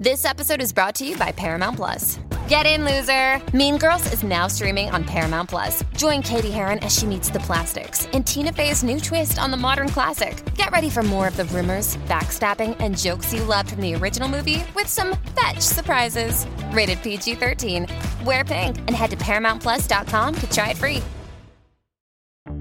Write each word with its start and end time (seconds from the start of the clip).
This 0.00 0.24
episode 0.24 0.62
is 0.62 0.72
brought 0.72 0.94
to 0.94 1.06
you 1.06 1.14
by 1.18 1.30
Paramount 1.30 1.76
Plus. 1.76 2.18
Get 2.48 2.64
in, 2.64 2.86
loser! 2.86 3.38
Mean 3.54 3.76
Girls 3.76 4.10
is 4.14 4.22
now 4.22 4.46
streaming 4.46 4.88
on 4.88 5.04
Paramount 5.04 5.50
Plus. 5.50 5.84
Join 5.94 6.22
Cady 6.22 6.50
Heron 6.50 6.78
as 6.78 6.98
she 6.98 7.04
meets 7.04 7.28
the 7.28 7.40
plastics 7.40 8.06
in 8.14 8.24
Tina 8.24 8.50
Fey's 8.50 8.82
new 8.82 8.98
twist 8.98 9.38
on 9.38 9.50
the 9.50 9.58
modern 9.58 9.90
classic. 9.90 10.42
Get 10.54 10.70
ready 10.70 10.88
for 10.88 11.02
more 11.02 11.28
of 11.28 11.36
the 11.36 11.44
rumors, 11.44 11.98
backstabbing, 12.08 12.78
and 12.80 12.96
jokes 12.96 13.34
you 13.34 13.44
loved 13.44 13.72
from 13.72 13.82
the 13.82 13.94
original 13.94 14.26
movie 14.26 14.64
with 14.74 14.86
some 14.86 15.18
fetch 15.38 15.60
surprises. 15.60 16.46
Rated 16.72 17.02
PG 17.02 17.34
13. 17.34 17.86
Wear 18.24 18.42
pink 18.42 18.78
and 18.78 18.92
head 18.92 19.10
to 19.10 19.18
ParamountPlus.com 19.18 20.34
to 20.34 20.50
try 20.50 20.70
it 20.70 20.78
free. 20.78 21.02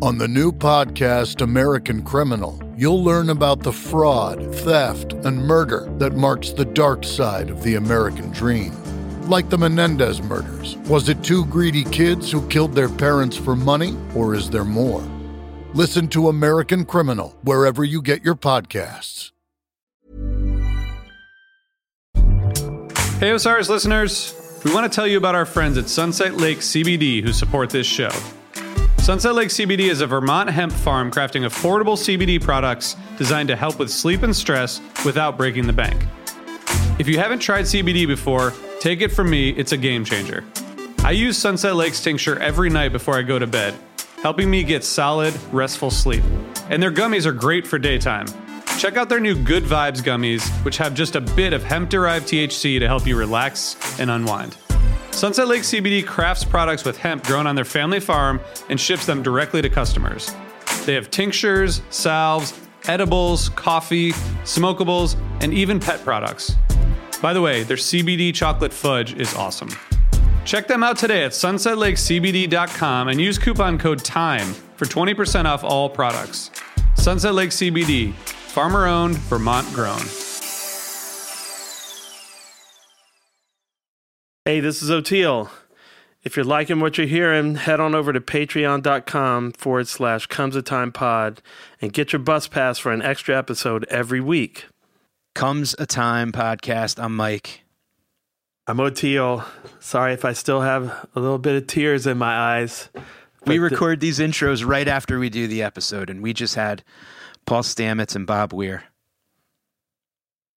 On 0.01 0.17
the 0.17 0.29
new 0.29 0.53
podcast, 0.53 1.41
American 1.41 2.01
Criminal, 2.03 2.57
you'll 2.77 3.03
learn 3.03 3.31
about 3.31 3.63
the 3.63 3.73
fraud, 3.73 4.55
theft, 4.55 5.11
and 5.11 5.45
murder 5.45 5.89
that 5.97 6.15
marks 6.15 6.53
the 6.53 6.63
dark 6.63 7.03
side 7.03 7.49
of 7.49 7.61
the 7.63 7.75
American 7.75 8.31
dream. 8.31 8.71
Like 9.23 9.49
the 9.49 9.57
Menendez 9.57 10.21
murders. 10.21 10.77
Was 10.87 11.09
it 11.09 11.21
two 11.21 11.45
greedy 11.47 11.83
kids 11.83 12.31
who 12.31 12.47
killed 12.47 12.75
their 12.75 12.87
parents 12.87 13.35
for 13.35 13.57
money, 13.57 13.93
or 14.15 14.35
is 14.35 14.49
there 14.49 14.63
more? 14.63 15.03
Listen 15.73 16.07
to 16.09 16.29
American 16.29 16.85
Criminal 16.85 17.37
wherever 17.43 17.83
you 17.83 18.01
get 18.01 18.23
your 18.23 18.35
podcasts. 18.35 19.31
Hey, 23.19 23.31
Osiris 23.31 23.67
listeners. 23.67 24.61
We 24.63 24.73
want 24.73 24.89
to 24.89 24.95
tell 24.95 25.07
you 25.07 25.17
about 25.17 25.35
our 25.35 25.45
friends 25.45 25.77
at 25.77 25.89
Sunset 25.89 26.37
Lake 26.37 26.59
CBD 26.59 27.21
who 27.21 27.33
support 27.33 27.69
this 27.69 27.85
show. 27.85 28.11
Sunset 28.99 29.33
Lake 29.33 29.49
CBD 29.49 29.89
is 29.89 30.01
a 30.01 30.07
Vermont 30.07 30.49
hemp 30.49 30.71
farm 30.71 31.09
crafting 31.09 31.47
affordable 31.47 31.97
CBD 31.97 32.39
products 32.39 32.95
designed 33.17 33.47
to 33.47 33.55
help 33.55 33.79
with 33.79 33.89
sleep 33.89 34.21
and 34.21 34.35
stress 34.35 34.81
without 35.03 35.35
breaking 35.35 35.65
the 35.65 35.73
bank. 35.73 36.05
If 36.99 37.07
you 37.07 37.17
haven't 37.17 37.39
tried 37.39 37.63
CBD 37.63 38.05
before, 38.05 38.53
take 38.79 39.01
it 39.01 39.07
from 39.07 39.29
me, 39.29 39.49
it's 39.51 39.71
a 39.71 39.77
game 39.77 40.05
changer. 40.05 40.43
I 41.03 41.11
use 41.11 41.37
Sunset 41.37 41.75
Lake's 41.75 42.03
tincture 42.03 42.37
every 42.39 42.69
night 42.69 42.91
before 42.91 43.17
I 43.17 43.23
go 43.23 43.39
to 43.39 43.47
bed, 43.47 43.73
helping 44.21 44.51
me 44.51 44.63
get 44.63 44.83
solid, 44.83 45.33
restful 45.51 45.89
sleep. 45.89 46.23
And 46.69 46.83
their 46.83 46.91
gummies 46.91 47.25
are 47.25 47.31
great 47.31 47.65
for 47.65 47.79
daytime. 47.79 48.27
Check 48.77 48.95
out 48.95 49.09
their 49.09 49.19
new 49.19 49.33
Good 49.33 49.63
Vibes 49.63 50.03
gummies, 50.03 50.47
which 50.63 50.77
have 50.77 50.93
just 50.93 51.15
a 51.15 51.21
bit 51.21 51.53
of 51.53 51.63
hemp 51.63 51.89
derived 51.89 52.27
THC 52.27 52.79
to 52.79 52.87
help 52.87 53.07
you 53.07 53.17
relax 53.17 53.75
and 53.99 54.11
unwind. 54.11 54.55
Sunset 55.19 55.49
Lake 55.49 55.63
CBD 55.63 56.07
crafts 56.07 56.45
products 56.45 56.85
with 56.85 56.97
hemp 56.97 57.25
grown 57.25 57.45
on 57.45 57.53
their 57.53 57.65
family 57.65 57.99
farm 57.99 58.39
and 58.69 58.79
ships 58.79 59.05
them 59.05 59.21
directly 59.21 59.61
to 59.61 59.69
customers. 59.69 60.33
They 60.85 60.93
have 60.93 61.11
tinctures, 61.11 61.81
salves, 61.89 62.57
edibles, 62.87 63.49
coffee, 63.49 64.13
smokables, 64.43 65.17
and 65.41 65.53
even 65.53 65.77
pet 65.77 66.05
products. 66.05 66.55
By 67.21 67.33
the 67.33 67.41
way, 67.41 67.63
their 67.63 67.75
CBD 67.75 68.33
chocolate 68.33 68.71
fudge 68.71 69.13
is 69.13 69.35
awesome. 69.35 69.71
Check 70.45 70.69
them 70.69 70.83
out 70.83 70.97
today 70.97 71.25
at 71.25 71.31
sunsetlakecbd.com 71.31 73.09
and 73.09 73.19
use 73.19 73.37
coupon 73.37 73.77
code 73.77 73.99
TIME 73.99 74.53
for 74.77 74.85
20% 74.85 75.43
off 75.43 75.65
all 75.65 75.89
products. 75.89 76.49
Sunset 76.95 77.33
Lake 77.33 77.49
CBD, 77.49 78.13
farmer 78.13 78.87
owned, 78.87 79.17
Vermont 79.17 79.67
grown. 79.73 79.99
Hey, 84.49 84.61
this 84.61 84.81
is 84.81 84.89
Oteil. 84.89 85.47
If 86.23 86.35
you're 86.35 86.43
liking 86.43 86.79
what 86.79 86.97
you're 86.97 87.05
hearing, 87.05 87.53
head 87.53 87.79
on 87.79 87.93
over 87.93 88.11
to 88.11 88.19
patreon.com 88.19 89.51
forward 89.51 89.87
slash 89.87 90.25
comes 90.25 90.55
a 90.55 90.63
time 90.63 90.91
pod 90.91 91.43
and 91.79 91.93
get 91.93 92.11
your 92.11 92.19
bus 92.19 92.47
pass 92.47 92.79
for 92.79 92.91
an 92.91 93.03
extra 93.03 93.37
episode 93.37 93.85
every 93.91 94.19
week. 94.19 94.65
Comes 95.35 95.75
a 95.77 95.85
Time 95.85 96.31
podcast. 96.31 96.99
I'm 96.99 97.15
Mike. 97.15 97.61
I'm 98.65 98.77
Oteil. 98.77 99.45
Sorry 99.79 100.13
if 100.13 100.25
I 100.25 100.33
still 100.33 100.61
have 100.61 101.07
a 101.13 101.19
little 101.19 101.37
bit 101.37 101.55
of 101.55 101.67
tears 101.67 102.07
in 102.07 102.17
my 102.17 102.35
eyes. 102.35 102.89
We 103.45 103.59
record 103.59 103.99
these 103.99 104.17
intros 104.17 104.65
right 104.65 104.87
after 104.87 105.19
we 105.19 105.29
do 105.29 105.45
the 105.45 105.61
episode, 105.61 106.09
and 106.09 106.23
we 106.23 106.33
just 106.33 106.55
had 106.55 106.83
Paul 107.45 107.61
Stamets 107.61 108.15
and 108.15 108.25
Bob 108.25 108.51
Weir. 108.51 108.85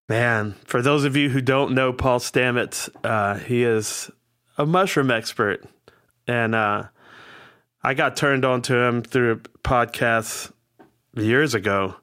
Man, 0.09 0.53
for 0.65 0.83
those 0.83 1.05
of 1.05 1.17
you 1.17 1.31
who 1.31 1.41
don't 1.41 1.75
know 1.75 1.93
Paul 1.93 2.19
Stamets, 2.19 2.89
uh, 3.05 3.39
he 3.39 3.63
is 3.65 4.11
a 4.59 4.67
mushroom 4.67 5.11
expert. 5.11 5.65
And 6.27 6.55
uh, 6.55 6.85
I 7.83 7.95
got 7.95 8.17
turned 8.17 8.45
on 8.45 8.63
to 8.63 8.77
him 8.77 9.03
through 9.03 9.41
podcasts 9.65 10.53
years 11.15 11.55
ago 11.55 11.97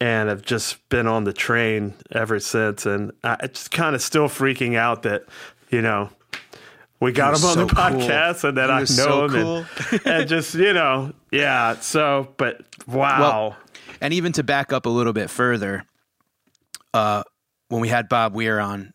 and 0.00 0.28
have 0.28 0.42
just 0.42 0.86
been 0.88 1.06
on 1.06 1.24
the 1.24 1.32
train 1.32 1.94
ever 2.12 2.38
since. 2.40 2.86
And 2.86 3.12
I 3.22 3.36
it's 3.42 3.60
just 3.60 3.70
kind 3.70 3.94
of 3.94 4.02
still 4.02 4.28
freaking 4.28 4.76
out 4.76 5.02
that, 5.02 5.24
you 5.70 5.82
know, 5.82 6.10
we 7.00 7.12
got 7.12 7.36
him 7.36 7.44
on 7.44 7.54
so 7.54 7.64
the 7.66 7.74
cool. 7.74 7.84
podcast 7.84 8.44
and 8.44 8.56
then 8.56 8.68
He 8.68 8.74
I 8.74 8.78
know 8.80 8.84
so 8.84 9.28
him. 9.28 9.66
And, 9.92 10.00
and 10.06 10.28
just, 10.28 10.54
you 10.54 10.72
know, 10.72 11.12
yeah. 11.30 11.74
So, 11.80 12.32
but 12.36 12.62
wow. 12.86 13.20
Well, 13.20 13.56
And 14.00 14.14
even 14.14 14.32
to 14.32 14.42
back 14.42 14.72
up 14.72 14.86
a 14.86 14.90
little 14.90 15.12
bit 15.12 15.30
further, 15.30 15.84
uh, 16.94 17.24
when 17.68 17.82
we 17.82 17.88
had 17.88 18.08
Bob 18.08 18.34
Weir 18.34 18.58
on, 18.58 18.94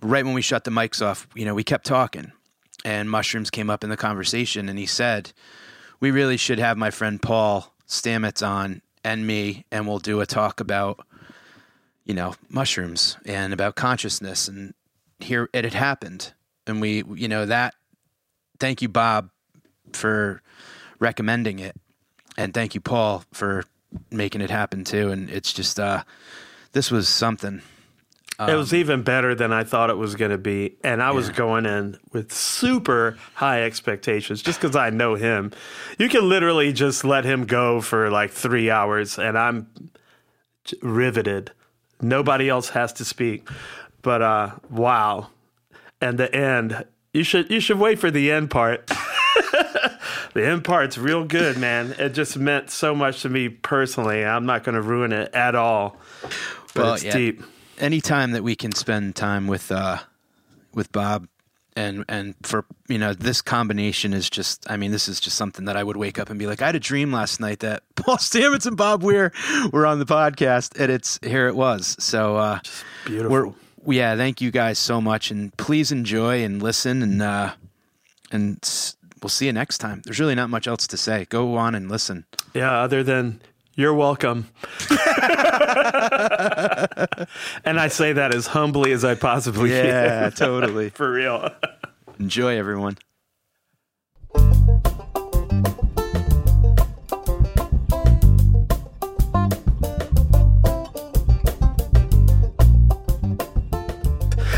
right 0.00 0.24
when 0.24 0.34
we 0.34 0.42
shut 0.42 0.64
the 0.64 0.70
mics 0.70 1.04
off, 1.04 1.26
you 1.34 1.44
know, 1.44 1.54
we 1.54 1.64
kept 1.64 1.86
talking, 1.86 2.30
and 2.84 3.10
mushrooms 3.10 3.50
came 3.50 3.70
up 3.70 3.82
in 3.82 3.90
the 3.90 3.96
conversation, 3.96 4.68
and 4.68 4.78
he 4.78 4.86
said, 4.86 5.32
"We 5.98 6.12
really 6.12 6.36
should 6.36 6.60
have 6.60 6.76
my 6.78 6.90
friend 6.92 7.20
Paul 7.20 7.74
Stamets 7.88 8.46
on 8.46 8.82
and 9.02 9.26
me, 9.26 9.64
and 9.72 9.88
we'll 9.88 9.98
do 9.98 10.20
a 10.20 10.26
talk 10.26 10.60
about, 10.60 11.04
you 12.04 12.14
know, 12.14 12.36
mushrooms 12.48 13.16
and 13.26 13.52
about 13.52 13.74
consciousness." 13.74 14.46
And 14.46 14.74
here 15.18 15.48
it 15.52 15.64
had 15.64 15.74
happened, 15.74 16.32
and 16.66 16.80
we, 16.80 17.02
you 17.14 17.28
know, 17.28 17.46
that. 17.46 17.74
Thank 18.60 18.82
you, 18.82 18.88
Bob, 18.88 19.30
for 19.92 20.40
recommending 21.00 21.58
it 21.58 21.76
and 22.36 22.54
thank 22.54 22.74
you 22.74 22.80
paul 22.80 23.24
for 23.32 23.64
making 24.10 24.40
it 24.40 24.50
happen 24.50 24.84
too 24.84 25.10
and 25.10 25.30
it's 25.30 25.52
just 25.52 25.78
uh 25.78 26.02
this 26.74 26.90
was 26.90 27.08
something 27.08 27.62
it 28.40 28.54
was 28.56 28.74
even 28.74 29.02
better 29.02 29.34
than 29.34 29.52
I 29.52 29.62
thought 29.62 29.90
it 29.90 29.96
was 29.96 30.16
going 30.16 30.32
to 30.32 30.38
be. 30.38 30.76
And 30.82 31.00
I 31.02 31.12
was 31.12 31.30
going 31.30 31.66
in 31.66 31.98
with 32.12 32.32
super 32.32 33.16
high 33.34 33.62
expectations 33.62 34.42
just 34.42 34.60
because 34.60 34.74
I 34.74 34.90
know 34.90 35.14
him. 35.14 35.52
You 35.98 36.08
can 36.08 36.28
literally 36.28 36.72
just 36.72 37.04
let 37.04 37.24
him 37.24 37.46
go 37.46 37.80
for 37.80 38.10
like 38.10 38.32
three 38.32 38.70
hours, 38.70 39.18
and 39.18 39.38
I'm 39.38 39.68
riveted. 40.82 41.52
Nobody 42.00 42.48
else 42.48 42.70
has 42.70 42.92
to 42.94 43.04
speak. 43.04 43.48
But 44.02 44.20
uh, 44.20 44.50
wow. 44.68 45.28
And 46.00 46.18
the 46.18 46.34
end, 46.34 46.84
you 47.12 47.22
should 47.22 47.50
you 47.50 47.60
should 47.60 47.78
wait 47.78 48.00
for 48.00 48.10
the 48.10 48.32
end 48.32 48.50
part. 48.50 48.86
the 50.34 50.44
end 50.44 50.64
part's 50.64 50.98
real 50.98 51.24
good, 51.24 51.56
man. 51.56 51.94
It 51.98 52.10
just 52.10 52.36
meant 52.36 52.70
so 52.70 52.96
much 52.96 53.22
to 53.22 53.28
me 53.28 53.48
personally. 53.48 54.24
I'm 54.24 54.44
not 54.44 54.64
going 54.64 54.74
to 54.74 54.82
ruin 54.82 55.12
it 55.12 55.32
at 55.32 55.54
all. 55.54 55.96
But 56.74 56.82
Well, 56.84 56.94
it's 56.94 57.04
yeah. 57.04 57.16
deep. 57.16 57.42
anytime 57.78 58.32
that 58.32 58.42
we 58.42 58.54
can 58.56 58.72
spend 58.72 59.16
time 59.16 59.46
with 59.46 59.70
uh 59.72 59.98
with 60.74 60.90
bob 60.92 61.26
and 61.76 62.04
and 62.08 62.34
for 62.42 62.64
you 62.88 62.98
know 62.98 63.12
this 63.14 63.42
combination 63.42 64.12
is 64.12 64.30
just 64.30 64.68
i 64.70 64.76
mean 64.76 64.92
this 64.92 65.08
is 65.08 65.18
just 65.18 65.36
something 65.36 65.64
that 65.64 65.76
i 65.76 65.82
would 65.82 65.96
wake 65.96 66.18
up 66.20 66.30
and 66.30 66.38
be 66.38 66.46
like 66.46 66.62
i 66.62 66.66
had 66.66 66.76
a 66.76 66.80
dream 66.80 67.10
last 67.12 67.40
night 67.40 67.58
that 67.60 67.82
paul 67.96 68.16
stamets 68.16 68.64
and 68.66 68.76
bob 68.76 69.02
weir 69.02 69.32
were 69.72 69.86
on 69.86 69.98
the 69.98 70.06
podcast 70.06 70.78
and 70.80 70.90
it's 70.92 71.18
here 71.24 71.48
it 71.48 71.56
was 71.56 71.96
so 71.98 72.36
uh 72.36 72.60
Beautiful. 73.06 73.56
yeah 73.88 74.14
thank 74.16 74.40
you 74.40 74.50
guys 74.52 74.78
so 74.78 75.00
much 75.00 75.30
and 75.32 75.56
please 75.56 75.90
enjoy 75.90 76.44
and 76.44 76.62
listen 76.62 77.02
and 77.02 77.20
uh 77.22 77.52
and 78.30 78.58
we'll 79.22 79.28
see 79.28 79.46
you 79.46 79.52
next 79.52 79.78
time 79.78 80.00
there's 80.04 80.20
really 80.20 80.34
not 80.36 80.50
much 80.50 80.66
else 80.68 80.86
to 80.86 80.96
say 80.96 81.24
go 81.28 81.56
on 81.56 81.74
and 81.74 81.90
listen 81.90 82.24
Yeah, 82.54 82.70
other 82.82 83.02
than 83.02 83.40
you're 83.76 83.94
welcome. 83.94 84.48
and 87.64 87.78
I 87.80 87.88
say 87.88 88.12
that 88.14 88.34
as 88.34 88.46
humbly 88.46 88.92
as 88.92 89.04
I 89.04 89.14
possibly 89.14 89.70
yeah 89.70 90.30
can. 90.30 90.32
totally 90.32 90.90
For 90.94 91.10
real. 91.12 91.50
enjoy 92.18 92.56
everyone 92.58 92.96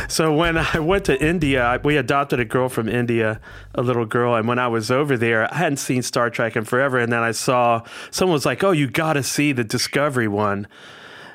So 0.08 0.34
when 0.34 0.56
I 0.74 0.78
went 0.78 1.04
to 1.06 1.22
India, 1.22 1.80
we 1.84 1.96
adopted 1.96 2.40
a 2.40 2.44
girl 2.44 2.68
from 2.68 2.88
India, 2.88 3.40
a 3.74 3.82
little 3.82 4.06
girl, 4.06 4.34
and 4.34 4.48
when 4.48 4.58
I 4.58 4.68
was 4.68 4.90
over 4.90 5.16
there, 5.16 5.52
I 5.52 5.58
hadn't 5.58 5.78
seen 5.78 6.02
Star 6.02 6.30
Trek 6.30 6.56
in 6.56 6.64
forever, 6.64 6.98
and 6.98 7.12
then 7.12 7.22
I 7.22 7.32
saw 7.32 7.82
someone 8.10 8.34
was 8.34 8.46
like, 8.46 8.62
"Oh, 8.62 8.72
you 8.72 8.88
got 8.88 9.14
to 9.14 9.22
see 9.22 9.52
the 9.52 9.64
Discovery 9.64 10.28
one." 10.28 10.66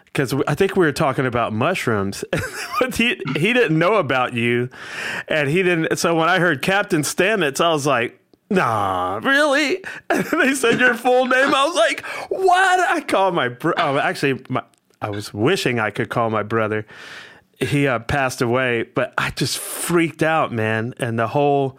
Because 0.05 0.33
I 0.45 0.55
think 0.55 0.75
we 0.75 0.85
were 0.85 0.91
talking 0.91 1.25
about 1.25 1.53
mushrooms, 1.53 2.25
he 2.93 3.21
he 3.37 3.53
didn't 3.53 3.79
know 3.79 3.95
about 3.95 4.33
you, 4.33 4.69
and 5.27 5.49
he 5.49 5.63
didn't. 5.63 5.97
So 5.97 6.15
when 6.15 6.27
I 6.27 6.39
heard 6.39 6.61
Captain 6.61 7.01
Stamets, 7.01 7.61
I 7.61 7.71
was 7.71 7.87
like, 7.87 8.19
"Nah, 8.49 9.21
really?" 9.23 9.83
And 10.09 10.25
they 10.25 10.53
said 10.53 10.79
your 10.79 10.95
full 10.95 11.27
name. 11.27 11.55
I 11.55 11.65
was 11.65 11.75
like, 11.75 12.05
"What?" 12.29 12.79
I 12.79 13.01
called 13.01 13.35
my 13.35 13.47
bro. 13.47 13.73
Oh, 13.77 13.97
actually, 13.99 14.43
my, 14.49 14.63
I 15.01 15.09
was 15.09 15.33
wishing 15.33 15.79
I 15.79 15.91
could 15.91 16.09
call 16.09 16.29
my 16.29 16.43
brother 16.43 16.85
he 17.61 17.87
uh, 17.87 17.99
passed 17.99 18.41
away, 18.41 18.83
but 18.83 19.13
I 19.17 19.29
just 19.31 19.57
freaked 19.57 20.23
out, 20.23 20.51
man, 20.51 20.93
and 20.99 21.17
the 21.19 21.27
whole 21.27 21.77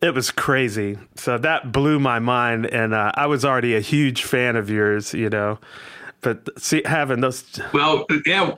it 0.00 0.14
was 0.14 0.30
crazy. 0.30 0.96
So 1.16 1.38
that 1.38 1.72
blew 1.72 1.98
my 1.98 2.18
mind, 2.20 2.66
and 2.66 2.94
uh, 2.94 3.10
I 3.14 3.26
was 3.26 3.44
already 3.44 3.74
a 3.74 3.80
huge 3.80 4.22
fan 4.22 4.54
of 4.56 4.70
yours, 4.70 5.12
you 5.12 5.28
know. 5.28 5.58
But 6.20 6.48
see, 6.60 6.82
having 6.84 7.20
those. 7.20 7.44
Well, 7.72 8.06
yeah. 8.26 8.52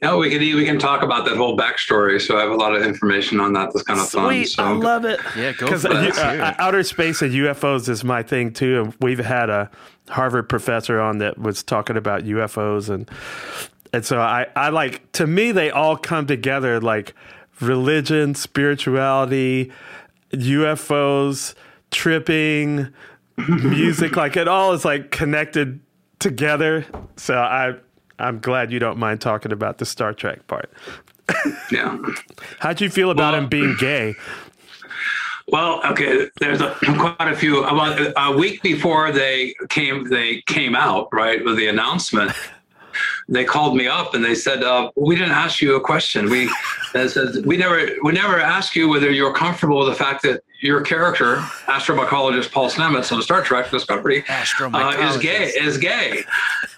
Yeah, 0.00 0.14
we 0.16 0.30
can 0.30 0.38
we 0.38 0.64
can 0.64 0.78
talk 0.78 1.02
about 1.02 1.24
that 1.24 1.36
whole 1.36 1.56
backstory. 1.58 2.20
So 2.20 2.36
I 2.38 2.42
have 2.42 2.52
a 2.52 2.54
lot 2.56 2.72
of 2.74 2.82
information 2.84 3.40
on 3.40 3.52
that. 3.54 3.72
That's 3.72 3.82
kind 3.82 3.98
of 3.98 4.06
Sweet, 4.06 4.20
fun. 4.20 4.46
So 4.46 4.64
I 4.64 4.70
love 4.92 5.04
it. 5.04 5.18
Yeah, 5.36 5.52
go 5.52 5.66
Because 5.66 5.82
for 5.82 5.88
it. 5.88 5.96
uh, 5.96 6.00
Let's 6.02 6.18
hear 6.22 6.40
it. 6.44 6.60
outer 6.60 6.84
space 6.84 7.20
and 7.20 7.32
UFOs 7.32 7.88
is 7.88 8.04
my 8.04 8.22
thing 8.22 8.52
too. 8.52 8.82
And 8.82 8.94
we've 9.00 9.18
had 9.18 9.50
a 9.50 9.68
Harvard 10.08 10.48
professor 10.48 11.00
on 11.00 11.18
that 11.18 11.36
was 11.38 11.64
talking 11.64 11.96
about 11.96 12.22
UFOs 12.22 12.88
and 12.88 13.10
and 13.92 14.04
so 14.04 14.20
I 14.20 14.46
I 14.56 14.68
like 14.70 15.10
to 15.12 15.26
me 15.26 15.52
they 15.52 15.70
all 15.70 15.96
come 15.96 16.26
together 16.26 16.80
like 16.80 17.14
religion, 17.60 18.34
spirituality, 18.34 19.70
UFOs, 20.32 21.54
tripping, 21.90 22.88
music. 23.36 24.16
Like 24.16 24.36
it 24.36 24.48
all 24.48 24.72
is 24.72 24.84
like 24.84 25.10
connected 25.10 25.80
together. 26.18 26.84
So 27.16 27.34
I 27.36 27.74
I'm 28.18 28.40
glad 28.40 28.72
you 28.72 28.78
don't 28.78 28.98
mind 28.98 29.20
talking 29.20 29.52
about 29.52 29.78
the 29.78 29.86
Star 29.86 30.12
Trek 30.12 30.46
part. 30.46 30.70
yeah. 31.70 31.98
How'd 32.58 32.80
you 32.80 32.90
feel 32.90 33.10
about 33.10 33.32
Well- 33.34 33.42
him 33.42 33.48
being 33.48 33.76
gay? 33.78 34.14
Well, 35.50 35.80
okay. 35.86 36.28
There's 36.40 36.60
a, 36.60 36.74
quite 36.98 37.32
a 37.32 37.34
few. 37.34 37.64
About 37.64 38.12
a 38.18 38.36
week 38.36 38.60
before 38.62 39.10
they 39.12 39.54
came, 39.70 40.04
they 40.10 40.42
came 40.42 40.76
out 40.76 41.08
right 41.10 41.42
with 41.42 41.56
the 41.56 41.68
announcement. 41.68 42.32
They 43.28 43.44
called 43.44 43.76
me 43.76 43.86
up 43.86 44.14
and 44.14 44.24
they 44.24 44.34
said, 44.34 44.62
uh, 44.62 44.90
"We 44.96 45.16
didn't 45.16 45.32
ask 45.32 45.60
you 45.60 45.76
a 45.76 45.80
question. 45.80 46.30
We 46.30 46.50
said 46.92 47.44
we 47.44 47.56
never 47.56 47.88
we 48.02 48.12
never 48.12 48.40
asked 48.40 48.74
you 48.76 48.88
whether 48.88 49.10
you're 49.10 49.34
comfortable 49.34 49.78
with 49.80 49.88
the 49.88 49.94
fact 49.94 50.22
that 50.22 50.42
your 50.60 50.80
character, 50.80 51.36
astrobiologist 51.66 52.50
Paul 52.50 52.68
Stamets 52.68 53.12
on 53.12 53.22
Star 53.22 53.42
Trek 53.42 53.70
Discovery, 53.70 54.24
uh, 54.28 54.90
is 55.14 55.16
gay. 55.18 55.44
Is 55.48 55.78
gay." 55.78 56.24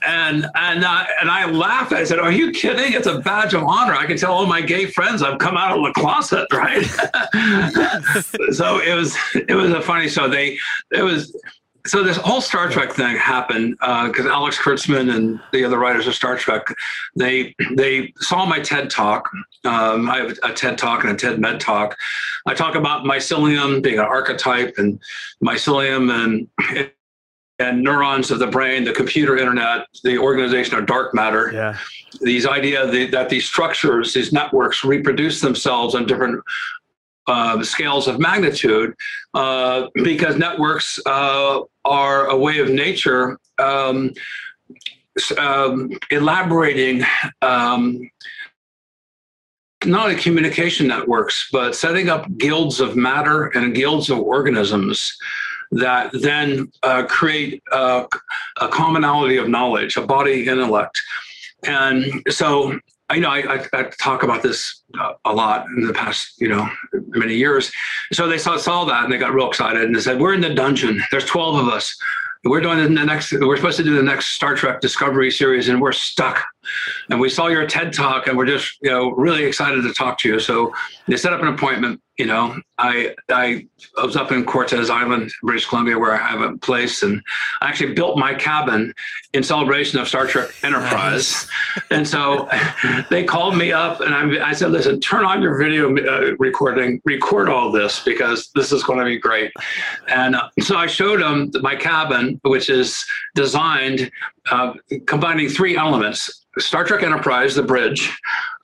And 0.02 0.46
and 0.54 0.84
I 0.84 1.06
and 1.20 1.30
I 1.30 1.46
laughed. 1.46 1.92
I 1.92 2.04
said, 2.04 2.18
"Are 2.18 2.32
you 2.32 2.50
kidding? 2.50 2.92
It's 2.92 3.06
a 3.06 3.20
badge 3.20 3.54
of 3.54 3.62
honor. 3.64 3.94
I 3.94 4.06
can 4.06 4.16
tell 4.16 4.32
all 4.32 4.46
my 4.46 4.60
gay 4.60 4.86
friends 4.86 5.22
I've 5.22 5.38
come 5.38 5.56
out 5.56 5.78
of 5.78 5.84
the 5.84 5.92
closet, 5.92 6.46
right?" 6.52 6.84
so 8.52 8.80
it 8.80 8.94
was 8.94 9.16
it 9.34 9.54
was 9.54 9.70
a 9.70 9.80
funny 9.80 10.08
show. 10.08 10.28
They 10.28 10.58
it 10.90 11.02
was 11.02 11.34
so 11.86 12.02
this 12.02 12.16
whole 12.16 12.40
Star 12.40 12.68
Trek 12.68 12.92
thing 12.92 13.16
happened 13.16 13.72
because 13.80 14.26
Alex 14.26 14.58
Kurtzman 14.58 15.14
and 15.14 15.40
the 15.52 15.64
other 15.64 15.78
writers 15.78 16.06
of 16.06 16.14
Star 16.14 16.36
Trek, 16.36 16.62
they 17.16 17.54
they 17.74 18.12
saw 18.18 18.44
my 18.44 18.58
TED 18.60 18.90
talk. 18.90 19.28
Um, 19.64 20.08
I 20.10 20.18
have 20.18 20.38
a 20.42 20.52
TED 20.52 20.78
talk 20.78 21.04
and 21.04 21.12
a 21.12 21.16
TED 21.16 21.38
Med 21.38 21.60
talk. 21.60 21.96
I 22.46 22.54
talk 22.54 22.74
about 22.74 23.04
mycelium 23.04 23.82
being 23.82 23.98
an 23.98 24.04
archetype 24.04 24.74
and 24.78 25.00
mycelium 25.42 26.12
and 26.12 26.90
and 27.58 27.82
neurons 27.82 28.30
of 28.30 28.38
the 28.38 28.46
brain, 28.46 28.84
the 28.84 28.92
computer 28.92 29.36
internet, 29.36 29.86
the 30.02 30.16
organization 30.16 30.78
of 30.78 30.86
dark 30.86 31.14
matter 31.14 31.50
Yeah. 31.52 31.76
these 32.22 32.46
idea 32.46 32.86
that, 32.86 33.10
that 33.10 33.28
these 33.28 33.44
structures, 33.44 34.14
these 34.14 34.32
networks 34.32 34.82
reproduce 34.82 35.42
themselves 35.42 35.94
on 35.94 36.06
different 36.06 36.42
uh, 37.30 37.62
scales 37.62 38.08
of 38.08 38.18
magnitude 38.18 38.94
uh, 39.34 39.86
because 40.02 40.36
networks 40.36 40.98
uh, 41.06 41.60
are 41.84 42.26
a 42.26 42.36
way 42.36 42.58
of 42.58 42.68
nature 42.68 43.38
um, 43.58 44.12
um, 45.38 45.90
elaborating 46.10 47.04
um, 47.42 48.10
not 49.84 50.08
only 50.08 50.20
communication 50.20 50.86
networks, 50.86 51.48
but 51.52 51.74
setting 51.74 52.08
up 52.08 52.26
guilds 52.36 52.80
of 52.80 52.96
matter 52.96 53.46
and 53.56 53.74
guilds 53.74 54.10
of 54.10 54.18
organisms 54.18 55.16
that 55.72 56.10
then 56.12 56.70
uh, 56.82 57.04
create 57.06 57.62
uh, 57.70 58.04
a 58.60 58.68
commonality 58.68 59.36
of 59.36 59.48
knowledge, 59.48 59.96
a 59.96 60.02
body 60.02 60.46
intellect. 60.48 61.00
And 61.62 62.22
so, 62.28 62.78
you 63.14 63.20
know, 63.20 63.30
I, 63.30 63.56
I, 63.56 63.66
I 63.72 63.82
talk 64.00 64.22
about 64.22 64.42
this 64.42 64.82
uh, 64.98 65.14
a 65.24 65.32
lot 65.32 65.66
in 65.76 65.86
the 65.86 65.92
past, 65.92 66.40
you 66.40 66.48
know, 66.48 66.68
many 67.08 67.34
years. 67.34 67.70
So 68.12 68.26
they 68.26 68.38
saw, 68.38 68.56
saw 68.56 68.84
that 68.84 69.04
and 69.04 69.12
they 69.12 69.18
got 69.18 69.32
real 69.32 69.48
excited 69.48 69.82
and 69.82 69.94
they 69.94 70.00
said, 70.00 70.20
"We're 70.20 70.34
in 70.34 70.40
the 70.40 70.54
dungeon. 70.54 71.02
There's 71.10 71.24
12 71.26 71.66
of 71.66 71.68
us. 71.68 71.96
We're 72.44 72.60
doing 72.60 72.78
the 72.78 73.04
next. 73.04 73.32
We're 73.32 73.56
supposed 73.56 73.76
to 73.76 73.84
do 73.84 73.94
the 73.94 74.02
next 74.02 74.28
Star 74.30 74.54
Trek 74.54 74.80
Discovery 74.80 75.30
series, 75.30 75.68
and 75.68 75.80
we're 75.80 75.92
stuck. 75.92 76.42
And 77.08 77.20
we 77.20 77.28
saw 77.28 77.48
your 77.48 77.66
TED 77.66 77.92
talk, 77.92 78.26
and 78.26 78.36
we're 78.36 78.46
just, 78.46 78.78
you 78.82 78.90
know, 78.90 79.10
really 79.12 79.44
excited 79.44 79.82
to 79.82 79.92
talk 79.94 80.18
to 80.18 80.28
you. 80.28 80.40
So 80.40 80.72
they 81.06 81.16
set 81.16 81.32
up 81.32 81.40
an 81.40 81.48
appointment. 81.48 82.00
You 82.18 82.26
know, 82.26 82.60
I 82.76 83.14
I 83.30 83.66
was 83.96 84.14
up 84.14 84.30
in 84.30 84.44
Cortes 84.44 84.90
Island, 84.90 85.32
British 85.42 85.66
Columbia, 85.66 85.98
where 85.98 86.12
I 86.12 86.18
have 86.18 86.42
a 86.42 86.58
place, 86.58 87.02
and 87.02 87.22
I 87.62 87.68
actually 87.68 87.94
built 87.94 88.18
my 88.18 88.34
cabin 88.34 88.92
in 89.32 89.42
celebration 89.42 89.98
of 89.98 90.06
Star 90.06 90.26
Trek 90.26 90.50
Enterprise. 90.62 91.48
And 91.92 92.06
so 92.06 92.48
they 93.10 93.24
called 93.24 93.56
me 93.56 93.72
up, 93.72 94.00
and 94.00 94.14
I, 94.14 94.50
I 94.50 94.52
said, 94.52 94.70
"Listen, 94.70 95.00
turn 95.00 95.24
on 95.24 95.40
your 95.40 95.56
video 95.56 95.88
uh, 95.88 96.34
recording, 96.38 97.00
record 97.04 97.48
all 97.48 97.72
this 97.72 98.00
because 98.00 98.50
this 98.54 98.70
is 98.70 98.82
going 98.82 98.98
to 98.98 99.04
be 99.04 99.18
great." 99.18 99.52
And 100.08 100.36
uh, 100.36 100.48
so 100.60 100.76
I 100.76 100.86
showed 100.86 101.20
them 101.22 101.50
my 101.62 101.74
cabin, 101.74 102.40
which 102.42 102.68
is 102.68 103.04
designed 103.34 104.10
uh, 104.50 104.74
combining 105.06 105.48
three 105.48 105.76
elements. 105.76 106.46
Star 106.58 106.84
Trek 106.84 107.04
Enterprise, 107.04 107.54
the 107.54 107.62
bridge, 107.62 108.12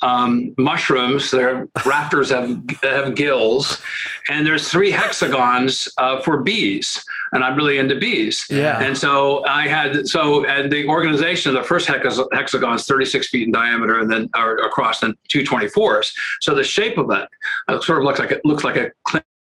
um, 0.02 0.52
mushrooms. 0.58 1.30
Their 1.30 1.68
raptors 1.78 2.30
have 2.30 2.60
have 2.82 3.14
gills, 3.14 3.80
and 4.28 4.44
there's 4.44 4.68
three 4.68 4.90
hexagons 4.90 5.88
uh, 5.96 6.20
for 6.20 6.42
bees, 6.42 7.04
and 7.32 7.44
I'm 7.44 7.56
really 7.56 7.78
into 7.78 7.96
bees. 7.96 8.44
Yeah. 8.50 8.82
And 8.82 8.98
so 8.98 9.46
I 9.46 9.68
had 9.68 10.08
so 10.08 10.44
and 10.46 10.70
the 10.70 10.88
organization, 10.88 11.54
of 11.54 11.62
the 11.62 11.66
first 11.66 11.86
hex- 11.86 12.18
hexagon 12.32 12.74
is 12.74 12.86
36 12.86 13.28
feet 13.28 13.46
in 13.46 13.52
diameter, 13.52 14.00
and 14.00 14.10
then 14.10 14.28
or 14.36 14.56
across 14.58 15.04
and 15.04 15.14
224s. 15.28 16.12
So 16.40 16.54
the 16.54 16.64
shape 16.64 16.98
of 16.98 17.10
it 17.12 17.28
uh, 17.68 17.80
sort 17.80 17.98
of 17.98 18.04
looks 18.04 18.18
like 18.18 18.32
it 18.32 18.44
looks 18.44 18.64
like 18.64 18.76
a 18.76 18.90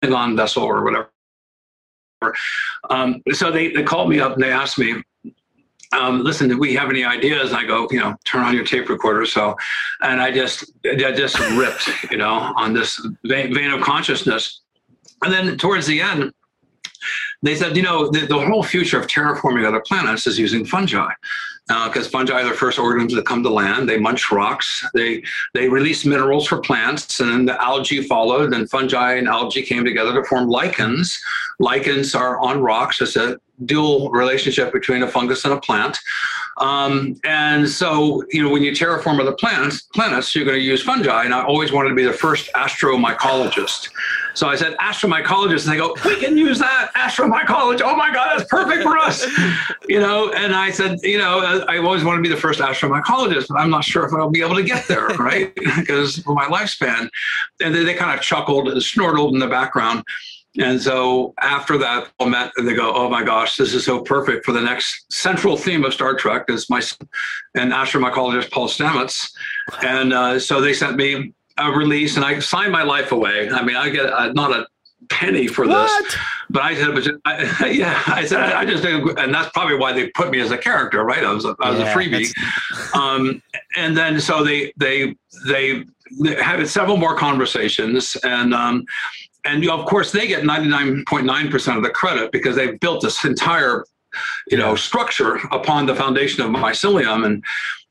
Klingon 0.01 0.37
vessel 0.37 0.63
or 0.63 0.83
whatever. 0.83 1.09
Um, 2.89 3.21
so 3.31 3.51
they, 3.51 3.71
they 3.71 3.83
called 3.83 4.09
me 4.09 4.19
up 4.19 4.33
and 4.33 4.43
they 4.43 4.51
asked 4.51 4.77
me, 4.77 4.95
um, 5.91 6.23
listen, 6.23 6.47
do 6.47 6.57
we 6.57 6.73
have 6.75 6.89
any 6.89 7.03
ideas? 7.03 7.49
And 7.49 7.59
I 7.59 7.65
go, 7.65 7.87
you 7.91 7.99
know, 7.99 8.15
turn 8.25 8.43
on 8.43 8.53
your 8.53 8.63
tape 8.63 8.89
recorder. 8.89 9.25
So, 9.25 9.55
and 10.01 10.21
I 10.21 10.31
just, 10.31 10.71
I 10.85 11.11
just 11.11 11.39
ripped, 11.51 11.89
you 12.11 12.17
know, 12.17 12.53
on 12.55 12.73
this 12.73 13.05
vein, 13.25 13.53
vein 13.53 13.71
of 13.71 13.81
consciousness. 13.81 14.61
And 15.23 15.33
then 15.33 15.57
towards 15.57 15.87
the 15.87 16.01
end, 16.01 16.31
they 17.41 17.55
said, 17.55 17.75
you 17.75 17.83
know, 17.83 18.09
the, 18.09 18.25
the 18.25 18.39
whole 18.39 18.63
future 18.63 18.99
of 18.99 19.07
terraforming 19.07 19.65
other 19.65 19.81
planets 19.85 20.27
is 20.27 20.37
using 20.37 20.65
fungi. 20.65 21.11
Uh, 21.69 21.87
because 21.87 22.07
fungi 22.07 22.41
are 22.41 22.49
the 22.49 22.53
first 22.53 22.79
organisms 22.79 23.13
that 23.13 23.25
come 23.25 23.43
to 23.43 23.49
land. 23.49 23.87
They 23.87 23.99
munch 23.99 24.31
rocks. 24.31 24.83
They 24.95 25.23
they 25.53 25.69
release 25.69 26.03
minerals 26.03 26.47
for 26.47 26.59
plants, 26.59 27.19
and 27.19 27.29
then 27.29 27.45
the 27.45 27.61
algae 27.61 28.01
followed. 28.01 28.53
And 28.53 28.69
fungi 28.69 29.13
and 29.13 29.27
algae 29.27 29.61
came 29.61 29.85
together 29.85 30.13
to 30.13 30.23
form 30.27 30.49
lichens. 30.49 31.21
Lichens 31.59 32.15
are 32.15 32.39
on 32.39 32.61
rocks. 32.61 33.01
It's 33.01 33.15
a 33.15 33.39
dual 33.65 34.09
relationship 34.09 34.73
between 34.73 35.03
a 35.03 35.07
fungus 35.07 35.45
and 35.45 35.53
a 35.53 35.59
plant. 35.59 35.99
Um, 36.59 37.15
and 37.23 37.67
so, 37.67 38.23
you 38.31 38.43
know, 38.43 38.49
when 38.49 38.63
you 38.63 38.71
terraform 38.71 39.19
other 39.21 39.31
planets, 39.31 39.83
planets, 39.93 40.35
you're 40.35 40.45
going 40.45 40.57
to 40.57 40.63
use 40.63 40.83
fungi. 40.83 41.23
And 41.23 41.33
I 41.33 41.43
always 41.43 41.71
wanted 41.71 41.89
to 41.89 41.95
be 41.95 42.03
the 42.03 42.13
first 42.13 42.51
astromycologist. 42.53 43.89
So 44.33 44.47
I 44.47 44.55
said, 44.55 44.75
astromycologist. 44.77 45.65
And 45.65 45.73
they 45.73 45.77
go, 45.77 45.95
we 46.05 46.17
can 46.17 46.37
use 46.37 46.59
that 46.59 46.91
astromycologist. 46.95 47.81
Oh 47.83 47.95
my 47.95 48.13
God, 48.13 48.37
that's 48.37 48.49
perfect 48.49 48.83
for 48.83 48.97
us. 48.97 49.25
you 49.87 49.99
know, 49.99 50.31
and 50.33 50.53
I 50.53 50.71
said, 50.71 50.99
you 51.03 51.17
know, 51.17 51.63
I 51.67 51.77
always 51.77 52.03
want 52.03 52.17
to 52.17 52.21
be 52.21 52.29
the 52.29 52.39
first 52.39 52.59
astromycologist, 52.59 53.47
but 53.47 53.55
I'm 53.55 53.69
not 53.69 53.83
sure 53.83 54.05
if 54.05 54.13
I'll 54.13 54.29
be 54.29 54.41
able 54.41 54.55
to 54.55 54.63
get 54.63 54.87
there, 54.87 55.07
right? 55.19 55.53
because 55.55 56.19
of 56.19 56.27
my 56.27 56.45
lifespan. 56.45 57.09
And 57.61 57.73
then 57.73 57.85
they 57.85 57.93
kind 57.93 58.17
of 58.17 58.23
chuckled 58.23 58.67
and 58.67 58.83
snortled 58.83 59.33
in 59.33 59.39
the 59.39 59.47
background. 59.47 60.03
And 60.57 60.81
so 60.81 61.33
after 61.41 61.77
that, 61.77 62.09
I 62.19 62.25
met 62.25 62.51
and 62.57 62.67
they 62.67 62.73
go, 62.73 62.91
"Oh 62.93 63.07
my 63.09 63.23
gosh, 63.23 63.55
this 63.55 63.73
is 63.73 63.85
so 63.85 64.01
perfect 64.01 64.45
for 64.45 64.51
the 64.51 64.61
next 64.61 65.05
central 65.11 65.55
theme 65.55 65.85
of 65.85 65.93
Star 65.93 66.15
Trek." 66.15 66.45
Is 66.49 66.69
my 66.69 66.81
and 67.55 67.71
astromycologist 67.71 68.49
Paul 68.49 68.67
Stamets, 68.67 69.31
and 69.83 70.11
uh, 70.11 70.39
so 70.39 70.59
they 70.59 70.73
sent 70.73 70.97
me 70.97 71.33
a 71.57 71.71
release, 71.71 72.15
and 72.15 72.25
I 72.25 72.39
signed 72.39 72.71
my 72.71 72.83
life 72.83 73.11
away. 73.11 73.49
I 73.49 73.63
mean, 73.63 73.75
I 73.75 73.89
get 73.89 74.11
uh, 74.11 74.31
not 74.33 74.51
a 74.51 74.65
penny 75.09 75.47
for 75.47 75.67
this, 75.67 76.15
but 76.49 76.63
I 76.63 76.75
said, 76.75 77.19
I, 77.25 77.67
yeah, 77.71 78.01
I 78.07 78.25
said 78.25 78.41
I, 78.41 78.61
I 78.61 78.65
just, 78.65 78.83
and 78.83 79.33
that's 79.33 79.49
probably 79.51 79.75
why 79.75 79.93
they 79.93 80.09
put 80.09 80.31
me 80.31 80.39
as 80.39 80.51
a 80.51 80.57
character, 80.57 81.03
right? 81.03 81.23
I 81.23 81.31
was 81.31 81.45
a, 81.45 81.55
I 81.59 81.69
was 81.69 81.79
Yeah, 81.79 81.91
a 81.91 81.95
freebie, 81.95 82.95
um, 82.95 83.41
and 83.77 83.95
then 83.95 84.19
so 84.19 84.43
they 84.43 84.73
they 84.77 85.15
they 85.45 85.85
had 86.41 86.65
several 86.67 86.97
more 86.97 87.15
conversations, 87.15 88.17
and 88.23 88.53
um, 88.53 88.85
and 89.45 89.67
of 89.69 89.85
course 89.85 90.11
they 90.11 90.27
get 90.27 90.43
99.9% 90.43 91.77
of 91.77 91.83
the 91.83 91.89
credit 91.89 92.31
because 92.31 92.55
they've 92.55 92.79
built 92.79 93.01
this 93.01 93.23
entire 93.25 93.85
you 94.47 94.57
know 94.57 94.75
structure 94.75 95.35
upon 95.51 95.85
the 95.85 95.95
foundation 95.95 96.43
of 96.43 96.49
mycelium 96.49 97.25
and 97.25 97.43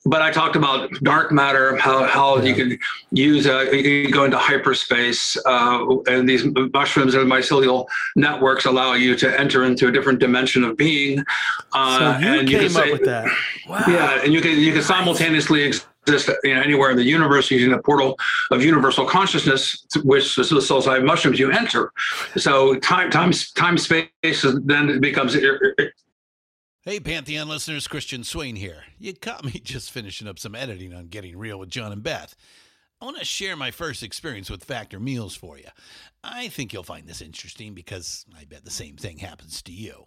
but 0.09 0.23
I 0.23 0.31
talked 0.31 0.57
about 0.57 0.91
dark 1.03 1.33
matter, 1.33 1.77
how, 1.77 2.05
how 2.07 2.39
yeah. 2.39 2.45
you 2.45 2.55
can 2.55 2.79
use, 3.11 3.47
uh, 3.47 3.67
you 3.71 4.05
can 4.05 4.11
go 4.11 4.25
into 4.25 4.39
hyperspace, 4.39 5.37
uh, 5.45 5.85
and 6.07 6.27
these 6.27 6.45
mushrooms 6.73 7.15
and 7.15 7.31
mycelial 7.31 7.87
networks 8.17 8.65
allow 8.65 8.95
you 8.95 9.17
to 9.17 9.39
enter 9.39 9.65
into 9.65 9.89
a 9.89 9.93
different 9.93 10.19
dimension 10.19 10.65
of 10.65 10.77
being. 10.77 11.25
Uh, 11.73 11.99
so 11.99 12.27
you 12.27 12.39
and 12.39 12.49
came 12.49 12.63
you 12.63 12.69
say, 12.69 12.81
up 12.81 12.93
with 12.93 13.05
that. 13.05 13.27
Wow. 13.69 13.85
Yeah, 13.87 14.23
and 14.25 14.33
you 14.33 14.41
can 14.41 14.59
you 14.59 14.73
can 14.73 14.83
simultaneously 14.83 15.63
exist 16.09 16.31
you 16.45 16.55
know, 16.55 16.61
anywhere 16.61 16.91
in 16.91 16.97
the 16.97 17.05
universe 17.05 17.51
using 17.51 17.71
the 17.71 17.79
portal 17.79 18.19
of 18.51 18.65
universal 18.65 19.07
consciousness, 19.07 19.87
which 20.05 20.35
the 20.37 20.43
psilocybin 20.43 21.05
mushrooms 21.05 21.39
you 21.39 21.51
enter. 21.51 21.93
So 22.37 22.75
time 22.77 23.11
time 23.11 23.33
time 23.55 23.79
space 23.79 24.09
then 24.65 24.89
it 24.89 25.01
becomes 25.01 25.37
Hey, 26.83 27.01
Pantheon 27.01 27.49
listeners, 27.49 27.87
Christian 27.87 28.25
Swain 28.25 28.57
here. 28.57 28.85
You 28.99 29.13
caught 29.13 29.45
me 29.45 29.51
just 29.65 29.91
finishing 29.91 30.27
up 30.27 30.39
some 30.39 30.55
editing 30.55 30.95
on 30.95 31.09
Getting 31.09 31.37
Real 31.37 31.59
with 31.59 31.69
John 31.69 31.93
and 31.93 32.03
Beth. 32.03 32.35
I 33.01 33.05
want 33.05 33.19
to 33.19 33.25
share 33.25 33.57
my 33.57 33.71
first 33.71 34.03
experience 34.03 34.51
with 34.51 34.65
Factor 34.65 34.99
Meals 34.99 35.37
for 35.37 35.57
you. 35.57 35.69
I 36.25 36.49
think 36.49 36.73
you'll 36.73 36.83
find 36.83 37.07
this 37.07 37.21
interesting 37.21 37.75
because 37.75 38.25
I 38.37 38.45
bet 38.45 38.65
the 38.65 38.71
same 38.71 38.97
thing 38.97 39.19
happens 39.19 39.63
to 39.63 39.73
you. 39.73 40.07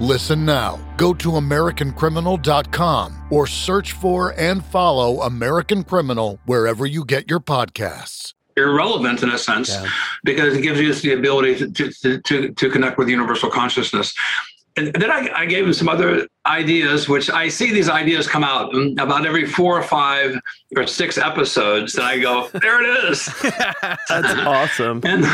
Listen 0.00 0.44
now. 0.44 0.80
Go 0.96 1.14
to 1.14 1.32
AmericanCriminal.com 1.32 3.26
or 3.30 3.46
search 3.46 3.92
for 3.92 4.34
and 4.38 4.64
follow 4.64 5.22
American 5.22 5.84
Criminal 5.84 6.40
wherever 6.46 6.84
you 6.84 7.04
get 7.04 7.30
your 7.30 7.40
podcasts. 7.40 8.34
Irrelevant 8.56 9.22
in 9.22 9.30
a 9.30 9.38
sense, 9.38 9.70
yeah. 9.70 9.88
because 10.22 10.54
it 10.54 10.62
gives 10.62 10.80
you 10.80 10.92
the 10.94 11.18
ability 11.18 11.72
to, 11.72 11.90
to, 11.90 12.20
to, 12.20 12.52
to 12.52 12.70
connect 12.70 12.98
with 12.98 13.08
universal 13.08 13.50
consciousness. 13.50 14.14
And 14.76 14.92
then 14.94 15.10
I, 15.10 15.30
I, 15.34 15.46
gave 15.46 15.64
him 15.64 15.72
some 15.72 15.88
other 15.88 16.26
ideas, 16.46 17.08
which 17.08 17.30
I 17.30 17.48
see 17.48 17.72
these 17.72 17.88
ideas 17.88 18.26
come 18.26 18.42
out 18.42 18.74
about 18.98 19.24
every 19.24 19.46
four 19.46 19.78
or 19.78 19.82
five 19.82 20.36
or 20.76 20.86
six 20.86 21.16
episodes. 21.16 21.92
That 21.92 22.04
I 22.04 22.18
go, 22.18 22.48
there 22.48 22.82
it 22.82 23.04
is. 23.04 23.26
That's 24.08 24.34
awesome. 24.40 25.00
And 25.04 25.24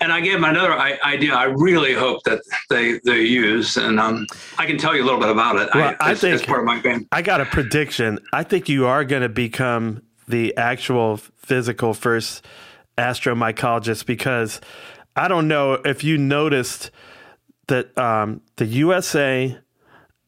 and 0.00 0.12
I 0.12 0.20
gave 0.22 0.36
him 0.36 0.44
another 0.44 0.78
idea. 0.78 1.34
I 1.34 1.44
really 1.44 1.92
hope 1.92 2.22
that 2.24 2.40
they 2.70 3.00
they 3.04 3.22
use, 3.22 3.76
and 3.76 4.00
um, 4.00 4.26
I 4.58 4.64
can 4.64 4.78
tell 4.78 4.96
you 4.96 5.02
a 5.02 5.06
little 5.06 5.20
bit 5.20 5.30
about 5.30 5.56
it. 5.56 5.68
Well, 5.74 5.94
I, 6.00 6.12
I 6.12 6.14
think 6.14 6.34
it's 6.34 6.46
part 6.46 6.60
of 6.60 6.66
my 6.66 6.78
game. 6.78 7.06
I 7.12 7.20
got 7.20 7.42
a 7.42 7.46
prediction. 7.46 8.18
I 8.32 8.44
think 8.44 8.68
you 8.68 8.86
are 8.86 9.04
going 9.04 9.22
to 9.22 9.28
become 9.28 10.02
the 10.26 10.56
actual 10.56 11.18
physical 11.18 11.92
first 11.92 12.46
astromycologist 12.96 14.06
because 14.06 14.60
I 15.16 15.28
don't 15.28 15.48
know 15.48 15.74
if 15.74 16.02
you 16.02 16.16
noticed 16.16 16.90
that 17.68 17.96
um, 17.98 18.40
the 18.56 18.66
USA 18.66 19.58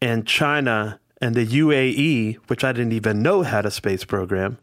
and 0.00 0.26
China 0.26 1.00
and 1.20 1.34
the 1.34 1.46
UAE, 1.46 2.36
which 2.48 2.64
I 2.64 2.72
didn't 2.72 2.92
even 2.92 3.22
know 3.22 3.42
had 3.42 3.66
a 3.66 3.70
space 3.70 4.04
program, 4.04 4.58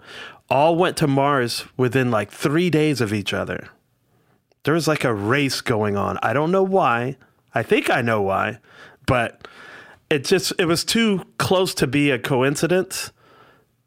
all 0.49 0.75
went 0.75 0.97
to 0.97 1.07
Mars 1.07 1.65
within 1.77 2.11
like 2.11 2.31
three 2.31 2.69
days 2.69 3.01
of 3.01 3.13
each 3.13 3.33
other. 3.33 3.69
There 4.63 4.73
was 4.73 4.87
like 4.87 5.03
a 5.03 5.13
race 5.13 5.61
going 5.61 5.97
on. 5.97 6.17
I 6.21 6.33
don't 6.33 6.51
know 6.51 6.63
why. 6.63 7.17
I 7.53 7.63
think 7.63 7.89
I 7.89 8.01
know 8.01 8.21
why, 8.21 8.59
but 9.05 9.47
it 10.09 10.23
just 10.23 10.53
it 10.57 10.65
was 10.65 10.83
too 10.83 11.25
close 11.37 11.73
to 11.75 11.87
be 11.87 12.11
a 12.11 12.19
coincidence. 12.19 13.11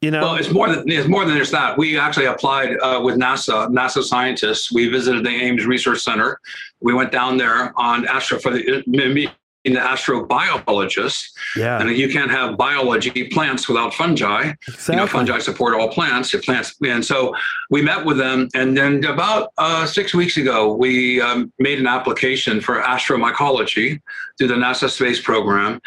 You 0.03 0.11
know, 0.11 0.21
well, 0.21 0.35
it's 0.35 0.51
more 0.51 0.69
than 0.69 0.89
it's 0.91 1.09
more 1.09 1.25
than 1.25 1.39
just 1.39 1.53
that. 1.53 1.79
We 1.79 1.99
actually 1.99 2.27
applied 2.27 2.77
uh, 2.83 3.01
with 3.03 3.17
NASA, 3.17 3.69
NASA 3.71 4.03
scientists. 4.03 4.71
We 4.71 4.89
visited 4.89 5.25
the 5.25 5.31
Ames 5.31 5.65
Research 5.65 6.01
Center. 6.01 6.39
We 6.81 6.93
went 6.93 7.13
down 7.13 7.39
there 7.39 7.73
on 7.81 8.07
astro 8.07 8.39
for 8.39 8.51
the 8.51 8.79
uh, 8.79 9.31
the 9.75 9.81
astrobiologist. 9.81 11.31
Yeah. 11.57 11.81
And 11.81 11.91
you 11.97 12.09
can't 12.09 12.31
have 12.31 12.57
biology 12.57 13.29
plants 13.29 13.69
without 13.69 13.95
fungi. 13.95 14.53
Exactly. 14.69 14.95
You 14.95 15.01
know, 15.01 15.07
fungi 15.07 15.39
support 15.39 15.75
all 15.75 15.89
plants. 15.89 16.35
If 16.35 16.45
plants, 16.45 16.77
and 16.85 17.05
so 17.05 17.35
we 17.71 17.83
met 17.83 18.05
with 18.05 18.19
them, 18.19 18.49
and 18.55 18.77
then 18.77 19.05
about 19.05 19.53
uh, 19.59 19.87
six 19.87 20.15
weeks 20.15 20.37
ago, 20.37 20.73
we 20.73 21.21
um, 21.21 21.53
made 21.59 21.79
an 21.79 21.87
application 21.87 22.61
for 22.61 22.81
astromycology 22.81 24.01
through 24.39 24.49
the 24.49 24.55
NASA 24.55 24.89
space 24.89 25.21
program, 25.21 25.81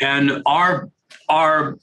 and 0.00 0.42
our 0.46 0.88
our 1.28 1.78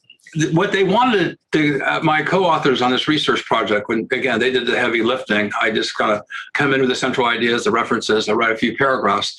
what 0.51 0.71
they 0.71 0.83
wanted 0.83 1.37
to, 1.51 1.81
uh, 1.81 1.99
my 2.01 2.21
co-authors 2.21 2.81
on 2.81 2.91
this 2.91 3.07
research 3.07 3.43
project 3.45 3.89
when 3.89 4.07
again 4.11 4.39
they 4.39 4.51
did 4.51 4.65
the 4.67 4.77
heavy 4.77 5.01
lifting 5.01 5.51
i 5.61 5.71
just 5.71 5.95
kind 5.95 6.11
of 6.11 6.21
come 6.53 6.73
in 6.73 6.81
with 6.81 6.89
the 6.89 6.95
central 6.95 7.27
ideas 7.27 7.63
the 7.63 7.71
references 7.71 8.29
i 8.29 8.33
write 8.33 8.51
a 8.51 8.57
few 8.57 8.75
paragraphs. 8.77 9.37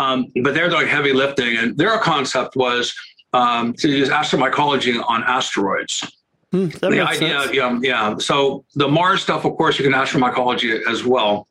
Um, 0.00 0.26
but 0.42 0.54
they're 0.54 0.68
doing 0.68 0.88
heavy 0.88 1.12
lifting 1.12 1.56
and 1.56 1.76
their 1.76 1.96
concept 1.98 2.56
was 2.56 2.94
um, 3.32 3.72
to 3.74 3.88
use 3.88 4.08
astromycology 4.08 5.00
on 5.06 5.22
asteroids. 5.24 6.04
Hmm, 6.52 6.68
the 6.80 7.00
idea 7.00 7.52
yeah 7.52 7.78
yeah 7.82 8.16
so 8.18 8.64
the 8.76 8.86
mars 8.86 9.20
stuff 9.22 9.44
of 9.44 9.56
course 9.56 9.78
you 9.78 9.84
can 9.84 9.92
astromycology 9.92 10.80
as 10.88 11.04
well 11.04 11.48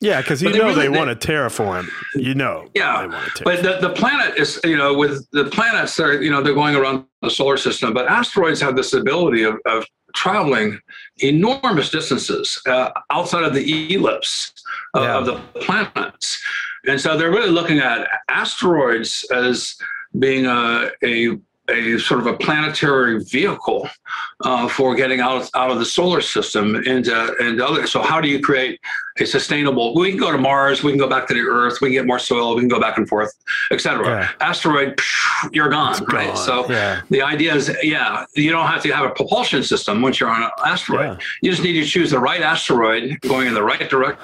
yeah, 0.00 0.20
because 0.20 0.42
you 0.42 0.48
know 0.50 0.54
they, 0.54 0.60
really, 0.60 0.88
they 0.88 0.88
want 0.88 1.20
to 1.20 1.26
terraform. 1.26 1.88
You 2.14 2.34
know. 2.34 2.68
Yeah, 2.74 3.08
but 3.44 3.62
the, 3.62 3.78
the 3.80 3.90
planet 3.90 4.38
is 4.38 4.60
you 4.64 4.76
know 4.76 4.96
with 4.96 5.28
the 5.32 5.44
planets 5.46 5.96
they're 5.96 6.22
you 6.22 6.30
know 6.30 6.42
they're 6.42 6.54
going 6.54 6.76
around 6.76 7.06
the 7.22 7.30
solar 7.30 7.56
system, 7.56 7.92
but 7.92 8.06
asteroids 8.08 8.60
have 8.60 8.76
this 8.76 8.92
ability 8.92 9.42
of, 9.42 9.56
of 9.66 9.84
traveling 10.14 10.78
enormous 11.18 11.90
distances 11.90 12.60
uh, 12.66 12.90
outside 13.10 13.44
of 13.44 13.54
the 13.54 13.94
ellipse 13.94 14.52
of, 14.94 15.02
yeah. 15.02 15.18
of 15.18 15.26
the 15.26 15.34
planets, 15.60 16.40
and 16.86 17.00
so 17.00 17.16
they're 17.16 17.30
really 17.30 17.50
looking 17.50 17.78
at 17.78 18.08
asteroids 18.28 19.24
as 19.32 19.76
being 20.18 20.46
a, 20.46 20.90
a 21.04 21.38
a 21.68 21.98
sort 21.98 22.20
of 22.20 22.26
a 22.26 22.36
planetary 22.36 23.22
vehicle 23.24 23.88
uh, 24.44 24.68
for 24.68 24.94
getting 24.94 25.20
out 25.20 25.48
out 25.54 25.70
of 25.70 25.78
the 25.78 25.84
solar 25.84 26.20
system 26.20 26.76
into 26.76 27.36
and 27.40 27.60
other. 27.60 27.86
So 27.86 28.02
how 28.02 28.20
do 28.20 28.28
you 28.28 28.40
create 28.40 28.80
a 29.18 29.26
sustainable? 29.26 29.94
We 29.94 30.10
can 30.10 30.18
go 30.18 30.32
to 30.32 30.38
Mars, 30.38 30.82
we 30.82 30.92
can 30.92 30.98
go 30.98 31.08
back 31.08 31.26
to 31.28 31.34
the 31.34 31.40
Earth, 31.40 31.80
we 31.80 31.88
can 31.88 31.94
get 31.94 32.06
more 32.06 32.18
soil, 32.18 32.54
we 32.54 32.62
can 32.62 32.68
go 32.68 32.80
back 32.80 32.96
and 32.96 33.08
forth, 33.08 33.32
etc. 33.70 34.06
Yeah. 34.06 34.30
Asteroid, 34.40 35.00
you're 35.52 35.68
gone, 35.68 36.02
right? 36.06 36.36
So 36.36 36.68
yeah. 36.70 37.02
the 37.10 37.22
idea 37.22 37.54
is, 37.54 37.76
yeah, 37.82 38.24
you 38.34 38.50
don't 38.50 38.66
have 38.66 38.82
to 38.82 38.92
have 38.92 39.04
a 39.04 39.14
propulsion 39.14 39.62
system 39.62 40.00
once 40.02 40.20
you're 40.20 40.30
on 40.30 40.42
an 40.42 40.50
asteroid. 40.64 41.18
Yeah. 41.18 41.26
You 41.42 41.50
just 41.50 41.62
need 41.62 41.74
to 41.74 41.84
choose 41.84 42.10
the 42.10 42.20
right 42.20 42.40
asteroid 42.40 43.20
going 43.22 43.46
in 43.46 43.54
the 43.54 43.62
right 43.62 43.88
direction 43.88 44.18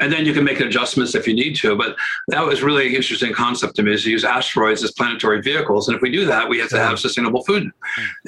and 0.00 0.12
then 0.12 0.26
you 0.26 0.32
can 0.32 0.44
make 0.44 0.60
adjustments 0.60 1.14
if 1.14 1.26
you 1.26 1.34
need 1.34 1.56
to. 1.56 1.76
But 1.76 1.96
that 2.28 2.44
was 2.44 2.62
really 2.62 2.88
an 2.88 2.94
interesting 2.94 3.32
concept 3.32 3.76
to 3.76 3.82
me 3.82 3.94
is 3.94 4.04
to 4.04 4.10
use 4.10 4.24
asteroids 4.24 4.82
as 4.82 4.92
planetary 4.92 5.42
vehicles. 5.42 5.88
And 5.88 5.96
if 5.96 6.02
we 6.02 6.10
do 6.10 6.24
that, 6.26 6.48
we 6.48 6.58
have 6.58 6.68
to 6.70 6.78
have 6.78 6.98
sustainable 6.98 7.44
food. 7.44 7.70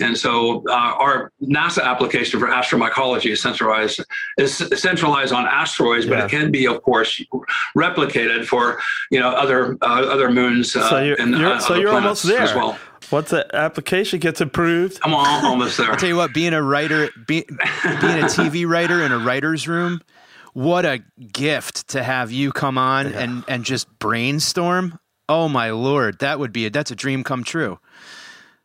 And 0.01 0.17
so 0.17 0.65
uh, 0.69 0.73
our 0.73 1.33
NASA 1.43 1.83
application 1.83 2.41
for 2.41 2.47
astromycology 2.47 3.31
is 3.33 3.43
centralized 3.43 4.05
is 4.39 4.57
centralized 4.77 5.33
on 5.33 5.47
asteroids, 5.47 6.07
but 6.07 6.19
yeah. 6.19 6.25
it 6.25 6.31
can 6.31 6.51
be, 6.51 6.67
of 6.67 6.83
course, 6.83 7.23
replicated 7.77 8.47
for 8.47 8.81
you 9.11 9.21
know 9.21 9.31
other 9.31 9.77
uh, 9.83 10.07
other 10.07 10.31
moons. 10.31 10.75
Uh, 10.75 10.89
so 10.89 11.03
you're, 11.03 11.21
and, 11.21 11.37
you're 11.37 11.53
uh, 11.53 11.59
so 11.59 11.75
you're 11.75 11.95
almost 11.95 12.25
there 12.25 12.41
as 12.41 12.55
well. 12.55 12.79
Once 13.11 13.31
the 13.31 13.47
application 13.55 14.19
gets 14.19 14.41
approved, 14.41 14.99
I'm 15.03 15.15
almost 15.15 15.79
there. 15.79 15.91
I'll 15.91 15.97
tell 15.97 16.09
you 16.09 16.17
what, 16.17 16.35
being 16.35 16.53
a 16.53 16.63
writer, 16.63 17.09
be, 17.27 17.43
being 17.43 17.59
a 17.63 18.29
TV 18.29 18.69
writer 18.69 19.03
in 19.03 19.13
a 19.13 19.19
writer's 19.19 19.67
room 19.67 20.03
what 20.53 20.85
a 20.85 21.01
gift 21.33 21.89
to 21.89 22.03
have 22.03 22.31
you 22.31 22.53
come 22.53 22.79
on 22.79 23.11
yeah. 23.11 23.21
and 23.21 23.45
and 23.49 23.65
just 23.65 23.87
brainstorm. 23.99 24.99
Oh 25.29 25.49
my 25.49 25.71
lord, 25.71 26.19
that 26.21 26.39
would 26.39 26.53
be 26.53 26.67
a, 26.67 26.71
that's 26.71 26.91
a 26.91 26.97
dream 26.97 27.25
come 27.25 27.45
true. 27.45 27.79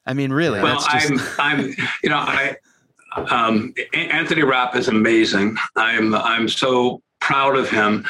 I 0.05 0.13
mean, 0.13 0.31
really. 0.31 0.61
Well, 0.61 0.75
just... 0.75 1.11
I'm 1.39 1.59
I'm 1.59 1.75
you 2.03 2.09
know 2.09 2.17
I 2.17 2.57
um, 3.15 3.73
Anthony 3.93 4.43
Rapp 4.43 4.75
is 4.75 4.87
amazing. 4.87 5.57
I'm 5.75 6.15
I'm 6.15 6.47
so 6.49 7.01
proud 7.19 7.55
of 7.55 7.69
him. 7.69 8.05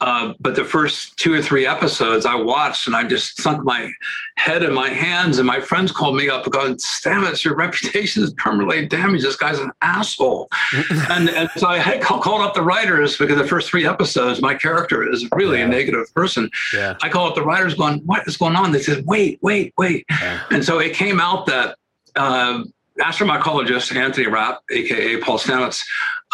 Uh, 0.00 0.32
but 0.40 0.54
the 0.54 0.64
first 0.64 1.16
two 1.18 1.34
or 1.34 1.42
three 1.42 1.66
episodes 1.66 2.24
I 2.24 2.34
watched 2.34 2.86
and 2.86 2.96
I 2.96 3.04
just 3.04 3.40
sunk 3.40 3.64
my 3.64 3.92
head 4.36 4.62
in 4.62 4.72
my 4.72 4.88
hands 4.88 5.38
and 5.38 5.46
my 5.46 5.60
friends 5.60 5.92
called 5.92 6.16
me 6.16 6.30
up 6.30 6.50
going, 6.50 6.76
Stamets, 6.76 7.44
your 7.44 7.54
reputation 7.54 8.22
is 8.22 8.32
permanently 8.34 8.86
damaged. 8.86 9.24
This 9.24 9.36
guy's 9.36 9.58
an 9.58 9.70
asshole. 9.82 10.48
and, 11.10 11.28
and 11.28 11.50
so 11.56 11.68
I 11.68 11.78
had 11.78 12.00
called 12.00 12.40
up 12.40 12.54
the 12.54 12.62
writers 12.62 13.18
because 13.18 13.36
the 13.36 13.46
first 13.46 13.68
three 13.68 13.86
episodes, 13.86 14.40
my 14.40 14.54
character 14.54 15.06
is 15.06 15.28
really 15.32 15.58
yeah. 15.58 15.66
a 15.66 15.68
negative 15.68 16.12
person. 16.14 16.50
Yeah. 16.72 16.96
I 17.02 17.10
called 17.10 17.30
up 17.30 17.34
the 17.34 17.44
writers 17.44 17.74
going, 17.74 18.00
what 18.06 18.26
is 18.26 18.38
going 18.38 18.56
on? 18.56 18.72
They 18.72 18.80
said, 18.80 19.04
wait, 19.06 19.38
wait, 19.42 19.74
wait. 19.76 20.06
Yeah. 20.08 20.40
And 20.50 20.64
so 20.64 20.78
it 20.78 20.94
came 20.94 21.20
out 21.20 21.44
that 21.46 21.76
uh, 22.16 22.64
astromycologist 23.00 23.94
Anthony 23.94 24.26
Rapp, 24.26 24.62
aka 24.70 25.18
Paul 25.18 25.38
Stamets, 25.38 25.82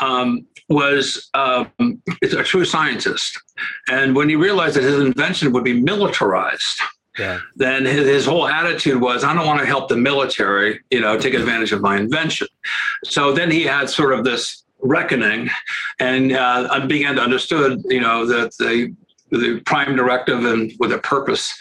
um, 0.01 0.47
was 0.69 1.29
um, 1.35 1.73
a 2.23 2.43
true 2.43 2.65
scientist. 2.65 3.41
And 3.89 4.17
when 4.17 4.29
he 4.29 4.37
realized 4.37 4.77
that 4.77 4.83
his 4.83 4.99
invention 5.01 5.53
would 5.53 5.65
be 5.65 5.81
militarized, 5.81 6.81
yeah. 7.19 7.41
then 7.55 7.85
his, 7.85 8.07
his, 8.07 8.27
whole 8.27 8.47
attitude 8.47 9.01
was, 9.01 9.25
I 9.25 9.33
don't 9.35 9.47
want 9.47 9.61
to 9.61 9.67
help 9.67 9.89
the 9.89 9.97
military, 9.97 10.81
you 10.91 11.01
know, 11.01 11.19
take 11.19 11.35
advantage 11.35 11.73
of 11.73 11.81
my 11.81 11.97
invention. 11.97 12.49
So 13.05 13.33
then 13.33 13.51
he 13.51 13.63
had 13.63 13.89
sort 13.89 14.13
of 14.13 14.25
this 14.25 14.65
reckoning 14.81 15.49
and 16.01 16.33
uh, 16.33 16.87
began 16.87 17.15
to 17.17 17.23
understood, 17.23 17.83
you 17.87 18.01
know, 18.01 18.27
that 18.27 18.57
the, 18.59 18.95
the 19.31 19.61
prime 19.65 19.97
directive 19.97 20.45
and 20.45 20.73
with 20.79 20.93
a 20.93 20.99
purpose 20.99 21.57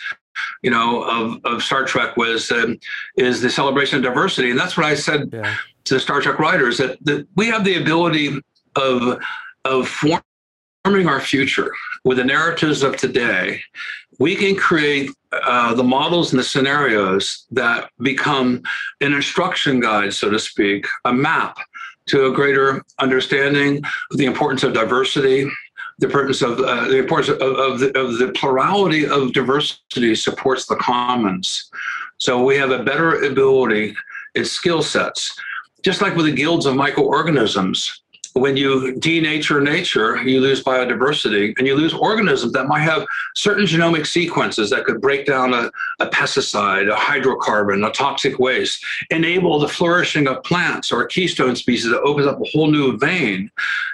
you 0.61 0.69
know, 0.69 1.03
of, 1.03 1.39
of 1.45 1.63
Star 1.63 1.85
Trek 1.85 2.17
was 2.17 2.51
um, 2.51 2.77
is 3.15 3.41
the 3.41 3.49
celebration 3.49 3.97
of 3.97 4.03
diversity, 4.03 4.49
and 4.49 4.59
that's 4.59 4.75
what 4.75 4.85
I 4.85 4.95
said 4.95 5.29
yeah. 5.31 5.55
to 5.85 5.93
the 5.93 5.99
Star 5.99 6.21
Trek 6.21 6.39
writers 6.39 6.77
that, 6.77 6.97
that 7.05 7.27
we 7.35 7.47
have 7.47 7.63
the 7.63 7.81
ability 7.81 8.41
of 8.75 9.19
of 9.63 9.87
forming 10.85 11.07
our 11.07 11.19
future 11.19 11.71
with 12.03 12.17
the 12.17 12.23
narratives 12.23 12.83
of 12.83 12.95
today, 12.97 13.59
we 14.19 14.35
can 14.35 14.55
create 14.55 15.09
uh, 15.31 15.73
the 15.73 15.83
models 15.83 16.31
and 16.31 16.39
the 16.39 16.43
scenarios 16.43 17.45
that 17.51 17.89
become 17.99 18.61
an 19.01 19.13
instruction 19.13 19.79
guide, 19.79 20.13
so 20.13 20.29
to 20.29 20.39
speak, 20.39 20.85
a 21.05 21.13
map 21.13 21.57
to 22.07 22.27
a 22.27 22.31
greater 22.31 22.83
understanding 22.99 23.83
of 24.11 24.17
the 24.17 24.25
importance 24.25 24.63
of 24.63 24.73
diversity, 24.73 25.49
the 25.97 26.05
importance 26.05 26.41
of 26.41 26.59
uh, 26.59 26.87
the 26.87 26.97
importance 26.97 27.29
of, 27.29 27.41
of, 27.41 27.79
the, 27.79 27.99
of 27.99 28.17
the 28.19 28.31
plurality 28.35 29.07
of 29.07 29.33
diversity 29.33 30.13
supports 30.13 30.67
the 30.67 30.75
commons. 30.75 31.69
So 32.17 32.43
we 32.43 32.55
have 32.57 32.71
a 32.71 32.83
better 32.83 33.23
ability, 33.23 33.95
it's 34.35 34.51
skill 34.51 34.83
sets. 34.83 35.35
Just 35.81 36.01
like 36.01 36.15
with 36.15 36.25
the 36.25 36.31
guilds 36.31 36.65
of 36.65 36.75
microorganisms, 36.75 38.01
when 38.35 38.57
you 38.57 38.93
denature 38.99 39.63
nature, 39.63 40.21
you 40.21 40.41
lose 40.41 40.61
biodiversity 40.61 41.57
and 41.57 41.65
you 41.65 41.73
lose 41.73 41.93
organisms 41.93 42.51
that 42.51 42.67
might 42.67 42.81
have 42.81 43.05
certain 43.33 43.65
genomic 43.65 44.05
sequences 44.05 44.69
that 44.69 44.83
could 44.83 44.99
break 44.99 45.25
down 45.25 45.53
a, 45.53 45.71
a, 46.01 46.07
pesticide, 46.07 46.91
a 46.91 46.95
hydrocarbon, 46.95 47.87
a 47.87 47.91
toxic 47.93 48.37
waste, 48.37 48.85
enable 49.09 49.57
the 49.57 49.69
flourishing 49.69 50.27
of 50.27 50.43
plants 50.43 50.91
or 50.91 51.05
keystone 51.05 51.55
species 51.55 51.89
that 51.89 52.01
opens 52.01 52.27
up 52.27 52.37
a 52.41 52.49
whole 52.51 52.69
new 52.69 52.97
vein 52.97 53.49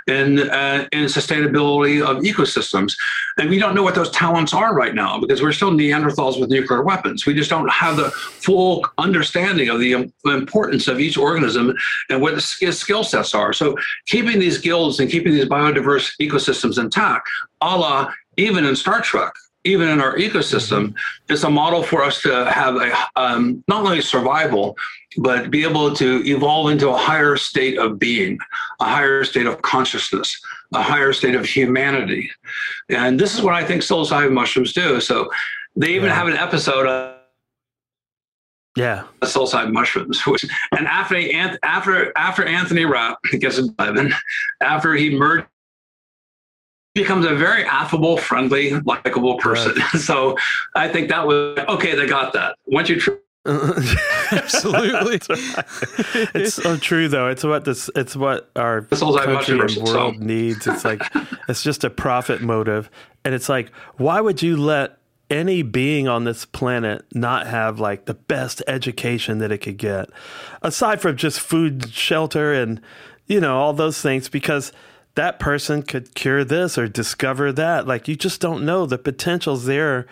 in, 0.07 0.49
uh, 0.49 0.87
in 0.91 1.03
sustainability 1.03 2.03
of 2.03 2.23
ecosystems. 2.23 2.97
And 3.37 3.47
we 3.47 3.59
don't 3.59 3.75
know 3.75 3.83
what 3.83 3.93
those 3.93 4.09
talents 4.09 4.55
are 4.55 4.73
right 4.73 4.95
now 4.95 5.19
because 5.19 5.43
we're 5.43 5.51
still 5.51 5.71
Neanderthals 5.71 6.39
with 6.39 6.49
nuclear 6.49 6.81
weapons. 6.81 7.27
We 7.27 7.35
just 7.35 7.51
don't 7.51 7.69
have 7.69 7.95
the 7.95 8.09
full 8.09 8.87
understanding 8.97 9.69
of 9.69 9.79
the 9.79 10.11
importance 10.25 10.87
of 10.87 10.99
each 10.99 11.15
organism 11.15 11.75
and 12.09 12.19
what 12.19 12.33
its 12.33 12.57
skill 12.75 13.03
sets 13.03 13.35
are. 13.35 13.53
So 13.53 13.77
keeping 14.07 14.30
these 14.39 14.57
guilds 14.57 14.99
and 14.99 15.09
keeping 15.09 15.33
these 15.33 15.45
biodiverse 15.45 16.11
ecosystems 16.21 16.81
intact, 16.81 17.27
a 17.61 17.77
la 17.77 18.11
even 18.37 18.65
in 18.65 18.75
Star 18.75 19.01
Trek, 19.01 19.33
even 19.63 19.89
in 19.89 20.01
our 20.01 20.15
ecosystem, 20.17 20.87
mm-hmm. 20.87 21.33
is 21.33 21.43
a 21.43 21.49
model 21.49 21.83
for 21.83 22.03
us 22.03 22.21
to 22.21 22.49
have 22.51 22.75
a 22.75 22.93
um, 23.15 23.63
not 23.67 23.83
only 23.83 24.01
survival, 24.01 24.75
but 25.17 25.51
be 25.51 25.63
able 25.63 25.93
to 25.95 26.23
evolve 26.25 26.71
into 26.71 26.89
a 26.89 26.97
higher 26.97 27.35
state 27.35 27.77
of 27.77 27.99
being, 27.99 28.39
a 28.79 28.85
higher 28.85 29.23
state 29.23 29.45
of 29.45 29.61
consciousness, 29.61 30.39
a 30.73 30.81
higher 30.81 31.13
state 31.13 31.35
of 31.35 31.45
humanity. 31.45 32.29
And 32.89 33.19
this 33.19 33.35
is 33.35 33.41
what 33.41 33.53
I 33.53 33.65
think 33.65 33.81
psilocybin 33.81 34.31
mushrooms 34.31 34.73
do. 34.73 35.01
So 35.01 35.29
they 35.75 35.93
even 35.93 36.07
yeah. 36.09 36.15
have 36.15 36.27
an 36.27 36.37
episode 36.37 36.87
of 36.87 37.10
yeah, 38.81 39.03
psilocybin 39.21 39.71
mushrooms. 39.71 40.21
Which, 40.27 40.45
and 40.77 40.87
after 40.87 41.17
after 41.63 42.17
after 42.17 42.45
Anthony 42.45 42.85
Rapp 42.85 43.17
gets 43.39 43.57
eleven, 43.57 44.13
after 44.61 44.93
he 44.93 45.15
merged 45.17 45.47
becomes 46.93 47.25
a 47.25 47.35
very 47.35 47.63
affable, 47.65 48.17
friendly, 48.17 48.71
likable 48.81 49.37
person. 49.37 49.73
Right. 49.75 49.87
So 50.01 50.35
I 50.75 50.87
think 50.87 51.09
that 51.09 51.25
was 51.25 51.57
okay. 51.69 51.95
They 51.95 52.07
got 52.07 52.33
that. 52.33 52.57
Once 52.65 52.89
you 52.89 52.99
tr- 52.99 53.11
Absolutely, 53.45 55.19
it's 56.35 56.55
so 56.55 56.77
true 56.77 57.07
though. 57.07 57.27
It's 57.27 57.43
what 57.43 57.65
this. 57.65 57.89
It's 57.95 58.15
what 58.15 58.51
our 58.55 58.81
country 58.81 59.59
and 59.59 59.75
world 59.77 60.15
so. 60.17 60.23
needs. 60.23 60.67
It's 60.67 60.85
like 60.85 61.01
it's 61.47 61.63
just 61.63 61.83
a 61.83 61.89
profit 61.89 62.41
motive, 62.41 62.89
and 63.25 63.33
it's 63.33 63.49
like, 63.49 63.71
why 63.97 64.21
would 64.21 64.41
you 64.41 64.57
let 64.57 65.00
any 65.31 65.63
being 65.63 66.07
on 66.07 66.25
this 66.25 66.45
planet 66.45 67.05
not 67.13 67.47
have 67.47 67.79
like 67.79 68.05
the 68.05 68.13
best 68.13 68.61
education 68.67 69.39
that 69.39 69.51
it 69.51 69.59
could 69.59 69.77
get, 69.77 70.09
aside 70.61 71.01
from 71.01 71.15
just 71.15 71.39
food, 71.39 71.89
shelter, 71.89 72.53
and 72.53 72.81
you 73.25 73.39
know 73.39 73.57
all 73.57 73.73
those 73.73 74.01
things? 74.01 74.29
Because 74.29 74.71
that 75.15 75.39
person 75.39 75.83
could 75.83 76.13
cure 76.13 76.43
this 76.43 76.77
or 76.77 76.87
discover 76.87 77.51
that. 77.53 77.87
Like 77.87 78.07
you 78.07 78.15
just 78.15 78.41
don't 78.41 78.65
know 78.65 78.85
the 78.85 78.97
potential's 78.97 79.65
there 79.65 80.05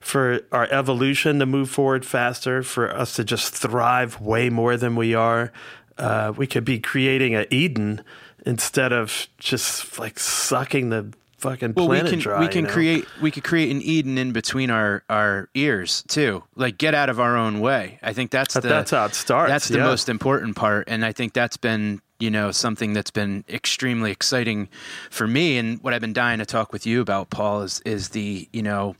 for 0.00 0.40
our 0.52 0.68
evolution 0.70 1.38
to 1.38 1.46
move 1.46 1.70
forward 1.70 2.04
faster, 2.04 2.62
for 2.62 2.94
us 2.94 3.14
to 3.14 3.24
just 3.24 3.54
thrive 3.54 4.20
way 4.20 4.48
more 4.48 4.76
than 4.76 4.94
we 4.94 5.14
are. 5.14 5.52
Uh, 5.96 6.32
we 6.36 6.46
could 6.46 6.64
be 6.64 6.78
creating 6.78 7.34
a 7.34 7.46
Eden 7.50 8.02
instead 8.46 8.92
of 8.92 9.26
just 9.38 9.98
like 9.98 10.18
sucking 10.18 10.90
the 10.90 11.12
fucking 11.38 11.74
well, 11.74 11.86
planet 11.86 12.04
we 12.04 12.10
can, 12.10 12.18
dry. 12.18 12.40
We 12.40 12.48
can 12.48 12.56
you 12.56 12.66
know? 12.66 12.72
create 12.72 13.06
we 13.20 13.30
could 13.30 13.44
create 13.44 13.70
an 13.70 13.80
Eden 13.82 14.18
in 14.18 14.32
between 14.32 14.70
our 14.70 15.02
our 15.08 15.48
ears 15.54 16.04
too. 16.08 16.44
Like 16.56 16.78
get 16.78 16.94
out 16.94 17.08
of 17.08 17.18
our 17.18 17.36
own 17.36 17.60
way. 17.60 17.98
I 18.02 18.12
think 18.12 18.30
that's 18.30 18.54
the 18.54 18.60
that's 18.60 18.90
how 18.90 19.06
it 19.06 19.14
starts. 19.14 19.50
That's 19.50 19.68
the 19.68 19.78
yeah. 19.78 19.84
most 19.84 20.08
important 20.08 20.56
part, 20.56 20.88
and 20.88 21.04
I 21.04 21.12
think 21.12 21.32
that's 21.32 21.56
been 21.56 22.02
you 22.18 22.30
know 22.30 22.50
something 22.50 22.92
that's 22.92 23.10
been 23.10 23.44
extremely 23.48 24.10
exciting 24.10 24.68
for 25.10 25.26
me. 25.26 25.58
And 25.58 25.82
what 25.82 25.94
I've 25.94 26.00
been 26.00 26.12
dying 26.12 26.38
to 26.40 26.46
talk 26.46 26.72
with 26.72 26.86
you 26.86 27.00
about, 27.00 27.30
Paul, 27.30 27.62
is 27.62 27.80
is 27.80 28.10
the 28.10 28.48
you 28.52 28.62
know 28.62 28.96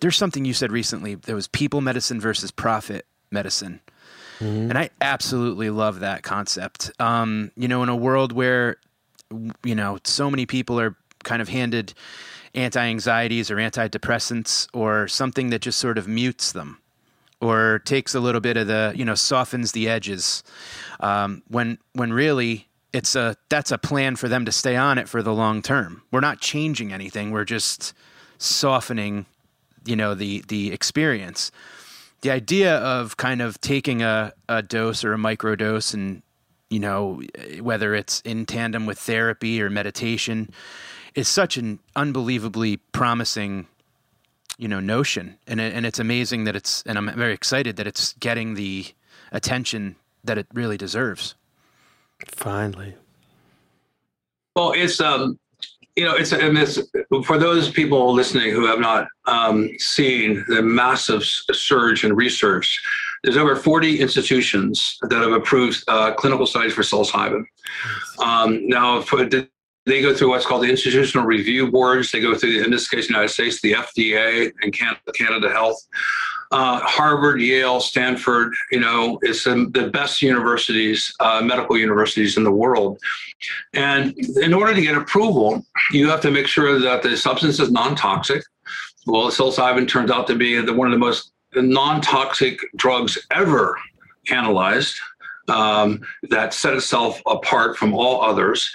there's 0.00 0.16
something 0.16 0.44
you 0.44 0.54
said 0.54 0.72
recently. 0.72 1.14
There 1.14 1.34
was 1.34 1.48
people 1.48 1.80
medicine 1.80 2.20
versus 2.20 2.50
profit 2.50 3.06
medicine. 3.30 3.80
Mm-hmm. 4.40 4.70
And 4.70 4.78
I 4.78 4.90
absolutely 5.00 5.68
love 5.70 6.00
that 6.00 6.22
concept. 6.22 6.90
Um, 6.98 7.52
you 7.56 7.68
know, 7.68 7.82
in 7.82 7.90
a 7.90 7.96
world 7.96 8.32
where, 8.32 8.76
you 9.62 9.74
know, 9.74 9.98
so 10.04 10.30
many 10.30 10.46
people 10.46 10.80
are 10.80 10.96
kind 11.24 11.42
of 11.42 11.48
handed 11.48 11.94
anti 12.54 12.80
anxieties 12.80 13.50
or 13.50 13.56
antidepressants 13.56 14.68
or 14.72 15.08
something 15.08 15.50
that 15.50 15.60
just 15.60 15.78
sort 15.78 15.98
of 15.98 16.08
mutes 16.08 16.52
them 16.52 16.78
or 17.40 17.80
takes 17.84 18.14
a 18.14 18.20
little 18.20 18.40
bit 18.40 18.56
of 18.56 18.66
the, 18.66 18.92
you 18.94 19.04
know, 19.04 19.14
softens 19.14 19.72
the 19.72 19.88
edges. 19.88 20.42
Um, 21.00 21.42
when, 21.48 21.78
when 21.94 22.12
really 22.12 22.68
it's 22.92 23.16
a, 23.16 23.36
that's 23.48 23.70
a 23.70 23.78
plan 23.78 24.16
for 24.16 24.28
them 24.28 24.44
to 24.44 24.52
stay 24.52 24.76
on 24.76 24.98
it 24.98 25.08
for 25.08 25.22
the 25.22 25.32
long 25.32 25.62
term. 25.62 26.02
We're 26.10 26.20
not 26.20 26.40
changing 26.40 26.92
anything. 26.92 27.30
We're 27.30 27.44
just 27.44 27.94
softening 28.38 29.26
you 29.84 29.96
know 29.96 30.14
the 30.14 30.42
the 30.48 30.72
experience 30.72 31.50
the 32.22 32.30
idea 32.30 32.76
of 32.78 33.16
kind 33.16 33.40
of 33.40 33.60
taking 33.60 34.02
a, 34.02 34.32
a 34.48 34.62
dose 34.62 35.04
or 35.04 35.12
a 35.12 35.18
micro 35.18 35.54
dose 35.54 35.94
and 35.94 36.22
you 36.68 36.78
know 36.78 37.20
whether 37.60 37.94
it's 37.94 38.20
in 38.22 38.46
tandem 38.46 38.86
with 38.86 38.98
therapy 38.98 39.60
or 39.62 39.70
meditation 39.70 40.50
is 41.14 41.28
such 41.28 41.56
an 41.56 41.78
unbelievably 41.96 42.76
promising 42.92 43.66
you 44.58 44.68
know 44.68 44.80
notion 44.80 45.36
and 45.46 45.60
and 45.60 45.86
it's 45.86 45.98
amazing 45.98 46.44
that 46.44 46.56
it's 46.56 46.82
and 46.86 46.98
I'm 46.98 47.12
very 47.14 47.32
excited 47.32 47.76
that 47.76 47.86
it's 47.86 48.12
getting 48.14 48.54
the 48.54 48.86
attention 49.32 49.96
that 50.24 50.38
it 50.38 50.46
really 50.52 50.76
deserves 50.76 51.34
finally 52.26 52.94
well 54.54 54.72
it's 54.72 55.00
um 55.00 55.38
you 55.96 56.04
know, 56.04 56.14
it's 56.14 56.32
and 56.32 56.56
it's 56.56 56.78
for 57.26 57.36
those 57.36 57.70
people 57.70 58.12
listening 58.12 58.52
who 58.52 58.64
have 58.66 58.78
not 58.78 59.08
um, 59.26 59.68
seen 59.78 60.44
the 60.48 60.62
massive 60.62 61.22
surge 61.22 62.04
in 62.04 62.14
research. 62.14 62.80
There's 63.22 63.36
over 63.36 63.54
40 63.54 64.00
institutions 64.00 64.96
that 65.02 65.20
have 65.20 65.32
approved 65.32 65.84
uh, 65.88 66.14
clinical 66.14 66.46
studies 66.46 66.72
for 66.72 66.80
psilocybin. 66.80 67.44
Um, 68.18 68.66
now, 68.66 69.02
for, 69.02 69.28
they 69.86 70.02
go 70.02 70.14
through 70.14 70.28
what's 70.28 70.46
called 70.46 70.62
the 70.62 70.70
institutional 70.70 71.26
review 71.26 71.70
boards. 71.70 72.12
They 72.12 72.20
go 72.20 72.34
through, 72.34 72.62
in 72.62 72.70
this 72.70 72.88
case, 72.88 73.06
the 73.06 73.14
United 73.14 73.30
States, 73.30 73.60
the 73.60 73.72
FDA 73.72 74.52
and 74.62 74.72
Canada, 74.72 75.00
Canada 75.14 75.50
Health 75.50 75.86
uh, 76.52 76.80
Harvard, 76.80 77.40
Yale, 77.40 77.80
Stanford, 77.80 78.52
you 78.72 78.80
know, 78.80 79.18
it's 79.22 79.44
the 79.44 79.90
best 79.92 80.20
universities, 80.20 81.14
uh, 81.20 81.40
medical 81.42 81.78
universities 81.78 82.36
in 82.36 82.44
the 82.44 82.50
world. 82.50 82.98
And 83.72 84.16
in 84.38 84.52
order 84.52 84.74
to 84.74 84.80
get 84.80 84.96
approval, 84.96 85.64
you 85.92 86.08
have 86.08 86.20
to 86.22 86.30
make 86.30 86.48
sure 86.48 86.78
that 86.80 87.02
the 87.02 87.16
substance 87.16 87.60
is 87.60 87.70
non 87.70 87.94
toxic. 87.94 88.42
Well, 89.06 89.28
psilocybin 89.28 89.88
turns 89.88 90.10
out 90.10 90.26
to 90.26 90.34
be 90.34 90.60
the, 90.60 90.74
one 90.74 90.88
of 90.88 90.92
the 90.92 90.98
most 90.98 91.32
non 91.54 92.00
toxic 92.00 92.58
drugs 92.76 93.16
ever 93.30 93.78
analyzed. 94.30 94.96
Um, 95.50 96.00
that 96.30 96.54
set 96.54 96.74
itself 96.74 97.20
apart 97.26 97.76
from 97.76 97.92
all 97.92 98.22
others. 98.22 98.70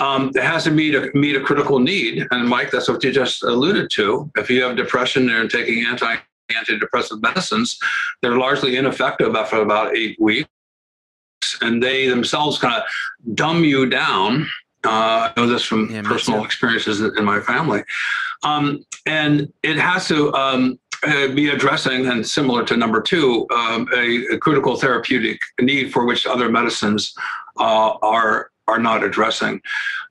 Um, 0.00 0.30
it 0.34 0.42
has 0.42 0.64
to 0.64 0.70
meet 0.70 0.94
a 0.94 1.10
meet 1.14 1.36
a 1.36 1.40
critical 1.40 1.78
need, 1.78 2.26
and 2.30 2.48
Mike, 2.48 2.70
that's 2.70 2.88
what 2.88 3.02
you 3.04 3.12
just 3.12 3.42
alluded 3.44 3.90
to. 3.92 4.30
If 4.36 4.50
you 4.50 4.62
have 4.64 4.76
depression 4.76 5.30
and 5.30 5.50
taking 5.50 5.86
anti 5.86 6.16
antidepressant 6.52 7.22
medicines, 7.22 7.78
they're 8.22 8.38
largely 8.38 8.76
ineffective 8.76 9.34
after 9.34 9.62
about 9.62 9.96
eight 9.96 10.20
weeks. 10.20 10.48
And 11.60 11.82
they 11.82 12.08
themselves 12.08 12.58
kind 12.58 12.74
of 12.74 12.82
dumb 13.34 13.64
you 13.64 13.88
down. 13.88 14.46
Uh, 14.84 15.30
I 15.30 15.32
know 15.36 15.46
this 15.46 15.64
from 15.64 15.90
yeah, 15.90 16.02
personal 16.02 16.44
experiences 16.44 17.00
in 17.00 17.24
my 17.24 17.40
family. 17.40 17.82
Um, 18.42 18.84
and 19.06 19.52
it 19.62 19.76
has 19.78 20.06
to 20.08 20.32
um, 20.34 20.78
uh, 21.02 21.28
be 21.28 21.48
addressing, 21.50 22.06
and 22.06 22.26
similar 22.26 22.64
to 22.64 22.76
number 22.76 23.00
two, 23.00 23.46
um, 23.54 23.88
a, 23.94 24.34
a, 24.34 24.38
critical 24.38 24.76
therapeutic 24.76 25.40
need 25.60 25.92
for 25.92 26.04
which 26.04 26.26
other 26.26 26.48
medicines 26.48 27.14
uh, 27.58 27.94
are 28.02 28.50
are 28.68 28.78
not 28.78 29.04
addressing. 29.04 29.60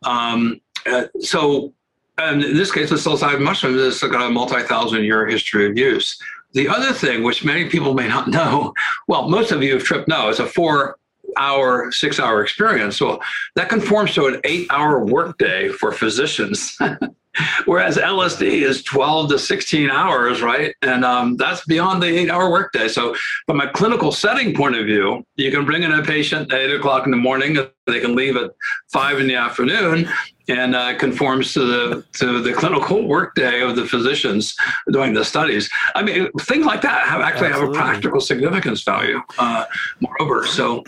Um, 0.03 0.61
uh, 0.85 1.05
so 1.19 1.73
in 2.17 2.39
this 2.39 2.71
case, 2.71 2.89
the 2.89 2.95
psilocybin 2.95 3.41
mushrooms 3.41 3.81
has 3.81 4.09
got 4.09 4.25
a 4.25 4.29
multi-thousand 4.29 5.03
year 5.03 5.27
history 5.27 5.69
of 5.69 5.77
use. 5.77 6.17
The 6.53 6.69
other 6.69 6.93
thing, 6.93 7.23
which 7.23 7.43
many 7.43 7.69
people 7.69 7.93
may 7.93 8.07
not 8.07 8.27
know, 8.29 8.73
well, 9.07 9.29
most 9.29 9.51
of 9.51 9.61
you 9.61 9.73
have 9.73 9.83
tripped 9.83 10.07
know, 10.07 10.29
it's 10.29 10.39
a 10.39 10.45
four 10.45 10.97
hour, 11.37 11.91
six 11.91 12.19
hour 12.19 12.41
experience. 12.41 12.97
So 12.97 13.19
that 13.55 13.67
conforms 13.67 14.13
to 14.13 14.27
an 14.27 14.39
eight 14.45 14.67
hour 14.69 15.03
workday 15.03 15.69
for 15.69 15.91
physicians. 15.91 16.77
Whereas 17.65 17.97
LSD 17.97 18.61
is 18.61 18.83
12 18.83 19.29
to 19.29 19.39
16 19.39 19.89
hours, 19.89 20.41
right? 20.41 20.75
And 20.81 21.03
um, 21.03 21.37
that's 21.37 21.65
beyond 21.65 22.01
the 22.01 22.07
eight 22.07 22.29
hour 22.29 22.49
workday. 22.49 22.87
So, 22.87 23.15
from 23.45 23.61
a 23.61 23.71
clinical 23.71 24.11
setting 24.11 24.55
point 24.55 24.75
of 24.75 24.85
view, 24.85 25.25
you 25.35 25.51
can 25.51 25.65
bring 25.65 25.83
in 25.83 25.91
a 25.91 26.03
patient 26.03 26.53
at 26.53 26.59
eight 26.59 26.75
o'clock 26.75 27.05
in 27.05 27.11
the 27.11 27.17
morning, 27.17 27.57
they 27.85 27.99
can 27.99 28.15
leave 28.15 28.35
at 28.35 28.51
five 28.91 29.19
in 29.19 29.27
the 29.27 29.35
afternoon, 29.35 30.07
and 30.47 30.75
uh, 30.75 30.97
conforms 30.97 31.53
to 31.53 31.59
the 31.65 32.05
to 32.13 32.41
the 32.41 32.53
clinical 32.53 33.07
workday 33.07 33.61
of 33.61 33.75
the 33.75 33.85
physicians 33.85 34.55
doing 34.91 35.13
the 35.13 35.25
studies. 35.25 35.69
I 35.95 36.03
mean, 36.03 36.31
things 36.41 36.65
like 36.65 36.81
that 36.81 37.07
have 37.07 37.21
actually 37.21 37.47
Absolutely. 37.47 37.77
have 37.77 37.85
a 37.85 37.91
practical 37.91 38.21
significance 38.21 38.83
value. 38.83 39.21
Uh, 39.37 39.65
moreover, 39.99 40.45
so 40.45 40.83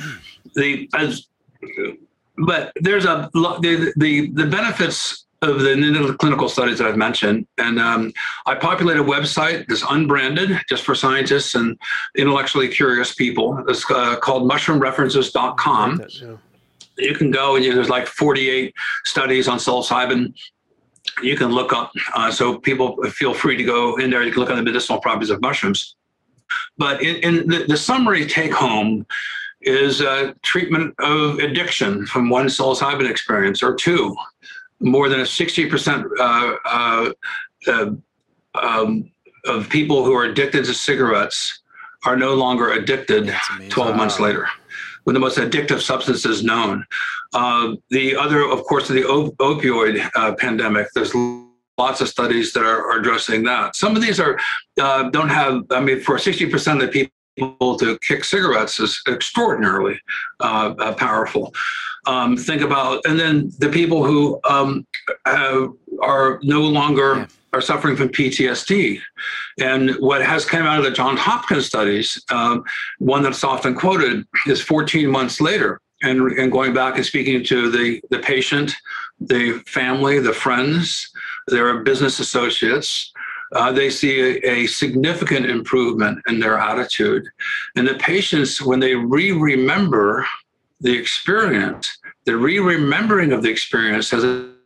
the 0.56 0.90
as 0.96 1.28
but 2.38 2.72
there's 2.76 3.06
a 3.06 3.30
the 3.34 3.94
the, 3.98 4.30
the 4.32 4.46
benefits 4.46 5.27
of 5.42 5.60
the 5.60 6.16
clinical 6.20 6.50
studies 6.50 6.80
that 6.80 6.88
I've 6.88 6.98
mentioned. 6.98 7.48
And 7.58 7.80
um, 7.80 8.12
I 8.46 8.56
populate 8.56 8.98
a 8.98 9.04
website 9.04 9.68
that's 9.68 9.84
unbranded 9.90 10.60
just 10.68 10.84
for 10.84 10.96
scientists 10.96 11.56
and 11.56 11.78
intellectually 12.18 12.68
curious 12.68 13.14
people. 13.14 13.64
It's 13.68 13.90
uh, 13.92 14.18
called 14.18 14.50
mushroomreferences.com. 14.50 16.04
Yeah. 16.10 16.36
You 16.98 17.14
can 17.14 17.30
go 17.30 17.56
and 17.56 17.64
you, 17.64 17.76
there's 17.76 17.90
like 17.90 18.08
48 18.08 18.74
studies 19.06 19.48
on 19.48 19.60
psilocybin. 19.60 20.34
You 21.22 21.38
can 21.38 21.50
look 21.50 21.72
up, 21.72 21.92
uh, 22.16 22.32
so 22.32 22.58
people 22.58 23.02
feel 23.12 23.34
free 23.34 23.56
to 23.58 23.64
go 23.64 23.98
in 23.98 24.10
there. 24.10 24.24
You 24.24 24.32
can 24.32 24.40
look 24.40 24.50
at 24.50 24.56
the 24.56 24.64
medicinal 24.64 25.00
properties 25.00 25.30
of 25.30 25.42
mushrooms. 25.42 25.96
But 26.78 27.04
in, 27.04 27.16
in 27.18 27.48
the, 27.48 27.66
the 27.68 27.78
summary 27.78 28.26
take 28.26 28.54
home 28.54 29.06
is 29.62 30.02
a 30.02 30.34
treatment 30.44 30.96
of 31.00 31.40
addiction 31.40 32.06
from 32.08 32.30
one 32.30 32.48
psilocybin 32.48 33.10
experience 33.10 33.62
or 33.62 33.76
two 33.76 34.16
more 34.80 35.10
than 35.10 35.22
a 35.22 35.24
60% 35.24 36.06
uh, 36.20 36.56
uh, 36.66 37.12
uh, 37.68 37.92
um, 38.62 39.12
of 39.46 39.70
people 39.70 40.04
who 40.04 40.14
are 40.14 40.26
addicted 40.26 40.66
to 40.66 40.74
cigarettes 40.74 41.62
are 42.06 42.16
no 42.16 42.36
longer 42.36 42.72
addicted 42.72 43.34
12 43.70 43.96
months 43.96 44.20
later 44.20 44.48
with 45.06 45.14
the 45.14 45.20
most 45.20 45.38
addictive 45.38 45.80
substances 45.80 46.44
known. 46.44 46.86
Uh, 47.34 47.76
the 47.90 48.16
other, 48.16 48.42
of 48.42 48.64
course, 48.66 48.90
the 48.90 49.06
op- 49.06 49.36
opioid 49.38 50.08
uh, 50.16 50.36
pandemic, 50.36 50.88
there's 50.94 51.14
lots 51.78 52.02
of 52.02 52.10
studies 52.10 52.52
that 52.52 52.64
are, 52.64 52.92
are 52.92 53.00
addressing 53.00 53.44
that. 53.44 53.76
Some 53.76 53.96
of 53.96 54.02
these 54.02 54.20
are 54.20 54.38
uh, 54.82 55.10
don't 55.10 55.30
have, 55.30 55.64
I 55.72 55.80
mean, 55.80 56.02
for 56.02 56.18
60% 56.18 56.74
of 56.74 56.80
the 56.82 56.88
people, 56.88 57.14
to 57.78 58.00
kick 58.00 58.24
cigarettes 58.24 58.80
is 58.80 59.00
extraordinarily 59.08 60.02
uh, 60.40 60.94
powerful. 60.94 61.54
Um, 62.08 62.38
think 62.38 62.62
about, 62.62 63.02
and 63.06 63.20
then 63.20 63.52
the 63.60 63.70
people 63.70 64.04
who 64.04 64.40
um, 64.50 64.88
have, 65.26 65.74
are 66.02 66.40
no 66.42 66.62
longer 66.62 67.18
yeah. 67.18 67.28
are 67.54 67.62
suffering 67.62 67.96
from 67.96 68.10
PTSD, 68.10 69.00
and 69.60 69.92
what 70.00 70.24
has 70.24 70.46
come 70.46 70.66
out 70.66 70.80
of 70.80 70.86
the 70.86 70.92
John 70.92 71.18
Hopkins 71.18 71.66
studies, 71.66 72.24
um, 72.32 72.64
one 73.00 73.24
that's 73.24 73.44
often 73.44 73.76
quoted, 73.76 74.26
is 74.46 74.62
14 74.62 75.10
months 75.10 75.42
later, 75.42 75.82
and 76.02 76.32
and 76.34 76.52
going 76.52 76.74
back 76.74 76.96
and 76.96 77.06
speaking 77.06 77.44
to 77.46 77.70
the 77.70 78.02
the 78.10 78.20
patient, 78.20 78.74
the 79.20 79.62
family, 79.68 80.20
the 80.20 80.34
friends, 80.34 81.12
their 81.48 81.84
business 81.84 82.20
associates 82.20 83.12
uh, 83.54 83.72
they 83.72 83.90
see 83.90 84.20
a, 84.20 84.50
a, 84.50 84.68
significant 84.68 85.46
improvement 85.46 86.20
in 86.28 86.40
their 86.40 86.58
attitude. 86.58 87.26
And 87.76 87.88
the 87.88 87.96
patients, 87.96 88.62
when 88.62 88.80
they 88.80 88.96
re 88.96 89.32
remember 89.32 90.26
the 90.80 90.96
experience, 90.96 91.98
the 92.26 92.38
re 92.38 92.60
remembering 92.60 93.32
of 93.32 93.42
the 93.42 93.50
experience 93.50 94.10
has 94.12 94.24
a 94.24 94.58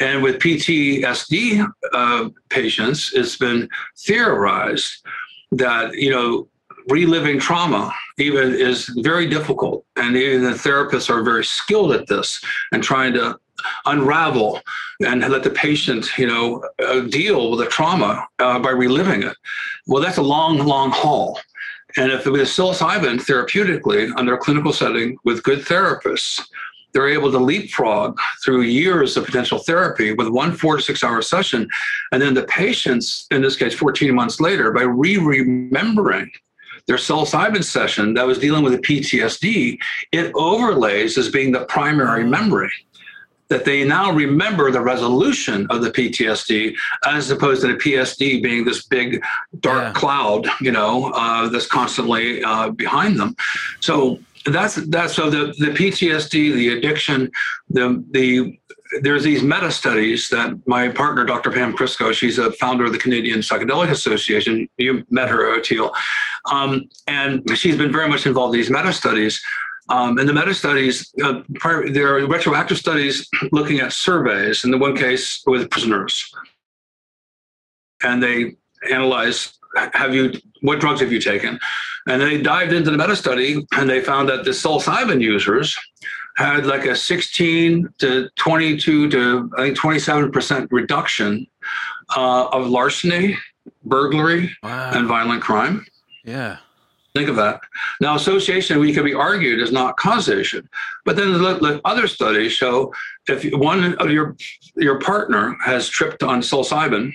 and 0.00 0.22
with 0.22 0.40
PTSD 0.40 1.66
uh, 1.92 2.28
patients, 2.50 3.12
it's 3.14 3.36
been 3.36 3.68
theorized 3.98 5.06
that, 5.52 5.94
you 5.94 6.10
know, 6.10 6.48
reliving 6.88 7.38
trauma 7.38 7.92
even 8.18 8.54
is 8.54 8.86
very 8.98 9.26
difficult. 9.28 9.84
And 9.96 10.16
even 10.16 10.42
the 10.42 10.50
therapists 10.50 11.08
are 11.10 11.22
very 11.22 11.44
skilled 11.44 11.92
at 11.92 12.06
this 12.08 12.42
and 12.72 12.82
trying 12.82 13.14
to 13.14 13.38
unravel 13.86 14.60
and 15.00 15.20
let 15.20 15.42
the 15.42 15.50
patient, 15.50 16.06
you 16.18 16.26
know, 16.26 16.64
uh, 16.82 17.00
deal 17.00 17.50
with 17.50 17.60
the 17.60 17.66
trauma 17.66 18.26
uh, 18.38 18.58
by 18.58 18.70
reliving 18.70 19.22
it. 19.22 19.36
Well, 19.86 20.02
that's 20.02 20.18
a 20.18 20.22
long, 20.22 20.58
long 20.58 20.90
haul. 20.90 21.38
And 21.96 22.10
if 22.10 22.26
with 22.26 22.40
psilocybin 22.40 23.20
therapeutically 23.20 24.12
under 24.16 24.34
a 24.34 24.38
clinical 24.38 24.72
setting 24.72 25.16
with 25.24 25.42
good 25.42 25.60
therapists, 25.60 26.40
they're 26.92 27.08
able 27.08 27.30
to 27.32 27.38
leapfrog 27.38 28.18
through 28.44 28.62
years 28.62 29.16
of 29.16 29.24
potential 29.24 29.58
therapy 29.58 30.12
with 30.12 30.28
one 30.28 30.52
four 30.52 30.76
to 30.76 30.82
six 30.82 31.02
hour 31.04 31.22
session. 31.22 31.68
And 32.12 32.22
then 32.22 32.34
the 32.34 32.44
patients, 32.44 33.26
in 33.30 33.42
this 33.42 33.56
case, 33.56 33.74
14 33.74 34.14
months 34.14 34.40
later, 34.40 34.72
by 34.72 34.82
re 34.82 35.18
remembering 35.18 36.30
their 36.86 36.96
psilocybin 36.96 37.64
session 37.64 38.14
that 38.14 38.26
was 38.26 38.38
dealing 38.38 38.62
with 38.62 38.74
a 38.74 38.78
PTSD, 38.78 39.78
it 40.12 40.32
overlays 40.34 41.16
as 41.18 41.30
being 41.30 41.50
the 41.50 41.64
primary 41.66 42.24
memory 42.24 42.70
that 43.48 43.64
they 43.64 43.84
now 43.84 44.10
remember 44.10 44.70
the 44.70 44.80
resolution 44.80 45.66
of 45.70 45.82
the 45.82 45.90
PTSD 45.90 46.74
as 47.06 47.30
opposed 47.30 47.62
to 47.62 47.68
the 47.68 47.74
PSD 47.74 48.42
being 48.42 48.64
this 48.64 48.84
big 48.84 49.22
dark 49.60 49.82
yeah. 49.82 49.92
cloud, 49.92 50.46
you 50.60 50.72
know, 50.72 51.12
uh, 51.14 51.48
that's 51.48 51.66
constantly 51.66 52.42
uh, 52.42 52.70
behind 52.70 53.18
them. 53.18 53.36
So 53.80 54.18
that's 54.46 54.76
that's 54.76 55.14
so 55.14 55.30
the 55.30 55.54
the 55.58 55.72
PTSD, 55.72 56.30
the 56.54 56.68
addiction, 56.76 57.30
the 57.70 58.04
the 58.10 58.58
there's 59.00 59.24
these 59.24 59.42
meta 59.42 59.70
studies 59.70 60.28
that 60.28 60.54
my 60.66 60.88
partner, 60.88 61.24
Dr. 61.24 61.50
Pam 61.50 61.76
Kryskow, 61.76 62.12
she's 62.12 62.38
a 62.38 62.52
founder 62.52 62.84
of 62.84 62.92
the 62.92 62.98
Canadian 62.98 63.40
Psychedelic 63.40 63.90
Association. 63.90 64.68
You 64.76 65.04
met 65.10 65.28
her, 65.28 65.58
Oteil. 65.58 65.92
Um, 66.50 66.88
and 67.06 67.42
she's 67.56 67.76
been 67.76 67.92
very 67.92 68.08
much 68.08 68.26
involved 68.26 68.54
in 68.54 68.60
these 68.60 68.70
meta 68.70 68.92
studies. 68.92 69.42
Um, 69.88 70.18
and 70.18 70.28
the 70.28 70.32
meta 70.32 70.54
studies, 70.54 71.12
uh, 71.22 71.42
there 71.90 72.16
are 72.16 72.26
retroactive 72.26 72.78
studies 72.78 73.28
looking 73.52 73.80
at 73.80 73.92
surveys, 73.92 74.64
in 74.64 74.70
the 74.70 74.78
one 74.78 74.96
case 74.96 75.42
with 75.46 75.70
prisoners. 75.70 76.32
And 78.02 78.22
they 78.22 78.56
analyze 78.90 79.58
have 79.92 80.14
you 80.14 80.32
what 80.60 80.80
drugs 80.80 81.00
have 81.00 81.12
you 81.12 81.20
taken? 81.20 81.58
And 82.06 82.20
they 82.20 82.40
dived 82.40 82.72
into 82.72 82.90
the 82.90 82.98
meta 82.98 83.16
study 83.16 83.66
and 83.76 83.88
they 83.88 84.00
found 84.00 84.28
that 84.28 84.44
the 84.44 84.50
psilocybin 84.50 85.20
users 85.20 85.76
had 86.36 86.66
like 86.66 86.84
a 86.84 86.96
16 86.96 87.88
to 87.98 88.28
22 88.36 89.10
to 89.10 89.50
I 89.56 89.62
think 89.62 89.78
27% 89.78 90.68
reduction 90.70 91.46
uh, 92.16 92.48
of 92.48 92.68
larceny, 92.68 93.36
burglary, 93.84 94.54
wow. 94.62 94.90
and 94.92 95.06
violent 95.06 95.42
crime. 95.42 95.86
Yeah. 96.24 96.58
Think 97.14 97.28
of 97.28 97.36
that. 97.36 97.60
Now, 98.00 98.16
association, 98.16 98.80
we 98.80 98.92
can 98.92 99.04
be 99.04 99.14
argued, 99.14 99.60
is 99.60 99.70
not 99.70 99.96
causation. 99.96 100.68
But 101.04 101.14
then 101.14 101.32
the, 101.32 101.80
other 101.84 102.08
studies 102.08 102.52
show 102.52 102.92
if 103.28 103.44
one 103.54 103.94
of 103.94 104.10
your 104.10 104.36
your 104.76 104.98
partner 104.98 105.56
has 105.64 105.88
tripped 105.88 106.24
on 106.24 106.40
psilocybin, 106.40 107.14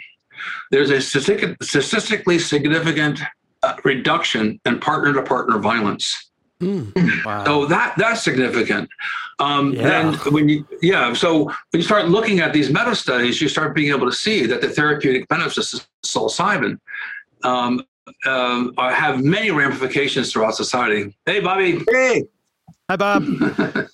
there's 0.72 0.90
a 0.90 1.02
statistically 1.02 2.40
significant 2.40 3.20
uh, 3.62 3.76
reduction 3.84 4.62
in 4.66 4.80
partner 4.80 5.12
to 5.14 5.22
partner 5.22 5.60
violence. 5.60 6.32
Mm, 6.62 7.26
wow. 7.26 7.44
So 7.44 7.66
that 7.66 7.96
that's 7.98 8.24
significant. 8.24 8.90
Um, 9.40 9.74
yeah. 9.74 10.00
And 10.00 10.16
when 10.34 10.48
you 10.48 10.66
yeah, 10.82 11.12
so 11.14 11.46
when 11.46 11.54
you 11.74 11.82
start 11.82 12.08
looking 12.08 12.40
at 12.40 12.54
these 12.54 12.70
meta 12.70 12.96
studies, 12.96 13.42
you 13.42 13.50
start 13.50 13.76
being 13.76 13.92
able 13.92 14.10
to 14.10 14.16
see 14.16 14.46
that 14.46 14.62
the 14.62 14.70
therapeutic 14.70 15.28
benefits 15.28 15.74
of 15.74 15.88
psilocybin 16.06 16.80
um, 17.44 17.84
um, 18.26 18.74
have 18.78 19.24
many 19.24 19.52
ramifications 19.52 20.32
throughout 20.32 20.56
society. 20.56 21.16
Hey, 21.26 21.40
Bobby. 21.40 21.84
Hey. 21.90 22.26
Hi, 22.90 22.96
Bob. 22.96 23.24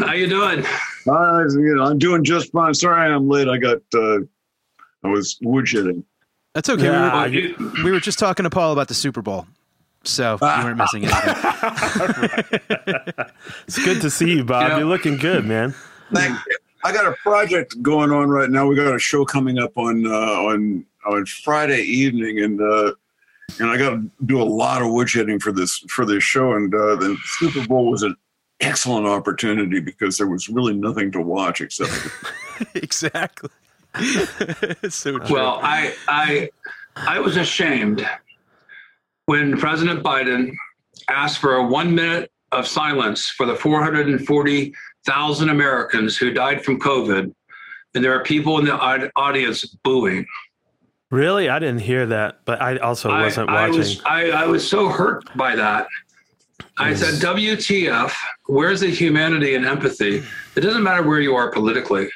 How 0.00 0.12
you 0.12 0.26
doing? 0.26 0.64
Uh, 1.06 1.44
you 1.50 1.74
know, 1.76 1.84
I'm 1.84 1.98
doing 1.98 2.24
just 2.24 2.52
fine. 2.52 2.74
Sorry 2.74 3.12
I'm 3.12 3.28
late. 3.28 3.48
I 3.48 3.56
got, 3.58 3.78
uh, 3.94 4.18
I 5.04 5.08
was 5.08 5.38
woodshedding. 5.42 6.02
That's 6.54 6.68
okay. 6.68 6.84
Yeah, 6.84 7.26
we, 7.28 7.54
were, 7.54 7.70
we, 7.84 7.90
were, 7.92 8.00
just 8.00 8.18
talking 8.18 8.44
to 8.44 8.50
Paul 8.50 8.72
about 8.72 8.88
the 8.88 8.94
Super 8.94 9.22
Bowl. 9.22 9.46
So 10.04 10.38
you 10.40 10.64
weren't 10.64 10.78
missing 10.78 11.04
anything. 11.04 11.34
it's 13.66 13.84
good 13.84 14.00
to 14.00 14.10
see 14.10 14.36
you, 14.36 14.44
Bob. 14.44 14.62
You 14.62 14.68
know, 14.68 14.78
You're 14.78 14.88
looking 14.88 15.16
good, 15.16 15.44
man. 15.44 15.74
Thank 16.12 16.38
you. 16.46 16.56
I 16.88 16.92
got 16.92 17.04
a 17.04 17.12
project 17.16 17.82
going 17.82 18.10
on 18.12 18.30
right 18.30 18.48
now. 18.48 18.66
We 18.66 18.74
got 18.74 18.94
a 18.94 18.98
show 18.98 19.22
coming 19.26 19.58
up 19.58 19.76
on 19.76 20.06
uh, 20.06 20.10
on 20.10 20.86
on 21.04 21.26
Friday 21.26 21.82
evening, 21.82 22.40
and 22.40 22.58
uh, 22.62 22.94
and 23.60 23.68
I 23.68 23.76
got 23.76 23.90
to 23.90 24.10
do 24.24 24.40
a 24.40 24.44
lot 24.44 24.80
of 24.80 24.88
woodshedding 24.88 25.42
for 25.42 25.52
this 25.52 25.84
for 25.90 26.06
this 26.06 26.24
show. 26.24 26.54
And 26.54 26.74
uh, 26.74 26.96
the 26.96 27.18
Super 27.24 27.66
Bowl 27.66 27.90
was 27.90 28.04
an 28.04 28.16
excellent 28.60 29.06
opportunity 29.06 29.80
because 29.80 30.16
there 30.16 30.28
was 30.28 30.48
really 30.48 30.72
nothing 30.72 31.12
to 31.12 31.20
watch 31.20 31.60
except 31.60 31.92
exactly. 32.74 33.50
so 34.88 35.18
true. 35.18 35.34
Well, 35.36 35.60
I 35.62 35.94
I 36.08 36.48
I 36.96 37.20
was 37.20 37.36
ashamed 37.36 38.08
when 39.26 39.58
President 39.58 40.02
Biden 40.02 40.54
asked 41.10 41.40
for 41.40 41.56
a 41.56 41.66
one 41.66 41.94
minute 41.94 42.32
of 42.50 42.66
silence 42.66 43.28
for 43.28 43.44
the 43.44 43.54
440,000 45.04 45.50
Americans 45.50 46.16
who 46.16 46.32
died 46.32 46.64
from 46.64 46.78
COVID, 46.78 47.32
and 47.94 48.04
there 48.04 48.12
are 48.12 48.22
people 48.22 48.58
in 48.58 48.64
the 48.64 48.74
audience 49.16 49.64
booing. 49.64 50.26
Really, 51.10 51.48
I 51.48 51.58
didn't 51.58 51.80
hear 51.80 52.06
that, 52.06 52.40
but 52.44 52.60
I 52.60 52.76
also 52.78 53.10
wasn't 53.10 53.48
I, 53.48 53.68
watching. 53.68 53.74
I 53.74 53.78
was, 53.78 54.02
I, 54.04 54.30
I 54.30 54.46
was 54.46 54.68
so 54.68 54.88
hurt 54.88 55.24
by 55.36 55.56
that. 55.56 55.86
I 56.76 56.94
said, 56.94 57.14
mm. 57.14 57.56
WTF, 57.56 58.12
where's 58.46 58.80
the 58.80 58.90
humanity 58.90 59.54
and 59.54 59.64
empathy? 59.64 60.22
It 60.56 60.60
doesn't 60.60 60.82
matter 60.82 61.02
where 61.02 61.20
you 61.20 61.34
are 61.34 61.50
politically. 61.50 62.08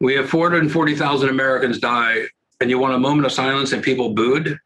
We 0.00 0.14
have 0.14 0.28
440,000 0.28 1.28
Americans 1.28 1.78
die, 1.78 2.24
and 2.60 2.68
you 2.68 2.78
want 2.78 2.94
a 2.94 2.98
moment 2.98 3.26
of 3.26 3.32
silence 3.32 3.72
and 3.72 3.82
people 3.82 4.12
booed? 4.12 4.58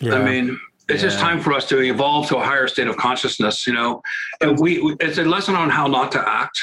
Yeah. 0.00 0.14
I 0.14 0.24
mean, 0.24 0.58
It's 0.88 1.02
just 1.02 1.18
time 1.18 1.40
for 1.40 1.52
us 1.52 1.66
to 1.68 1.80
evolve 1.82 2.28
to 2.28 2.38
a 2.38 2.44
higher 2.44 2.66
state 2.66 2.86
of 2.88 2.96
consciousness. 2.96 3.66
You 3.66 3.74
know, 3.74 4.02
and 4.40 4.58
we 4.58 4.80
we- 4.80 4.96
it's 5.00 5.18
a 5.18 5.24
lesson 5.24 5.54
on 5.54 5.68
how 5.70 5.86
not 5.86 6.12
to 6.12 6.28
act, 6.28 6.58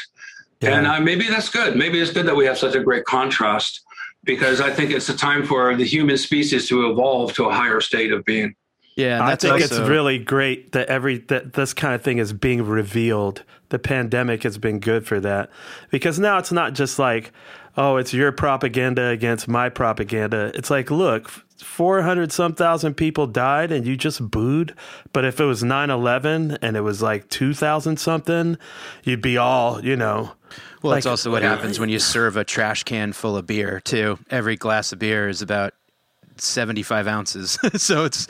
and 0.61 0.87
uh, 0.87 0.99
maybe 0.99 1.27
that's 1.27 1.49
good. 1.49 1.75
Maybe 1.75 1.99
it's 1.99 2.11
good 2.11 2.25
that 2.25 2.35
we 2.35 2.45
have 2.45 2.57
such 2.57 2.75
a 2.75 2.83
great 2.83 3.05
contrast 3.05 3.81
because 4.23 4.59
I 4.61 4.71
think 4.71 4.91
it's 4.91 5.09
a 5.09 5.15
time 5.15 5.45
for 5.45 5.75
the 5.75 5.85
human 5.85 6.17
species 6.17 6.67
to 6.69 6.89
evolve 6.89 7.33
to 7.33 7.45
a 7.45 7.53
higher 7.53 7.79
state 7.81 8.11
of 8.11 8.25
being. 8.25 8.55
Yeah, 8.95 9.19
and 9.19 9.23
I 9.23 9.35
think 9.35 9.53
also, 9.61 9.81
it's 9.81 9.89
really 9.89 10.17
great 10.17 10.71
that 10.71 10.87
every 10.87 11.19
that 11.27 11.53
this 11.53 11.73
kind 11.73 11.93
of 11.93 12.01
thing 12.01 12.17
is 12.17 12.33
being 12.33 12.63
revealed. 12.65 13.43
The 13.69 13.79
pandemic 13.79 14.43
has 14.43 14.57
been 14.57 14.79
good 14.79 15.05
for 15.05 15.19
that 15.19 15.49
because 15.91 16.17
now 16.17 16.37
it's 16.37 16.51
not 16.51 16.73
just 16.73 16.97
like, 16.97 17.31
oh, 17.77 17.97
it's 17.97 18.13
your 18.13 18.31
propaganda 18.31 19.07
against 19.09 19.47
my 19.47 19.69
propaganda. 19.69 20.51
It's 20.55 20.69
like, 20.69 20.89
look, 20.89 21.29
400 21.57 22.31
some 22.31 22.53
thousand 22.53 22.95
people 22.95 23.27
died 23.27 23.71
and 23.71 23.85
you 23.85 23.95
just 23.95 24.29
booed. 24.29 24.75
But 25.13 25.25
if 25.25 25.39
it 25.39 25.45
was 25.45 25.63
9 25.63 25.89
11 25.89 26.57
and 26.61 26.77
it 26.77 26.81
was 26.81 27.01
like 27.01 27.29
2,000 27.29 27.97
something, 27.97 28.57
you'd 29.03 29.21
be 29.21 29.37
all, 29.37 29.83
you 29.83 29.95
know. 29.95 30.33
Well, 30.81 30.93
that's 30.93 31.05
also 31.05 31.31
what 31.31 31.41
happens 31.41 31.79
when 31.79 31.89
you 31.89 31.97
serve 31.99 32.37
a 32.37 32.43
trash 32.43 32.83
can 32.83 33.11
full 33.11 33.37
of 33.37 33.47
beer 33.47 33.79
too. 33.79 34.19
Every 34.29 34.55
glass 34.55 34.91
of 34.91 34.99
beer 34.99 35.27
is 35.27 35.41
about 35.41 35.73
seventy-five 36.37 37.07
ounces, 37.07 37.57
so 37.75 38.05
it's 38.05 38.27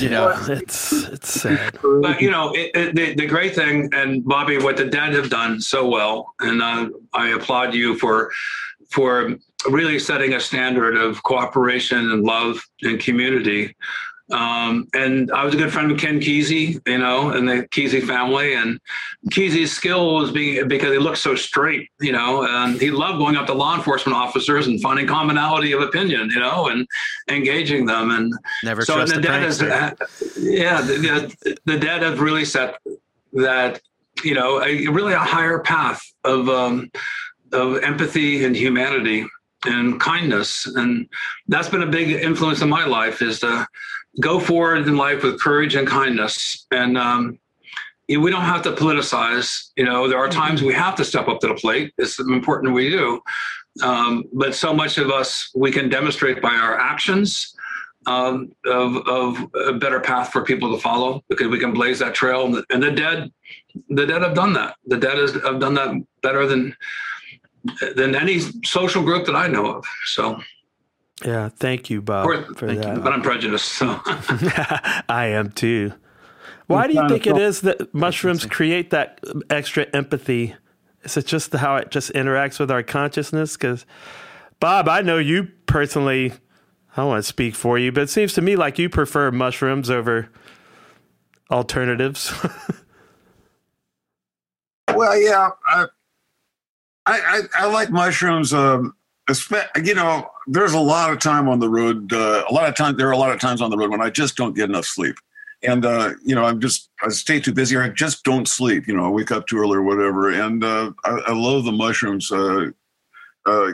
you 0.00 0.08
know 0.08 0.32
It's 0.48 0.92
it's 0.92 1.40
sad. 1.40 1.76
But 1.82 2.20
you 2.20 2.30
know, 2.30 2.52
it, 2.52 2.70
it, 2.74 2.94
the, 2.94 3.14
the 3.14 3.26
great 3.26 3.54
thing, 3.54 3.88
and 3.92 4.24
Bobby, 4.24 4.58
what 4.58 4.76
the 4.76 4.84
dead 4.84 5.14
have 5.14 5.30
done 5.30 5.60
so 5.60 5.88
well, 5.88 6.34
and 6.40 6.62
uh, 6.62 6.88
I 7.12 7.30
applaud 7.30 7.74
you 7.74 7.98
for 7.98 8.30
for 8.90 9.36
really 9.66 9.98
setting 9.98 10.34
a 10.34 10.40
standard 10.40 10.96
of 10.96 11.22
cooperation 11.22 12.12
and 12.12 12.22
love 12.22 12.60
and 12.82 13.00
community. 13.00 13.74
Um, 14.30 14.86
and 14.92 15.32
I 15.32 15.42
was 15.42 15.54
a 15.54 15.56
good 15.56 15.72
friend 15.72 15.90
with 15.90 15.98
Ken 15.98 16.20
Kesey, 16.20 16.86
you 16.86 16.98
know, 16.98 17.30
and 17.30 17.48
the 17.48 17.66
Kesey 17.68 18.02
family. 18.06 18.54
And 18.54 18.78
Kesey's 19.30 19.72
skill 19.72 20.16
was 20.16 20.30
being 20.30 20.68
because 20.68 20.92
he 20.92 20.98
looked 20.98 21.18
so 21.18 21.34
straight, 21.34 21.88
you 22.00 22.12
know, 22.12 22.46
and 22.46 22.78
he 22.78 22.90
loved 22.90 23.18
going 23.18 23.36
up 23.36 23.46
to 23.46 23.54
law 23.54 23.74
enforcement 23.74 24.16
officers 24.16 24.66
and 24.66 24.80
finding 24.82 25.06
commonality 25.06 25.72
of 25.72 25.80
opinion, 25.80 26.30
you 26.30 26.40
know, 26.40 26.68
and 26.68 26.86
engaging 27.28 27.86
them. 27.86 28.10
And 28.10 28.34
never 28.64 28.84
so 28.84 28.96
trust 28.96 29.14
the 29.14 29.18
a 29.18 29.22
dead 29.22 29.42
is, 29.44 29.62
yeah, 29.62 30.82
the, 30.82 31.34
the, 31.42 31.56
the 31.64 31.78
dead 31.78 32.02
have 32.02 32.20
really 32.20 32.44
set 32.44 32.76
that, 33.32 33.80
you 34.22 34.34
know, 34.34 34.62
a, 34.62 34.88
really 34.88 35.14
a 35.14 35.18
higher 35.18 35.60
path 35.60 36.02
of 36.24 36.50
um, 36.50 36.90
of 37.52 37.82
empathy 37.82 38.44
and 38.44 38.54
humanity 38.54 39.26
and 39.66 40.00
kindness, 40.00 40.66
and 40.66 41.08
that's 41.48 41.68
been 41.68 41.82
a 41.82 41.86
big 41.86 42.10
influence 42.10 42.62
in 42.62 42.68
my 42.68 42.84
life. 42.84 43.22
Is 43.22 43.40
to 43.40 43.66
go 44.20 44.40
forward 44.40 44.86
in 44.86 44.96
life 44.96 45.22
with 45.22 45.40
courage 45.40 45.74
and 45.74 45.86
kindness, 45.86 46.66
and 46.70 46.96
um, 46.96 47.38
we 48.08 48.30
don't 48.30 48.42
have 48.42 48.62
to 48.62 48.72
politicize. 48.72 49.70
You 49.76 49.84
know, 49.84 50.08
there 50.08 50.18
are 50.18 50.28
times 50.28 50.62
we 50.62 50.74
have 50.74 50.94
to 50.96 51.04
step 51.04 51.28
up 51.28 51.40
to 51.40 51.48
the 51.48 51.54
plate. 51.54 51.92
It's 51.98 52.18
important 52.18 52.74
we 52.74 52.90
do, 52.90 53.20
um, 53.82 54.24
but 54.32 54.54
so 54.54 54.72
much 54.72 54.98
of 54.98 55.10
us 55.10 55.50
we 55.54 55.70
can 55.70 55.88
demonstrate 55.88 56.40
by 56.40 56.54
our 56.54 56.78
actions 56.78 57.54
um, 58.08 58.52
of, 58.66 58.96
of 59.06 59.50
a 59.66 59.72
better 59.74 60.00
path 60.00 60.32
for 60.32 60.42
people 60.42 60.74
to 60.74 60.80
follow 60.80 61.22
because 61.28 61.48
we 61.48 61.58
can 61.58 61.72
blaze 61.72 61.98
that 61.98 62.14
trail. 62.14 62.46
And 62.70 62.82
the, 62.82 62.90
dead, 62.90 63.30
the 63.90 64.06
dead 64.06 64.22
have 64.22 64.34
done 64.34 64.54
that. 64.54 64.76
The 64.86 64.96
dead 64.96 65.18
has, 65.18 65.34
have 65.34 65.60
done 65.60 65.74
that 65.74 65.94
better 66.22 66.46
than 66.46 66.74
than 67.96 68.14
any 68.14 68.40
social 68.64 69.02
group 69.02 69.26
that 69.26 69.34
I 69.36 69.46
know 69.48 69.66
of. 69.66 69.84
So, 70.06 70.40
Yeah, 71.24 71.48
thank 71.48 71.90
you, 71.90 72.00
Bob, 72.02 72.26
Or- 72.26 72.42
for 72.54 72.66
Thank 72.68 72.84
you, 72.84 72.94
that. 72.94 73.02
but 73.02 73.12
I'm 73.12 73.22
prejudiced. 73.22 73.72
So, 73.72 74.00
I 75.08 75.26
am 75.32 75.50
too. 75.50 75.92
Why 76.66 76.86
do 76.86 76.92
you 76.94 77.08
think 77.08 77.26
it 77.26 77.38
is 77.38 77.62
that 77.62 77.94
mushrooms 77.94 78.44
create 78.46 78.90
that 78.90 79.20
extra 79.48 79.86
empathy? 79.94 80.54
Is 81.02 81.16
it 81.16 81.26
just 81.26 81.52
how 81.54 81.76
it 81.76 81.90
just 81.90 82.12
interacts 82.12 82.60
with 82.60 82.70
our 82.70 82.82
consciousness? 82.82 83.56
Because, 83.56 83.86
Bob, 84.60 84.88
I 84.88 85.00
know 85.00 85.16
you 85.18 85.48
personally, 85.66 86.32
I 86.92 86.96
don't 86.96 87.08
want 87.08 87.20
to 87.24 87.28
speak 87.28 87.54
for 87.54 87.78
you, 87.78 87.90
but 87.90 88.02
it 88.02 88.10
seems 88.10 88.34
to 88.34 88.42
me 88.42 88.54
like 88.56 88.78
you 88.78 88.88
prefer 88.90 89.30
mushrooms 89.30 89.88
over 89.90 90.28
alternatives. 91.50 92.32
Well, 94.94 95.20
yeah, 95.20 95.50
I, 95.66 95.86
I, 97.08 97.20
I, 97.56 97.64
I 97.64 97.66
like 97.66 97.90
mushrooms. 97.90 98.52
Um, 98.52 98.94
you 99.82 99.94
know, 99.94 100.30
there's 100.46 100.74
a 100.74 100.80
lot 100.80 101.10
of 101.10 101.18
time 101.18 101.48
on 101.48 101.58
the 101.58 101.68
road. 101.68 102.12
Uh, 102.12 102.44
a 102.48 102.52
lot 102.52 102.68
of 102.68 102.76
time, 102.76 102.96
there 102.96 103.08
are 103.08 103.12
a 103.12 103.18
lot 103.18 103.32
of 103.32 103.40
times 103.40 103.62
on 103.62 103.70
the 103.70 103.76
road 103.76 103.90
when 103.90 104.00
I 104.00 104.10
just 104.10 104.36
don't 104.36 104.54
get 104.54 104.68
enough 104.68 104.84
sleep, 104.84 105.16
and 105.62 105.84
uh, 105.84 106.12
you 106.24 106.34
know, 106.34 106.44
I'm 106.44 106.60
just 106.60 106.90
I 107.02 107.08
stay 107.08 107.40
too 107.40 107.52
busy 107.52 107.76
or 107.76 107.82
I 107.82 107.88
just 107.88 108.24
don't 108.24 108.46
sleep. 108.46 108.86
You 108.86 108.96
know, 108.96 109.06
I 109.06 109.08
wake 109.08 109.30
up 109.30 109.46
too 109.46 109.58
early 109.58 109.76
or 109.76 109.82
whatever, 109.82 110.30
and 110.30 110.62
uh, 110.62 110.92
I, 111.04 111.10
I 111.28 111.32
love 111.32 111.64
the 111.64 111.72
mushrooms. 111.72 112.30
Uh, 112.30 112.70
uh, 113.46 113.72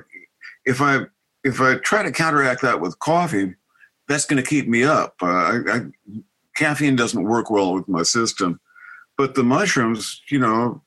if 0.64 0.80
I 0.80 1.00
if 1.42 1.60
I 1.60 1.76
try 1.76 2.02
to 2.02 2.12
counteract 2.12 2.62
that 2.62 2.80
with 2.80 2.98
coffee, 3.00 3.54
that's 4.08 4.26
going 4.26 4.42
to 4.42 4.48
keep 4.48 4.68
me 4.68 4.84
up. 4.84 5.14
Uh, 5.22 5.26
I, 5.26 5.60
I, 5.68 5.80
caffeine 6.56 6.96
doesn't 6.96 7.24
work 7.24 7.50
well 7.50 7.74
with 7.74 7.88
my 7.88 8.02
system, 8.02 8.60
but 9.18 9.34
the 9.34 9.42
mushrooms, 9.42 10.22
you 10.30 10.38
know, 10.38 10.82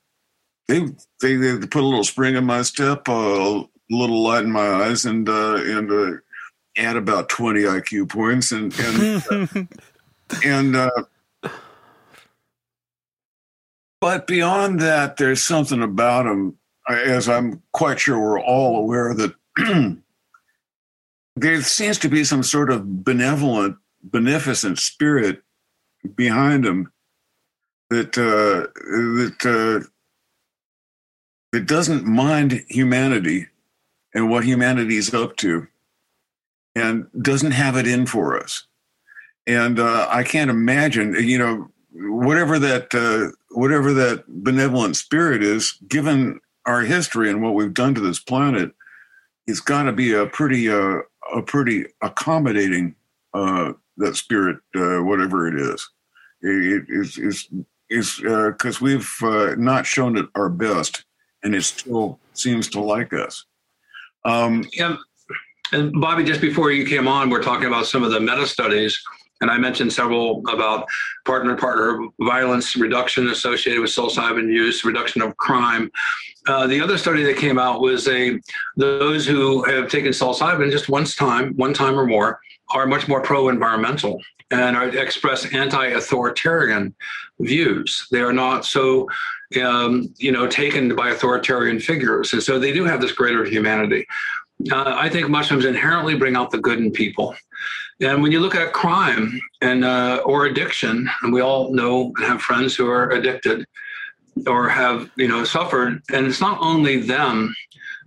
they 0.68 0.80
they, 1.22 1.36
they 1.36 1.68
put 1.68 1.84
a 1.84 1.88
little 1.88 2.04
spring 2.04 2.36
in 2.36 2.46
my 2.46 2.62
step, 2.62 3.08
uh, 3.08 3.14
a 3.14 3.66
little 3.90 4.22
light 4.22 4.44
in 4.44 4.52
my 4.52 4.68
eyes, 4.68 5.06
and 5.06 5.28
uh, 5.28 5.56
and 5.56 5.92
uh, 5.92 6.18
add 6.78 6.98
about 6.98 7.30
twenty 7.30 7.62
IQ 7.62 8.10
points, 8.10 8.52
and 8.52 8.78
and 8.80 9.68
and. 10.46 10.76
Uh, 10.76 10.90
but 14.00 14.28
beyond 14.28 14.80
that, 14.82 15.18
there's 15.18 15.42
something 15.42 15.82
about 15.82 16.24
them, 16.26 16.58
as 16.88 17.28
I'm 17.28 17.64
quite 17.74 18.00
sure 18.00 18.20
we're 18.20 18.40
all 18.40 18.78
aware 18.78 19.14
that 19.16 19.34
there 21.36 21.62
seems 21.62 21.98
to 22.00 22.10
be 22.10 22.24
some 22.24 22.44
sort 22.44 22.70
of 22.70 23.04
benevolent, 23.04 23.78
beneficent 24.04 24.78
spirit 24.78 25.42
behind 26.16 26.64
them 26.64 26.92
that 27.90 28.18
uh, 28.18 28.68
that 28.76 29.82
uh, 29.84 29.88
that 31.52 31.66
doesn't 31.66 32.06
mind 32.06 32.64
humanity 32.68 33.48
and 34.14 34.30
what 34.30 34.44
humanity 34.44 34.98
is 34.98 35.14
up 35.14 35.36
to, 35.38 35.68
and 36.76 37.08
doesn't 37.22 37.52
have 37.52 37.76
it 37.76 37.88
in 37.88 38.06
for 38.06 38.42
us. 38.42 38.68
And 39.46 39.80
uh, 39.80 40.08
I 40.10 40.24
can't 40.24 40.50
imagine, 40.50 41.14
you 41.16 41.38
know, 41.38 41.70
whatever 41.94 42.60
that 42.60 42.94
uh, 42.94 43.36
whatever 43.52 43.94
that 43.94 44.26
benevolent 44.28 44.96
spirit 44.96 45.44
is, 45.44 45.78
given 45.88 46.40
our 46.66 46.82
history 46.82 47.30
and 47.30 47.42
what 47.42 47.54
we've 47.54 47.74
done 47.74 47.96
to 47.96 48.02
this 48.02 48.20
planet, 48.20 48.72
it's 49.48 49.62
got 49.62 49.84
to 49.84 49.94
be 49.94 50.14
a 50.14 50.26
pretty 50.26 50.70
uh, 50.70 51.00
a 51.34 51.42
pretty 51.42 51.86
accommodating 52.02 52.96
uh, 53.34 53.74
that 53.98 54.16
spirit, 54.16 54.58
uh, 54.76 55.00
whatever 55.04 55.48
it 55.48 55.60
is. 55.60 55.90
It 56.42 56.86
is 56.90 57.18
is 57.18 57.50
is 57.90 58.20
because 58.20 58.82
we've 58.82 59.12
uh, 59.22 59.56
not 59.58 59.86
shown 59.86 60.18
it 60.18 60.28
our 60.36 60.50
best, 60.50 61.06
and 61.48 61.56
it 61.56 61.64
still 61.64 62.20
seems 62.34 62.68
to 62.68 62.82
like 62.82 63.14
us. 63.14 63.46
Um, 64.26 64.66
yeah. 64.74 64.98
And 65.72 65.94
Bobby, 65.94 66.26
just 66.26 66.42
before 66.42 66.72
you 66.72 66.86
came 66.86 67.08
on, 67.08 67.30
we're 67.30 67.42
talking 67.42 67.68
about 67.68 67.88
some 67.88 68.04
of 68.04 68.12
the 68.12 68.20
meta 68.20 68.46
studies, 68.46 69.02
and 69.40 69.50
I 69.50 69.58
mentioned 69.58 69.94
several 69.94 70.44
about 70.52 70.88
partner-partner 71.26 72.10
violence 72.20 72.76
reduction 72.76 73.30
associated 73.30 73.82
with 73.82 73.92
psilocybin 73.92 74.52
use, 74.52 74.84
reduction 74.84 75.22
of 75.22 75.38
crime. 75.38 75.90
Uh, 76.48 76.68
the 76.68 76.82
other 76.82 76.98
study 76.98 77.24
that 77.24 77.38
came 77.38 77.58
out 77.58 77.80
was 77.80 78.08
a 78.10 78.40
those 78.76 79.26
who 79.26 79.64
have 79.64 79.90
taken 79.90 80.12
psilocybin 80.12 80.70
just 80.70 80.90
once 80.90 81.16
time, 81.16 81.54
one 81.56 81.74
time 81.74 81.98
or 81.98 82.06
more, 82.06 82.42
are 82.72 82.86
much 82.86 83.08
more 83.08 83.22
pro-environmental 83.22 84.22
and 84.52 84.76
are, 84.76 84.90
express 84.90 85.46
anti-authoritarian 85.54 86.94
views. 87.40 88.08
They 88.12 88.22
are 88.22 88.34
not 88.34 88.66
so, 88.66 89.08
um, 89.62 90.14
you 90.18 90.32
know, 90.32 90.48
taken 90.48 90.96
by 90.96 91.10
authoritarian 91.10 91.80
figures, 91.80 92.34
and 92.34 92.44
so 92.44 92.60
they 92.60 92.74
do 92.74 92.84
have 92.84 93.02
this 93.02 93.12
greater 93.12 93.46
humanity. 93.46 94.06
Uh, 94.72 94.94
I 94.96 95.10
think 95.10 95.30
mushrooms 95.30 95.66
inherently 95.66 96.16
bring 96.16 96.36
out 96.36 96.52
the 96.52 96.58
good 96.58 96.80
in 96.80 96.92
people. 96.92 97.36
And 98.02 98.22
when 98.22 98.32
you 98.32 98.40
look 98.40 98.56
at 98.56 98.74
crime 98.74 99.40
and 99.62 99.84
uh, 99.84 100.22
or 100.26 100.46
addiction, 100.46 101.10
and 101.22 101.34
we 101.34 101.42
all 101.42 101.74
know 101.74 102.14
and 102.18 102.26
have 102.26 102.42
friends 102.42 102.76
who 102.76 102.88
are 102.88 103.10
addicted 103.12 103.66
or 104.46 104.70
have 104.70 105.10
you 105.16 105.28
know 105.28 105.44
suffered, 105.44 106.02
and 106.14 106.28
it's 106.28 106.42
not 106.42 106.60
only 106.62 106.98
them, 107.02 107.56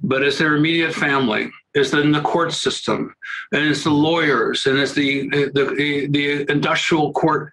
but 0.02 0.22
it's 0.22 0.38
their 0.38 0.56
immediate 0.56 0.94
family, 0.94 1.50
it's 1.74 1.92
in 1.92 2.10
the 2.10 2.20
court 2.20 2.52
system, 2.52 3.14
and 3.52 3.64
it's 3.64 3.84
the 3.84 3.90
lawyers, 3.90 4.66
and 4.66 4.78
it's 4.78 4.92
the 4.92 5.28
the 5.28 6.08
the 6.10 6.50
industrial 6.50 7.12
court 7.12 7.52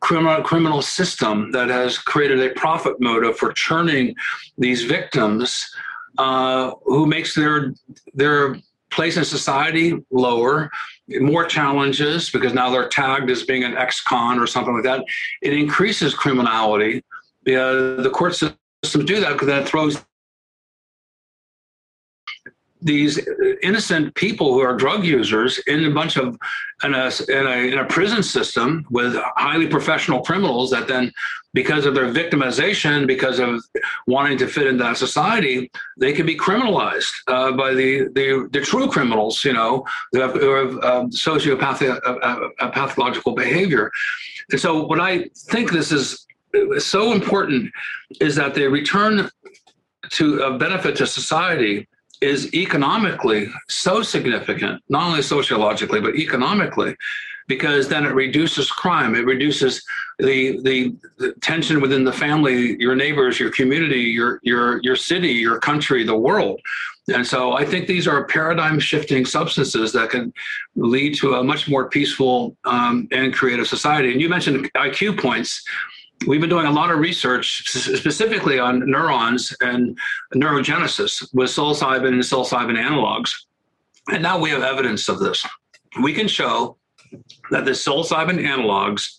criminal 0.00 0.42
criminal 0.42 0.82
system 0.82 1.50
that 1.52 1.68
has 1.68 1.98
created 1.98 2.40
a 2.40 2.50
profit 2.54 3.00
motive 3.00 3.36
for 3.38 3.52
churning 3.52 4.14
these 4.58 4.84
victims, 4.84 5.70
uh, 6.18 6.72
who 6.84 7.06
makes 7.06 7.34
their 7.34 7.74
their 8.12 8.56
place 8.90 9.16
in 9.16 9.24
society 9.24 9.98
lower, 10.10 10.70
more 11.08 11.44
challenges 11.44 12.30
because 12.30 12.54
now 12.54 12.70
they're 12.70 12.88
tagged 12.88 13.28
as 13.28 13.42
being 13.42 13.64
an 13.64 13.76
ex-con 13.76 14.38
or 14.38 14.46
something 14.46 14.74
like 14.74 14.84
that. 14.84 15.04
It 15.42 15.52
increases 15.52 16.14
criminality. 16.14 17.02
Uh, 17.46 18.00
the 18.02 18.10
court 18.12 18.34
systems 18.34 19.04
do 19.04 19.20
that 19.20 19.32
because 19.32 19.48
that 19.48 19.66
throws 19.66 20.04
these 22.84 23.18
innocent 23.62 24.14
people 24.14 24.52
who 24.52 24.60
are 24.60 24.76
drug 24.76 25.04
users 25.04 25.58
in 25.66 25.84
a 25.86 25.90
bunch 25.90 26.16
of 26.16 26.38
in 26.84 26.94
a, 26.94 27.10
in 27.28 27.46
a, 27.46 27.72
in 27.72 27.78
a 27.78 27.84
prison 27.86 28.22
system 28.22 28.86
with 28.90 29.16
highly 29.36 29.66
professional 29.66 30.20
criminals 30.20 30.70
that 30.70 30.86
then 30.86 31.10
because 31.54 31.86
of 31.86 31.94
their 31.94 32.12
victimization 32.12 33.06
because 33.06 33.38
of 33.38 33.64
wanting 34.06 34.36
to 34.36 34.46
fit 34.46 34.66
into 34.66 34.84
that 34.84 34.98
society 34.98 35.70
they 35.96 36.12
can 36.12 36.26
be 36.26 36.36
criminalized 36.36 37.12
uh, 37.28 37.52
by 37.52 37.72
the, 37.72 38.08
the 38.14 38.48
the 38.52 38.60
true 38.60 38.86
criminals 38.86 39.42
you 39.44 39.54
know 39.54 39.84
who 40.12 40.20
have, 40.20 40.34
who 40.34 40.50
have 40.50 40.72
um, 40.84 41.10
sociopathic 41.10 41.98
uh, 42.04 42.48
uh, 42.60 42.70
pathological 42.70 43.32
behavior. 43.34 43.90
And 44.50 44.60
so 44.60 44.84
what 44.86 45.00
i 45.00 45.30
think 45.50 45.72
this 45.72 45.90
is 45.90 46.26
so 46.78 47.12
important 47.12 47.72
is 48.20 48.36
that 48.36 48.54
they 48.54 48.68
return 48.68 49.30
to 50.10 50.42
a 50.42 50.58
benefit 50.58 50.96
to 50.96 51.06
society 51.06 51.88
is 52.24 52.52
economically 52.54 53.48
so 53.68 54.02
significant, 54.02 54.82
not 54.88 55.04
only 55.08 55.22
sociologically, 55.22 56.00
but 56.00 56.16
economically, 56.16 56.96
because 57.46 57.88
then 57.88 58.04
it 58.04 58.14
reduces 58.14 58.70
crime. 58.70 59.14
It 59.14 59.26
reduces 59.26 59.84
the, 60.18 60.60
the, 60.62 60.94
the 61.18 61.34
tension 61.42 61.80
within 61.80 62.04
the 62.04 62.12
family, 62.12 62.80
your 62.80 62.96
neighbors, 62.96 63.38
your 63.38 63.50
community, 63.50 64.00
your, 64.00 64.40
your, 64.42 64.80
your 64.82 64.96
city, 64.96 65.32
your 65.32 65.58
country, 65.58 66.04
the 66.04 66.16
world. 66.16 66.60
And 67.12 67.26
so 67.26 67.52
I 67.52 67.66
think 67.66 67.86
these 67.86 68.08
are 68.08 68.24
paradigm 68.24 68.80
shifting 68.80 69.26
substances 69.26 69.92
that 69.92 70.08
can 70.08 70.32
lead 70.74 71.14
to 71.16 71.34
a 71.34 71.44
much 71.44 71.68
more 71.68 71.90
peaceful 71.90 72.56
um, 72.64 73.08
and 73.12 73.34
creative 73.34 73.66
society. 73.66 74.12
And 74.12 74.22
you 74.22 74.30
mentioned 74.30 74.72
IQ 74.72 75.20
points 75.20 75.62
we've 76.26 76.40
been 76.40 76.50
doing 76.50 76.66
a 76.66 76.72
lot 76.72 76.90
of 76.90 76.98
research 76.98 77.68
specifically 77.68 78.58
on 78.58 78.88
neurons 78.90 79.54
and 79.60 79.98
neurogenesis 80.34 81.32
with 81.34 81.50
psilocybin 81.50 82.08
and 82.08 82.22
psilocybin 82.22 82.78
analogs. 82.78 83.30
And 84.10 84.22
now 84.22 84.38
we 84.38 84.50
have 84.50 84.62
evidence 84.62 85.08
of 85.08 85.18
this. 85.18 85.46
We 86.02 86.12
can 86.12 86.28
show 86.28 86.76
that 87.50 87.64
the 87.64 87.72
psilocybin 87.72 88.40
analogs 88.44 89.18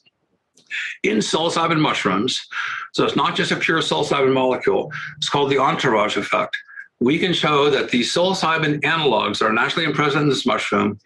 in 1.04 1.18
psilocybin 1.18 1.80
mushrooms, 1.80 2.48
so 2.94 3.06
it's 3.06 3.16
not 3.16 3.36
just 3.36 3.52
a 3.52 3.56
pure 3.56 3.80
psilocybin 3.80 4.34
molecule, 4.34 4.92
it's 5.18 5.30
called 5.30 5.52
the 5.52 5.60
entourage 5.60 6.18
effect. 6.18 6.58
We 7.00 7.20
can 7.20 7.34
show 7.34 7.70
that 7.70 7.92
the 7.92 8.02
psilocybin 8.02 8.82
analogs 8.82 9.40
that 9.40 9.46
are 9.46 9.54
naturally 9.54 9.92
present 9.94 10.24
in 10.24 10.30
this 10.30 10.46
mushroom 10.46 11.00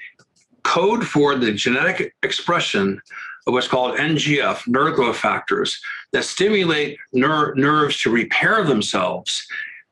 code 0.64 1.06
for 1.06 1.36
the 1.36 1.52
genetic 1.52 2.16
expression 2.24 3.02
what's 3.52 3.68
called 3.68 3.98
NGF, 3.98 4.68
nerve 4.68 4.96
growth 4.96 5.18
factors, 5.18 5.80
that 6.14 6.24
stimulate 6.24 6.98
ner- 7.14 7.54
nerves 7.56 8.00
to 8.02 8.12
repair 8.12 8.64
themselves, 8.64 9.46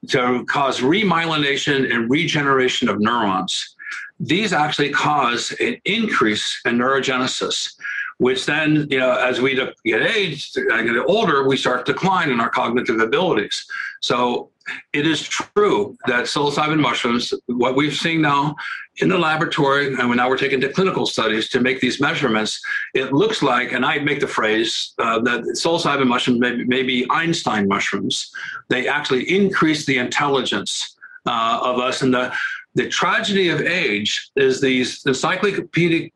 to 0.10 0.46
cause 0.46 0.80
remyelination 0.80 1.94
and 1.94 2.10
regeneration 2.10 2.90
of 2.90 3.00
neurons. 3.00 3.76
These 4.20 4.54
actually 4.54 4.90
cause 4.90 5.52
an 5.60 5.78
increase 5.86 6.60
in 6.66 6.78
neurogenesis, 6.78 7.74
which 8.18 8.46
then, 8.46 8.88
you 8.90 8.98
know, 8.98 9.12
as 9.12 9.40
we 9.42 9.56
get 9.56 10.02
aged, 10.02 10.56
get 10.56 10.98
older, 11.06 11.48
we 11.48 11.56
start 11.56 11.86
to 11.86 11.94
decline 11.94 12.30
in 12.32 12.40
our 12.40 12.50
cognitive 12.50 13.00
abilities. 13.00 13.66
So 14.02 14.50
it 14.94 15.06
is 15.06 15.22
true 15.22 15.98
that 16.08 16.26
psilocybin 16.26 16.80
mushrooms, 16.80 17.34
what 17.46 17.76
we've 17.76 17.96
seen 17.96 18.22
now 18.22 18.56
in 18.98 19.10
the 19.10 19.18
laboratory, 19.18 19.94
and 19.94 20.16
now 20.16 20.28
we're 20.28 20.38
taking 20.38 20.60
to 20.62 20.70
clinical 20.70 21.06
studies 21.06 21.50
to 21.50 21.60
make 21.60 21.80
these 21.80 22.02
measurements, 22.02 22.60
it 22.96 23.14
looks 23.14 23.44
like, 23.44 23.72
and 23.72 23.86
I 23.86 24.00
make 24.00 24.20
the 24.20 24.28
phrase 24.28 24.94
uh, 24.98 25.20
that 25.20 25.42
psilocybin 25.42 26.08
mushrooms 26.08 26.40
may, 26.40 26.56
may, 26.64 26.84
be 26.84 27.06
Einstein 27.12 27.68
mushrooms. 27.68 28.32
They 28.70 28.88
actually 28.88 29.32
increase 29.34 29.86
the 29.86 30.00
intelligence 30.00 30.96
uh, 31.28 31.60
of 31.64 31.80
us. 31.80 32.02
And 32.02 32.14
the, 32.14 32.34
the 32.74 32.90
tragedy 32.90 33.50
of 33.50 33.62
age 33.62 34.32
is 34.36 34.60
these 34.60 35.06
encyclopedic 35.06 36.14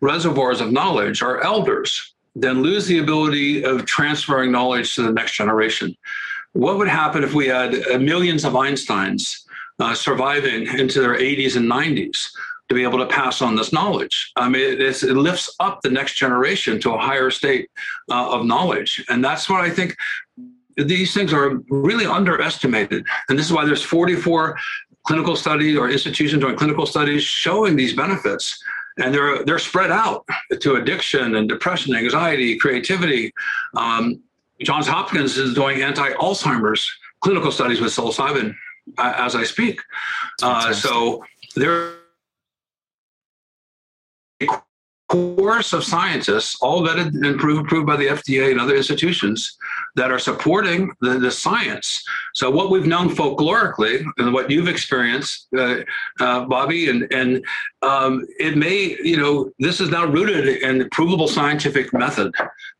reservoirs 0.00 0.60
of 0.60 0.72
knowledge, 0.72 1.22
our 1.22 1.42
elders, 1.42 2.14
then 2.34 2.62
lose 2.62 2.86
the 2.86 2.98
ability 2.98 3.64
of 3.64 3.84
transferring 3.84 4.50
knowledge 4.50 4.94
to 4.94 5.02
the 5.02 5.12
next 5.12 5.34
generation. 5.34 5.96
What 6.52 6.78
would 6.78 6.88
happen 6.88 7.24
if 7.24 7.34
we 7.34 7.46
had 7.46 7.74
uh, 7.88 7.98
millions 7.98 8.44
of 8.44 8.54
Einsteins 8.54 9.42
uh, 9.78 9.94
surviving 9.94 10.66
into 10.78 11.00
their 11.00 11.16
80s 11.16 11.56
and 11.56 11.70
90s 11.70 12.28
to 12.68 12.74
be 12.74 12.82
able 12.82 12.98
to 12.98 13.06
pass 13.06 13.42
on 13.42 13.56
this 13.56 13.72
knowledge? 13.72 14.32
I 14.36 14.48
mean, 14.48 14.62
it, 14.62 14.80
it 14.80 15.14
lifts 15.14 15.54
up 15.60 15.80
the 15.82 15.90
next 15.90 16.14
generation 16.14 16.80
to 16.80 16.92
a 16.92 16.98
higher 16.98 17.30
state 17.30 17.70
uh, 18.10 18.30
of 18.30 18.44
knowledge. 18.44 19.04
And 19.08 19.24
that's 19.24 19.48
what 19.48 19.60
I 19.60 19.70
think 19.70 19.96
these 20.76 21.12
things 21.12 21.32
are 21.32 21.60
really 21.68 22.06
underestimated. 22.06 23.04
And 23.28 23.38
this 23.38 23.46
is 23.46 23.52
why 23.52 23.64
there's 23.64 23.82
44 23.82 24.58
clinical 25.04 25.36
studies 25.36 25.76
or 25.76 25.90
institutions 25.90 26.40
doing 26.40 26.56
clinical 26.56 26.86
studies 26.86 27.22
showing 27.22 27.76
these 27.76 27.94
benefits 27.94 28.62
and 28.98 29.14
they're 29.14 29.44
they're 29.44 29.58
spread 29.58 29.90
out 29.90 30.26
to 30.60 30.74
addiction 30.74 31.36
and 31.36 31.48
depression, 31.48 31.94
anxiety, 31.94 32.56
creativity. 32.56 33.32
Um, 33.76 34.20
Johns 34.60 34.86
Hopkins 34.86 35.38
is 35.38 35.54
doing 35.54 35.82
anti-Alzheimer's 35.82 36.88
clinical 37.20 37.50
studies 37.50 37.80
with 37.80 37.92
psilocybin 37.92 38.54
uh, 38.98 39.14
as 39.16 39.34
I 39.34 39.44
speak. 39.44 39.80
Uh, 40.42 40.72
so 40.72 41.24
there 41.56 41.94
course 45.12 45.74
of 45.74 45.84
scientists, 45.84 46.56
all 46.62 46.80
vetted 46.80 47.08
and 47.08 47.26
approved, 47.26 47.66
approved 47.66 47.86
by 47.86 47.96
the 47.96 48.06
FDA 48.06 48.50
and 48.50 48.58
other 48.58 48.74
institutions, 48.74 49.58
that 49.94 50.10
are 50.10 50.18
supporting 50.18 50.90
the, 51.02 51.18
the 51.18 51.30
science. 51.30 52.02
So 52.34 52.50
what 52.50 52.70
we've 52.70 52.86
known 52.86 53.10
folklorically 53.10 54.04
and 54.16 54.32
what 54.32 54.50
you've 54.50 54.68
experienced, 54.68 55.48
uh, 55.54 55.80
uh, 56.18 56.46
Bobby, 56.46 56.88
and 56.88 57.12
and 57.12 57.44
um, 57.82 58.26
it 58.38 58.56
may, 58.56 58.96
you 59.04 59.18
know, 59.18 59.50
this 59.58 59.80
is 59.80 59.90
now 59.90 60.06
rooted 60.06 60.48
in 60.62 60.88
provable 60.88 61.28
scientific 61.28 61.92
method, 61.92 62.34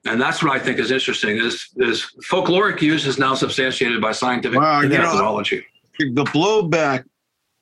and 0.06 0.18
that's 0.18 0.42
what 0.42 0.52
I 0.52 0.58
think 0.58 0.78
is 0.78 0.90
interesting. 0.90 1.36
Is 1.36 1.68
is 1.76 2.06
folkloric 2.30 2.80
use 2.80 3.06
is 3.06 3.18
now 3.18 3.34
substantiated 3.34 4.00
by 4.00 4.12
scientific 4.12 4.58
methodology. 4.58 5.66
Know, 6.00 6.24
the 6.24 6.30
blowback. 6.30 7.04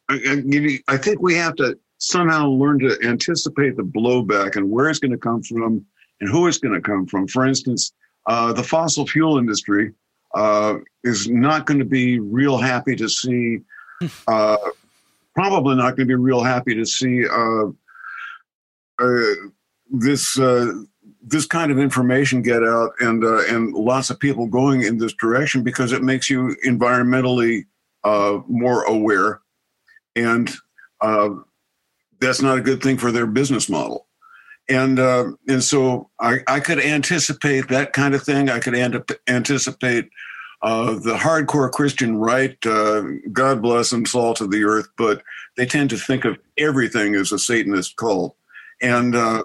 I, 0.08 0.42
I 0.88 0.96
think 0.96 1.20
we 1.20 1.34
have 1.36 1.54
to 1.56 1.78
somehow 2.01 2.48
learn 2.48 2.78
to 2.78 2.98
anticipate 3.05 3.76
the 3.76 3.82
blowback 3.82 4.57
and 4.57 4.68
where 4.70 4.88
it's 4.88 4.98
going 4.98 5.12
to 5.12 5.18
come 5.18 5.42
from 5.42 5.84
and 6.20 6.30
who 6.30 6.46
it's 6.48 6.59
going 6.59 6.74
to 6.74 6.80
come 6.80 7.07
from. 7.07 7.28
For 7.28 7.46
instance, 7.46 7.92
uh, 8.26 8.53
the 8.53 8.62
fossil 8.62 9.07
fuel 9.07 9.38
industry 9.38 9.92
uh, 10.34 10.76
is 11.05 11.28
not 11.28 11.66
going 11.66 11.78
to 11.78 11.84
be 11.84 12.18
real 12.18 12.57
happy 12.57 12.96
to 12.96 13.09
see, 13.09 13.61
uh, 14.28 14.57
probably 15.34 15.76
not 15.76 15.96
going 15.96 16.07
to 16.09 16.12
be 16.12 16.14
real 16.14 16.42
happy 16.42 16.74
to 16.74 16.86
see 16.86 17.26
uh, 17.28 17.66
uh, 18.98 19.34
this 19.90 20.38
uh, 20.38 20.72
this 21.22 21.44
kind 21.44 21.70
of 21.70 21.78
information 21.78 22.40
get 22.40 22.62
out 22.62 22.92
and 23.01 23.22
and 23.24 23.74
lots 23.74 24.09
of 24.09 24.18
people 24.18 24.46
going 24.46 24.82
in 24.82 24.96
this 24.96 25.12
direction 25.14 25.62
because 25.62 25.92
it 25.92 26.03
makes 26.03 26.30
you 26.30 26.57
environmentally 26.64 27.64
more 28.48 28.84
aware 28.84 29.40
and 30.16 30.55
that's 32.20 32.42
not 32.42 32.58
a 32.58 32.62
good 32.62 32.82
thing 32.82 32.98
for 32.98 33.10
their 33.10 33.26
business 33.26 33.68
model. 33.68 34.06
And 34.68 34.98
uh, 35.00 35.32
and 35.48 35.64
so 35.64 36.10
I, 36.20 36.40
I 36.46 36.60
could 36.60 36.78
anticipate 36.78 37.68
that 37.68 37.92
kind 37.92 38.14
of 38.14 38.22
thing. 38.22 38.48
I 38.48 38.60
could 38.60 38.76
anticipate 39.26 40.08
uh, 40.62 40.92
the 40.92 41.16
hardcore 41.16 41.72
Christian 41.72 42.16
right. 42.16 42.56
Uh, 42.64 43.02
God 43.32 43.62
bless 43.62 43.90
them, 43.90 44.06
salt 44.06 44.40
of 44.40 44.50
the 44.50 44.62
earth, 44.62 44.88
but 44.96 45.22
they 45.56 45.66
tend 45.66 45.90
to 45.90 45.96
think 45.96 46.24
of 46.24 46.38
everything 46.56 47.14
as 47.14 47.32
a 47.32 47.38
Satanist 47.38 47.96
cult, 47.96 48.36
and 48.80 49.16
uh, 49.16 49.42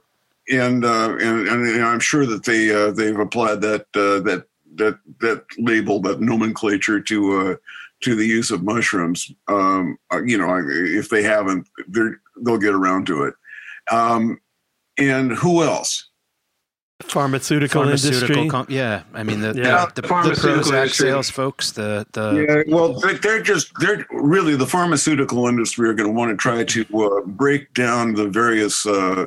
and, 0.52 0.86
uh, 0.86 1.16
and, 1.20 1.48
and 1.48 1.84
I'm 1.84 2.00
sure 2.00 2.28
that 2.28 2.44
they 2.44 2.70
uh, 2.70 2.92
they've 2.92 3.18
applied 3.18 3.62
that 3.62 3.92
that 3.94 4.46
that 4.76 5.00
that 5.22 5.44
label, 5.58 6.02
that 6.02 6.22
nomenclature 6.22 7.00
to 7.02 7.58
to 8.02 8.16
the 8.16 8.28
use 8.28 8.52
of 8.52 8.62
mushrooms. 8.62 9.32
Um, 9.48 9.98
you 10.24 10.38
know, 10.38 10.62
if 10.70 11.10
they 11.10 11.24
haven't, 11.24 11.68
they're 11.88 12.20
they'll 12.42 12.58
get 12.58 12.74
around 12.74 13.08
to 13.08 13.24
it. 13.24 13.34
Um, 13.92 14.40
and 14.98 15.32
who 15.32 15.64
else? 15.64 16.10
Pharmaceutical, 17.04 17.84
pharmaceutical 17.84 18.38
industry. 18.38 18.50
Com- 18.50 18.68
yeah, 18.70 19.04
I 19.14 19.24
mean 19.24 19.42
the 19.42 19.54
yeah. 19.54 19.86
the, 19.94 20.02
the, 20.02 20.02
the 20.02 20.08
Prozac 20.08 20.94
sales 20.94 21.30
folks. 21.30 21.74
The 21.74 22.08
the 22.14 22.64
yeah, 22.68 22.74
well, 22.74 22.94
they're 22.94 23.42
just 23.42 23.70
they're 23.80 24.06
really 24.12 24.56
the 24.56 24.66
pharmaceutical 24.66 25.48
industry 25.48 25.90
are 25.90 25.94
going 25.94 26.10
to 26.10 26.16
want 26.16 26.32
to 26.32 26.38
try 26.38 26.64
to 26.64 26.86
uh, 26.98 27.22
break 27.26 27.74
down 27.74 28.14
the 28.14 28.30
various 28.30 28.86
uh, 28.86 29.26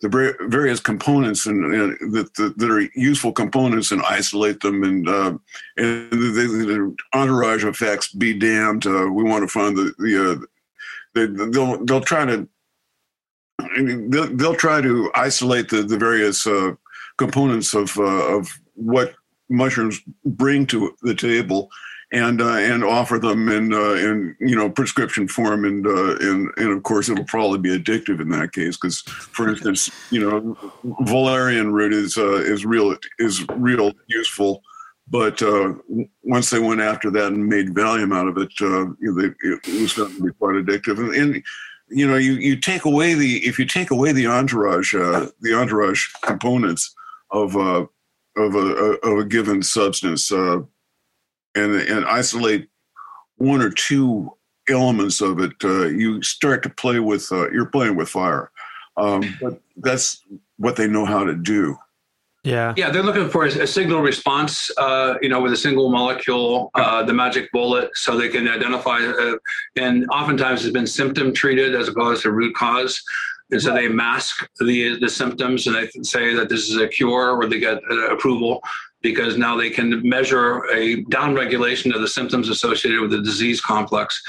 the 0.00 0.36
various 0.48 0.80
components 0.80 1.46
and, 1.46 1.64
that, 2.12 2.54
that, 2.58 2.70
are 2.70 2.80
useful 2.94 3.32
components 3.32 3.90
and 3.90 4.02
isolate 4.02 4.60
them 4.60 4.82
and 4.82 5.08
uh, 5.08 5.38
and 5.76 6.10
the, 6.10 6.16
the, 6.16 6.96
entourage 7.14 7.64
effects 7.64 8.12
be 8.12 8.36
damned. 8.36 8.86
Uh, 8.86 9.08
we 9.10 9.22
want 9.22 9.42
to 9.42 9.48
find 9.48 9.76
the 9.76 9.94
the, 9.98 10.32
uh, 10.32 10.46
they, 11.14 11.26
they'll 11.26 11.84
they'll 11.84 12.00
try 12.00 12.24
to 12.24 12.48
they'll, 13.76 14.36
they'll 14.36 14.56
try 14.56 14.80
to 14.80 15.10
isolate 15.14 15.68
the 15.68 15.82
the 15.82 15.98
various 15.98 16.46
uh, 16.46 16.72
components 17.16 17.74
of 17.74 17.96
uh, 17.98 18.36
of 18.36 18.48
what 18.74 19.14
mushrooms 19.48 20.00
bring 20.24 20.66
to 20.66 20.94
the 21.02 21.14
table 21.14 21.70
and 22.12 22.40
uh, 22.40 22.56
and 22.56 22.84
offer 22.84 23.18
them 23.18 23.48
in 23.48 23.72
uh, 23.72 23.94
in 23.94 24.36
you 24.40 24.56
know 24.56 24.70
prescription 24.70 25.26
form 25.26 25.64
and 25.64 25.86
uh, 25.86 26.16
and 26.16 26.50
and 26.56 26.70
of 26.70 26.82
course 26.82 27.08
it'll 27.08 27.24
probably 27.24 27.58
be 27.58 27.76
addictive 27.76 28.20
in 28.20 28.28
that 28.28 28.52
case 28.52 28.76
because 28.76 29.00
for 29.00 29.48
instance 29.48 29.90
you 30.10 30.20
know 30.20 30.56
valerian 31.00 31.72
root 31.72 31.92
is 31.92 32.16
uh, 32.16 32.36
is 32.36 32.64
real 32.64 32.96
is 33.18 33.44
real 33.56 33.92
useful 34.06 34.62
but 35.08 35.42
uh, 35.42 35.74
once 36.22 36.50
they 36.50 36.58
went 36.58 36.80
after 36.80 37.10
that 37.10 37.32
and 37.32 37.46
made 37.46 37.74
Valium 37.74 38.14
out 38.14 38.26
of 38.26 38.38
it, 38.38 38.52
uh, 38.60 38.86
you 39.00 39.12
know, 39.12 39.20
they, 39.20 39.34
it 39.42 39.82
was 39.82 39.92
going 39.92 40.14
to 40.14 40.22
be 40.22 40.32
quite 40.32 40.54
addictive. 40.54 40.98
And, 40.98 41.14
and, 41.14 41.42
you 41.88 42.06
know, 42.06 42.16
you, 42.16 42.32
you 42.32 42.56
take 42.56 42.84
away 42.86 43.14
the 43.14 43.46
if 43.46 43.58
you 43.58 43.66
take 43.66 43.90
away 43.90 44.12
the 44.12 44.26
entourage 44.26 44.94
uh, 44.94 45.26
the 45.40 45.54
entourage 45.54 46.06
components 46.22 46.94
of 47.30 47.56
uh, 47.56 47.86
of 48.36 48.54
a 48.54 48.98
of 49.02 49.18
a 49.18 49.24
given 49.24 49.62
substance 49.62 50.32
uh, 50.32 50.60
and 51.54 51.74
and 51.74 52.06
isolate 52.06 52.68
one 53.36 53.60
or 53.60 53.70
two 53.70 54.30
elements 54.68 55.20
of 55.20 55.40
it, 55.40 55.52
uh, 55.62 55.86
you 55.86 56.22
start 56.22 56.62
to 56.62 56.70
play 56.70 57.00
with 57.00 57.30
uh, 57.30 57.50
you're 57.50 57.66
playing 57.66 57.96
with 57.96 58.08
fire. 58.08 58.50
Um, 58.96 59.36
but 59.40 59.60
that's 59.76 60.22
what 60.56 60.76
they 60.76 60.86
know 60.86 61.04
how 61.04 61.24
to 61.24 61.34
do. 61.34 61.76
Yeah. 62.44 62.74
Yeah, 62.76 62.90
they're 62.90 63.02
looking 63.02 63.30
for 63.30 63.46
a, 63.46 63.66
signal 63.66 64.02
response, 64.02 64.70
uh, 64.76 65.14
you 65.22 65.30
know, 65.30 65.40
with 65.40 65.52
a 65.54 65.56
single 65.56 65.90
molecule, 65.90 66.70
uh, 66.74 67.02
the 67.02 67.14
magic 67.14 67.50
bullet, 67.52 67.90
so 67.94 68.18
they 68.18 68.28
can 68.28 68.46
identify. 68.46 68.98
Uh, 68.98 69.36
and 69.76 70.06
oftentimes 70.10 70.62
it's 70.62 70.72
been 70.72 70.86
symptom 70.86 71.32
treated 71.32 71.74
as 71.74 71.88
opposed 71.88 72.22
to 72.22 72.32
root 72.32 72.54
cause. 72.54 73.02
And 73.50 73.60
so 73.62 73.72
they 73.72 73.88
mask 73.88 74.46
the 74.60 74.98
the 75.00 75.08
symptoms 75.08 75.66
and 75.66 75.76
they 75.76 75.88
say 76.02 76.34
that 76.34 76.48
this 76.48 76.68
is 76.68 76.76
a 76.76 76.88
cure 76.88 77.30
or 77.30 77.46
they 77.46 77.60
get 77.60 77.78
uh, 77.90 78.08
approval 78.08 78.62
because 79.00 79.36
now 79.36 79.56
they 79.56 79.70
can 79.70 80.06
measure 80.06 80.64
a 80.72 81.02
downregulation 81.04 81.94
of 81.94 82.00
the 82.00 82.08
symptoms 82.08 82.48
associated 82.48 83.00
with 83.00 83.10
the 83.10 83.22
disease 83.22 83.60
complex. 83.60 84.22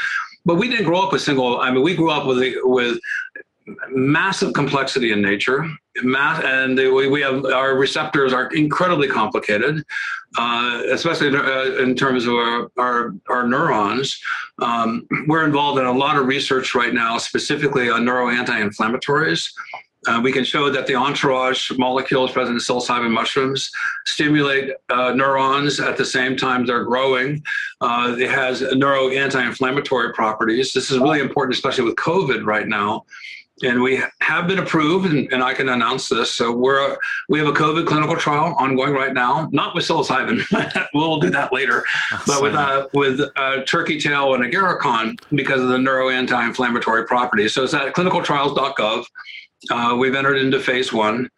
But 0.46 0.56
we 0.56 0.70
didn't 0.70 0.86
grow 0.86 1.02
up 1.02 1.12
with 1.12 1.22
single. 1.22 1.60
I 1.60 1.72
mean, 1.72 1.82
we 1.82 1.96
grew 1.96 2.12
up 2.12 2.28
with 2.28 2.40
with 2.64 3.00
massive 3.90 4.54
complexity 4.54 5.12
in 5.12 5.22
nature 5.22 5.68
math 6.04 6.44
and 6.44 6.78
we, 6.78 7.08
we 7.08 7.22
have 7.22 7.46
our 7.46 7.76
receptors 7.76 8.34
are 8.34 8.48
incredibly 8.54 9.08
complicated 9.08 9.84
uh, 10.38 10.82
especially 10.92 11.28
in, 11.28 11.36
uh, 11.36 11.78
in, 11.80 11.96
terms 11.96 12.26
of 12.26 12.34
our, 12.34 12.72
our, 12.78 13.16
our 13.30 13.48
neurons 13.48 14.20
um, 14.62 15.08
we're 15.28 15.46
involved 15.46 15.80
in 15.80 15.86
a 15.86 15.92
lot 15.92 16.18
of 16.18 16.28
research 16.28 16.76
right 16.76 16.94
now 16.94 17.18
specifically 17.18 17.90
on 17.90 18.04
neuro 18.04 18.30
anti-inflammatories 18.30 19.52
uh, 20.08 20.20
we 20.22 20.32
can 20.32 20.44
show 20.44 20.70
that 20.70 20.86
the 20.88 20.96
entourage 20.96 21.72
molecules 21.78 22.32
present 22.32 22.56
in 22.56 22.62
psilocybin 22.62 23.12
mushrooms 23.12 23.72
stimulate 24.06 24.72
uh, 24.90 25.12
neurons 25.14 25.80
at 25.80 25.98
the 25.98 26.06
same 26.06 26.38
time 26.38 26.66
they're 26.66 26.84
growing. 26.84 27.44
Uh, 27.82 28.16
it 28.20 28.30
has 28.30 28.62
neuro 28.74 29.10
anti-inflammatory 29.10 30.14
properties. 30.14 30.74
This 30.74 30.92
is 30.92 31.00
really 31.00 31.20
important, 31.20 31.56
especially 31.56 31.86
with 31.86 31.96
COVID 31.96 32.46
right 32.46 32.68
now, 32.68 33.06
and 33.66 33.82
we 33.82 34.02
have 34.22 34.48
been 34.48 34.60
approved, 34.60 35.12
and, 35.12 35.32
and, 35.34 35.44
I 35.44 35.54
can 35.54 35.70
announce 35.70 36.08
this. 36.08 36.34
So 36.34 36.56
we're 36.56 36.98
we 37.30 37.40
have 37.40 37.48
a 37.48 37.54
COVID 37.54 37.88
clinical 37.88 38.16
trial 38.16 38.56
ongoing 38.60 38.94
right 38.94 39.14
now, 39.14 39.50
not 39.52 39.76
with 39.76 39.86
psilocybin. 39.86 40.88
we'll 40.94 41.20
do 41.20 41.30
that 41.32 41.52
later, 41.52 41.84
but 42.28 42.42
with 42.42 42.56
uh, 42.56 42.88
with 42.94 43.20
uh, 43.36 43.64
turkey 43.64 44.00
tail 44.00 44.36
and 44.36 44.44
agarikon 44.44 45.20
because 45.32 45.62
of 45.62 45.70
the 45.70 45.78
neuro 45.78 46.10
anti-inflammatory 46.10 47.06
properties. 47.06 47.54
So 47.54 47.64
it's 47.64 47.74
at 47.74 47.94
clinicaltrials.gov. 47.94 49.06
Uh, 49.72 49.96
we've 49.98 50.16
entered 50.16 50.38
into 50.38 50.60
phase 50.60 50.94
one. 50.94 51.30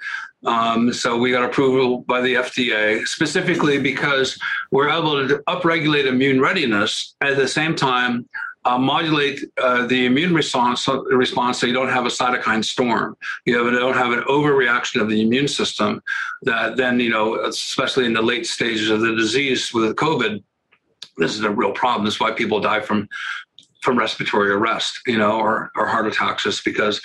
Um, 0.45 0.93
so 0.93 1.17
we 1.17 1.31
got 1.31 1.43
approval 1.43 1.99
by 2.01 2.21
the 2.21 2.35
FDA 2.35 3.05
specifically 3.07 3.79
because 3.79 4.39
we're 4.71 4.89
able 4.89 5.27
to 5.27 5.39
upregulate 5.47 6.05
immune 6.05 6.39
readiness 6.39 7.15
at 7.21 7.37
the 7.37 7.47
same 7.47 7.75
time 7.75 8.27
uh, 8.67 8.77
modulate 8.77 9.39
uh, 9.63 9.87
the 9.87 10.05
immune 10.05 10.33
response 10.33 10.89
response 11.05 11.59
so 11.59 11.65
you 11.65 11.73
don't 11.73 11.89
have 11.89 12.05
a 12.05 12.09
cytokine 12.09 12.63
storm. 12.63 13.15
You 13.45 13.57
have, 13.57 13.73
don't 13.73 13.95
have 13.95 14.11
an 14.11 14.23
overreaction 14.27 15.01
of 15.01 15.07
the 15.07 15.21
immune 15.21 15.47
system 15.47 16.01
that 16.41 16.75
then, 16.75 16.99
you 16.99 17.09
know, 17.09 17.45
especially 17.45 18.05
in 18.05 18.13
the 18.13 18.21
late 18.21 18.45
stages 18.45 18.89
of 18.89 18.99
the 18.99 19.15
disease 19.15 19.73
with 19.73 19.95
COVID, 19.95 20.43
this 21.15 21.35
is 21.35 21.43
a 21.43 21.49
real 21.49 21.71
problem. 21.71 22.03
That's 22.03 22.19
why 22.19 22.31
people 22.31 22.59
die 22.59 22.81
from 22.81 23.07
from 23.83 23.97
respiratory 23.97 24.51
arrest, 24.51 24.99
you 25.07 25.17
know, 25.17 25.39
or, 25.39 25.71
or 25.77 25.87
heart 25.87 26.07
attacks 26.07 26.43
just 26.43 26.65
because 26.65 26.99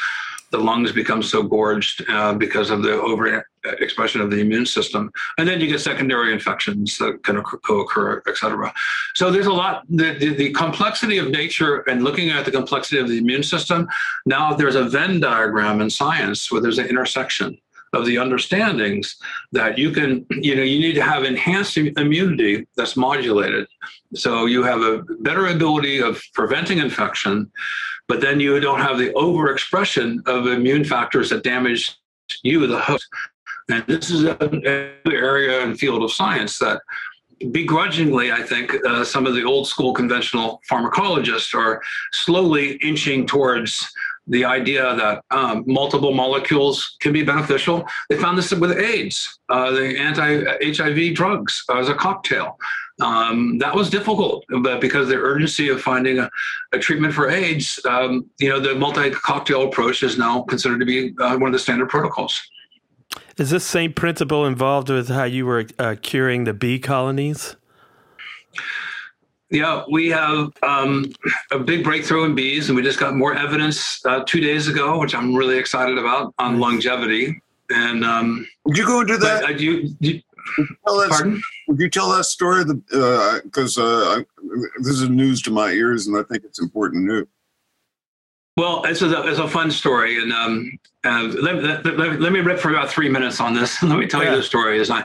the 0.52 0.58
lungs 0.58 0.92
become 0.92 1.22
so 1.22 1.42
gorged 1.42 2.04
uh, 2.08 2.34
because 2.34 2.70
of 2.70 2.82
the 2.82 2.90
overexpression 2.90 4.20
of 4.20 4.30
the 4.30 4.38
immune 4.38 4.66
system. 4.66 5.10
And 5.38 5.48
then 5.48 5.60
you 5.60 5.66
get 5.66 5.80
secondary 5.80 6.32
infections 6.32 6.98
that 6.98 7.24
can 7.24 7.42
co-occur, 7.42 8.22
et 8.28 8.36
cetera. 8.36 8.72
So 9.14 9.30
there's 9.30 9.46
a 9.46 9.52
lot, 9.52 9.84
the, 9.88 10.12
the, 10.12 10.34
the, 10.34 10.52
complexity 10.52 11.16
of 11.18 11.30
nature 11.30 11.78
and 11.88 12.04
looking 12.04 12.28
at 12.30 12.44
the 12.44 12.50
complexity 12.50 13.00
of 13.00 13.08
the 13.08 13.18
immune 13.18 13.42
system. 13.42 13.88
Now 14.26 14.52
there's 14.52 14.76
a 14.76 14.84
Venn 14.84 15.18
diagram 15.20 15.80
in 15.80 15.88
science 15.88 16.52
where 16.52 16.60
there's 16.60 16.78
an 16.78 16.86
intersection 16.86 17.58
of 17.94 18.06
the 18.06 18.18
understandings 18.18 19.16
that 19.52 19.76
you 19.76 19.90
can, 19.90 20.24
you 20.30 20.54
know, 20.54 20.62
you 20.62 20.78
need 20.78 20.94
to 20.94 21.02
have 21.02 21.24
enhanced 21.24 21.76
immunity 21.76 22.66
that's 22.76 22.96
modulated. 22.96 23.66
So 24.14 24.46
you 24.46 24.62
have 24.62 24.80
a 24.80 25.02
better 25.20 25.48
ability 25.48 26.00
of 26.00 26.22
preventing 26.34 26.78
infection 26.78 27.50
but 28.08 28.20
then 28.20 28.40
you 28.40 28.58
don't 28.60 28.80
have 28.80 28.98
the 28.98 29.10
overexpression 29.10 30.26
of 30.26 30.46
immune 30.46 30.84
factors 30.84 31.30
that 31.30 31.42
damage 31.42 31.96
you, 32.42 32.66
the 32.66 32.78
host. 32.78 33.06
And 33.70 33.84
this 33.86 34.10
is 34.10 34.24
an 34.24 34.62
area 35.06 35.62
and 35.62 35.78
field 35.78 36.02
of 36.02 36.12
science 36.12 36.58
that 36.58 36.82
begrudgingly, 37.50 38.32
I 38.32 38.42
think 38.42 38.74
uh, 38.86 39.04
some 39.04 39.26
of 39.26 39.34
the 39.34 39.44
old 39.44 39.66
school 39.66 39.92
conventional 39.92 40.60
pharmacologists 40.70 41.54
are 41.54 41.82
slowly 42.12 42.72
inching 42.82 43.26
towards 43.26 43.92
the 44.28 44.44
idea 44.44 44.94
that 44.94 45.24
um, 45.30 45.64
multiple 45.66 46.14
molecules 46.14 46.96
can 47.00 47.12
be 47.12 47.22
beneficial. 47.22 47.84
They 48.08 48.16
found 48.16 48.38
this 48.38 48.52
with 48.52 48.78
AIDS, 48.78 49.38
uh, 49.48 49.72
the 49.72 49.98
anti-HIV 49.98 51.14
drugs 51.14 51.64
as 51.74 51.88
a 51.88 51.94
cocktail. 51.94 52.56
Um, 53.00 53.58
that 53.58 53.74
was 53.74 53.90
difficult, 53.90 54.44
but 54.60 54.80
because 54.80 55.08
the 55.08 55.16
urgency 55.16 55.68
of 55.68 55.80
finding 55.80 56.18
a, 56.18 56.30
a 56.72 56.78
treatment 56.78 57.14
for 57.14 57.28
AIDS, 57.28 57.80
um, 57.86 58.28
you 58.38 58.48
know, 58.48 58.60
the 58.60 58.74
multi-cocktail 58.74 59.62
approach 59.62 60.02
is 60.02 60.18
now 60.18 60.42
considered 60.42 60.78
to 60.80 60.86
be 60.86 61.14
uh, 61.18 61.36
one 61.36 61.48
of 61.48 61.52
the 61.52 61.58
standard 61.58 61.88
protocols. 61.88 62.40
Is 63.38 63.50
this 63.50 63.64
same 63.64 63.92
principle 63.92 64.46
involved 64.46 64.90
with 64.90 65.08
how 65.08 65.24
you 65.24 65.46
were 65.46 65.66
uh, 65.78 65.96
curing 66.00 66.44
the 66.44 66.52
bee 66.52 66.78
colonies? 66.78 67.56
Yeah, 69.50 69.84
we 69.90 70.08
have 70.08 70.50
um, 70.62 71.12
a 71.50 71.58
big 71.58 71.84
breakthrough 71.84 72.24
in 72.24 72.34
bees, 72.34 72.68
and 72.68 72.76
we 72.76 72.82
just 72.82 72.98
got 72.98 73.14
more 73.14 73.34
evidence 73.34 74.04
uh, 74.06 74.24
two 74.26 74.40
days 74.40 74.66
ago, 74.66 74.98
which 74.98 75.14
I'm 75.14 75.34
really 75.34 75.58
excited 75.58 75.98
about 75.98 76.32
on 76.38 76.58
longevity. 76.58 77.38
And 77.68 78.04
um, 78.04 78.46
would 78.64 78.78
you 78.78 78.86
go 78.86 79.00
into 79.00 79.18
that? 79.18 79.44
I, 79.44 79.50
you, 79.50 79.94
you, 80.00 80.20
tell 80.86 81.06
pardon? 81.08 81.42
Would 81.68 81.80
you 81.80 81.88
tell 81.88 82.10
that 82.10 82.24
story? 82.24 82.64
Because 82.64 83.78
uh, 83.78 83.82
uh, 83.82 84.22
this 84.78 85.00
is 85.00 85.08
news 85.08 85.42
to 85.42 85.50
my 85.50 85.70
ears, 85.70 86.06
and 86.06 86.16
I 86.16 86.22
think 86.22 86.44
it's 86.44 86.60
important 86.60 87.04
news. 87.04 87.26
Well, 88.56 88.82
it's 88.84 89.00
a, 89.00 89.26
it's 89.26 89.38
a 89.38 89.48
fun 89.48 89.70
story, 89.70 90.20
and 90.20 90.32
um, 90.32 90.78
uh, 91.04 91.22
let, 91.40 91.62
let, 91.62 91.86
let, 91.86 92.20
let, 92.20 92.32
me 92.32 92.40
rip 92.40 92.58
for 92.58 92.70
about 92.70 92.90
three 92.90 93.08
minutes 93.08 93.40
on 93.40 93.54
this. 93.54 93.82
let 93.82 93.98
me 93.98 94.06
tell 94.06 94.22
yeah. 94.22 94.32
you 94.32 94.36
the 94.36 94.42
story. 94.42 94.78
Is 94.78 94.90
I, 94.90 95.04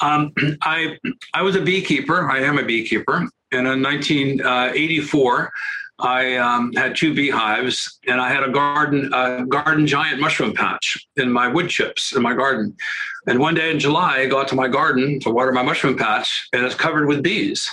um, 0.00 0.32
I, 0.62 0.98
I 1.32 1.42
was 1.42 1.56
a 1.56 1.62
beekeeper. 1.62 2.30
I 2.30 2.40
am 2.40 2.58
a 2.58 2.62
beekeeper, 2.62 3.28
and 3.52 3.66
in 3.66 3.82
1984, 3.82 5.52
I 6.02 6.36
um, 6.36 6.72
had 6.72 6.96
two 6.96 7.14
beehives, 7.14 8.00
and 8.08 8.20
I 8.20 8.28
had 8.28 8.42
a 8.42 8.50
garden, 8.50 9.12
a 9.14 9.46
garden 9.46 9.86
giant 9.86 10.20
mushroom 10.20 10.52
patch 10.52 11.06
in 11.16 11.30
my 11.30 11.46
wood 11.46 11.68
chips 11.68 12.14
in 12.14 12.22
my 12.22 12.34
garden. 12.34 12.76
And 13.28 13.38
one 13.38 13.54
day 13.54 13.70
in 13.70 13.78
July, 13.78 14.18
I 14.18 14.26
go 14.26 14.40
out 14.40 14.48
to 14.48 14.56
my 14.56 14.66
garden 14.66 15.20
to 15.20 15.30
water 15.30 15.52
my 15.52 15.62
mushroom 15.62 15.96
patch, 15.96 16.48
and 16.52 16.64
it's 16.64 16.74
covered 16.74 17.06
with 17.06 17.22
bees. 17.22 17.70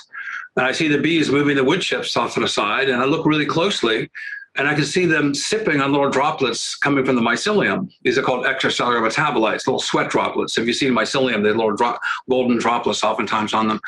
And 0.55 0.65
I 0.65 0.71
see 0.71 0.87
the 0.87 0.99
bees 0.99 1.31
moving 1.31 1.55
the 1.55 1.63
wood 1.63 1.81
chips 1.81 2.15
off 2.15 2.35
to 2.35 2.39
the 2.39 2.47
side, 2.47 2.89
and 2.89 3.01
I 3.01 3.05
look 3.05 3.25
really 3.25 3.47
closely, 3.47 4.09
and 4.57 4.67
I 4.67 4.75
can 4.75 4.85
see 4.85 5.05
them 5.05 5.33
sipping 5.33 5.81
on 5.81 5.91
little 5.91 6.09
droplets 6.09 6.75
coming 6.75 7.05
from 7.05 7.15
the 7.15 7.21
mycelium. 7.21 7.91
These 8.03 8.19
are 8.19 8.23
called 8.23 8.45
extracellular 8.45 9.01
metabolites, 9.09 9.65
little 9.65 9.79
sweat 9.79 10.09
droplets. 10.09 10.57
If 10.57 10.67
you 10.67 10.73
see 10.73 10.87
mycelium, 10.89 11.41
they 11.41 11.49
little 11.49 11.75
drop, 11.75 11.99
golden 12.29 12.57
droplets 12.57 13.03
oftentimes 13.03 13.53
on 13.53 13.67
them. 13.67 13.79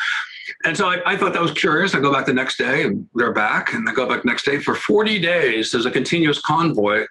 And 0.63 0.75
so 0.75 0.87
I, 0.87 1.13
I, 1.13 1.17
thought 1.17 1.33
that 1.33 1.41
was 1.41 1.51
curious. 1.51 1.93
I 1.95 1.99
go 1.99 2.13
back 2.13 2.25
the 2.25 2.33
next 2.33 2.57
day 2.57 2.83
and 2.83 3.07
they're 3.15 3.33
back, 3.33 3.73
and 3.73 3.87
I 3.87 3.93
go 3.93 4.07
back 4.07 4.25
next 4.25 4.45
day. 4.45 4.59
For 4.59 4.75
40 4.75 5.19
days, 5.19 5.71
there's 5.71 5.85
a 5.85 5.91
continuous 5.91 6.39
convoy 6.41 7.05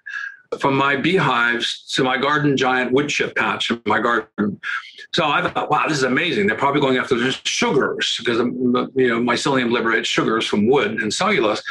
from 0.59 0.74
my 0.74 0.97
beehives 0.97 1.86
to 1.93 2.03
my 2.03 2.18
garden 2.18 2.57
giant 2.57 2.93
wood 2.93 3.09
chip 3.09 3.36
patch 3.36 3.70
in 3.70 3.80
my 3.86 4.01
garden. 4.01 4.61
So 5.12 5.24
I 5.24 5.49
thought, 5.49 5.70
wow, 5.70 5.86
this 5.86 5.99
is 5.99 6.05
amazing. 6.05 6.47
They're 6.47 6.57
probably 6.57 6.80
going 6.80 6.99
after 6.99 7.16
sugars 7.32 8.16
because 8.18 8.38
you 8.38 9.09
know 9.09 9.20
mycelium 9.20 9.70
liberates 9.70 10.09
sugars 10.09 10.47
from 10.47 10.68
wood 10.68 11.01
and 11.01 11.12
cellulose. 11.12 11.62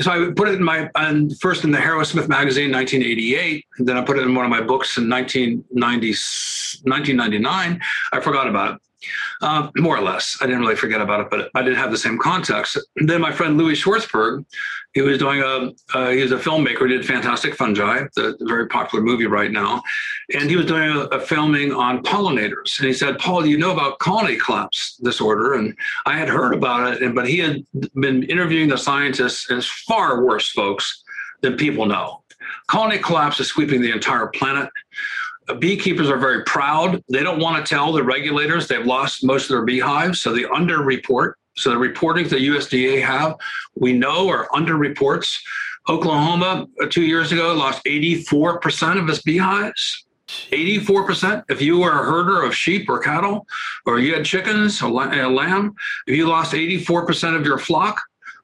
so 0.00 0.10
I 0.10 0.32
put 0.34 0.48
it 0.48 0.54
in 0.54 0.62
my 0.62 0.88
and 0.94 1.38
first 1.40 1.64
in 1.64 1.72
the 1.72 1.78
Harrowsmith 1.78 2.28
magazine, 2.28 2.70
1988. 2.70 3.66
And 3.78 3.88
then 3.88 3.96
I 3.96 4.02
put 4.02 4.18
it 4.18 4.22
in 4.22 4.34
one 4.34 4.44
of 4.44 4.50
my 4.50 4.60
books 4.60 4.96
in 4.96 5.08
1990, 5.08 6.08
1999. 6.08 7.80
I 8.12 8.20
forgot 8.20 8.48
about 8.48 8.76
it. 8.76 8.80
Uh, 9.40 9.70
more 9.76 9.96
or 9.96 10.00
less. 10.00 10.38
I 10.40 10.46
didn't 10.46 10.60
really 10.60 10.76
forget 10.76 11.00
about 11.00 11.20
it, 11.20 11.30
but 11.30 11.50
I 11.54 11.62
didn't 11.62 11.78
have 11.78 11.90
the 11.90 11.98
same 11.98 12.18
context. 12.18 12.78
And 12.96 13.08
then 13.08 13.20
my 13.20 13.32
friend 13.32 13.58
Louis 13.58 13.80
Schwartzberg, 13.80 14.44
he 14.94 15.00
was 15.00 15.18
doing 15.18 15.40
a, 15.40 15.72
uh, 15.96 16.10
he 16.10 16.22
was 16.22 16.32
a 16.32 16.36
filmmaker, 16.36 16.88
he 16.88 16.96
did 16.96 17.06
Fantastic 17.06 17.54
Fungi, 17.54 18.04
the, 18.14 18.36
the, 18.38 18.44
very 18.46 18.68
popular 18.68 19.02
movie 19.02 19.26
right 19.26 19.50
now. 19.50 19.82
And 20.34 20.50
he 20.50 20.56
was 20.56 20.66
doing 20.66 20.90
a, 20.90 21.00
a, 21.06 21.20
filming 21.20 21.72
on 21.72 22.02
pollinators. 22.02 22.78
And 22.78 22.86
he 22.86 22.92
said, 22.92 23.18
Paul, 23.18 23.46
you 23.46 23.56
know 23.58 23.72
about 23.72 23.98
colony 23.98 24.36
collapse 24.36 24.96
disorder? 25.02 25.54
And 25.54 25.76
I 26.06 26.16
had 26.16 26.28
heard 26.28 26.54
about 26.54 26.92
it, 26.92 27.02
and, 27.02 27.14
but 27.14 27.26
he 27.26 27.38
had 27.38 27.64
been 27.94 28.22
interviewing 28.24 28.68
the 28.68 28.78
scientists, 28.78 29.48
and 29.48 29.58
it's 29.58 29.66
far 29.66 30.24
worse, 30.24 30.50
folks, 30.50 31.02
than 31.40 31.56
people 31.56 31.86
know. 31.86 32.22
Colony 32.66 32.98
collapse 32.98 33.40
is 33.40 33.48
sweeping 33.48 33.80
the 33.80 33.92
entire 33.92 34.26
planet 34.28 34.68
beekeepers 35.58 36.08
are 36.08 36.18
very 36.18 36.44
proud. 36.44 37.02
They 37.10 37.22
don't 37.22 37.40
want 37.40 37.64
to 37.64 37.74
tell 37.74 37.92
the 37.92 38.02
regulators 38.02 38.68
they've 38.68 38.86
lost 38.86 39.24
most 39.24 39.44
of 39.44 39.48
their 39.50 39.64
beehives, 39.64 40.20
so 40.20 40.32
they 40.32 40.42
underreport. 40.42 41.34
So 41.56 41.70
the 41.70 41.78
reporting 41.78 42.28
the 42.28 42.36
USDA 42.36 43.02
have, 43.02 43.36
we 43.74 43.92
know, 43.92 44.28
are 44.28 44.48
under 44.54 44.76
reports. 44.76 45.42
Oklahoma 45.88 46.66
uh, 46.80 46.86
two 46.86 47.02
years 47.02 47.32
ago 47.32 47.52
lost 47.54 47.84
84% 47.84 49.00
of 49.00 49.08
its 49.08 49.20
beehives. 49.22 50.06
84%. 50.28 51.44
If 51.50 51.60
you 51.60 51.78
were 51.78 51.90
a 51.90 52.04
herder 52.04 52.42
of 52.42 52.54
sheep 52.54 52.88
or 52.88 52.98
cattle, 52.98 53.46
or 53.84 53.98
you 53.98 54.14
had 54.14 54.24
chickens, 54.24 54.80
a 54.80 54.88
lamb, 54.88 55.74
if 56.06 56.16
you 56.16 56.26
lost 56.26 56.52
84% 56.52 57.36
of 57.36 57.44
your 57.44 57.58
flock, 57.58 58.00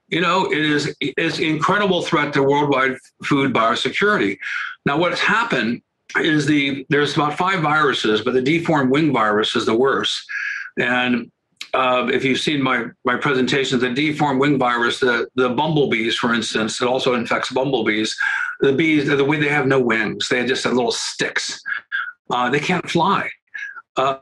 you 0.09 0.21
know, 0.21 0.51
it 0.51 0.59
is 0.59 0.95
it's 1.01 1.39
incredible 1.39 2.03
threat 2.03 2.33
to 2.33 2.43
worldwide 2.43 2.97
food 3.25 3.53
biosecurity. 3.53 4.39
Now, 4.87 4.99
what's 4.99 5.21
happened 5.21 5.83
is 6.17 6.47
the 6.47 6.87
there's 6.89 7.15
about 7.15 7.37
five 7.37 7.61
viruses, 7.61 8.23
but 8.23 8.35
the 8.35 8.43
deformed 8.43 8.91
wing 8.91 9.13
virus 9.13 9.55
is 9.57 9.67
the 9.67 9.77
worst. 9.77 10.25
And 10.79 11.31
uh, 11.75 12.09
if 12.13 12.25
you've 12.25 12.41
seen 12.41 12.63
my 12.63 12.87
my 13.05 13.17
presentation, 13.17 13.79
the 13.79 13.93
deformed 13.93 14.41
wing 14.41 14.59
virus, 14.59 15.01
the 15.01 15.29
the 15.35 15.51
bumblebees, 15.51 16.17
for 16.17 16.35
instance, 16.35 16.81
it 16.81 16.89
also 16.89 17.15
infects 17.15 17.53
bumblebees. 17.53 18.17
The 18.61 18.73
bees, 18.73 19.07
the 19.07 19.25
way 19.25 19.39
they 19.39 19.49
have 19.49 19.67
no 19.67 19.81
wings, 19.81 20.29
they 20.29 20.47
just 20.47 20.65
have 20.65 20.73
little 20.73 20.93
sticks. 20.93 21.61
Uh, 22.31 22.51
they 22.51 22.61
can't 22.61 22.89
fly. 22.89 23.29
Uh, 23.97 24.19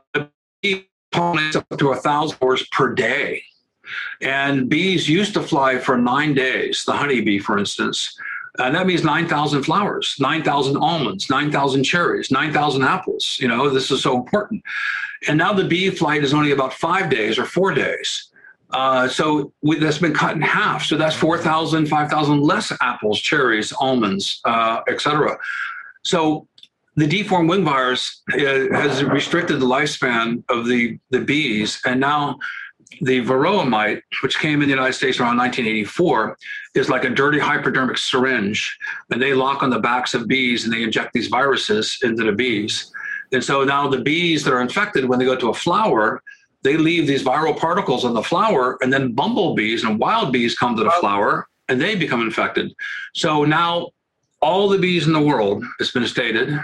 bee 0.61 0.87
pollinates 1.13 1.55
up 1.55 1.65
to 1.77 1.91
a 1.91 1.95
thousand 1.95 2.37
hours 2.41 2.67
per 2.71 2.93
day. 2.93 3.43
And 4.21 4.69
bees 4.69 5.07
used 5.07 5.33
to 5.35 5.41
fly 5.41 5.77
for 5.79 5.97
nine 5.97 6.33
days, 6.33 6.83
the 6.85 6.91
honeybee, 6.93 7.39
for 7.39 7.57
instance. 7.57 8.17
And 8.59 8.75
that 8.75 8.87
means 8.87 9.03
9,000 9.03 9.63
flowers, 9.63 10.15
9,000 10.19 10.77
almonds, 10.77 11.29
9,000 11.29 11.83
cherries, 11.83 12.31
9,000 12.31 12.83
apples. 12.83 13.37
You 13.39 13.47
know, 13.47 13.69
this 13.69 13.91
is 13.91 14.01
so 14.01 14.15
important. 14.17 14.63
And 15.27 15.37
now 15.37 15.53
the 15.53 15.63
bee 15.63 15.89
flight 15.89 16.23
is 16.23 16.33
only 16.33 16.51
about 16.51 16.73
five 16.73 17.09
days 17.09 17.37
or 17.37 17.45
four 17.45 17.73
days. 17.73 18.29
Uh, 18.71 19.07
so 19.07 19.53
we, 19.61 19.79
that's 19.79 19.97
been 19.97 20.13
cut 20.13 20.35
in 20.35 20.41
half. 20.41 20.83
So 20.83 20.97
that's 20.97 21.15
4,000, 21.15 21.87
5,000 21.87 22.41
less 22.41 22.73
apples, 22.81 23.19
cherries, 23.19 23.71
almonds, 23.73 24.41
uh, 24.45 24.81
etc. 24.89 25.37
So 26.03 26.47
the 26.95 27.07
deformed 27.07 27.49
wing 27.49 27.63
virus 27.63 28.21
uh, 28.33 28.37
has 28.37 29.03
restricted 29.03 29.59
the 29.59 29.65
lifespan 29.65 30.43
of 30.49 30.65
the, 30.65 30.97
the 31.11 31.21
bees. 31.21 31.79
And 31.85 31.99
now 31.99 32.39
the 33.01 33.21
varroa 33.21 33.67
mite, 33.67 34.03
which 34.21 34.39
came 34.39 34.61
in 34.61 34.67
the 34.67 34.75
United 34.75 34.93
States 34.93 35.19
around 35.19 35.37
1984, 35.37 36.37
is 36.75 36.89
like 36.89 37.03
a 37.03 37.09
dirty 37.09 37.39
hypodermic 37.39 37.97
syringe, 37.97 38.77
and 39.11 39.21
they 39.21 39.33
lock 39.33 39.63
on 39.63 39.69
the 39.69 39.79
backs 39.79 40.13
of 40.13 40.27
bees 40.27 40.63
and 40.63 40.73
they 40.73 40.83
inject 40.83 41.13
these 41.13 41.27
viruses 41.27 41.97
into 42.03 42.23
the 42.23 42.31
bees. 42.31 42.91
And 43.31 43.43
so 43.43 43.63
now 43.63 43.87
the 43.87 44.01
bees 44.01 44.43
that 44.43 44.53
are 44.53 44.61
infected, 44.61 45.05
when 45.05 45.19
they 45.19 45.25
go 45.25 45.35
to 45.35 45.49
a 45.49 45.53
flower, 45.53 46.21
they 46.63 46.77
leave 46.77 47.07
these 47.07 47.23
viral 47.23 47.57
particles 47.57 48.03
on 48.05 48.13
the 48.13 48.23
flower, 48.23 48.77
and 48.81 48.91
then 48.91 49.13
bumblebees 49.13 49.83
and 49.83 49.99
wild 49.99 50.33
bees 50.33 50.57
come 50.57 50.75
to 50.75 50.83
the 50.83 50.91
flower 50.99 51.47
and 51.69 51.81
they 51.81 51.95
become 51.95 52.21
infected. 52.21 52.73
So 53.13 53.43
now 53.43 53.89
all 54.41 54.69
the 54.69 54.77
bees 54.77 55.07
in 55.07 55.13
the 55.13 55.21
world, 55.21 55.63
it's 55.79 55.91
been 55.91 56.07
stated, 56.07 56.57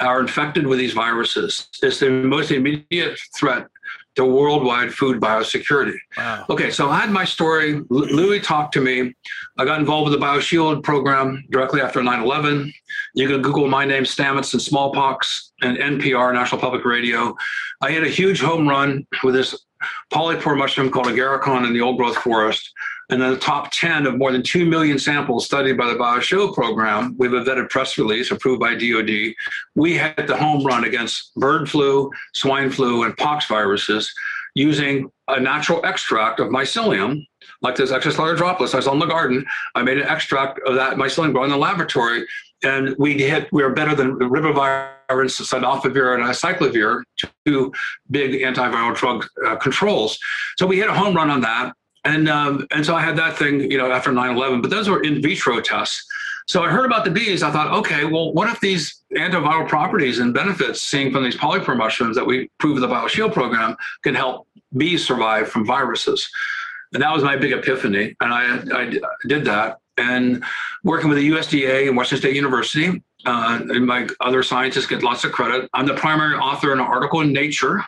are 0.00 0.20
infected 0.20 0.66
with 0.66 0.78
these 0.78 0.92
viruses. 0.92 1.68
It's 1.82 2.00
the 2.00 2.10
most 2.10 2.50
immediate 2.50 3.18
threat 3.36 3.68
to 4.14 4.24
worldwide 4.24 4.92
food 4.92 5.20
biosecurity. 5.20 5.96
Wow. 6.16 6.44
Okay, 6.50 6.70
so 6.70 6.90
I 6.90 7.00
had 7.00 7.10
my 7.10 7.24
story. 7.24 7.80
Louis 7.88 8.40
talked 8.40 8.74
to 8.74 8.80
me. 8.80 9.14
I 9.58 9.64
got 9.64 9.80
involved 9.80 10.10
with 10.10 10.20
the 10.20 10.24
BioShield 10.24 10.82
program 10.82 11.42
directly 11.50 11.80
after 11.80 12.02
9 12.02 12.22
11. 12.22 12.72
You 13.14 13.28
can 13.28 13.42
Google 13.42 13.68
my 13.68 13.84
name, 13.84 14.04
Stamets, 14.04 14.52
and 14.52 14.60
smallpox, 14.60 15.52
and 15.62 15.78
NPR, 15.78 16.32
National 16.34 16.60
Public 16.60 16.84
Radio. 16.84 17.34
I 17.80 17.90
had 17.90 18.04
a 18.04 18.08
huge 18.08 18.40
home 18.40 18.68
run 18.68 19.06
with 19.24 19.34
this 19.34 19.64
polypore 20.12 20.56
mushroom 20.56 20.90
called 20.90 21.06
agarikon 21.06 21.66
in 21.66 21.72
the 21.72 21.80
old 21.80 21.96
growth 21.96 22.16
forest 22.16 22.70
and 23.12 23.20
then 23.20 23.30
the 23.30 23.38
top 23.38 23.70
10 23.72 24.06
of 24.06 24.16
more 24.16 24.32
than 24.32 24.42
2 24.42 24.64
million 24.64 24.98
samples 24.98 25.44
studied 25.44 25.76
by 25.76 25.86
the 25.86 25.98
BioShield 25.98 26.54
program. 26.54 27.14
We 27.18 27.26
have 27.26 27.34
a 27.34 27.44
vetted 27.44 27.68
press 27.68 27.98
release 27.98 28.30
approved 28.30 28.60
by 28.60 28.74
DOD. 28.74 29.34
We 29.74 29.98
hit 29.98 30.26
the 30.26 30.36
home 30.36 30.64
run 30.64 30.84
against 30.84 31.34
bird 31.34 31.68
flu, 31.68 32.10
swine 32.32 32.70
flu, 32.70 33.02
and 33.02 33.14
pox 33.18 33.44
viruses 33.46 34.10
using 34.54 35.10
a 35.28 35.38
natural 35.38 35.84
extract 35.84 36.40
of 36.40 36.48
mycelium, 36.48 37.22
like 37.60 37.76
this 37.76 37.92
extracellular 37.92 38.36
droplets 38.36 38.72
I 38.72 38.78
was 38.78 38.86
on 38.86 38.98
the 38.98 39.06
garden. 39.06 39.44
I 39.74 39.82
made 39.82 39.98
an 39.98 40.08
extract 40.08 40.60
of 40.66 40.74
that 40.76 40.94
mycelium 40.94 41.32
grown 41.32 41.44
in 41.44 41.50
the 41.50 41.58
laboratory, 41.58 42.24
and 42.64 42.96
we 42.98 43.18
hit, 43.18 43.46
we 43.52 43.62
were 43.62 43.74
better 43.74 43.94
than 43.94 44.18
ribavirin, 44.18 44.96
cidofovir, 45.10 46.14
and 46.14 46.24
acyclovir, 46.24 47.02
two 47.44 47.72
big 48.10 48.40
antiviral 48.40 48.96
drug 48.96 49.26
uh, 49.46 49.56
controls. 49.56 50.18
So 50.56 50.66
we 50.66 50.78
hit 50.78 50.88
a 50.88 50.94
home 50.94 51.14
run 51.14 51.28
on 51.28 51.42
that. 51.42 51.74
And 52.04 52.28
um, 52.28 52.66
and 52.72 52.84
so 52.84 52.96
I 52.96 53.00
had 53.00 53.16
that 53.16 53.36
thing, 53.36 53.70
you 53.70 53.78
know, 53.78 53.90
after 53.92 54.10
9/11. 54.10 54.62
But 54.62 54.70
those 54.70 54.88
were 54.88 55.02
in 55.02 55.22
vitro 55.22 55.60
tests. 55.60 56.04
So 56.48 56.64
I 56.64 56.68
heard 56.68 56.84
about 56.84 57.04
the 57.04 57.10
bees. 57.10 57.42
I 57.42 57.50
thought, 57.52 57.72
okay, 57.78 58.04
well, 58.04 58.32
what 58.32 58.48
if 58.48 58.60
these 58.60 59.02
antiviral 59.14 59.68
properties 59.68 60.18
and 60.18 60.34
benefits 60.34 60.82
seen 60.82 61.12
from 61.12 61.22
these 61.22 61.36
polypore 61.36 61.76
mushrooms 61.76 62.16
that 62.16 62.26
we 62.26 62.50
prove 62.58 62.76
in 62.76 62.82
the 62.82 62.88
BioShield 62.88 63.32
program 63.32 63.76
can 64.02 64.14
help 64.14 64.48
bees 64.76 65.06
survive 65.06 65.48
from 65.48 65.64
viruses? 65.64 66.28
And 66.92 67.02
that 67.02 67.12
was 67.12 67.22
my 67.22 67.36
big 67.36 67.52
epiphany. 67.52 68.16
And 68.20 68.34
I, 68.34 68.80
I 68.80 68.98
did 69.26 69.44
that. 69.44 69.78
And 69.98 70.42
working 70.84 71.08
with 71.08 71.18
the 71.18 71.30
USDA 71.30 71.86
and 71.86 71.96
Washington 71.96 72.18
State 72.18 72.34
University, 72.36 73.02
uh, 73.24 73.60
and 73.68 73.86
my 73.86 74.08
other 74.20 74.42
scientists 74.42 74.86
get 74.86 75.02
lots 75.02 75.24
of 75.24 75.32
credit. 75.32 75.68
I'm 75.74 75.86
the 75.86 75.94
primary 75.94 76.36
author 76.36 76.72
in 76.72 76.80
an 76.80 76.86
article 76.86 77.20
in 77.20 77.32
Nature 77.32 77.84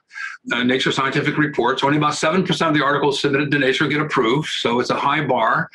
uh, 0.53 0.63
Nature 0.63 0.93
Scientific 0.93 1.39
Reports. 1.39 1.83
Only 1.83 1.97
about 1.97 2.13
7% 2.13 2.69
of 2.69 2.75
the 2.75 2.85
articles 2.85 3.21
submitted 3.21 3.51
to 3.51 3.59
Nature 3.59 3.89
get 3.89 4.01
approved, 4.01 4.49
so 4.49 4.81
it's 4.81 4.91
a 4.91 4.97
high 4.97 5.25
bar. 5.25 5.71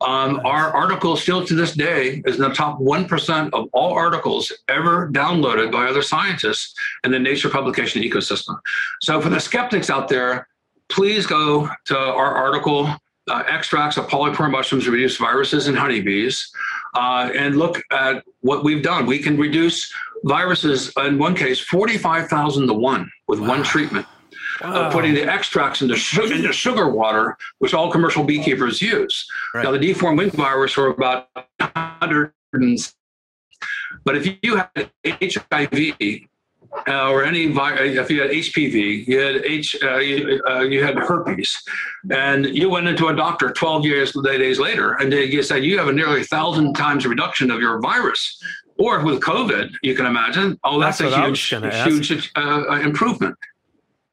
Um, 0.00 0.40
our 0.44 0.74
article, 0.74 1.16
still 1.16 1.44
to 1.44 1.54
this 1.54 1.74
day, 1.74 2.22
is 2.24 2.36
in 2.36 2.42
the 2.42 2.50
top 2.50 2.78
1% 2.78 3.50
of 3.52 3.68
all 3.72 3.94
articles 3.94 4.52
ever 4.68 5.08
downloaded 5.08 5.72
by 5.72 5.86
other 5.86 6.02
scientists 6.02 6.74
in 7.04 7.10
the 7.10 7.18
Nature 7.18 7.48
publication 7.48 8.02
ecosystem. 8.02 8.58
So, 9.00 9.20
for 9.20 9.28
the 9.28 9.40
skeptics 9.40 9.90
out 9.90 10.08
there, 10.08 10.48
please 10.88 11.26
go 11.26 11.68
to 11.86 11.98
our 11.98 12.34
article. 12.34 12.94
Uh, 13.30 13.42
extracts 13.46 13.98
of 13.98 14.06
polypore 14.06 14.50
mushrooms 14.50 14.88
reduce 14.88 15.18
viruses 15.18 15.68
in 15.68 15.74
honeybees, 15.74 16.50
uh, 16.94 17.30
and 17.34 17.56
look 17.56 17.82
at 17.90 18.24
what 18.40 18.64
we've 18.64 18.82
done. 18.82 19.06
We 19.06 19.18
can 19.18 19.36
reduce 19.36 19.92
viruses, 20.24 20.92
in 20.96 21.18
one 21.18 21.34
case, 21.34 21.60
45,000 21.60 22.66
to 22.66 22.72
one 22.72 23.10
with 23.28 23.40
wow. 23.40 23.48
one 23.48 23.62
treatment. 23.62 24.06
Wow. 24.60 24.86
Of 24.86 24.92
putting 24.92 25.14
the 25.14 25.22
extracts 25.22 25.82
into 25.82 25.94
sugar, 25.94 26.34
into 26.34 26.52
sugar 26.52 26.88
water, 26.88 27.36
which 27.58 27.74
all 27.74 27.92
commercial 27.92 28.24
beekeepers 28.24 28.82
use. 28.82 29.24
Right. 29.54 29.62
Now, 29.62 29.70
the 29.70 29.78
deformed 29.78 30.18
wing 30.18 30.30
virus 30.30 30.76
are 30.76 30.88
about 30.88 31.28
100. 31.58 32.32
But 34.04 34.16
if 34.16 34.38
you 34.42 34.56
had 34.56 34.90
HIV 35.06 36.18
uh, 36.86 37.10
or 37.10 37.24
any 37.24 37.44
if 37.44 38.10
you 38.10 38.20
had 38.20 38.30
HPV, 38.30 39.06
you 39.06 39.18
had 39.18 39.36
H, 39.44 39.76
uh, 39.82 39.96
you, 39.98 40.40
uh, 40.48 40.60
you, 40.60 40.84
had 40.84 40.96
herpes, 40.96 41.62
and 42.10 42.46
you 42.46 42.68
went 42.70 42.88
into 42.88 43.08
a 43.08 43.16
doctor 43.16 43.50
12 43.50 43.84
years 43.84 44.12
days 44.22 44.58
later, 44.58 44.92
and 44.94 45.12
they 45.12 45.40
said 45.42 45.64
you 45.64 45.78
have 45.78 45.88
a 45.88 45.92
nearly 45.92 46.24
thousand 46.24 46.74
times 46.74 47.06
reduction 47.06 47.50
of 47.50 47.60
your 47.60 47.80
virus 47.80 48.38
or 48.78 49.02
with 49.04 49.20
COVID, 49.20 49.70
you 49.82 49.94
can 49.94 50.06
imagine. 50.06 50.58
Oh, 50.64 50.80
that's, 50.80 50.98
that's 50.98 51.14
a 51.14 51.26
huge, 51.26 51.48
huge 51.48 52.32
uh, 52.36 52.64
uh, 52.70 52.80
improvement. 52.80 53.36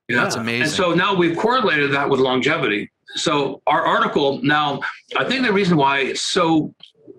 Yeah. 0.09 0.23
That's 0.23 0.35
amazing. 0.35 0.63
And 0.63 0.71
so 0.71 0.93
now 0.93 1.15
we've 1.15 1.37
correlated 1.37 1.91
that 1.93 2.09
with 2.09 2.19
longevity. 2.19 2.91
So 3.15 3.61
our 3.67 3.85
article 3.85 4.41
now, 4.43 4.81
I 5.17 5.23
think 5.23 5.45
the 5.45 5.53
reason 5.53 5.77
why 5.77 5.99
it's 5.99 6.21
so 6.21 6.73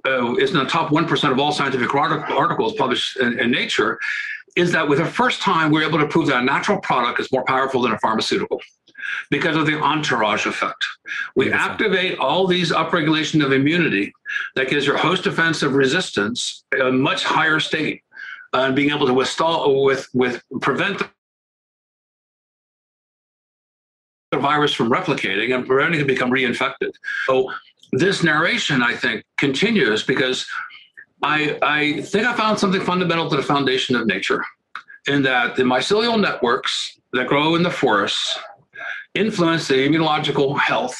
uh, 0.06 0.34
it's 0.34 0.52
in 0.52 0.58
the 0.58 0.66
top 0.66 0.92
one 0.92 1.06
percent 1.06 1.32
of 1.32 1.38
all 1.38 1.52
scientific 1.52 1.94
articles 1.94 2.74
published 2.74 3.16
in, 3.18 3.38
in 3.38 3.50
Nature 3.50 3.98
is 4.56 4.72
that 4.72 4.88
with 4.88 4.98
the 4.98 5.06
first 5.06 5.40
time 5.40 5.70
we're 5.70 5.86
able 5.86 5.98
to 5.98 6.06
prove 6.06 6.26
that 6.26 6.42
a 6.42 6.44
natural 6.44 6.80
product 6.80 7.20
is 7.20 7.30
more 7.30 7.44
powerful 7.44 7.82
than 7.82 7.92
a 7.92 7.98
pharmaceutical 7.98 8.60
because 9.30 9.56
of 9.56 9.66
the 9.66 9.78
entourage 9.80 10.46
effect. 10.46 10.84
We 11.36 11.52
activate 11.52 12.18
all 12.18 12.46
these 12.46 12.72
upregulation 12.72 13.44
of 13.44 13.52
immunity, 13.52 14.12
that 14.54 14.68
gives 14.68 14.86
your 14.86 14.96
host 14.96 15.24
defensive 15.24 15.74
resistance 15.74 16.64
a 16.80 16.90
much 16.90 17.24
higher 17.24 17.60
state 17.60 18.02
uh, 18.52 18.62
and 18.62 18.76
being 18.76 18.90
able 18.90 19.06
to 19.06 19.14
withstand, 19.14 19.82
with, 19.82 20.08
with 20.14 20.42
prevent 20.60 21.02
the 24.32 24.38
virus 24.38 24.72
from 24.72 24.90
replicating 24.90 25.54
and 25.54 25.66
preventing 25.66 26.00
it 26.00 26.02
to 26.02 26.06
become 26.06 26.30
reinfected. 26.30 26.92
So 27.26 27.52
this 27.92 28.22
narration, 28.22 28.82
I 28.82 28.96
think, 28.96 29.24
continues 29.38 30.02
because 30.02 30.46
I, 31.26 31.58
I 31.60 32.00
think 32.02 32.24
I 32.24 32.34
found 32.34 32.56
something 32.56 32.80
fundamental 32.80 33.28
to 33.30 33.36
the 33.36 33.42
foundation 33.42 33.96
of 33.96 34.06
nature 34.06 34.44
in 35.08 35.22
that 35.22 35.56
the 35.56 35.64
mycelial 35.64 36.20
networks 36.20 37.00
that 37.14 37.26
grow 37.26 37.56
in 37.56 37.64
the 37.64 37.70
forests 37.70 38.38
influence 39.14 39.66
the 39.66 39.74
immunological 39.74 40.56
health 40.56 40.96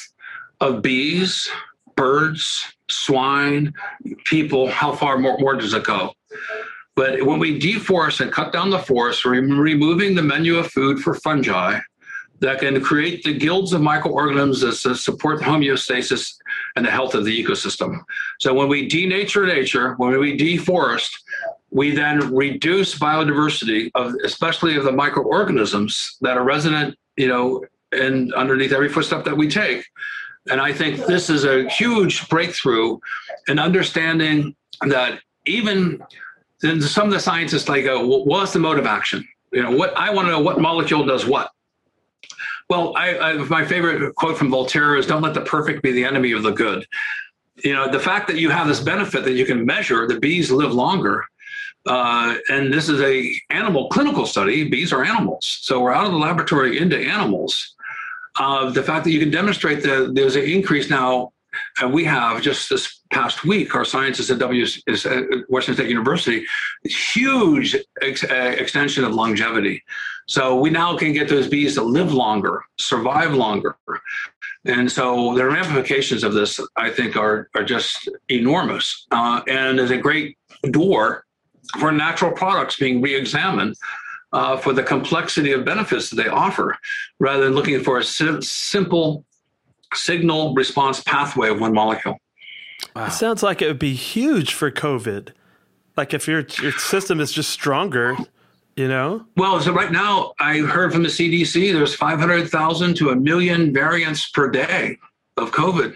of 0.60 0.82
bees, 0.82 1.48
birds, 1.94 2.64
swine, 2.90 3.72
people. 4.24 4.68
How 4.68 4.92
far 4.96 5.16
more, 5.16 5.38
more 5.38 5.54
does 5.54 5.74
it 5.74 5.84
go? 5.84 6.12
But 6.96 7.22
when 7.22 7.38
we 7.38 7.60
deforest 7.60 8.20
and 8.20 8.32
cut 8.32 8.52
down 8.52 8.70
the 8.70 8.80
forest, 8.80 9.24
we're 9.24 9.40
removing 9.40 10.16
the 10.16 10.22
menu 10.22 10.56
of 10.56 10.66
food 10.72 10.98
for 10.98 11.14
fungi 11.14 11.78
that 12.40 12.60
can 12.60 12.80
create 12.80 13.22
the 13.22 13.36
guilds 13.36 13.72
of 13.72 13.80
microorganisms 13.80 14.60
that 14.82 14.96
support 14.96 15.40
homeostasis 15.40 16.34
and 16.76 16.84
the 16.84 16.90
health 16.90 17.14
of 17.14 17.24
the 17.24 17.44
ecosystem. 17.44 18.00
So 18.40 18.52
when 18.52 18.68
we 18.68 18.88
denature 18.88 19.46
nature, 19.46 19.94
when 19.94 20.18
we 20.18 20.36
deforest, 20.36 21.10
we 21.70 21.90
then 21.90 22.34
reduce 22.34 22.98
biodiversity 22.98 23.90
of 23.94 24.14
especially 24.24 24.76
of 24.76 24.84
the 24.84 24.92
microorganisms 24.92 26.16
that 26.20 26.36
are 26.36 26.44
resident, 26.44 26.96
you 27.16 27.28
know, 27.28 27.64
and 27.92 28.32
underneath 28.34 28.72
every 28.72 28.88
footstep 28.88 29.24
that 29.24 29.36
we 29.36 29.48
take. 29.48 29.84
And 30.48 30.60
I 30.60 30.72
think 30.72 31.06
this 31.06 31.28
is 31.28 31.44
a 31.44 31.68
huge 31.68 32.28
breakthrough 32.28 32.98
in 33.48 33.58
understanding 33.58 34.54
that 34.86 35.20
even 35.46 36.02
then 36.60 36.80
some 36.80 37.08
of 37.08 37.12
the 37.12 37.20
scientists 37.20 37.68
like, 37.68 37.84
uh, 37.84 37.98
well, 38.00 38.24
what's 38.24 38.52
the 38.52 38.58
mode 38.58 38.78
of 38.78 38.86
action? 38.86 39.26
You 39.52 39.62
know, 39.62 39.70
what 39.70 39.96
I 39.96 40.10
want 40.10 40.26
to 40.26 40.32
know 40.32 40.40
what 40.40 40.60
molecule 40.60 41.04
does 41.04 41.26
what. 41.26 41.50
Well, 42.68 42.94
I, 42.96 43.18
I, 43.18 43.32
my 43.34 43.64
favorite 43.64 44.14
quote 44.16 44.36
from 44.36 44.50
Voltaire 44.50 44.96
is 44.96 45.06
"Don't 45.06 45.22
let 45.22 45.34
the 45.34 45.42
perfect 45.42 45.82
be 45.82 45.92
the 45.92 46.04
enemy 46.04 46.32
of 46.32 46.42
the 46.42 46.50
good." 46.50 46.86
You 47.64 47.74
know, 47.74 47.90
the 47.90 48.00
fact 48.00 48.26
that 48.28 48.36
you 48.36 48.50
have 48.50 48.66
this 48.66 48.80
benefit 48.80 49.24
that 49.24 49.32
you 49.32 49.46
can 49.46 49.64
measure, 49.64 50.06
the 50.06 50.18
bees 50.18 50.50
live 50.50 50.72
longer, 50.72 51.24
uh, 51.86 52.36
and 52.50 52.72
this 52.72 52.88
is 52.88 53.00
a 53.00 53.32
animal 53.50 53.88
clinical 53.88 54.26
study. 54.26 54.68
Bees 54.68 54.92
are 54.92 55.04
animals, 55.04 55.58
so 55.62 55.80
we're 55.80 55.92
out 55.92 56.06
of 56.06 56.12
the 56.12 56.18
laboratory 56.18 56.78
into 56.78 56.98
animals. 56.98 57.74
Uh, 58.38 58.70
the 58.70 58.82
fact 58.82 59.04
that 59.04 59.12
you 59.12 59.20
can 59.20 59.30
demonstrate 59.30 59.82
that 59.82 60.14
there's 60.14 60.36
an 60.36 60.44
increase 60.44 60.90
now, 60.90 61.32
and 61.80 61.92
we 61.92 62.04
have 62.04 62.42
just 62.42 62.68
this 62.68 62.95
past 63.10 63.44
week, 63.44 63.74
our 63.74 63.84
scientists 63.84 64.30
at 64.30 64.38
W 64.38 64.66
Washington 65.48 65.74
State 65.74 65.88
University, 65.88 66.44
huge 66.84 67.76
ex- 68.02 68.24
uh, 68.24 68.54
extension 68.58 69.04
of 69.04 69.14
longevity. 69.14 69.82
So 70.28 70.56
we 70.56 70.70
now 70.70 70.96
can 70.96 71.12
get 71.12 71.28
those 71.28 71.48
bees 71.48 71.74
to 71.74 71.82
live 71.82 72.12
longer, 72.12 72.62
survive 72.78 73.32
longer. 73.34 73.76
And 74.64 74.90
so 74.90 75.34
the 75.34 75.46
ramifications 75.46 76.24
of 76.24 76.34
this, 76.34 76.58
I 76.76 76.90
think, 76.90 77.16
are, 77.16 77.48
are 77.54 77.64
just 77.64 78.08
enormous. 78.28 79.06
Uh, 79.12 79.40
and 79.46 79.78
is 79.78 79.92
a 79.92 79.98
great 79.98 80.36
door 80.70 81.24
for 81.78 81.92
natural 81.92 82.32
products 82.32 82.76
being 82.76 83.00
re-examined 83.00 83.76
uh, 84.32 84.56
for 84.56 84.72
the 84.72 84.82
complexity 84.82 85.52
of 85.52 85.64
benefits 85.64 86.10
that 86.10 86.16
they 86.16 86.28
offer, 86.28 86.76
rather 87.20 87.44
than 87.44 87.54
looking 87.54 87.82
for 87.82 87.98
a 87.98 88.04
sim- 88.04 88.42
simple 88.42 89.24
signal 89.94 90.52
response 90.54 91.00
pathway 91.04 91.48
of 91.48 91.60
one 91.60 91.72
molecule. 91.72 92.18
Wow. 92.96 93.06
It 93.08 93.12
sounds 93.12 93.42
like 93.42 93.60
it 93.60 93.66
would 93.66 93.78
be 93.78 93.94
huge 93.94 94.54
for 94.54 94.70
COVID. 94.70 95.28
Like 95.98 96.14
if 96.14 96.26
your 96.26 96.46
your 96.62 96.72
system 96.72 97.20
is 97.20 97.30
just 97.30 97.50
stronger, 97.50 98.16
you 98.74 98.88
know? 98.88 99.26
Well, 99.36 99.60
so 99.60 99.74
right 99.74 99.92
now 99.92 100.32
I 100.40 100.60
heard 100.60 100.94
from 100.94 101.02
the 101.02 101.10
CDC 101.10 101.74
there's 101.74 101.94
500,000 101.94 102.94
to 102.96 103.10
a 103.10 103.16
million 103.16 103.74
variants 103.74 104.30
per 104.30 104.50
day 104.50 104.96
of 105.36 105.50
COVID. 105.50 105.94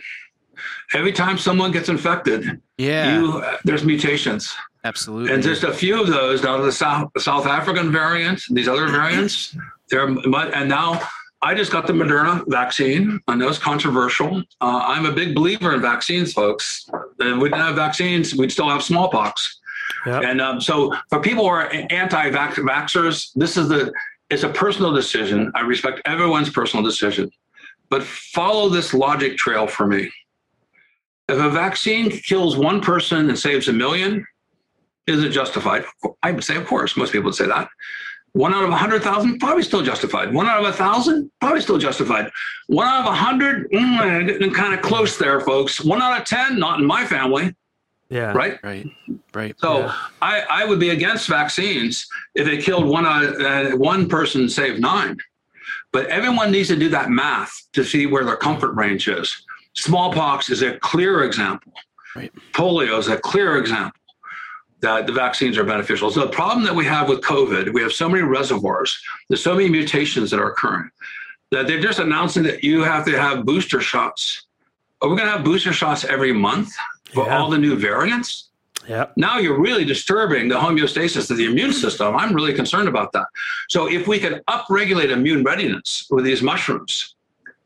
Every 0.92 1.12
time 1.12 1.38
someone 1.38 1.72
gets 1.72 1.88
infected, 1.88 2.60
yeah, 2.76 3.18
you, 3.18 3.44
there's 3.64 3.82
mutations. 3.84 4.54
Absolutely. 4.84 5.32
And 5.32 5.42
just 5.42 5.64
a 5.64 5.72
few 5.72 6.02
of 6.02 6.08
those 6.08 6.42
now 6.42 6.60
the 6.60 6.70
South 6.70 7.10
South 7.16 7.46
African 7.46 7.90
variant, 7.90 8.42
these 8.50 8.68
other 8.68 8.88
variants, 8.88 9.56
they're 9.88 10.06
and 10.06 10.68
now 10.68 11.00
I 11.42 11.54
just 11.54 11.72
got 11.72 11.86
the 11.86 11.92
Moderna 11.92 12.44
vaccine. 12.48 13.20
I 13.26 13.34
know 13.34 13.48
it's 13.48 13.58
controversial. 13.58 14.42
Uh, 14.60 14.82
I'm 14.84 15.06
a 15.06 15.12
big 15.12 15.34
believer 15.34 15.74
in 15.74 15.80
vaccines, 15.80 16.32
folks. 16.34 16.86
If 17.18 17.38
we 17.38 17.48
didn't 17.48 17.64
have 17.64 17.76
vaccines, 17.76 18.34
we'd 18.34 18.52
still 18.52 18.68
have 18.68 18.82
smallpox. 18.82 19.58
Yep. 20.06 20.22
And 20.22 20.40
um, 20.40 20.60
so, 20.60 20.94
for 21.08 21.20
people 21.20 21.44
who 21.44 21.50
are 21.50 21.70
anti-vaxxers, 21.90 23.30
this 23.34 23.56
is 23.56 23.68
the 23.68 23.92
it's 24.28 24.44
a 24.44 24.48
personal 24.48 24.92
decision. 24.92 25.50
I 25.54 25.60
respect 25.60 26.00
everyone's 26.04 26.50
personal 26.50 26.84
decision, 26.84 27.30
but 27.88 28.02
follow 28.02 28.68
this 28.68 28.94
logic 28.94 29.36
trail 29.36 29.66
for 29.66 29.86
me. 29.86 30.10
If 31.28 31.38
a 31.38 31.50
vaccine 31.50 32.10
kills 32.10 32.56
one 32.56 32.80
person 32.80 33.28
and 33.28 33.38
saves 33.38 33.68
a 33.68 33.72
million, 33.72 34.26
is 35.06 35.22
it 35.24 35.30
justified? 35.30 35.84
I 36.22 36.32
would 36.32 36.44
say, 36.44 36.56
of 36.56 36.66
course. 36.66 36.96
Most 36.96 37.12
people 37.12 37.26
would 37.26 37.34
say 37.34 37.46
that. 37.46 37.68
One 38.32 38.54
out 38.54 38.62
of 38.62 38.70
100,000, 38.70 39.38
probably 39.38 39.62
still 39.62 39.82
justified. 39.82 40.32
One 40.32 40.46
out 40.46 40.58
of 40.58 40.64
a 40.64 40.68
1,000, 40.68 41.30
probably 41.40 41.60
still 41.60 41.78
justified. 41.78 42.30
One 42.68 42.86
out 42.86 43.00
of 43.00 43.06
100, 43.06 43.70
mm, 43.72 44.26
getting 44.26 44.52
kind 44.52 44.72
of 44.72 44.82
close 44.82 45.18
there, 45.18 45.40
folks. 45.40 45.80
One 45.80 46.00
out 46.00 46.20
of 46.20 46.26
10, 46.26 46.58
not 46.58 46.78
in 46.78 46.86
my 46.86 47.04
family. 47.04 47.54
Yeah. 48.08 48.32
Right? 48.32 48.58
Right. 48.62 48.86
Right. 49.34 49.58
So 49.58 49.80
yeah. 49.80 49.94
I, 50.22 50.42
I 50.48 50.64
would 50.64 50.78
be 50.80 50.90
against 50.90 51.28
vaccines 51.28 52.06
if 52.34 52.46
it 52.46 52.62
killed 52.62 52.86
one, 52.86 53.06
uh, 53.06 53.70
one 53.72 54.08
person, 54.08 54.48
saved 54.48 54.80
nine. 54.80 55.16
But 55.92 56.06
everyone 56.06 56.52
needs 56.52 56.68
to 56.68 56.76
do 56.76 56.88
that 56.90 57.10
math 57.10 57.52
to 57.72 57.84
see 57.84 58.06
where 58.06 58.24
their 58.24 58.36
comfort 58.36 58.74
range 58.74 59.08
is. 59.08 59.44
Smallpox 59.74 60.50
is 60.50 60.62
a 60.62 60.78
clear 60.78 61.24
example. 61.24 61.72
Right. 62.14 62.32
Polio 62.52 62.98
is 62.98 63.08
a 63.08 63.16
clear 63.16 63.58
example 63.58 63.99
that 64.80 65.06
the 65.06 65.12
vaccines 65.12 65.58
are 65.58 65.64
beneficial. 65.64 66.10
So 66.10 66.20
the 66.20 66.28
problem 66.28 66.64
that 66.64 66.74
we 66.74 66.84
have 66.86 67.08
with 67.08 67.20
COVID, 67.20 67.72
we 67.72 67.82
have 67.82 67.92
so 67.92 68.08
many 68.08 68.22
reservoirs, 68.22 68.98
there's 69.28 69.42
so 69.42 69.54
many 69.54 69.68
mutations 69.68 70.30
that 70.30 70.40
are 70.40 70.50
occurring 70.50 70.90
that 71.50 71.66
they're 71.66 71.80
just 71.80 71.98
announcing 71.98 72.44
that 72.44 72.62
you 72.62 72.82
have 72.82 73.04
to 73.04 73.18
have 73.20 73.44
booster 73.44 73.80
shots. 73.80 74.46
Are 75.02 75.08
we 75.08 75.16
going 75.16 75.26
to 75.28 75.32
have 75.32 75.44
booster 75.44 75.72
shots 75.72 76.04
every 76.04 76.32
month 76.32 76.72
for 77.12 77.26
Yeah. 77.26 77.38
all 77.38 77.50
the 77.50 77.58
new 77.58 77.76
variants? 77.76 78.50
Yep. 78.88 79.14
Now 79.16 79.38
you're 79.38 79.60
really 79.60 79.84
disturbing 79.84 80.48
the 80.48 80.54
homeostasis 80.54 81.30
of 81.30 81.36
the 81.36 81.46
immune 81.46 81.72
system. 81.72 82.16
I'm 82.16 82.32
really 82.34 82.54
concerned 82.54 82.88
about 82.88 83.12
that. 83.12 83.26
So 83.68 83.88
if 83.90 84.06
we 84.06 84.18
can 84.18 84.40
upregulate 84.48 85.10
immune 85.10 85.42
readiness 85.44 86.06
with 86.10 86.24
these 86.24 86.40
mushrooms, 86.42 87.14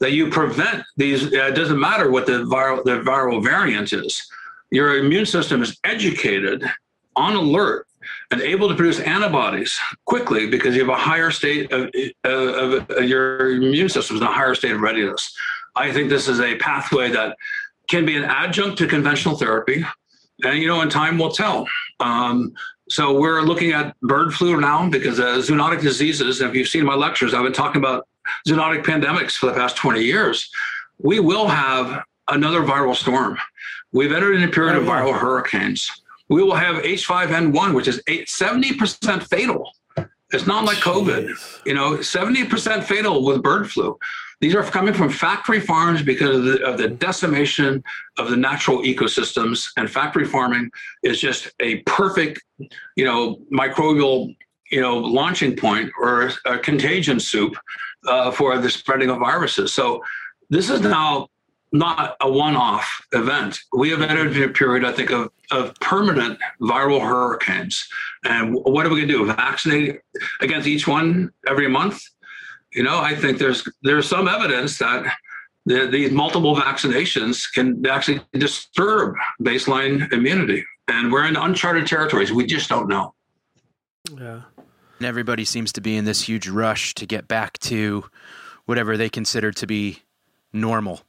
that 0.01 0.11
you 0.13 0.29
prevent 0.29 0.83
these, 0.97 1.27
uh, 1.33 1.47
it 1.47 1.55
doesn't 1.55 1.79
matter 1.79 2.11
what 2.11 2.27
the 2.27 2.45
viral 2.45 2.83
the 2.85 2.99
viral 3.01 3.43
variant 3.43 3.93
is. 3.93 4.27
Your 4.71 4.99
immune 4.99 5.25
system 5.25 5.63
is 5.63 5.79
educated, 5.85 6.65
on 7.17 7.35
alert, 7.35 7.87
and 8.31 8.41
able 8.41 8.69
to 8.69 8.75
produce 8.75 9.01
antibodies 9.01 9.79
quickly 10.05 10.47
because 10.47 10.75
you 10.75 10.81
have 10.81 10.95
a 10.95 11.01
higher 11.01 11.31
state 11.31 11.73
of, 11.73 11.91
of, 12.25 12.91
of 12.91 13.05
your 13.05 13.53
immune 13.53 13.89
system 13.89 14.17
is 14.17 14.23
in 14.23 14.29
a 14.29 14.33
higher 14.33 14.55
state 14.55 14.73
of 14.73 14.81
readiness. 14.81 15.35
I 15.77 15.93
think 15.93 16.09
this 16.09 16.29
is 16.29 16.41
a 16.41 16.57
pathway 16.57 17.11
that 17.11 17.37
can 17.89 18.07
be 18.07 18.17
an 18.17 18.25
adjunct 18.25 18.79
to 18.79 18.87
conventional 18.87 19.37
therapy, 19.37 19.85
and 20.43 20.59
you 20.59 20.69
know, 20.69 20.81
in 20.83 20.89
time 20.89 21.19
will 21.19 21.33
tell. 21.33 21.67
Um, 22.01 22.55
so 22.89 23.19
we're 23.19 23.43
looking 23.43 23.73
at 23.73 23.99
bird 24.01 24.35
flu 24.35 24.61
now 24.61 24.89
because 24.89 25.19
uh, 25.19 25.37
zoonotic 25.37 25.81
diseases. 25.81 26.41
If 26.41 26.55
you've 26.55 26.69
seen 26.69 26.85
my 26.85 26.95
lectures, 26.95 27.33
I've 27.33 27.43
been 27.43 27.53
talking 27.53 27.81
about 27.81 28.07
zoonotic 28.47 28.85
pandemics 28.85 29.33
for 29.33 29.47
the 29.47 29.55
past 29.55 29.77
20 29.77 30.03
years. 30.03 30.51
We 30.99 31.19
will 31.21 31.49
have 31.49 32.05
another 32.29 32.61
viral 32.61 32.95
storm. 32.95 33.39
We've 33.93 34.13
entered 34.13 34.37
in 34.37 34.43
a 34.43 34.49
period 34.49 34.77
of 34.77 34.85
viral 34.85 35.19
hurricanes. 35.19 35.91
We 36.29 36.43
will 36.43 36.55
have 36.55 36.77
H5N1, 36.83 37.75
which 37.75 37.89
is 37.89 38.03
eight, 38.07 38.29
70% 38.29 39.23
fatal. 39.25 39.71
It's 40.33 40.47
not 40.47 40.65
like 40.65 40.79
COVID, 40.79 41.65
you 41.65 41.75
know, 41.75 41.99
70% 41.99 42.83
fatal 42.83 43.25
with 43.25 43.43
bird 43.43 43.71
flu. 43.71 43.97
These 44.41 44.55
are 44.55 44.65
coming 44.65 44.93
from 44.93 45.11
factory 45.11 45.61
farms 45.61 46.03
because 46.03 46.37
of 46.37 46.45
the, 46.45 46.65
of 46.65 46.77
the 46.77 46.89
decimation 46.89 47.85
of 48.19 48.31
the 48.31 48.37
natural 48.37 48.83
ecosystems. 48.83 49.69
And 49.77 49.89
factory 49.89 50.25
farming 50.25 50.71
is 51.03 51.21
just 51.21 51.53
a 51.61 51.77
perfect, 51.83 52.43
you 52.97 53.05
know, 53.05 53.37
microbial, 53.53 54.35
you 54.71 54.81
know, 54.81 54.99
launching 54.99 55.57
point 55.57 55.93
or 56.01 56.31
a 56.47 56.59
contagion 56.59 57.21
soup 57.21 57.55
uh, 58.09 58.31
for 58.31 58.59
the 58.59 58.69
spreading 58.69 59.11
of 59.11 59.19
viruses. 59.19 59.73
So 59.73 60.03
this 60.51 60.69
is 60.69 60.81
now 60.81 61.29
not 61.73 62.17
a 62.21 62.31
one-off 62.31 63.07
event. 63.13 63.61
We 63.73 63.91
have 63.91 64.03
entered 64.03 64.37
a 64.37 64.49
period, 64.49 64.85
I 64.85 64.93
think, 64.93 65.11
of, 65.11 65.31
of 65.51 65.75
permanent 65.81 66.39
viral 66.61 67.01
hurricanes. 67.01 67.89
And 68.25 68.55
what 68.55 68.87
are 68.87 68.91
we 68.91 68.97
going 68.97 69.09
to 69.09 69.27
do? 69.27 69.27
Vaccinate 69.27 70.01
against 70.41 70.67
each 70.67 70.87
one 70.87 71.33
every 71.47 71.69
month? 71.69 72.03
You 72.73 72.83
know, 72.83 72.99
I 73.01 73.15
think 73.15 73.39
there's 73.39 73.69
there's 73.83 74.09
some 74.09 74.27
evidence 74.27 74.79
that 74.79 75.05
the, 75.67 75.87
these 75.87 76.11
multiple 76.11 76.57
vaccinations 76.57 77.51
can 77.53 77.87
actually 77.87 78.21
disturb 78.33 79.15
baseline 79.41 80.13
immunity. 80.13 80.65
And 80.89 81.11
we're 81.11 81.27
in 81.27 81.37
uncharted 81.37 81.87
territories. 81.87 82.33
We 82.33 82.47
just 82.47 82.69
don't 82.69 82.89
know. 82.89 83.15
Yeah. 84.13 84.43
And 84.99 85.07
everybody 85.07 85.45
seems 85.45 85.73
to 85.73 85.81
be 85.81 85.97
in 85.97 86.05
this 86.05 86.23
huge 86.23 86.49
rush 86.49 86.95
to 86.95 87.07
get 87.07 87.27
back 87.27 87.59
to 87.61 88.05
whatever 88.67 88.97
they 88.97 89.09
consider 89.09 89.51
to 89.53 89.67
be 89.67 90.03
normal. 90.53 91.01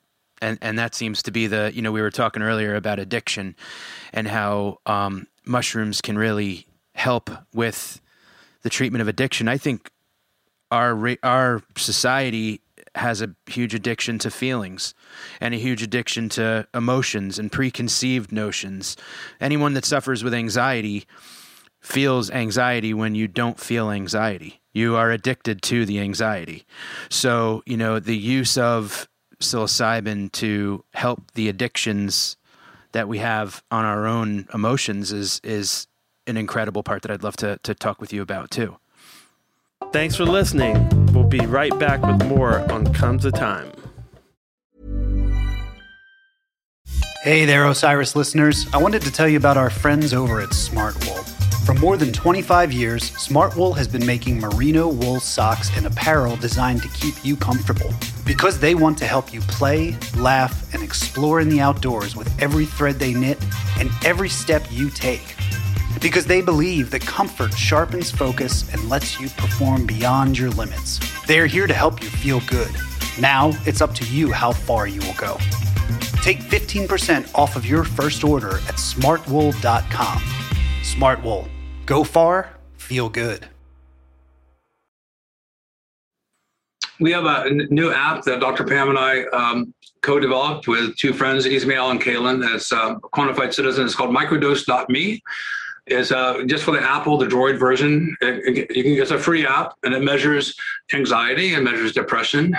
And 0.41 0.57
and 0.61 0.77
that 0.77 0.95
seems 0.95 1.23
to 1.23 1.31
be 1.31 1.47
the 1.47 1.71
you 1.73 1.81
know 1.81 1.91
we 1.91 2.01
were 2.01 2.11
talking 2.11 2.41
earlier 2.41 2.75
about 2.75 2.99
addiction 2.99 3.55
and 4.13 4.27
how 4.27 4.79
um, 4.85 5.27
mushrooms 5.45 6.01
can 6.01 6.17
really 6.17 6.67
help 6.93 7.29
with 7.53 8.01
the 8.63 8.69
treatment 8.69 9.01
of 9.01 9.07
addiction. 9.07 9.47
I 9.47 9.57
think 9.57 9.91
our 10.71 11.15
our 11.23 11.61
society 11.77 12.61
has 12.95 13.21
a 13.21 13.35
huge 13.47 13.73
addiction 13.73 14.17
to 14.19 14.31
feelings 14.31 14.93
and 15.41 15.53
a 15.53 15.57
huge 15.57 15.83
addiction 15.83 16.29
to 16.29 16.67
emotions 16.73 17.37
and 17.37 17.51
preconceived 17.51 18.31
notions. 18.31 18.95
Anyone 19.39 19.73
that 19.73 19.85
suffers 19.85 20.23
with 20.23 20.33
anxiety 20.33 21.05
feels 21.81 22.31
anxiety 22.31 22.93
when 22.93 23.13
you 23.13 23.27
don't 23.27 23.59
feel 23.59 23.91
anxiety. 23.91 24.61
You 24.73 24.95
are 24.95 25.11
addicted 25.11 25.61
to 25.63 25.85
the 25.85 25.99
anxiety. 25.99 26.65
So, 27.09 27.63
you 27.65 27.77
know, 27.77 27.99
the 27.99 28.17
use 28.17 28.57
of 28.57 29.07
psilocybin 29.39 30.31
to 30.33 30.83
help 30.93 31.31
the 31.31 31.49
addictions 31.49 32.37
that 32.91 33.07
we 33.07 33.17
have 33.17 33.63
on 33.71 33.83
our 33.85 34.07
own 34.07 34.47
emotions 34.53 35.11
is 35.11 35.41
is 35.43 35.87
an 36.27 36.37
incredible 36.37 36.81
part 36.81 37.01
that 37.01 37.11
I'd 37.11 37.23
love 37.23 37.35
to 37.37 37.59
to 37.63 37.75
talk 37.75 37.99
with 37.99 38.13
you 38.13 38.21
about 38.21 38.51
too. 38.51 38.77
Thanks 39.91 40.15
for 40.15 40.25
listening. 40.25 41.05
We'll 41.13 41.23
be 41.23 41.45
right 41.45 41.77
back 41.77 42.01
with 42.01 42.27
more 42.27 42.59
on 42.71 42.93
Comes 42.93 43.25
a 43.25 43.31
Time. 43.31 43.71
Hey 47.23 47.45
there, 47.45 47.65
Osiris 47.65 48.15
listeners. 48.15 48.67
I 48.71 48.77
wanted 48.77 49.01
to 49.01 49.11
tell 49.11 49.27
you 49.27 49.37
about 49.37 49.57
our 49.57 49.69
friends 49.69 50.13
over 50.13 50.41
at 50.41 50.49
Smartwool. 50.49 51.23
For 51.65 51.73
more 51.73 51.97
than 51.97 52.13
25 52.13 52.71
years, 52.71 53.09
Smartwool 53.11 53.75
has 53.75 53.87
been 53.87 54.05
making 54.05 54.39
merino 54.39 54.87
wool 54.87 55.19
socks 55.19 55.75
and 55.75 55.87
apparel 55.87 56.35
designed 56.35 56.83
to 56.83 56.89
keep 56.89 57.25
you 57.25 57.35
comfortable. 57.35 57.91
Because 58.25 58.59
they 58.59 58.73
want 58.73 58.97
to 58.97 59.05
help 59.05 59.31
you 59.31 59.39
play, 59.41 59.95
laugh, 60.17 60.73
and 60.73 60.81
explore 60.81 61.39
in 61.39 61.47
the 61.47 61.61
outdoors 61.61 62.15
with 62.15 62.27
every 62.41 62.65
thread 62.65 62.95
they 62.95 63.13
knit 63.13 63.37
and 63.79 63.91
every 64.03 64.29
step 64.29 64.65
you 64.71 64.89
take. 64.89 65.35
Because 66.01 66.25
they 66.25 66.41
believe 66.41 66.89
that 66.91 67.01
comfort 67.01 67.53
sharpens 67.53 68.09
focus 68.09 68.73
and 68.73 68.89
lets 68.89 69.19
you 69.19 69.29
perform 69.29 69.85
beyond 69.85 70.37
your 70.37 70.49
limits. 70.49 70.99
They're 71.27 71.45
here 71.45 71.67
to 71.67 71.73
help 71.73 72.01
you 72.01 72.09
feel 72.09 72.41
good. 72.47 72.71
Now 73.19 73.51
it's 73.65 73.81
up 73.81 73.93
to 73.95 74.05
you 74.05 74.31
how 74.31 74.51
far 74.51 74.87
you 74.87 75.01
will 75.01 75.13
go. 75.13 75.37
Take 76.23 76.39
15% 76.39 77.29
off 77.35 77.55
of 77.55 77.65
your 77.65 77.83
first 77.83 78.23
order 78.23 78.55
at 78.55 78.75
smartwool.com. 78.75 80.17
Smartwool. 80.81 81.47
Go 81.85 82.03
far, 82.03 82.49
feel 82.77 83.07
good. 83.09 83.47
We 86.99 87.11
have 87.11 87.25
a 87.25 87.49
new 87.49 87.91
app 87.91 88.23
that 88.23 88.39
Dr. 88.39 88.63
Pam 88.63 88.89
and 88.89 88.97
I 88.97 89.23
um, 89.25 89.73
co-developed 90.01 90.67
with 90.67 90.95
two 90.97 91.13
friends, 91.13 91.45
Ismail 91.45 91.91
and 91.91 92.01
Kalen. 92.01 92.41
That's 92.41 92.71
uh, 92.71 92.95
quantified 92.95 93.53
citizen. 93.53 93.85
It's 93.85 93.95
called 93.95 94.15
microdose.me. 94.15 95.21
Is 95.87 96.11
uh, 96.11 96.43
just 96.47 96.63
for 96.63 96.71
the 96.71 96.81
Apple, 96.81 97.17
the 97.17 97.27
Droid 97.27 97.59
version. 97.59 98.15
It, 98.21 98.69
it, 98.71 98.75
it's 98.75 99.11
a 99.11 99.19
free 99.19 99.45
app, 99.45 99.73
and 99.83 99.93
it 99.93 100.03
measures 100.03 100.55
anxiety 100.93 101.53
and 101.53 101.63
measures 101.63 101.91
depression 101.91 102.57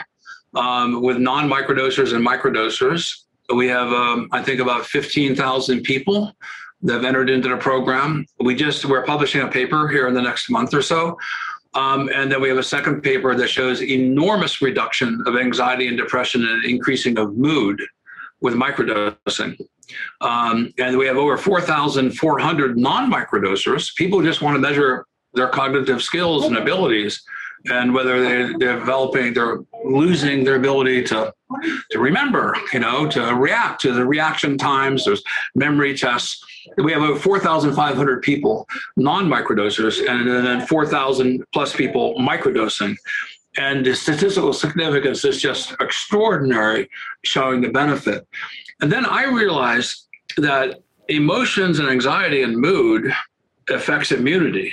um, 0.55 1.03
with 1.03 1.19
non-microdosers 1.19 2.15
and 2.15 2.25
microdosers. 2.25 3.23
We 3.53 3.67
have, 3.69 3.93
um, 3.93 4.29
I 4.33 4.43
think, 4.43 4.61
about 4.61 4.87
15,000 4.87 5.83
people 5.83 6.37
that 6.83 6.93
have 6.93 7.05
entered 7.05 7.31
into 7.31 7.49
the 7.49 7.57
program. 7.57 8.27
We 8.41 8.55
just 8.55 8.85
we're 8.85 9.05
publishing 9.05 9.41
a 9.41 9.49
paper 9.49 9.89
here 9.89 10.09
in 10.09 10.15
the 10.15 10.23
next 10.23 10.51
month 10.51 10.75
or 10.75 10.83
so. 10.83 11.19
Um, 11.77 12.09
and 12.15 12.33
then 12.33 12.41
we 12.41 12.49
have 12.49 12.57
a 12.57 12.63
second 12.63 13.03
paper 13.03 13.35
that 13.35 13.49
shows 13.49 13.83
enormous 13.83 14.63
reduction 14.63 15.23
of 15.27 15.37
anxiety 15.37 15.89
and 15.89 15.97
depression 15.97 16.43
and 16.43 16.65
increasing 16.65 17.19
of 17.19 17.37
mood 17.37 17.83
with 18.41 18.55
microdosing. 18.55 19.61
Um, 20.23 20.73
and 20.79 20.97
we 20.97 21.07
have 21.07 21.19
over 21.19 21.37
4,400 21.37 22.79
non 22.79 23.13
microdosers, 23.13 23.95
people 23.95 24.19
who 24.21 24.27
just 24.27 24.41
want 24.41 24.55
to 24.55 24.59
measure 24.59 25.05
their 25.35 25.49
cognitive 25.49 26.03
skills 26.03 26.47
and 26.47 26.57
abilities 26.57 27.23
and 27.71 27.93
whether 27.93 28.21
they're, 28.21 28.59
they're 28.59 28.79
developing, 28.79 29.35
they're 29.35 29.59
losing 29.85 30.45
their 30.45 30.57
ability 30.57 31.03
to 31.05 31.33
to 31.91 31.99
remember, 31.99 32.57
you 32.73 32.81
know, 32.81 33.09
to 33.09 33.35
react 33.35 33.81
to 33.83 33.93
the 33.93 34.05
reaction 34.05 34.59
times. 34.59 35.05
There's 35.05 35.23
memory 35.55 35.97
tests. 35.97 36.45
We 36.77 36.93
have 36.93 37.03
over 37.03 37.19
4,500 37.19 38.23
people 38.23 38.67
non-microdosers, 38.97 40.09
and 40.09 40.29
then 40.29 40.67
4,000 40.67 41.45
plus 41.53 41.75
people 41.75 42.17
microdosing. 42.17 42.97
And 43.59 43.87
the 43.87 43.95
statistical 43.95 44.53
significance 44.53 45.25
is 45.25 45.41
just 45.41 45.75
extraordinary, 45.81 46.91
showing 47.25 47.61
the 47.61 47.69
benefit. 47.69 48.27
And 48.81 48.93
then 48.93 49.07
I 49.07 49.25
realized 49.25 50.09
that 50.37 50.81
emotions 51.09 51.79
and 51.79 51.89
anxiety 51.89 52.43
and 52.43 52.57
mood 52.57 53.15
affects 53.69 54.13
immunity. 54.13 54.73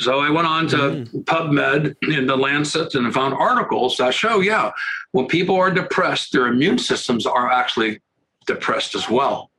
So 0.00 0.20
I 0.20 0.30
went 0.30 0.46
on 0.46 0.66
to 0.68 0.76
mm. 0.76 1.24
PubMed 1.24 1.96
in 2.02 2.26
the 2.26 2.36
Lancet 2.36 2.94
and 2.94 3.12
found 3.12 3.34
articles 3.34 3.96
that 3.96 4.14
show, 4.14 4.40
yeah, 4.40 4.70
when 5.12 5.26
people 5.26 5.56
are 5.56 5.70
depressed, 5.70 6.32
their 6.32 6.48
immune 6.48 6.78
systems 6.78 7.26
are 7.26 7.50
actually 7.50 8.00
depressed 8.46 8.94
as 8.94 9.08
well. 9.08 9.50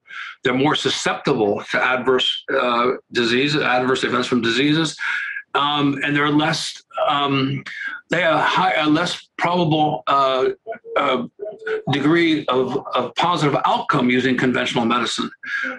They're 0.44 0.54
more 0.54 0.76
susceptible 0.76 1.64
to 1.72 1.84
adverse 1.84 2.44
uh, 2.54 2.92
diseases, 3.12 3.62
adverse 3.62 4.04
events 4.04 4.28
from 4.28 4.42
diseases, 4.42 4.96
um, 5.56 6.00
and 6.04 6.16
they're 6.16 6.30
less. 6.30 6.82
Um, 7.08 7.64
they 8.10 8.22
have 8.22 8.40
high, 8.40 8.74
a 8.74 8.88
less 8.88 9.28
probable 9.38 10.04
uh, 10.08 10.50
uh, 10.96 11.24
degree 11.92 12.46
of, 12.46 12.78
of 12.94 13.14
positive 13.16 13.60
outcome 13.66 14.10
using 14.10 14.38
conventional 14.38 14.86
medicine. 14.86 15.30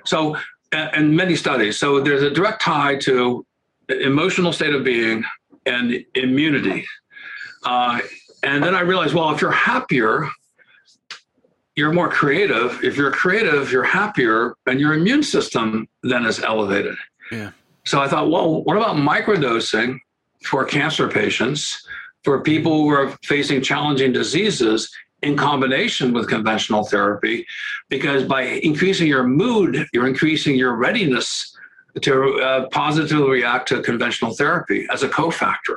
So 0.04 0.36
and 0.72 1.16
many 1.16 1.36
studies. 1.36 1.78
So 1.78 2.00
there's 2.00 2.22
a 2.22 2.30
direct 2.30 2.60
tie 2.60 2.96
to 2.96 3.44
emotional 3.88 4.52
state 4.52 4.74
of 4.74 4.84
being 4.84 5.24
and 5.66 6.04
immunity. 6.14 6.86
Uh, 7.64 8.00
and 8.42 8.62
then 8.62 8.74
I 8.74 8.80
realized, 8.80 9.14
well, 9.14 9.30
if 9.34 9.40
you're 9.40 9.50
happier, 9.50 10.28
you're 11.74 11.92
more 11.92 12.08
creative. 12.08 12.82
If 12.82 12.96
you're 12.96 13.10
creative, 13.10 13.70
you're 13.72 13.84
happier, 13.84 14.54
and 14.66 14.80
your 14.80 14.94
immune 14.94 15.22
system 15.22 15.88
then 16.02 16.26
is 16.26 16.40
elevated. 16.40 16.96
Yeah. 17.30 17.52
So 17.84 18.00
I 18.00 18.08
thought, 18.08 18.30
well, 18.30 18.62
what 18.64 18.76
about 18.76 18.96
microdosing 18.96 19.98
for 20.44 20.64
cancer 20.64 21.08
patients, 21.08 21.86
for 22.24 22.40
people 22.42 22.82
who 22.82 22.90
are 22.90 23.16
facing 23.24 23.62
challenging 23.62 24.12
diseases, 24.12 24.90
in 25.22 25.36
combination 25.36 26.12
with 26.12 26.28
conventional 26.28 26.84
therapy 26.84 27.46
because 27.88 28.24
by 28.24 28.42
increasing 28.42 29.08
your 29.08 29.24
mood, 29.24 29.86
you're 29.92 30.06
increasing 30.06 30.56
your 30.56 30.76
readiness 30.76 31.54
to 32.02 32.40
uh, 32.40 32.68
positively 32.68 33.28
react 33.28 33.68
to 33.68 33.82
conventional 33.82 34.32
therapy 34.32 34.86
as 34.92 35.02
a 35.02 35.08
cofactor. 35.08 35.76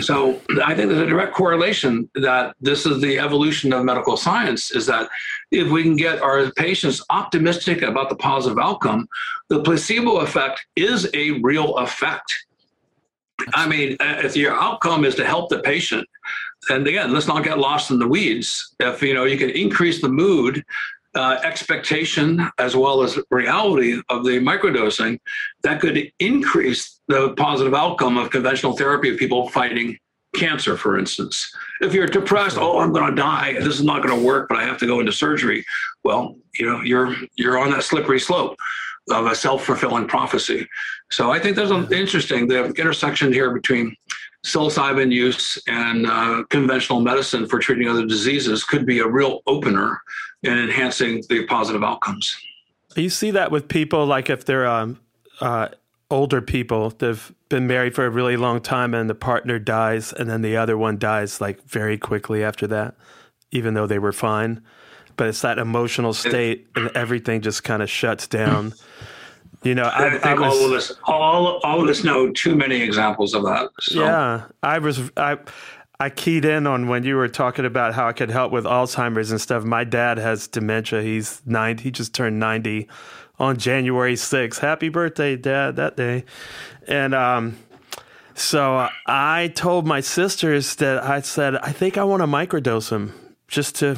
So 0.00 0.40
I 0.64 0.74
think 0.74 0.88
there's 0.88 1.00
a 1.00 1.06
direct 1.06 1.34
correlation 1.34 2.10
that 2.16 2.54
this 2.60 2.84
is 2.84 3.00
the 3.00 3.18
evolution 3.18 3.72
of 3.72 3.84
medical 3.84 4.16
science 4.16 4.72
is 4.72 4.86
that 4.86 5.08
if 5.50 5.70
we 5.70 5.82
can 5.82 5.96
get 5.96 6.20
our 6.20 6.50
patients 6.52 7.02
optimistic 7.10 7.82
about 7.82 8.10
the 8.10 8.16
positive 8.16 8.58
outcome, 8.58 9.08
the 9.48 9.62
placebo 9.62 10.18
effect 10.18 10.66
is 10.76 11.08
a 11.14 11.32
real 11.40 11.76
effect. 11.76 12.34
I 13.54 13.66
mean, 13.66 13.96
uh, 14.00 14.20
if 14.22 14.36
your 14.36 14.52
outcome 14.52 15.04
is 15.04 15.14
to 15.16 15.24
help 15.24 15.48
the 15.48 15.60
patient, 15.60 16.06
and 16.70 16.86
again, 16.86 17.12
let's 17.12 17.26
not 17.26 17.44
get 17.44 17.58
lost 17.58 17.90
in 17.90 17.98
the 17.98 18.08
weeds. 18.08 18.74
If 18.80 19.02
you 19.02 19.14
know 19.14 19.24
you 19.24 19.38
can 19.38 19.50
increase 19.50 20.00
the 20.00 20.08
mood, 20.08 20.64
uh, 21.14 21.38
expectation 21.44 22.48
as 22.58 22.74
well 22.76 23.02
as 23.02 23.18
reality 23.30 24.00
of 24.08 24.24
the 24.24 24.40
microdosing, 24.40 25.18
that 25.62 25.80
could 25.80 26.10
increase 26.18 27.00
the 27.08 27.34
positive 27.34 27.74
outcome 27.74 28.16
of 28.16 28.30
conventional 28.30 28.76
therapy 28.76 29.12
of 29.12 29.18
people 29.18 29.48
fighting 29.50 29.96
cancer, 30.34 30.76
for 30.76 30.98
instance. 30.98 31.54
If 31.80 31.94
you're 31.94 32.08
depressed, 32.08 32.58
oh, 32.58 32.80
I'm 32.80 32.92
going 32.92 33.08
to 33.08 33.14
die. 33.14 33.54
This 33.60 33.74
is 33.74 33.84
not 33.84 34.02
going 34.02 34.18
to 34.18 34.24
work, 34.24 34.48
but 34.48 34.58
I 34.58 34.64
have 34.64 34.78
to 34.78 34.86
go 34.86 35.00
into 35.00 35.12
surgery. 35.12 35.64
Well, 36.02 36.36
you 36.58 36.66
know, 36.66 36.80
you're 36.82 37.14
you're 37.36 37.58
on 37.58 37.70
that 37.70 37.84
slippery 37.84 38.20
slope 38.20 38.56
of 39.10 39.26
a 39.26 39.34
self-fulfilling 39.34 40.08
prophecy. 40.08 40.66
So 41.10 41.30
I 41.30 41.38
think 41.38 41.56
there's 41.56 41.70
an 41.70 41.92
interesting 41.92 42.48
the 42.48 42.64
intersection 42.72 43.32
here 43.32 43.52
between 43.52 43.94
psilocybin 44.44 45.10
use 45.10 45.58
and 45.66 46.06
uh, 46.06 46.44
conventional 46.50 47.00
medicine 47.00 47.46
for 47.46 47.58
treating 47.58 47.88
other 47.88 48.06
diseases 48.06 48.62
could 48.62 48.84
be 48.86 49.00
a 49.00 49.06
real 49.06 49.40
opener 49.46 50.00
in 50.42 50.58
enhancing 50.58 51.22
the 51.30 51.46
positive 51.46 51.82
outcomes. 51.82 52.36
You 52.94 53.10
see 53.10 53.30
that 53.32 53.50
with 53.50 53.66
people 53.68 54.06
like 54.06 54.30
if 54.30 54.44
they're 54.44 54.66
um, 54.66 55.00
uh, 55.40 55.68
older 56.10 56.42
people, 56.42 56.90
they've 56.90 57.32
been 57.48 57.66
married 57.66 57.94
for 57.94 58.04
a 58.04 58.10
really 58.10 58.36
long 58.36 58.60
time 58.60 58.94
and 58.94 59.08
the 59.08 59.14
partner 59.14 59.58
dies 59.58 60.12
and 60.12 60.28
then 60.28 60.42
the 60.42 60.56
other 60.56 60.76
one 60.76 60.98
dies 60.98 61.40
like 61.40 61.62
very 61.64 61.96
quickly 61.96 62.44
after 62.44 62.66
that, 62.66 62.94
even 63.50 63.74
though 63.74 63.86
they 63.86 63.98
were 63.98 64.12
fine. 64.12 64.62
but 65.16 65.28
it's 65.28 65.40
that 65.42 65.58
emotional 65.58 66.12
state, 66.12 66.66
and 66.76 66.90
everything 66.94 67.40
just 67.40 67.64
kind 67.64 67.82
of 67.82 67.88
shuts 67.88 68.26
down. 68.26 68.74
You 69.64 69.74
know, 69.74 69.84
I, 69.84 70.06
I 70.06 70.10
think 70.10 70.24
I 70.24 70.34
was, 70.34 70.54
all 70.54 70.66
of 70.66 70.72
us, 70.72 70.92
all 71.04 71.60
all 71.64 71.82
of 71.82 71.88
us 71.88 72.04
know 72.04 72.30
too 72.30 72.54
many 72.54 72.82
examples 72.82 73.34
of 73.34 73.44
that. 73.44 73.70
So. 73.80 74.04
Yeah, 74.04 74.44
I 74.62 74.78
was 74.78 75.10
I. 75.16 75.38
I 76.00 76.10
keyed 76.10 76.44
in 76.44 76.66
on 76.66 76.88
when 76.88 77.04
you 77.04 77.14
were 77.14 77.28
talking 77.28 77.64
about 77.64 77.94
how 77.94 78.08
I 78.08 78.12
could 78.12 78.28
help 78.28 78.50
with 78.50 78.64
Alzheimer's 78.64 79.30
and 79.30 79.40
stuff. 79.40 79.62
My 79.62 79.84
dad 79.84 80.18
has 80.18 80.48
dementia. 80.48 81.02
He's 81.02 81.40
90. 81.46 81.84
He 81.84 81.92
just 81.92 82.12
turned 82.12 82.40
90 82.40 82.88
on 83.38 83.56
January 83.56 84.14
6th. 84.14 84.58
Happy 84.58 84.88
birthday, 84.88 85.36
Dad, 85.36 85.76
that 85.76 85.96
day. 85.96 86.24
And 86.88 87.14
um, 87.14 87.58
so 88.34 88.88
I 89.06 89.52
told 89.54 89.86
my 89.86 90.00
sisters 90.00 90.74
that 90.76 91.02
I 91.02 91.20
said, 91.20 91.56
I 91.56 91.70
think 91.70 91.96
I 91.96 92.04
want 92.04 92.22
to 92.22 92.26
microdose 92.26 92.90
him 92.90 93.14
just 93.46 93.76
to 93.76 93.96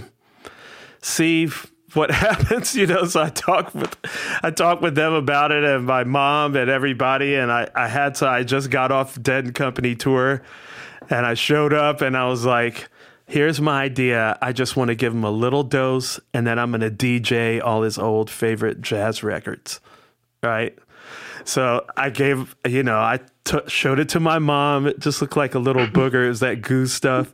see 1.00 1.48
what 1.96 2.10
happens, 2.26 2.74
you 2.74 2.86
know. 2.86 3.04
So 3.04 3.22
I 3.22 3.30
talked 3.30 3.74
with 3.74 3.96
I 4.42 4.50
talked 4.50 4.82
with 4.82 4.94
them 4.94 5.12
about 5.12 5.52
it 5.52 5.64
and 5.64 5.86
my 5.86 6.04
mom 6.04 6.54
and 6.56 6.70
everybody 6.70 7.34
and 7.34 7.50
I, 7.50 7.68
I 7.74 7.88
had 7.88 8.16
to 8.16 8.28
I 8.28 8.42
just 8.42 8.70
got 8.70 8.92
off 8.92 9.20
Dead 9.20 9.44
and 9.46 9.54
Company 9.54 9.94
tour 9.94 10.42
and 11.08 11.24
I 11.26 11.34
showed 11.34 11.72
up 11.72 12.00
and 12.00 12.16
I 12.16 12.26
was 12.26 12.44
like, 12.44 12.88
here's 13.26 13.60
my 13.60 13.82
idea. 13.82 14.38
I 14.40 14.52
just 14.52 14.76
want 14.76 14.88
to 14.88 14.94
give 14.94 15.12
him 15.12 15.24
a 15.24 15.30
little 15.30 15.62
dose 15.62 16.20
and 16.34 16.46
then 16.46 16.58
I'm 16.58 16.70
gonna 16.70 16.90
DJ 16.90 17.62
all 17.62 17.82
his 17.82 17.98
old 17.98 18.30
favorite 18.30 18.80
jazz 18.82 19.22
records. 19.22 19.80
Right. 20.42 20.78
So 21.44 21.86
I 21.96 22.10
gave, 22.10 22.56
you 22.66 22.82
know, 22.82 22.98
I 22.98 23.20
t- 23.44 23.58
showed 23.68 24.00
it 24.00 24.08
to 24.10 24.20
my 24.20 24.40
mom. 24.40 24.86
It 24.86 24.98
just 24.98 25.20
looked 25.20 25.36
like 25.36 25.54
a 25.54 25.60
little 25.60 25.86
booger. 25.86 26.24
It 26.26 26.28
was 26.28 26.40
that 26.40 26.60
goo 26.60 26.86
stuff. 26.86 27.32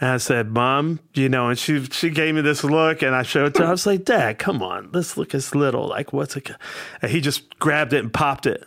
And 0.00 0.10
I 0.10 0.16
said, 0.18 0.50
Mom, 0.50 1.00
you 1.14 1.28
know, 1.28 1.48
and 1.48 1.58
she 1.58 1.84
she 1.86 2.10
gave 2.10 2.34
me 2.34 2.42
this 2.42 2.62
look 2.62 3.02
and 3.02 3.14
I 3.14 3.22
showed 3.22 3.46
it 3.46 3.54
to 3.54 3.62
her. 3.62 3.68
I 3.68 3.70
was 3.70 3.86
like, 3.86 4.04
Dad, 4.04 4.38
come 4.38 4.62
on, 4.62 4.90
this 4.92 5.16
look 5.16 5.34
is 5.34 5.54
little. 5.54 5.88
Like, 5.88 6.12
what's 6.12 6.36
it? 6.36 6.50
And 7.00 7.10
he 7.10 7.20
just 7.20 7.58
grabbed 7.58 7.94
it 7.94 8.00
and 8.00 8.12
popped 8.12 8.46
it. 8.46 8.66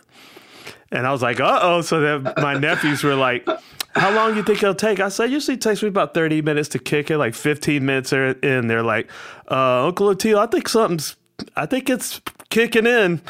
And 0.90 1.06
I 1.06 1.12
was 1.12 1.22
like, 1.22 1.38
uh 1.38 1.60
oh. 1.62 1.82
So 1.82 2.00
then 2.00 2.34
my 2.38 2.54
nephews 2.54 3.04
were 3.04 3.14
like, 3.14 3.46
How 3.94 4.12
long 4.12 4.32
do 4.32 4.38
you 4.38 4.42
think 4.42 4.62
it'll 4.62 4.74
take? 4.74 4.98
I 4.98 5.08
said, 5.08 5.30
usually 5.30 5.54
it 5.54 5.60
takes 5.60 5.82
me 5.82 5.88
about 5.88 6.14
30 6.14 6.42
minutes 6.42 6.68
to 6.70 6.78
kick 6.78 7.10
it, 7.10 7.18
like 7.18 7.34
15 7.34 7.84
minutes 7.84 8.12
in. 8.12 8.66
They're 8.66 8.82
like, 8.82 9.10
uh, 9.50 9.86
Uncle 9.86 10.08
Oteil, 10.08 10.38
I 10.38 10.46
think 10.46 10.68
something's, 10.68 11.16
I 11.56 11.66
think 11.66 11.88
it's 11.88 12.20
kicking 12.50 12.86
in. 12.86 13.20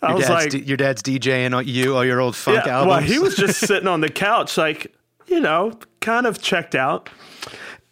I 0.00 0.10
your 0.10 0.16
was 0.18 0.28
like, 0.28 0.50
D- 0.50 0.58
your 0.62 0.76
dad's 0.76 1.02
DJing 1.02 1.66
you 1.66 1.96
all 1.96 2.04
your 2.04 2.20
old 2.20 2.36
funk 2.36 2.66
yeah, 2.66 2.78
albums. 2.78 2.88
Well, 2.88 3.00
he 3.00 3.18
was 3.18 3.34
just 3.36 3.58
sitting 3.60 3.88
on 3.88 4.00
the 4.00 4.08
couch, 4.08 4.56
like, 4.56 4.94
you 5.26 5.40
know, 5.40 5.72
kind 6.00 6.26
of 6.26 6.40
checked 6.40 6.76
out. 6.76 7.08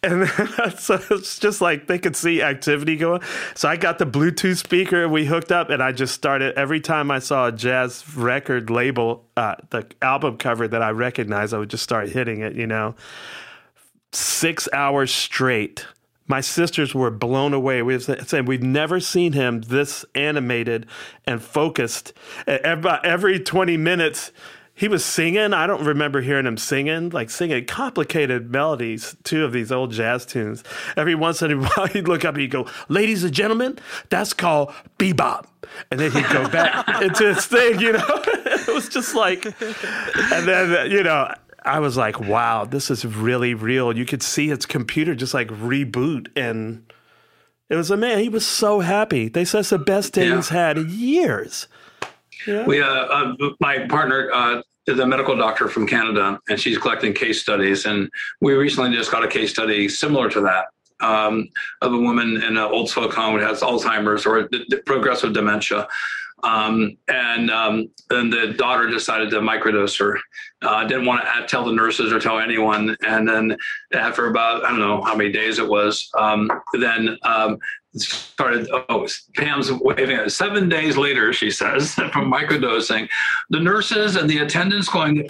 And 0.07 0.29
so 0.77 0.99
it's 1.11 1.37
just 1.37 1.61
like 1.61 1.87
they 1.87 1.99
could 1.99 2.15
see 2.15 2.41
activity 2.41 2.95
going. 2.95 3.21
So 3.55 3.69
I 3.69 3.75
got 3.75 3.99
the 3.99 4.05
Bluetooth 4.05 4.57
speaker 4.57 5.07
we 5.07 5.25
hooked 5.25 5.51
up, 5.51 5.69
and 5.69 5.83
I 5.83 5.91
just 5.91 6.15
started 6.15 6.57
every 6.57 6.79
time 6.79 7.11
I 7.11 7.19
saw 7.19 7.47
a 7.47 7.51
jazz 7.51 8.15
record 8.15 8.69
label, 8.69 9.25
uh, 9.35 9.55
the 9.69 9.85
album 10.01 10.37
cover 10.37 10.67
that 10.67 10.81
I 10.81 10.91
recognized, 10.91 11.53
I 11.53 11.57
would 11.57 11.69
just 11.69 11.83
start 11.83 12.09
hitting 12.09 12.41
it, 12.41 12.55
you 12.55 12.67
know. 12.67 12.95
Six 14.13 14.69
hours 14.73 15.13
straight 15.13 15.85
my 16.27 16.41
sisters 16.41 16.93
were 16.93 17.09
blown 17.09 17.53
away. 17.53 17.81
We 17.81 17.93
were 17.93 17.99
saying 17.99 18.45
we've 18.45 18.61
never 18.61 18.99
seen 18.99 19.33
him 19.33 19.61
this 19.61 20.05
animated 20.13 20.85
and 21.25 21.41
focused. 21.41 22.13
Every 22.45 23.39
20 23.39 23.77
minutes, 23.77 24.31
he 24.77 24.87
was 24.87 25.03
singing. 25.03 25.53
I 25.53 25.65
don't 25.65 25.83
remember 25.83 26.21
hearing 26.21 26.45
him 26.45 26.55
singing, 26.55 27.09
like 27.09 27.31
singing 27.31 27.65
complicated 27.65 28.51
melodies, 28.51 29.17
two 29.23 29.43
of 29.43 29.51
these 29.51 29.71
old 29.71 29.91
jazz 29.91 30.23
tunes. 30.23 30.63
Every 30.95 31.15
once 31.15 31.41
in 31.41 31.51
a 31.51 31.55
while, 31.75 31.87
he'd 31.87 32.07
look 32.07 32.23
up 32.23 32.35
and 32.35 32.41
he'd 32.41 32.51
go, 32.51 32.67
Ladies 32.87 33.23
and 33.23 33.33
gentlemen, 33.33 33.79
that's 34.09 34.33
called 34.33 34.71
bebop. 34.99 35.45
And 35.89 35.99
then 35.99 36.11
he'd 36.11 36.29
go 36.29 36.47
back 36.47 36.87
into 37.01 37.33
his 37.33 37.47
thing, 37.47 37.79
you 37.79 37.93
know? 37.93 38.05
it 38.07 38.67
was 38.67 38.87
just 38.87 39.15
like, 39.15 39.45
and 39.45 40.47
then, 40.47 40.91
you 40.91 41.01
know, 41.01 41.33
I 41.65 41.79
was 41.79 41.97
like, 41.97 42.19
wow, 42.19 42.63
this 42.63 42.91
is 42.91 43.03
really 43.03 43.55
real. 43.55 43.97
You 43.97 44.05
could 44.05 44.21
see 44.21 44.49
his 44.49 44.67
computer 44.67 45.15
just 45.15 45.33
like 45.33 45.47
reboot. 45.47 46.27
And 46.35 46.93
it 47.67 47.75
was 47.75 47.89
a 47.89 47.97
man, 47.97 48.19
he 48.19 48.29
was 48.29 48.45
so 48.45 48.81
happy. 48.81 49.27
They 49.27 49.43
said 49.43 49.61
it's 49.61 49.71
the 49.71 49.79
best 49.79 50.13
day 50.13 50.29
yeah. 50.29 50.35
he's 50.35 50.49
had 50.49 50.77
in 50.77 50.87
years. 50.87 51.67
Yeah. 52.47 52.65
We, 52.65 52.81
uh, 52.81 52.87
uh, 52.87 53.35
my 53.59 53.85
partner, 53.87 54.29
uh, 54.33 54.61
is 54.87 54.99
a 54.99 55.05
medical 55.05 55.35
doctor 55.35 55.67
from 55.67 55.85
Canada, 55.85 56.39
and 56.49 56.59
she's 56.59 56.77
collecting 56.77 57.13
case 57.13 57.41
studies. 57.41 57.85
And 57.85 58.09
we 58.39 58.53
recently 58.53 58.95
just 58.95 59.11
got 59.11 59.23
a 59.23 59.27
case 59.27 59.51
study 59.51 59.89
similar 59.89 60.29
to 60.29 60.41
that 60.41 60.65
um, 61.05 61.49
of 61.81 61.93
a 61.93 61.97
woman 61.97 62.37
in 62.37 62.43
an 62.43 62.57
Old 62.57 62.89
folk 62.89 63.13
home 63.13 63.37
who 63.37 63.45
has 63.45 63.61
Alzheimer's 63.61 64.25
or 64.25 64.47
d- 64.47 64.65
d- 64.69 64.77
progressive 64.85 65.33
dementia. 65.33 65.87
Um, 66.43 66.97
and 67.07 67.49
um, 67.51 67.89
then 68.09 68.29
the 68.29 68.53
daughter 68.57 68.87
decided 68.87 69.29
to 69.31 69.39
microdose 69.39 69.99
her. 69.99 70.19
Uh, 70.63 70.83
didn't 70.87 71.05
want 71.05 71.21
to 71.23 71.45
tell 71.47 71.63
the 71.63 71.71
nurses 71.71 72.11
or 72.11 72.19
tell 72.19 72.39
anyone. 72.39 72.97
And 73.05 73.27
then 73.27 73.55
after 73.93 74.27
about 74.27 74.65
I 74.65 74.69
don't 74.69 74.79
know 74.79 75.01
how 75.01 75.15
many 75.15 75.31
days 75.31 75.59
it 75.59 75.67
was, 75.67 76.09
um, 76.17 76.49
then 76.73 77.15
um, 77.23 77.59
started, 77.99 78.67
oh, 78.89 79.07
Pam's 79.35 79.71
waving 79.71 80.17
at 80.17 80.31
Seven 80.31 80.69
days 80.69 80.97
later, 80.97 81.33
she 81.33 81.49
says, 81.51 81.93
from 82.11 82.31
microdosing, 82.31 83.09
the 83.49 83.59
nurses 83.59 84.15
and 84.15 84.29
the 84.29 84.39
attendants 84.39 84.89
going, 84.89 85.27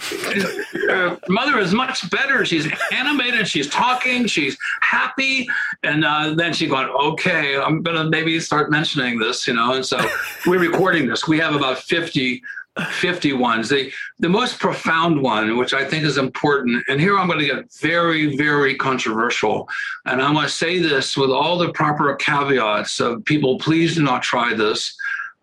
uh, 0.90 1.16
Mother 1.28 1.58
is 1.58 1.72
much 1.72 2.08
better. 2.10 2.44
She's 2.44 2.68
animated, 2.92 3.48
she's 3.48 3.68
talking, 3.68 4.26
she's 4.26 4.56
happy. 4.80 5.48
And 5.82 6.04
uh, 6.04 6.34
then 6.34 6.52
she 6.52 6.66
going, 6.66 6.88
okay, 6.88 7.56
I'm 7.56 7.82
going 7.82 7.96
to 7.96 8.08
maybe 8.10 8.38
start 8.40 8.70
mentioning 8.70 9.18
this, 9.18 9.46
you 9.46 9.54
know. 9.54 9.74
And 9.74 9.84
so 9.84 9.98
we're 10.46 10.60
recording 10.60 11.06
this. 11.06 11.26
We 11.26 11.38
have 11.38 11.54
about 11.54 11.78
50 11.78 12.42
50 12.86 13.32
ones. 13.34 13.68
The, 13.68 13.90
the 14.18 14.28
most 14.28 14.58
profound 14.58 15.22
one, 15.22 15.56
which 15.56 15.74
I 15.74 15.84
think 15.84 16.04
is 16.04 16.18
important, 16.18 16.84
and 16.88 17.00
here 17.00 17.18
I'm 17.18 17.26
going 17.26 17.40
to 17.40 17.46
get 17.46 17.72
very, 17.74 18.36
very 18.36 18.74
controversial. 18.74 19.68
And 20.06 20.22
I'm 20.22 20.34
going 20.34 20.46
to 20.46 20.52
say 20.52 20.78
this 20.78 21.16
with 21.16 21.30
all 21.30 21.58
the 21.58 21.72
proper 21.72 22.14
caveats 22.16 23.00
of 23.00 23.24
people, 23.24 23.58
please 23.58 23.96
do 23.96 24.02
not 24.02 24.22
try 24.22 24.54
this. 24.54 24.96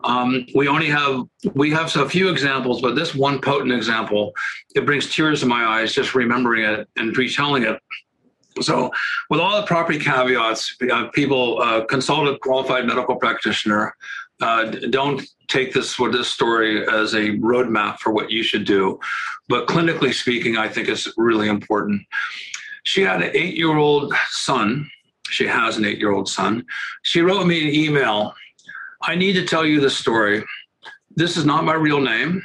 Um, 0.03 0.45
we 0.53 0.67
only 0.67 0.87
have 0.87 1.23
we 1.55 1.71
have 1.71 1.95
a 1.95 2.07
few 2.07 2.29
examples, 2.29 2.81
but 2.81 2.95
this 2.95 3.15
one 3.15 3.41
potent 3.41 3.71
example, 3.71 4.33
it 4.75 4.85
brings 4.85 5.13
tears 5.13 5.39
to 5.39 5.47
my 5.47 5.65
eyes 5.65 5.93
just 5.93 6.13
remembering 6.13 6.63
it 6.63 6.87
and 6.95 7.17
retelling 7.17 7.63
it. 7.63 7.81
So, 8.61 8.91
with 9.29 9.39
all 9.39 9.59
the 9.59 9.67
proper 9.67 9.93
caveats, 9.93 10.75
uh, 10.91 11.07
people 11.09 11.61
uh, 11.61 11.85
consult 11.85 12.27
a 12.27 12.37
qualified 12.37 12.85
medical 12.85 13.15
practitioner. 13.15 13.95
Uh, 14.41 14.65
don't 14.65 15.21
take 15.47 15.73
this 15.73 15.93
for 15.93 16.11
this 16.11 16.27
story 16.27 16.87
as 16.87 17.13
a 17.13 17.37
roadmap 17.37 17.99
for 17.99 18.11
what 18.11 18.31
you 18.31 18.43
should 18.43 18.65
do. 18.65 18.99
But 19.47 19.67
clinically 19.67 20.13
speaking, 20.13 20.57
I 20.57 20.67
think 20.67 20.87
it's 20.87 21.07
really 21.17 21.47
important. 21.47 22.01
She 22.83 23.01
had 23.01 23.21
an 23.21 23.31
eight 23.33 23.55
year 23.55 23.77
old 23.77 24.13
son. 24.29 24.89
She 25.29 25.47
has 25.47 25.77
an 25.77 25.85
eight 25.85 25.97
year 25.97 26.11
old 26.11 26.29
son. 26.29 26.65
She 27.03 27.21
wrote 27.21 27.45
me 27.45 27.67
an 27.67 27.73
email. 27.73 28.33
I 29.01 29.15
need 29.15 29.33
to 29.33 29.45
tell 29.45 29.65
you 29.65 29.79
the 29.79 29.89
story. 29.89 30.43
This 31.15 31.37
is 31.37 31.45
not 31.45 31.63
my 31.63 31.73
real 31.73 32.01
name. 32.01 32.41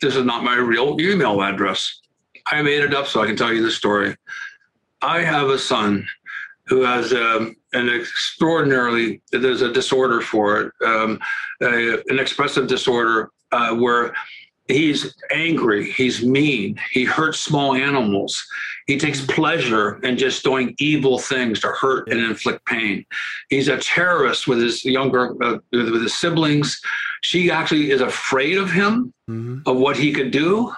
This 0.00 0.16
is 0.16 0.24
not 0.24 0.44
my 0.44 0.56
real 0.56 0.96
email 1.00 1.42
address. 1.42 2.00
I 2.46 2.62
made 2.62 2.82
it 2.82 2.94
up 2.94 3.06
so 3.06 3.22
I 3.22 3.26
can 3.26 3.36
tell 3.36 3.52
you 3.52 3.62
the 3.62 3.70
story. 3.70 4.16
I 5.02 5.20
have 5.20 5.48
a 5.48 5.58
son 5.58 6.06
who 6.66 6.82
has 6.82 7.12
um, 7.12 7.56
an 7.74 7.88
extraordinarily 7.88 9.20
there's 9.32 9.62
a 9.62 9.72
disorder 9.72 10.20
for 10.20 10.60
it, 10.62 10.72
um, 10.86 11.18
a, 11.60 11.98
an 12.08 12.18
expressive 12.18 12.66
disorder 12.66 13.30
uh, 13.52 13.74
where 13.74 14.14
he's 14.68 15.14
angry, 15.30 15.90
he's 15.92 16.24
mean, 16.24 16.80
he 16.90 17.04
hurts 17.04 17.40
small 17.40 17.74
animals, 17.74 18.46
he 18.86 18.98
takes 18.98 19.24
pleasure 19.26 19.98
in 20.02 20.16
just 20.16 20.42
doing 20.42 20.74
evil 20.78 21.18
things 21.18 21.60
to 21.60 21.68
hurt 21.68 22.08
and 22.10 22.20
inflict 22.20 22.64
pain. 22.66 23.04
He's 23.50 23.68
a 23.68 23.78
terrorist 23.78 24.46
with 24.46 24.60
his 24.60 24.84
younger 24.84 25.34
uh, 25.42 25.58
with 25.72 26.02
his 26.02 26.14
siblings. 26.14 26.80
She 27.22 27.50
actually 27.50 27.90
is 27.90 28.00
afraid 28.00 28.58
of 28.58 28.70
him, 28.70 29.12
mm-hmm. 29.28 29.68
of 29.68 29.76
what 29.76 29.96
he 29.96 30.12
could 30.12 30.30
do. 30.30 30.72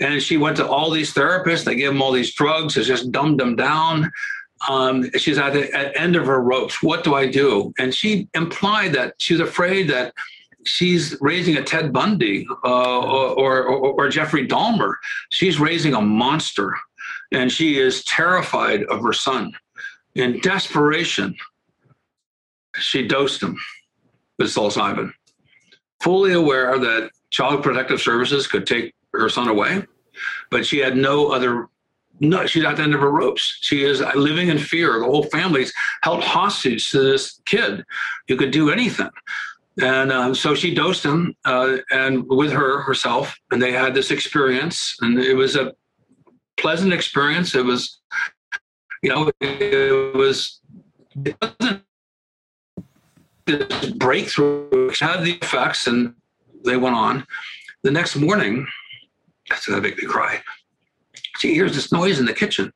And 0.00 0.22
she 0.22 0.38
went 0.38 0.56
to 0.56 0.66
all 0.66 0.90
these 0.90 1.12
therapists. 1.12 1.64
They 1.64 1.76
gave 1.76 1.90
him 1.90 2.00
all 2.00 2.12
these 2.12 2.32
drugs. 2.32 2.76
It's 2.76 2.88
just 2.88 3.12
dumbed 3.12 3.40
him 3.40 3.54
down 3.54 4.10
um, 4.68 5.10
she's 5.16 5.38
at 5.38 5.52
the 5.52 5.72
at 5.72 5.96
end 5.96 6.16
of 6.16 6.26
her 6.26 6.40
ropes. 6.40 6.82
What 6.82 7.04
do 7.04 7.14
I 7.14 7.26
do? 7.26 7.72
And 7.78 7.94
she 7.94 8.28
implied 8.34 8.92
that 8.92 9.14
she's 9.18 9.40
afraid 9.40 9.88
that 9.88 10.12
she's 10.66 11.16
raising 11.20 11.56
a 11.56 11.62
Ted 11.62 11.92
Bundy 11.92 12.46
uh, 12.64 13.00
or, 13.00 13.62
or, 13.62 13.64
or 13.64 14.08
Jeffrey 14.08 14.46
Dahmer. 14.46 14.94
She's 15.30 15.58
raising 15.58 15.94
a 15.94 16.00
monster, 16.00 16.74
and 17.32 17.50
she 17.50 17.78
is 17.78 18.04
terrified 18.04 18.84
of 18.84 19.02
her 19.02 19.12
son. 19.12 19.52
In 20.14 20.40
desperation, 20.40 21.34
she 22.78 23.06
dosed 23.06 23.42
him 23.42 23.58
with 24.38 24.48
psilocybin, 24.48 25.12
fully 26.02 26.32
aware 26.32 26.78
that 26.78 27.10
Child 27.30 27.62
Protective 27.62 28.00
Services 28.00 28.46
could 28.46 28.66
take 28.66 28.92
her 29.12 29.28
son 29.28 29.48
away, 29.48 29.84
but 30.50 30.66
she 30.66 30.78
had 30.78 30.96
no 30.96 31.28
other 31.28 31.68
no, 32.20 32.46
she's 32.46 32.64
at 32.64 32.76
the 32.76 32.82
end 32.82 32.94
of 32.94 33.00
her 33.00 33.10
ropes. 33.10 33.58
She 33.62 33.84
is 33.84 34.00
living 34.14 34.48
in 34.48 34.58
fear. 34.58 34.98
The 34.98 35.06
whole 35.06 35.24
family's 35.24 35.72
held 36.02 36.22
hostage 36.22 36.90
to 36.90 37.00
this 37.00 37.40
kid 37.46 37.84
who 38.28 38.36
could 38.36 38.50
do 38.50 38.70
anything. 38.70 39.08
And 39.80 40.12
uh, 40.12 40.34
so 40.34 40.54
she 40.54 40.74
dosed 40.74 41.04
him 41.04 41.34
uh, 41.46 41.78
and 41.90 42.28
with 42.28 42.52
her 42.52 42.82
herself, 42.82 43.34
and 43.50 43.62
they 43.62 43.72
had 43.72 43.94
this 43.94 44.10
experience, 44.10 44.96
and 45.00 45.18
it 45.18 45.34
was 45.34 45.56
a 45.56 45.74
pleasant 46.58 46.92
experience. 46.92 47.54
It 47.54 47.64
was, 47.64 48.00
you 49.02 49.08
know, 49.08 49.30
it 49.40 50.14
was 50.14 50.60
it 51.24 51.36
wasn't 51.40 51.82
this 53.46 53.90
breakthrough. 53.92 54.86
which 54.88 54.98
had 54.98 55.24
the 55.24 55.38
effects, 55.40 55.86
and 55.86 56.14
they 56.64 56.76
went 56.76 56.96
on. 56.96 57.26
The 57.82 57.90
next 57.90 58.16
morning, 58.16 58.66
that's 59.48 59.66
gonna 59.66 59.80
make 59.80 59.96
me 59.96 60.04
cry. 60.04 60.42
She 61.40 61.54
hears 61.54 61.74
this 61.74 61.90
noise 61.90 62.20
in 62.20 62.26
the 62.26 62.34
kitchen, 62.34 62.70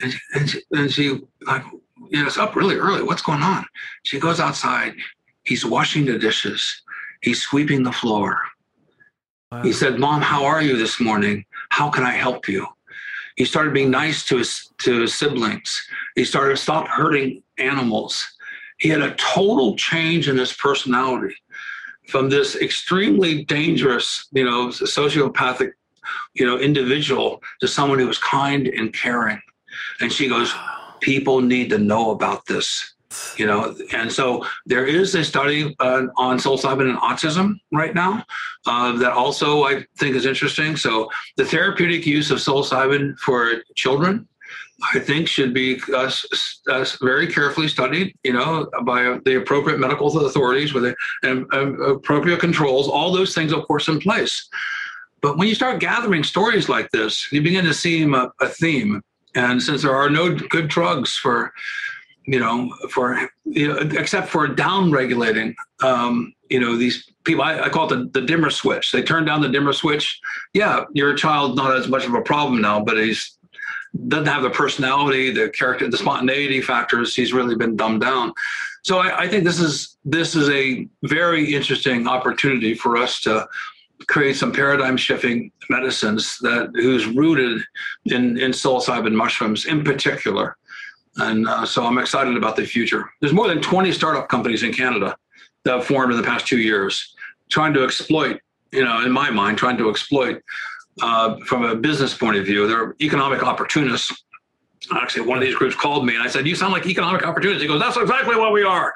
and 0.00 0.12
she, 0.12 0.18
and 0.34 0.50
she, 0.50 0.62
and 0.70 0.92
she 0.92 1.20
like, 1.42 1.64
you 2.10 2.20
know, 2.20 2.26
it's 2.26 2.38
up 2.38 2.54
really 2.54 2.76
early. 2.76 3.02
What's 3.02 3.22
going 3.22 3.42
on? 3.42 3.66
She 4.04 4.20
goes 4.20 4.38
outside. 4.38 4.94
He's 5.42 5.66
washing 5.66 6.04
the 6.04 6.16
dishes. 6.16 6.82
He's 7.22 7.42
sweeping 7.42 7.82
the 7.82 7.90
floor. 7.90 8.38
Wow. 9.50 9.62
He 9.62 9.72
said, 9.72 9.98
"Mom, 9.98 10.20
how 10.22 10.44
are 10.44 10.62
you 10.62 10.76
this 10.76 11.00
morning? 11.00 11.44
How 11.70 11.90
can 11.90 12.04
I 12.04 12.12
help 12.12 12.48
you?" 12.48 12.68
He 13.34 13.44
started 13.44 13.74
being 13.74 13.90
nice 13.90 14.24
to 14.26 14.36
his 14.36 14.70
to 14.78 15.00
his 15.00 15.14
siblings. 15.14 15.88
He 16.14 16.24
started 16.24 16.50
to 16.50 16.62
stop 16.62 16.86
hurting 16.86 17.42
animals. 17.58 18.24
He 18.78 18.90
had 18.90 19.02
a 19.02 19.16
total 19.16 19.74
change 19.76 20.28
in 20.28 20.36
his 20.36 20.52
personality 20.52 21.34
from 22.08 22.28
this 22.28 22.54
extremely 22.54 23.44
dangerous, 23.44 24.28
you 24.30 24.44
know, 24.44 24.68
sociopathic, 24.68 25.72
you 26.34 26.46
know, 26.46 26.58
individual 26.58 27.42
to 27.60 27.68
someone 27.68 27.98
who 27.98 28.06
was 28.06 28.18
kind 28.18 28.68
and 28.68 28.92
caring. 28.92 29.40
And 30.00 30.12
she 30.12 30.28
goes, 30.28 30.52
people 31.00 31.40
need 31.40 31.70
to 31.70 31.78
know 31.78 32.10
about 32.10 32.46
this 32.46 32.94
you 33.36 33.46
know 33.46 33.74
and 33.92 34.10
so 34.12 34.44
there 34.66 34.84
is 34.84 35.14
a 35.14 35.24
study 35.24 35.74
uh, 35.80 36.02
on 36.16 36.38
psilocybin 36.38 36.90
and 36.90 36.98
autism 36.98 37.54
right 37.72 37.94
now 37.94 38.24
uh, 38.66 38.92
that 38.96 39.12
also 39.12 39.64
i 39.64 39.84
think 39.98 40.16
is 40.16 40.26
interesting 40.26 40.76
so 40.76 41.08
the 41.36 41.44
therapeutic 41.44 42.04
use 42.04 42.30
of 42.30 42.38
psilocybin 42.38 43.16
for 43.18 43.62
children 43.74 44.26
I 44.94 44.98
think 44.98 45.26
should 45.26 45.54
be 45.54 45.80
uh, 45.94 46.10
uh, 46.68 46.84
very 47.00 47.32
carefully 47.32 47.66
studied, 47.66 48.14
you 48.22 48.34
know, 48.34 48.68
by 48.84 49.18
the 49.24 49.38
appropriate 49.38 49.80
medical 49.80 50.26
authorities 50.26 50.74
with 50.74 50.94
and, 51.22 51.46
appropriate 51.82 52.40
controls. 52.40 52.86
All 52.86 53.10
those 53.10 53.34
things, 53.34 53.54
of 53.54 53.66
course, 53.66 53.88
in 53.88 53.98
place. 53.98 54.48
But 55.26 55.38
when 55.38 55.48
you 55.48 55.56
start 55.56 55.80
gathering 55.80 56.22
stories 56.22 56.68
like 56.68 56.88
this, 56.92 57.32
you 57.32 57.42
begin 57.42 57.64
to 57.64 57.74
see 57.74 58.04
a, 58.04 58.32
a 58.40 58.46
theme. 58.46 59.02
And 59.34 59.60
since 59.60 59.82
there 59.82 59.96
are 59.96 60.08
no 60.08 60.32
good 60.32 60.68
drugs 60.68 61.16
for, 61.16 61.52
you 62.28 62.38
know, 62.38 62.72
for 62.90 63.28
you 63.44 63.66
know, 63.66 63.78
except 63.98 64.28
for 64.28 64.46
down 64.46 64.92
regulating, 64.92 65.56
um, 65.82 66.32
you 66.48 66.60
know, 66.60 66.76
these 66.76 67.10
people. 67.24 67.42
I, 67.42 67.62
I 67.62 67.68
call 67.70 67.92
it 67.92 67.96
the, 68.12 68.20
the 68.20 68.24
dimmer 68.24 68.50
switch. 68.50 68.92
They 68.92 69.02
turn 69.02 69.24
down 69.24 69.40
the 69.40 69.48
dimmer 69.48 69.72
switch. 69.72 70.20
Yeah, 70.54 70.84
your 70.92 71.12
child 71.14 71.56
not 71.56 71.76
as 71.76 71.88
much 71.88 72.06
of 72.06 72.14
a 72.14 72.22
problem 72.22 72.60
now, 72.60 72.78
but 72.78 72.96
he's 72.96 73.36
doesn't 74.06 74.26
have 74.26 74.44
the 74.44 74.50
personality, 74.50 75.32
the 75.32 75.48
character, 75.48 75.88
the 75.88 75.96
spontaneity 75.96 76.60
factors. 76.60 77.16
He's 77.16 77.32
really 77.32 77.56
been 77.56 77.74
dumbed 77.74 78.02
down. 78.02 78.32
So 78.84 78.98
I, 78.98 79.22
I 79.22 79.28
think 79.28 79.42
this 79.42 79.58
is 79.58 79.96
this 80.04 80.36
is 80.36 80.48
a 80.50 80.88
very 81.02 81.52
interesting 81.52 82.06
opportunity 82.06 82.74
for 82.74 82.96
us 82.96 83.20
to 83.22 83.48
create 84.08 84.36
some 84.36 84.52
paradigm 84.52 84.96
shifting 84.96 85.50
medicines 85.70 86.38
that 86.40 86.70
who's 86.74 87.06
rooted 87.06 87.62
in 88.06 88.38
in 88.38 88.50
psilocybin 88.50 89.12
mushrooms 89.12 89.66
in 89.66 89.82
particular. 89.82 90.56
And 91.16 91.48
uh, 91.48 91.64
so 91.64 91.84
I'm 91.84 91.98
excited 91.98 92.36
about 92.36 92.56
the 92.56 92.66
future. 92.66 93.10
There's 93.20 93.32
more 93.32 93.48
than 93.48 93.62
20 93.62 93.90
startup 93.92 94.28
companies 94.28 94.62
in 94.62 94.72
Canada 94.72 95.16
that 95.64 95.76
have 95.76 95.86
formed 95.86 96.12
in 96.12 96.18
the 96.18 96.26
past 96.26 96.46
two 96.46 96.58
years, 96.58 97.14
trying 97.48 97.72
to 97.72 97.84
exploit, 97.84 98.40
you 98.70 98.84
know, 98.84 99.02
in 99.02 99.10
my 99.10 99.30
mind, 99.30 99.56
trying 99.56 99.78
to 99.78 99.88
exploit 99.88 100.42
uh, 101.00 101.36
from 101.46 101.64
a 101.64 101.74
business 101.74 102.14
point 102.14 102.36
of 102.36 102.44
view. 102.44 102.66
They're 102.66 102.94
economic 103.00 103.42
opportunists. 103.42 104.12
Actually, 104.94 105.26
one 105.26 105.38
of 105.38 105.42
these 105.42 105.54
groups 105.54 105.74
called 105.74 106.06
me 106.06 106.14
and 106.14 106.22
I 106.22 106.28
said, 106.28 106.46
You 106.46 106.54
sound 106.54 106.72
like 106.72 106.86
economic 106.86 107.26
opportunists. 107.26 107.62
He 107.62 107.68
goes, 107.68 107.80
That's 107.80 107.96
exactly 107.96 108.36
what 108.36 108.52
we 108.52 108.62
are. 108.62 108.92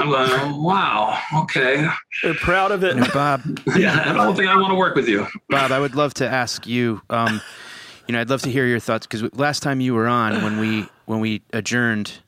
I'm 0.00 0.08
going, 0.10 0.62
Wow, 0.62 1.18
okay. 1.42 1.86
They're 2.22 2.34
proud 2.34 2.72
of 2.72 2.82
it. 2.84 2.96
Bob. 3.12 3.42
yeah, 3.76 4.02
I 4.06 4.12
don't 4.12 4.34
think 4.34 4.48
I 4.48 4.56
want 4.56 4.70
to 4.70 4.76
work 4.76 4.94
with 4.94 5.08
you. 5.08 5.26
Bob, 5.48 5.72
I 5.72 5.78
would 5.78 5.94
love 5.94 6.14
to 6.14 6.28
ask 6.28 6.66
you. 6.66 7.02
Um, 7.10 7.40
you 8.06 8.12
know, 8.12 8.20
I'd 8.20 8.30
love 8.30 8.42
to 8.42 8.50
hear 8.50 8.66
your 8.66 8.80
thoughts 8.80 9.06
because 9.06 9.22
last 9.34 9.62
time 9.62 9.80
you 9.80 9.94
were 9.94 10.08
on, 10.08 10.42
when 10.42 10.58
we 10.58 10.86
when 11.06 11.20
we 11.20 11.42
adjourned, 11.52 12.18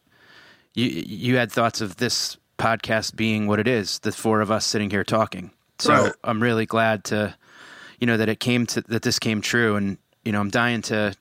you 0.75 0.87
you 0.87 1.37
had 1.37 1.51
thoughts 1.51 1.81
of 1.81 1.97
this 1.97 2.37
podcast 2.59 3.17
being 3.17 3.47
what 3.47 3.59
it 3.59 3.67
is, 3.67 3.99
the 4.01 4.13
four 4.13 4.41
of 4.41 4.51
us 4.51 4.65
sitting 4.65 4.91
here 4.91 5.03
talking. 5.03 5.51
So 5.79 5.93
right. 5.93 6.13
I'm 6.23 6.41
really 6.41 6.67
glad 6.67 7.05
to 7.05 7.35
you 7.99 8.07
know 8.07 8.17
that 8.17 8.29
it 8.29 8.39
came 8.39 8.67
to 8.67 8.83
that 8.83 9.03
this 9.03 9.19
came 9.19 9.41
true, 9.41 9.77
and 9.77 9.99
you 10.25 10.33
know 10.33 10.41
I'm 10.41 10.51
dying 10.51 10.83
to. 10.83 11.15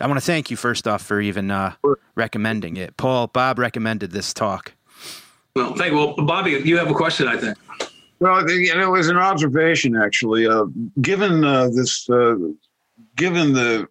I 0.00 0.06
want 0.06 0.18
to 0.18 0.24
thank 0.24 0.50
you 0.50 0.56
first 0.56 0.86
off 0.86 1.02
for 1.02 1.20
even 1.20 1.50
uh, 1.50 1.74
recommending 2.14 2.76
it. 2.76 2.96
Paul, 2.96 3.28
Bob 3.28 3.58
recommended 3.58 4.12
this 4.12 4.34
talk. 4.34 4.72
Well, 5.56 5.74
thank 5.74 5.92
you. 5.92 5.96
Well, 5.96 6.14
Bobby, 6.14 6.50
you 6.50 6.76
have 6.76 6.90
a 6.90 6.94
question, 6.94 7.28
I 7.28 7.38
think. 7.38 7.56
Well, 8.20 8.44
it 8.46 8.90
was 8.90 9.08
an 9.08 9.16
observation 9.16 9.96
actually. 9.96 10.46
Uh, 10.46 10.66
given 11.00 11.44
uh, 11.44 11.68
this, 11.68 12.08
uh, 12.10 12.36
given 13.16 13.54
the 13.54 13.88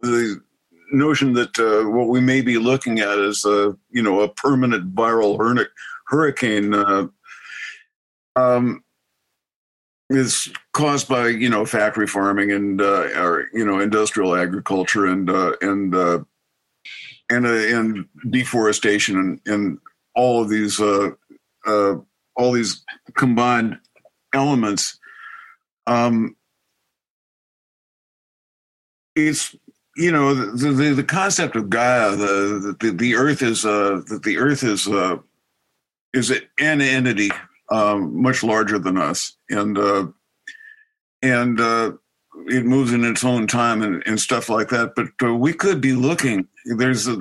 the 0.00 0.40
notion 0.92 1.34
that 1.34 1.58
uh, 1.58 1.88
what 1.90 2.08
we 2.08 2.20
may 2.20 2.40
be 2.40 2.56
looking 2.56 3.00
at 3.00 3.18
is, 3.18 3.44
a 3.44 3.76
you 3.90 4.02
know, 4.02 4.20
a 4.20 4.28
permanent 4.28 4.94
viral 4.94 5.66
hurricane. 6.06 6.72
Uh, 6.72 7.08
um, 8.36 8.82
is 10.08 10.48
caused 10.72 11.08
by 11.08 11.28
you 11.28 11.50
know 11.50 11.66
factory 11.66 12.06
farming 12.06 12.52
and 12.52 12.80
uh, 12.80 13.08
or 13.20 13.48
you 13.52 13.66
know 13.66 13.80
industrial 13.80 14.34
agriculture 14.34 15.06
and 15.06 15.28
uh, 15.28 15.52
and 15.60 15.94
uh, 15.94 16.20
and 17.28 17.44
uh, 17.44 17.50
and 17.50 18.06
deforestation 18.30 19.16
and, 19.18 19.40
and 19.46 19.78
all 20.16 20.42
of 20.42 20.48
these 20.48 20.80
uh, 20.80 21.10
uh, 21.66 21.94
all 22.34 22.52
these 22.52 22.84
combined 23.14 23.78
elements. 24.34 24.98
Um, 25.86 26.34
it's 29.14 29.54
you 29.96 30.10
know 30.10 30.34
the, 30.34 30.72
the, 30.72 30.94
the 30.94 31.04
concept 31.04 31.54
of 31.54 31.70
Gaia, 31.70 32.16
the 32.16 32.76
the, 32.80 32.90
the 32.90 33.14
Earth 33.14 33.42
is 33.42 33.64
uh, 33.64 34.02
that 34.08 34.22
the 34.24 34.38
Earth 34.38 34.64
is 34.64 34.88
uh, 34.88 35.18
is 36.12 36.30
an 36.30 36.80
entity 36.80 37.30
um, 37.70 38.20
much 38.20 38.42
larger 38.42 38.78
than 38.78 38.96
us, 38.96 39.36
and 39.48 39.78
uh, 39.78 40.06
and 41.22 41.60
uh, 41.60 41.92
it 42.48 42.64
moves 42.64 42.92
in 42.92 43.04
its 43.04 43.24
own 43.24 43.46
time 43.46 43.82
and, 43.82 44.02
and 44.06 44.20
stuff 44.20 44.48
like 44.48 44.68
that. 44.68 44.94
But 44.94 45.08
uh, 45.22 45.34
we 45.34 45.52
could 45.52 45.80
be 45.80 45.92
looking. 45.92 46.48
There's 46.64 47.08
a 47.08 47.18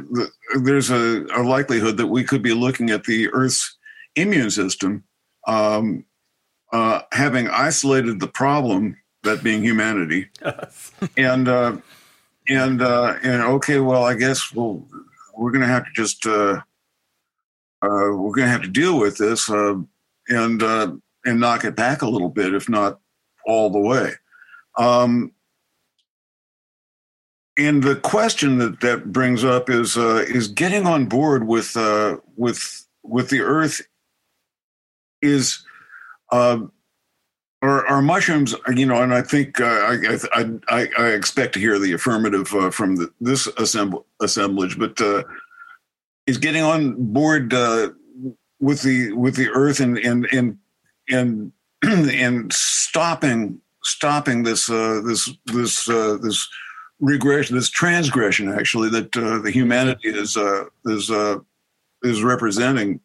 there's 0.61 0.89
a, 0.89 1.25
a, 1.35 1.43
likelihood 1.43 1.97
that 1.97 2.07
we 2.07 2.23
could 2.23 2.41
be 2.41 2.53
looking 2.53 2.89
at 2.89 3.03
the 3.03 3.29
Earth's 3.29 3.77
immune 4.15 4.51
system, 4.51 5.03
um, 5.47 6.05
uh, 6.71 7.01
having 7.11 7.47
isolated 7.49 8.19
the 8.19 8.27
problem, 8.27 8.97
that 9.23 9.43
being 9.43 9.63
humanity, 9.63 10.29
and 11.17 11.47
uh, 11.47 11.77
and 12.49 12.81
uh, 12.81 13.15
and 13.23 13.43
okay, 13.43 13.79
well, 13.79 14.03
I 14.03 14.15
guess 14.15 14.51
we'll 14.51 14.87
we're 15.35 15.51
going 15.51 15.61
to 15.61 15.67
have 15.67 15.85
to 15.85 15.91
just. 15.93 16.25
Uh, 16.25 16.61
uh, 17.81 18.09
we're 18.09 18.33
going 18.33 18.47
to 18.47 18.51
have 18.51 18.63
to 18.63 18.67
deal 18.67 18.97
with 18.97 19.17
this. 19.17 19.47
Uh, 19.47 19.75
and 20.29 20.63
uh, 20.63 20.91
and 21.25 21.39
knock 21.39 21.63
it 21.63 21.75
back 21.75 22.01
a 22.01 22.07
little 22.07 22.29
bit, 22.29 22.53
if 22.53 22.69
not 22.69 22.99
all 23.45 23.69
the 23.69 23.79
way. 23.79 24.13
Um, 24.77 25.31
and 27.57 27.83
the 27.83 27.95
question 27.95 28.57
that 28.57 28.81
that 28.81 29.11
brings 29.11 29.43
up 29.43 29.69
is 29.69 29.97
uh, 29.97 30.25
is 30.27 30.47
getting 30.47 30.85
on 30.85 31.05
board 31.05 31.47
with 31.47 31.75
uh, 31.77 32.17
with 32.35 32.85
with 33.03 33.29
the 33.29 33.41
Earth 33.41 33.81
is. 35.21 35.63
Uh, 36.31 36.59
are, 37.61 37.87
are 37.87 38.01
mushrooms, 38.01 38.53
you 38.75 38.85
know, 38.85 39.01
and 39.01 39.11
I 39.11 39.23
think 39.23 39.59
uh, 39.59 39.63
I, 39.63 40.19
I, 40.67 40.87
I, 40.99 41.07
expect 41.07 41.53
to 41.53 41.59
hear 41.59 41.79
the 41.79 41.93
affirmative 41.93 42.53
uh, 42.53 42.69
from 42.69 42.97
the, 42.97 43.11
this 43.19 43.47
assemb- 43.53 44.03
assemblage, 44.21 44.77
but 44.77 44.99
uh, 45.01 45.23
is 46.27 46.37
getting 46.37 46.61
on 46.61 46.95
board 47.13 47.51
with 48.59 48.81
the 48.81 49.13
with 49.13 49.35
the 49.35 49.49
earth 49.49 49.79
and 49.79 49.97
and 49.97 50.27
and 50.31 50.57
and 51.09 51.51
and 51.83 52.51
stopping 52.53 53.61
stopping 53.85 54.43
this 54.43 54.69
uh, 54.69 55.01
this 55.05 55.31
this 55.45 55.87
uh, 55.89 56.17
this 56.21 56.47
regression 56.99 57.55
this 57.55 57.69
transgression 57.69 58.51
actually 58.51 58.89
that 58.89 59.15
uh, 59.17 59.39
the 59.39 59.51
humanity 59.51 60.09
is 60.09 60.35
uh, 60.37 60.65
is 60.85 61.09
uh, 61.09 61.37
is 62.03 62.23
representing 62.23 62.99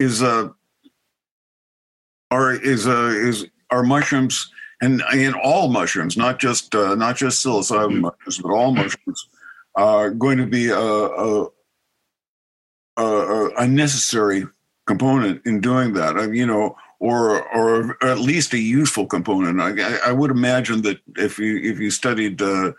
is 0.00 0.22
uh 0.22 0.48
are 2.30 2.52
is 2.52 2.86
uh 2.86 3.12
is 3.14 3.46
are 3.70 3.84
mushrooms 3.84 4.50
and 4.84 5.02
and 5.12 5.34
all 5.36 5.68
mushrooms, 5.68 6.16
not 6.16 6.38
just 6.38 6.74
uh, 6.74 6.94
not 6.94 7.16
just 7.16 7.44
psilocybin 7.44 8.00
mushrooms, 8.00 8.38
but 8.38 8.52
all 8.52 8.72
mushrooms, 8.72 9.28
are 9.76 10.10
going 10.10 10.38
to 10.38 10.46
be 10.46 10.68
a, 10.68 10.78
a, 10.78 11.46
a, 12.96 13.48
a 13.58 13.66
necessary 13.66 14.44
component 14.86 15.44
in 15.46 15.60
doing 15.60 15.94
that. 15.94 16.16
I, 16.16 16.26
you 16.26 16.46
know, 16.46 16.76
or 17.04 17.46
or 17.54 18.02
at 18.02 18.18
least 18.18 18.54
a 18.54 18.58
useful 18.58 19.06
component. 19.06 19.60
I, 19.60 20.08
I 20.08 20.12
would 20.12 20.30
imagine 20.30 20.80
that 20.82 21.00
if 21.16 21.38
you 21.38 21.58
if 21.58 21.78
you 21.78 21.90
studied 21.90 22.40
uh, 22.40 22.72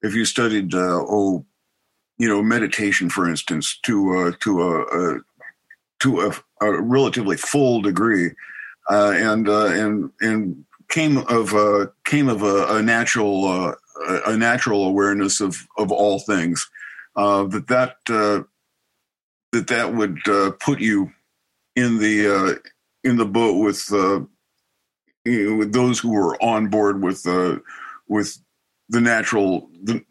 if 0.00 0.14
you 0.14 0.24
studied 0.24 0.74
uh, 0.74 1.00
oh 1.00 1.44
you 2.18 2.28
know 2.28 2.40
meditation 2.40 3.10
for 3.10 3.28
instance 3.28 3.76
to 3.82 4.16
uh, 4.16 4.32
to 4.40 4.62
a, 4.62 4.82
a 4.82 5.20
to 6.00 6.20
a, 6.20 6.32
a, 6.64 6.80
relatively 6.80 7.36
full 7.36 7.82
degree 7.82 8.30
uh, 8.90 9.12
and 9.16 9.48
uh, 9.48 9.66
and 9.66 10.12
and 10.20 10.64
came 10.88 11.18
of 11.18 11.52
uh, 11.52 11.86
came 12.04 12.28
of 12.28 12.42
a, 12.44 12.76
a 12.76 12.82
natural 12.82 13.44
uh, 13.44 13.74
a 14.26 14.36
natural 14.36 14.84
awareness 14.84 15.40
of 15.40 15.66
of 15.76 15.90
all 15.90 16.20
things 16.20 16.70
uh, 17.16 17.42
that 17.42 17.66
that 17.66 17.96
that 19.52 19.66
that 19.66 19.94
would 19.94 20.20
put 20.60 20.78
you 20.78 21.10
in 21.74 21.98
the 21.98 22.60
in 23.04 23.16
the 23.16 23.26
boat 23.26 23.62
with 23.62 23.92
know, 25.24 25.56
with 25.56 25.72
those 25.72 25.98
who 25.98 26.10
were 26.10 26.40
on 26.42 26.68
board 26.68 27.02
with 27.02 27.26
with 28.08 28.38
the 28.88 29.00
natural 29.00 29.68
the, 29.82 30.02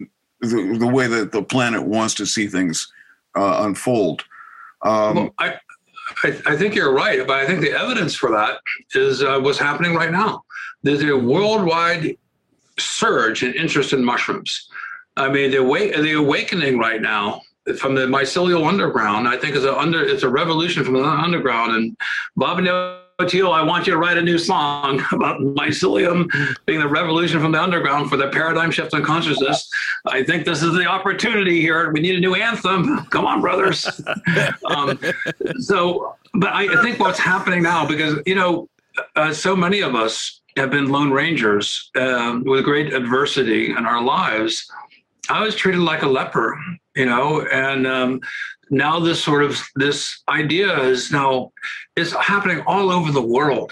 the, 0.42 0.78
the 0.80 0.88
way 0.88 1.08
that 1.08 1.32
the 1.32 1.42
planet 1.42 1.84
wants 1.84 2.14
to 2.16 2.26
see 2.26 2.48
things 2.48 2.92
uh, 3.36 3.64
unfold. 3.66 4.24
Um, 4.84 5.16
well, 5.16 5.34
I, 5.40 5.56
I, 6.24 6.42
I, 6.46 6.56
think 6.56 6.76
you're 6.76 6.94
right, 6.94 7.26
but 7.26 7.38
I 7.38 7.48
think 7.48 7.62
the 7.62 7.72
evidence 7.72 8.16
for 8.16 8.30
that 8.32 8.60
is 8.94 9.24
uh, 9.24 9.40
what's 9.40 9.58
happening 9.58 9.96
right 9.96 10.12
now. 10.12 10.44
There's 10.84 11.04
a 11.04 11.18
worldwide 11.18 12.16
surge 12.78 13.44
in 13.44 13.54
interest 13.54 13.94
in 13.94 14.04
mushrooms. 14.04 14.70
I 15.16 15.30
mean, 15.30 15.50
the, 15.50 15.64
the 16.02 16.14
awakening 16.14 16.78
right 16.78 17.02
now 17.02 17.42
from 17.80 17.96
the 17.96 18.06
mycelial 18.06 18.68
underground, 18.68 19.28
I 19.28 19.38
think 19.38 19.56
is 19.56 19.66
a 19.66 19.76
under 19.78 20.04
it's 20.04 20.24
a 20.24 20.30
revolution 20.30 20.84
from 20.84 20.94
the 20.94 21.04
underground. 21.04 21.76
And 21.76 21.98
Bob 22.36 22.60
Oteil, 23.20 23.52
I 23.52 23.64
want 23.64 23.88
you 23.88 23.94
to 23.94 24.00
write 24.00 24.18
a 24.18 24.22
new 24.22 24.38
song 24.38 25.04
about 25.12 25.40
mycelium 25.42 26.30
being 26.68 26.80
the 26.80 26.88
revolution 26.88 27.40
from 27.40 27.52
the 27.52 27.62
underground 27.62 28.12
for 28.12 28.18
the 28.18 28.30
paradigm 28.30 28.70
shift 28.70 28.94
in 28.94 29.04
consciousness. 29.04 29.68
I 30.06 30.24
think 30.24 30.46
this 30.46 30.62
is 30.62 30.74
the 30.74 30.86
opportunity 30.86 31.60
here. 31.60 31.92
We 31.92 32.00
need 32.00 32.16
a 32.16 32.20
new 32.20 32.36
anthem. 32.36 33.06
Come 33.06 33.26
on, 33.26 33.42
brothers. 33.42 33.90
um, 34.66 35.00
so, 35.60 36.16
but 36.36 36.54
I, 36.54 36.80
I, 36.80 36.84
think 36.84 37.00
what's 37.00 37.18
happening 37.18 37.64
now, 37.64 37.88
because, 37.88 38.20
you 38.28 38.36
know, 38.36 38.70
uh, 39.16 39.34
so 39.34 39.56
many 39.56 39.82
of 39.82 39.96
us 39.96 40.42
have 40.56 40.70
been 40.70 40.90
lone 40.90 41.10
rangers 41.10 41.90
um, 41.96 42.44
with 42.44 42.64
great 42.64 42.94
adversity 42.94 43.72
in 43.72 43.86
our 43.86 44.02
lives. 44.02 44.72
I 45.30 45.42
was 45.42 45.56
treated 45.56 45.82
like 45.82 46.04
a 46.04 46.08
leper, 46.08 46.58
you 46.98 47.06
know, 47.06 47.46
and 47.52 47.86
um, 47.86 48.20
now 48.70 49.00
this 49.00 49.24
sort 49.24 49.44
of 49.44 49.62
this 49.76 50.22
idea 50.28 50.78
is 50.82 51.12
now 51.12 51.52
is 51.96 52.12
happening 52.14 52.64
all 52.66 52.92
over 52.92 53.12
the 53.12 53.22
world. 53.22 53.72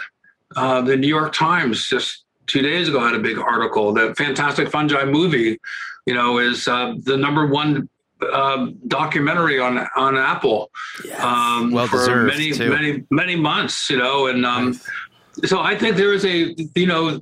Uh, 0.56 0.82
the 0.82 0.96
New 0.96 1.08
York 1.08 1.34
Times 1.34 1.88
just 1.88 2.24
two 2.46 2.62
days 2.62 2.88
ago 2.88 3.00
had 3.00 3.16
a 3.16 3.20
big 3.20 3.40
article. 3.40 3.92
The 3.94 4.14
Fantastic 4.16 4.70
Fungi 4.70 5.04
movie, 5.06 5.58
you 6.06 6.14
know, 6.14 6.38
is 6.38 6.68
uh, 6.68 6.94
the 7.04 7.18
number 7.18 7.48
one 7.48 7.90
um, 8.32 8.78
documentary 8.88 9.60
on 9.60 9.80
on 9.96 10.18
Apple 10.18 10.70
yes. 11.04 11.20
um, 11.20 11.72
well 11.72 11.88
for 11.88 12.24
many 12.24 12.52
too. 12.52 12.70
many 12.70 13.04
many 13.10 13.36
months. 13.36 13.90
You 13.90 13.98
know, 13.98 14.28
and 14.28 14.46
um, 14.46 14.66
nice. 14.68 15.50
so 15.50 15.62
I 15.62 15.76
think 15.76 15.98
there 15.98 16.14
is 16.14 16.26
a 16.26 16.56
you 16.76 16.86
know 16.86 17.22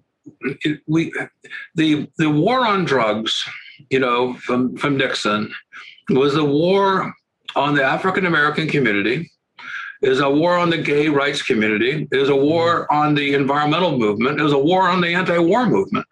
we 0.86 1.14
the 1.76 2.10
the 2.18 2.30
war 2.30 2.66
on 2.68 2.84
drugs, 2.84 3.42
you 3.90 4.00
know, 4.00 4.34
from 4.34 4.76
from 4.76 4.98
Nixon 4.98 5.54
was 6.10 6.36
a 6.36 6.44
war 6.44 7.14
on 7.56 7.76
the 7.76 7.84
African 7.84 8.26
American 8.26 8.68
community, 8.68 9.30
is 10.02 10.20
a 10.20 10.30
war 10.30 10.58
on 10.58 10.70
the 10.70 10.78
gay 10.78 11.08
rights 11.08 11.42
community, 11.42 12.08
is 12.12 12.30
a 12.30 12.36
war 12.36 12.92
on 12.92 13.16
the 13.16 13.34
environmental 13.34 13.98
movement, 13.98 14.42
is 14.42 14.52
a 14.52 14.58
war 14.58 14.90
on 14.90 15.02
the 15.02 15.14
anti-war 15.14 15.66
movement. 15.66 16.06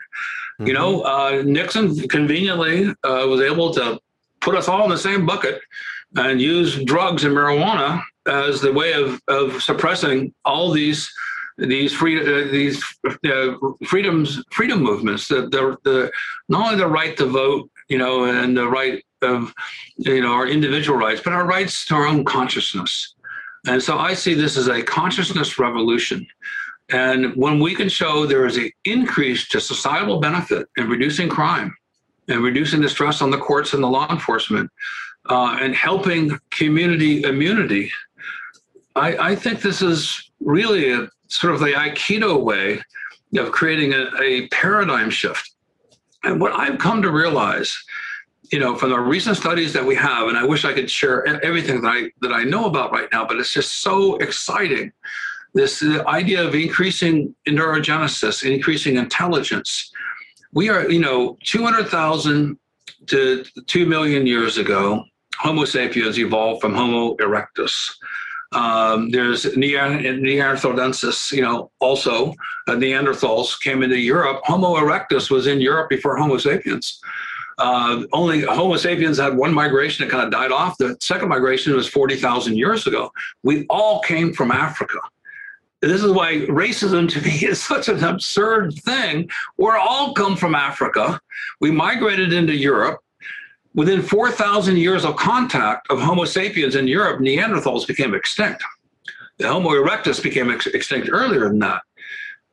Mm-hmm. 0.59 0.67
You 0.67 0.73
know, 0.73 1.01
uh, 1.01 1.43
Nixon 1.45 2.07
conveniently 2.07 2.89
uh, 3.03 3.25
was 3.27 3.41
able 3.41 3.73
to 3.73 3.99
put 4.39 4.55
us 4.55 4.67
all 4.67 4.83
in 4.85 4.89
the 4.89 4.97
same 4.97 5.25
bucket 5.25 5.61
and 6.15 6.41
use 6.41 6.83
drugs 6.83 7.23
and 7.23 7.35
marijuana 7.35 8.01
as 8.27 8.61
the 8.61 8.71
way 8.71 8.93
of, 8.93 9.19
of 9.27 9.61
suppressing 9.63 10.33
all 10.45 10.71
these 10.71 11.09
these 11.57 11.93
free 11.93 12.19
uh, 12.19 12.51
these 12.51 12.83
uh, 13.25 13.53
freedoms 13.85 14.43
freedom 14.51 14.81
movements 14.81 15.27
the, 15.27 15.41
the 15.49 15.77
the 15.83 16.11
not 16.49 16.65
only 16.65 16.77
the 16.77 16.87
right 16.87 17.15
to 17.17 17.25
vote 17.25 17.69
you 17.87 17.97
know 17.97 18.25
and 18.25 18.57
the 18.57 18.67
right 18.67 19.03
of 19.21 19.53
you 19.97 20.21
know 20.21 20.33
our 20.33 20.47
individual 20.47 20.97
rights, 20.97 21.21
but 21.23 21.33
our 21.33 21.45
rights 21.45 21.85
to 21.87 21.95
our 21.95 22.05
own 22.05 22.23
consciousness. 22.23 23.15
And 23.67 23.81
so 23.81 23.97
I 23.97 24.13
see 24.13 24.33
this 24.33 24.57
as 24.57 24.67
a 24.67 24.81
consciousness 24.81 25.59
revolution. 25.59 26.25
And 26.91 27.35
when 27.35 27.59
we 27.59 27.75
can 27.75 27.89
show 27.89 28.25
there 28.25 28.45
is 28.45 28.57
an 28.57 28.71
increase 28.85 29.47
to 29.49 29.61
societal 29.61 30.19
benefit 30.19 30.67
in 30.77 30.89
reducing 30.89 31.29
crime 31.29 31.75
and 32.27 32.43
reducing 32.43 32.81
the 32.81 32.89
stress 32.89 33.21
on 33.21 33.31
the 33.31 33.37
courts 33.37 33.73
and 33.73 33.83
the 33.83 33.87
law 33.87 34.11
enforcement 34.11 34.69
uh, 35.29 35.57
and 35.61 35.75
helping 35.75 36.37
community 36.49 37.23
immunity, 37.23 37.91
I, 38.95 39.29
I, 39.29 39.35
think 39.35 39.61
this 39.61 39.81
is 39.81 40.31
really 40.41 40.91
a, 40.91 41.07
sort 41.27 41.53
of 41.53 41.61
the 41.61 41.67
Aikido 41.67 42.43
way 42.43 42.81
of 43.37 43.51
creating 43.51 43.93
a, 43.93 44.09
a 44.21 44.47
paradigm 44.49 45.09
shift. 45.09 45.51
And 46.23 46.41
what 46.41 46.51
I've 46.51 46.77
come 46.77 47.01
to 47.01 47.09
realize 47.09 47.73
you 48.51 48.59
know, 48.59 48.75
from 48.75 48.89
the 48.89 48.99
recent 48.99 49.37
studies 49.37 49.71
that 49.73 49.85
we 49.85 49.95
have, 49.95 50.27
and 50.27 50.37
I 50.37 50.43
wish 50.43 50.65
I 50.65 50.73
could 50.73 50.89
share 50.89 51.25
everything 51.43 51.81
that 51.81 51.87
I 51.87 52.11
that 52.21 52.33
I 52.33 52.43
know 52.43 52.65
about 52.65 52.91
right 52.91 53.07
now, 53.11 53.25
but 53.25 53.37
it's 53.37 53.53
just 53.53 53.81
so 53.81 54.17
exciting. 54.17 54.91
This 55.53 55.83
idea 56.07 56.45
of 56.45 56.55
increasing 56.55 57.35
neurogenesis, 57.47 58.43
increasing 58.49 58.95
intelligence. 58.97 59.91
We 60.53 60.69
are, 60.69 60.89
you 60.89 60.99
know, 60.99 61.37
200,000 61.43 62.57
to 63.07 63.43
2 63.67 63.85
million 63.85 64.25
years 64.25 64.57
ago, 64.57 65.03
Homo 65.37 65.65
sapiens 65.65 66.19
evolved 66.19 66.61
from 66.61 66.73
Homo 66.73 67.15
erectus. 67.17 67.91
Um, 68.53 69.11
there's 69.11 69.45
Neanderthalensis, 69.45 71.31
you 71.31 71.41
know, 71.41 71.71
also 71.79 72.31
uh, 72.67 72.73
Neanderthals 72.73 73.59
came 73.61 73.81
into 73.81 73.97
Europe. 73.97 74.41
Homo 74.43 74.75
erectus 74.75 75.31
was 75.31 75.47
in 75.47 75.61
Europe 75.61 75.89
before 75.89 76.17
Homo 76.17 76.37
sapiens. 76.37 76.99
Uh, 77.57 78.03
only 78.11 78.41
Homo 78.41 78.77
sapiens 78.77 79.17
had 79.17 79.35
one 79.35 79.53
migration 79.53 80.05
that 80.05 80.11
kind 80.11 80.23
of 80.23 80.31
died 80.31 80.51
off. 80.51 80.77
The 80.77 80.97
second 80.99 81.29
migration 81.29 81.75
was 81.75 81.87
40,000 81.87 82.55
years 82.55 82.87
ago. 82.87 83.11
We 83.43 83.65
all 83.67 84.01
came 84.01 84.33
from 84.33 84.51
Africa. 84.51 84.99
This 85.81 86.03
is 86.03 86.11
why 86.11 86.33
racism 86.41 87.09
to 87.09 87.21
me 87.21 87.31
is 87.49 87.61
such 87.61 87.89
an 87.89 88.03
absurd 88.03 88.75
thing. 88.83 89.29
We're 89.57 89.77
all 89.77 90.13
come 90.13 90.35
from 90.35 90.55
Africa. 90.55 91.19
We 91.59 91.71
migrated 91.71 92.33
into 92.33 92.55
Europe. 92.55 92.99
Within 93.73 94.01
4,000 94.01 94.77
years 94.77 95.05
of 95.05 95.15
contact 95.15 95.89
of 95.89 96.01
Homo 96.01 96.25
sapiens 96.25 96.75
in 96.75 96.87
Europe, 96.87 97.21
Neanderthals 97.21 97.87
became 97.87 98.13
extinct. 98.13 98.63
The 99.37 99.47
Homo 99.47 99.69
erectus 99.69 100.21
became 100.21 100.51
ex- 100.51 100.67
extinct 100.67 101.09
earlier 101.09 101.47
than 101.47 101.59
that. 101.59 101.81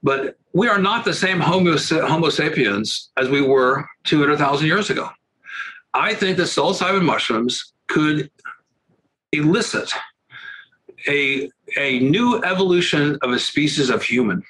But 0.02 0.38
we 0.52 0.68
are 0.68 0.78
not 0.78 1.04
the 1.04 1.14
same 1.14 1.40
Homo, 1.40 1.76
Homo 1.76 2.30
sapiens 2.30 3.10
as 3.16 3.28
we 3.28 3.42
were 3.42 3.86
200,000 4.04 4.66
years 4.66 4.90
ago. 4.90 5.08
I 5.94 6.14
think 6.14 6.36
that 6.36 6.44
psilocybin 6.44 7.04
mushrooms 7.04 7.72
could 7.88 8.30
elicit 9.32 9.92
a, 11.06 11.50
a 11.76 12.00
new 12.00 12.42
evolution 12.42 13.18
of 13.22 13.30
a 13.32 13.38
species 13.38 13.90
of 13.90 14.02
human. 14.02 14.42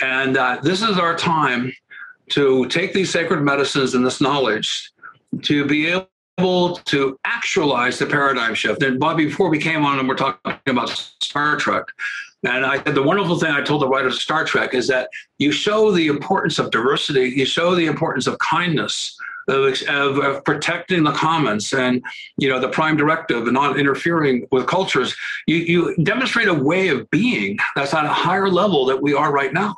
And 0.00 0.36
uh, 0.36 0.58
this 0.62 0.82
is 0.82 0.98
our 0.98 1.16
time 1.16 1.72
to 2.30 2.66
take 2.66 2.92
these 2.92 3.10
sacred 3.10 3.42
medicines 3.42 3.94
and 3.94 4.04
this 4.04 4.20
knowledge 4.20 4.90
to 5.42 5.66
be 5.66 5.88
able 5.88 6.76
to 6.76 7.18
actualize 7.24 7.98
the 7.98 8.06
paradigm 8.06 8.54
shift. 8.54 8.82
And 8.82 8.98
Bobby, 8.98 9.26
before 9.26 9.50
we 9.50 9.58
came 9.58 9.84
on 9.84 9.98
and 9.98 10.08
we're 10.08 10.14
talking 10.14 10.58
about 10.66 10.88
Star 10.88 11.56
Trek, 11.56 11.84
and 12.44 12.66
I 12.66 12.78
the 12.78 13.02
wonderful 13.02 13.38
thing 13.38 13.52
I 13.52 13.62
told 13.62 13.82
the 13.82 13.88
writers 13.88 14.14
of 14.14 14.22
Star 14.22 14.44
Trek 14.44 14.74
is 14.74 14.88
that 14.88 15.08
you 15.38 15.52
show 15.52 15.92
the 15.92 16.08
importance 16.08 16.58
of 16.58 16.70
diversity, 16.70 17.30
you 17.30 17.44
show 17.44 17.74
the 17.74 17.86
importance 17.86 18.26
of 18.26 18.38
kindness, 18.38 19.16
of, 19.48 19.80
of, 19.88 20.18
of, 20.18 20.44
protecting 20.44 21.04
the 21.04 21.12
commons 21.12 21.72
and 21.72 22.02
you 22.36 22.48
know 22.48 22.60
the 22.60 22.68
prime 22.68 22.96
directive 22.96 23.44
and 23.44 23.54
not 23.54 23.78
interfering 23.78 24.46
with 24.50 24.66
cultures. 24.66 25.14
You, 25.46 25.56
you 25.56 25.96
demonstrate 26.02 26.48
a 26.48 26.54
way 26.54 26.88
of 26.88 27.08
being 27.10 27.58
that's 27.76 27.94
at 27.94 28.04
a 28.04 28.08
higher 28.08 28.48
level 28.48 28.86
that 28.86 29.00
we 29.00 29.14
are 29.14 29.32
right 29.32 29.52
now. 29.52 29.76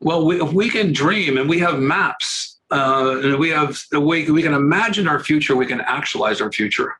Well, 0.00 0.26
we, 0.26 0.40
if 0.40 0.52
we 0.52 0.68
can 0.68 0.92
dream 0.92 1.38
and 1.38 1.48
we 1.48 1.58
have 1.60 1.78
maps 1.78 2.58
uh, 2.70 3.20
and 3.22 3.38
we 3.38 3.50
have 3.50 3.82
the 3.90 4.00
way 4.00 4.28
we 4.30 4.42
can 4.42 4.54
imagine 4.54 5.06
our 5.06 5.20
future, 5.20 5.54
we 5.56 5.66
can 5.66 5.80
actualize 5.80 6.40
our 6.40 6.50
future. 6.50 6.96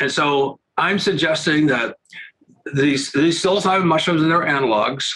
And 0.00 0.10
so 0.10 0.58
I'm 0.78 0.98
suggesting 0.98 1.66
that 1.66 1.96
these 2.74 3.12
these 3.12 3.42
psilocybin 3.42 3.84
mushrooms 3.84 4.22
and 4.22 4.30
their 4.30 4.40
analogs 4.40 5.12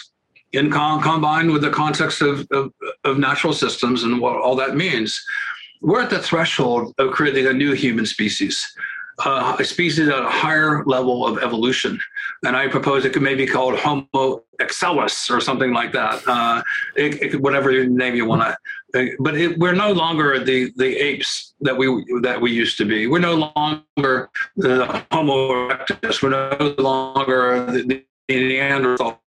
in 0.53 0.71
con- 0.71 1.01
combined 1.01 1.51
with 1.51 1.61
the 1.61 1.69
context 1.69 2.21
of, 2.21 2.47
of, 2.51 2.71
of 3.03 3.17
natural 3.17 3.53
systems 3.53 4.03
and 4.03 4.19
what 4.19 4.37
all 4.37 4.55
that 4.55 4.75
means, 4.75 5.21
we're 5.81 6.01
at 6.01 6.09
the 6.09 6.19
threshold 6.19 6.93
of 6.97 7.11
creating 7.11 7.47
a 7.47 7.53
new 7.53 7.73
human 7.73 8.05
species, 8.05 8.65
a 9.25 9.63
species 9.63 10.07
at 10.09 10.19
a 10.19 10.29
higher 10.29 10.83
level 10.85 11.25
of 11.25 11.39
evolution. 11.39 11.99
And 12.43 12.55
I 12.55 12.67
propose 12.67 13.03
it 13.03 13.13
could 13.13 13.23
maybe 13.23 13.45
be 13.45 13.51
called 13.51 13.77
Homo 13.79 14.43
excellus 14.61 15.29
or 15.29 15.41
something 15.41 15.73
like 15.73 15.91
that, 15.93 16.21
uh, 16.27 16.61
it, 16.95 17.21
it, 17.21 17.41
whatever 17.41 17.85
name 17.85 18.15
you 18.15 18.25
want 18.25 18.41
to. 18.41 18.57
Uh, 18.99 19.05
but 19.19 19.35
it, 19.35 19.57
we're 19.57 19.73
no 19.73 19.91
longer 19.91 20.43
the, 20.43 20.71
the 20.77 20.95
apes 20.97 21.53
that 21.61 21.75
we 21.75 21.87
that 22.21 22.39
we 22.39 22.51
used 22.51 22.77
to 22.77 22.85
be. 22.85 23.07
We're 23.07 23.19
no 23.19 23.51
longer 23.55 24.29
the 24.55 25.05
Homo 25.11 25.51
erectus. 25.51 26.21
We're 26.21 26.29
no 26.29 26.75
longer 26.77 27.65
the, 27.65 27.83
the 27.83 28.05
Neanderthal. 28.29 29.21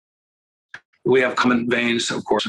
We 1.05 1.21
have 1.21 1.35
common 1.35 1.69
veins, 1.69 2.11
of 2.11 2.23
course. 2.25 2.47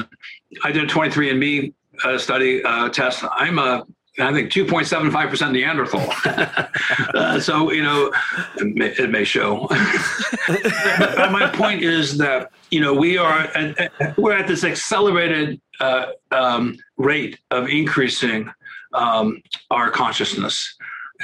I 0.63 0.71
did 0.71 0.83
a 0.83 0.87
23andMe 0.87 1.73
uh, 2.03 2.17
study 2.17 2.63
uh, 2.63 2.89
test. 2.89 3.23
I'm 3.31 3.57
a 3.57 3.85
I 4.21 4.33
think 4.33 4.51
2.75% 4.51 5.51
Neanderthal. 5.51 6.07
uh, 7.15 7.39
so, 7.39 7.71
you 7.71 7.83
know, 7.83 8.11
it 8.57 8.75
may, 8.75 8.87
it 8.87 9.09
may 9.09 9.23
show. 9.23 9.67
my 11.31 11.49
point 11.53 11.81
is 11.83 12.17
that, 12.17 12.51
you 12.71 12.81
know, 12.81 12.93
we 12.93 13.17
are, 13.17 13.39
at, 13.55 14.17
we're 14.17 14.37
at 14.37 14.47
this 14.47 14.63
accelerated 14.63 15.61
uh, 15.79 16.07
um, 16.31 16.77
rate 16.97 17.39
of 17.51 17.69
increasing 17.69 18.51
um, 18.93 19.41
our 19.71 19.89
consciousness 19.89 20.75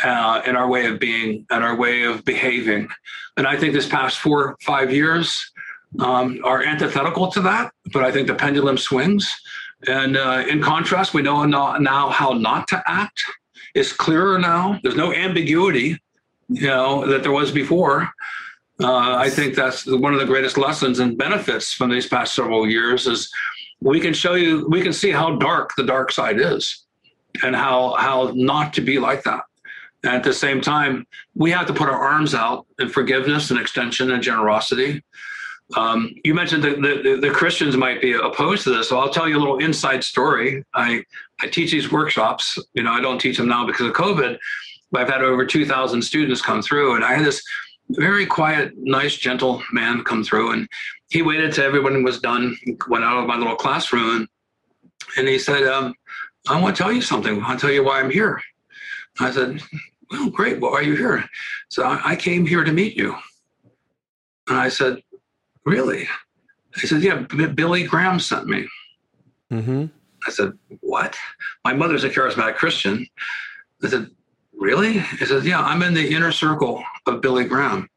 uh, 0.04 0.42
and 0.46 0.58
our 0.58 0.68
way 0.68 0.86
of 0.88 1.00
being 1.00 1.46
and 1.50 1.64
our 1.64 1.76
way 1.76 2.04
of 2.04 2.24
behaving. 2.26 2.88
And 3.38 3.48
I 3.48 3.58
think 3.58 3.74
this 3.74 3.88
past 3.88 4.20
four, 4.20 4.58
five 4.62 4.94
years 4.94 5.52
um, 6.00 6.40
are 6.44 6.64
antithetical 6.64 7.32
to 7.32 7.42
that, 7.42 7.72
but 7.94 8.04
I 8.04 8.12
think 8.12 8.28
the 8.28 8.36
pendulum 8.36 8.78
swings. 8.78 9.34
And 9.88 10.18
uh, 10.18 10.44
in 10.48 10.62
contrast, 10.62 11.14
we 11.14 11.22
know 11.22 11.46
now 11.46 12.10
how 12.10 12.32
not 12.32 12.68
to 12.70 12.84
act. 12.88 13.24
It's 13.74 13.92
clearer 13.92 14.40
now. 14.40 14.80
There's 14.84 14.96
no 14.96 15.14
ambiguity, 15.14 16.00
you 16.48 16.68
know, 16.68 17.06
that 17.08 17.24
there 17.24 17.32
was 17.32 17.52
before. 17.52 18.10
Uh, 18.82 19.16
I 19.16 19.30
think 19.30 19.56
that's 19.56 19.86
one 19.86 20.14
of 20.14 20.20
the 20.20 20.26
greatest 20.26 20.58
lessons 20.58 21.00
and 21.00 21.18
benefits 21.18 21.74
from 21.74 21.90
these 21.90 22.08
past 22.08 22.36
several 22.36 22.68
years 22.68 23.08
is 23.08 23.30
we 23.82 24.00
can 24.00 24.14
show 24.14 24.36
you, 24.36 24.68
we 24.70 24.82
can 24.82 24.94
see 24.94 25.12
how 25.12 25.38
dark 25.38 25.72
the 25.78 25.84
dark 25.84 26.12
side 26.12 26.40
is, 26.40 26.86
and 27.44 27.56
how 27.56 27.96
how 27.96 28.32
not 28.34 28.74
to 28.74 28.82
be 28.82 29.00
like 29.00 29.24
that. 29.24 29.42
And 30.04 30.14
at 30.14 30.24
the 30.24 30.34
same 30.34 30.62
time, 30.62 31.06
we 31.36 31.52
have 31.52 31.68
to 31.68 31.74
put 31.74 31.90
our 31.90 32.02
arms 32.02 32.34
out 32.34 32.66
in 32.80 32.90
forgiveness 32.90 33.50
and 33.50 33.60
extension 33.60 34.12
and 34.12 34.22
generosity 34.22 35.04
um, 35.76 36.14
you 36.24 36.36
mentioned 36.36 36.64
that 36.64 36.82
the, 36.82 37.18
the, 37.20 37.32
Christians 37.32 37.76
might 37.76 38.00
be 38.00 38.14
opposed 38.14 38.64
to 38.66 38.76
this, 38.76 38.90
so 38.90 39.00
I'll 39.00 39.10
tell 39.10 39.28
you 39.28 39.38
a 39.38 39.40
little 39.40 39.58
inside 39.58 40.04
story. 40.04 40.64
I, 40.76 41.04
I 41.42 41.48
teach 41.48 41.72
these 41.72 41.92
workshops. 41.92 42.60
You 42.76 42.84
know, 42.84 42.92
I 42.92 43.02
don't 43.02 43.20
teach 43.20 43.38
them 43.38 43.48
now 43.48 43.66
because 43.66 43.88
of 43.88 43.94
COVID, 43.94 44.38
but 44.92 45.02
I've 45.02 45.10
had 45.10 45.24
over 45.24 45.44
2,000 45.44 46.02
students 46.04 46.42
come 46.42 46.62
through, 46.62 46.96
and 46.96 47.04
I 47.04 47.16
had 47.16 47.26
this 47.26 47.44
very 47.90 48.28
quiet, 48.28 48.74
nice, 48.78 49.16
gentle 49.16 49.64
man 49.72 50.04
come 50.04 50.24
through, 50.24 50.52
and 50.52 50.68
he 51.10 51.24
waited 51.24 51.54
till 51.54 51.66
everyone 51.66 52.04
was 52.04 52.20
done, 52.20 52.56
went 52.88 53.04
out 53.04 53.18
of 53.18 53.28
my 53.28 53.36
little 53.36 53.56
classroom, 53.56 54.28
and 55.18 55.28
he 55.28 55.40
said, 55.40 55.64
um, 55.64 55.96
"I 56.48 56.60
want 56.62 56.76
to 56.76 56.84
tell 56.84 56.92
you 56.92 57.02
something. 57.02 57.42
I 57.42 57.48
want 57.48 57.60
to 57.60 57.66
tell 57.66 57.74
you 57.74 57.84
why 57.84 58.00
I'm 58.00 58.12
here." 58.12 58.40
I 59.20 59.32
said, 59.32 59.62
"Well, 60.12 60.30
great. 60.30 60.60
Why 60.60 60.70
are 60.70 60.84
you 60.84 60.96
here?" 60.96 61.24
So 61.70 61.84
I 61.86 62.16
came 62.16 62.46
here 62.46 62.64
to 62.64 62.72
meet 62.72 62.96
you. 62.96 63.16
And 64.48 64.58
I 64.58 64.70
said, 64.70 65.02
Really? 65.66 66.08
He 66.80 66.88
said, 66.88 67.02
Yeah, 67.02 67.26
Billy 67.54 67.84
Graham 67.84 68.20
sent 68.20 68.48
me. 68.48 68.68
Mm-hmm. 69.52 69.86
I 70.28 70.32
said, 70.32 70.54
What? 70.82 71.18
My 71.64 71.74
mother's 71.74 72.04
a 72.04 72.10
charismatic 72.10 72.56
Christian. 72.56 73.06
I 73.84 73.90
said, 73.90 74.10
Really? 74.54 75.00
He 75.00 75.26
said, 75.26 75.44
Yeah, 75.44 75.62
I'm 75.62 75.82
in 75.82 75.94
the 75.94 76.14
inner 76.14 76.32
circle 76.32 76.84
of 77.08 77.22
Billy 77.22 77.46
Graham. 77.46 77.90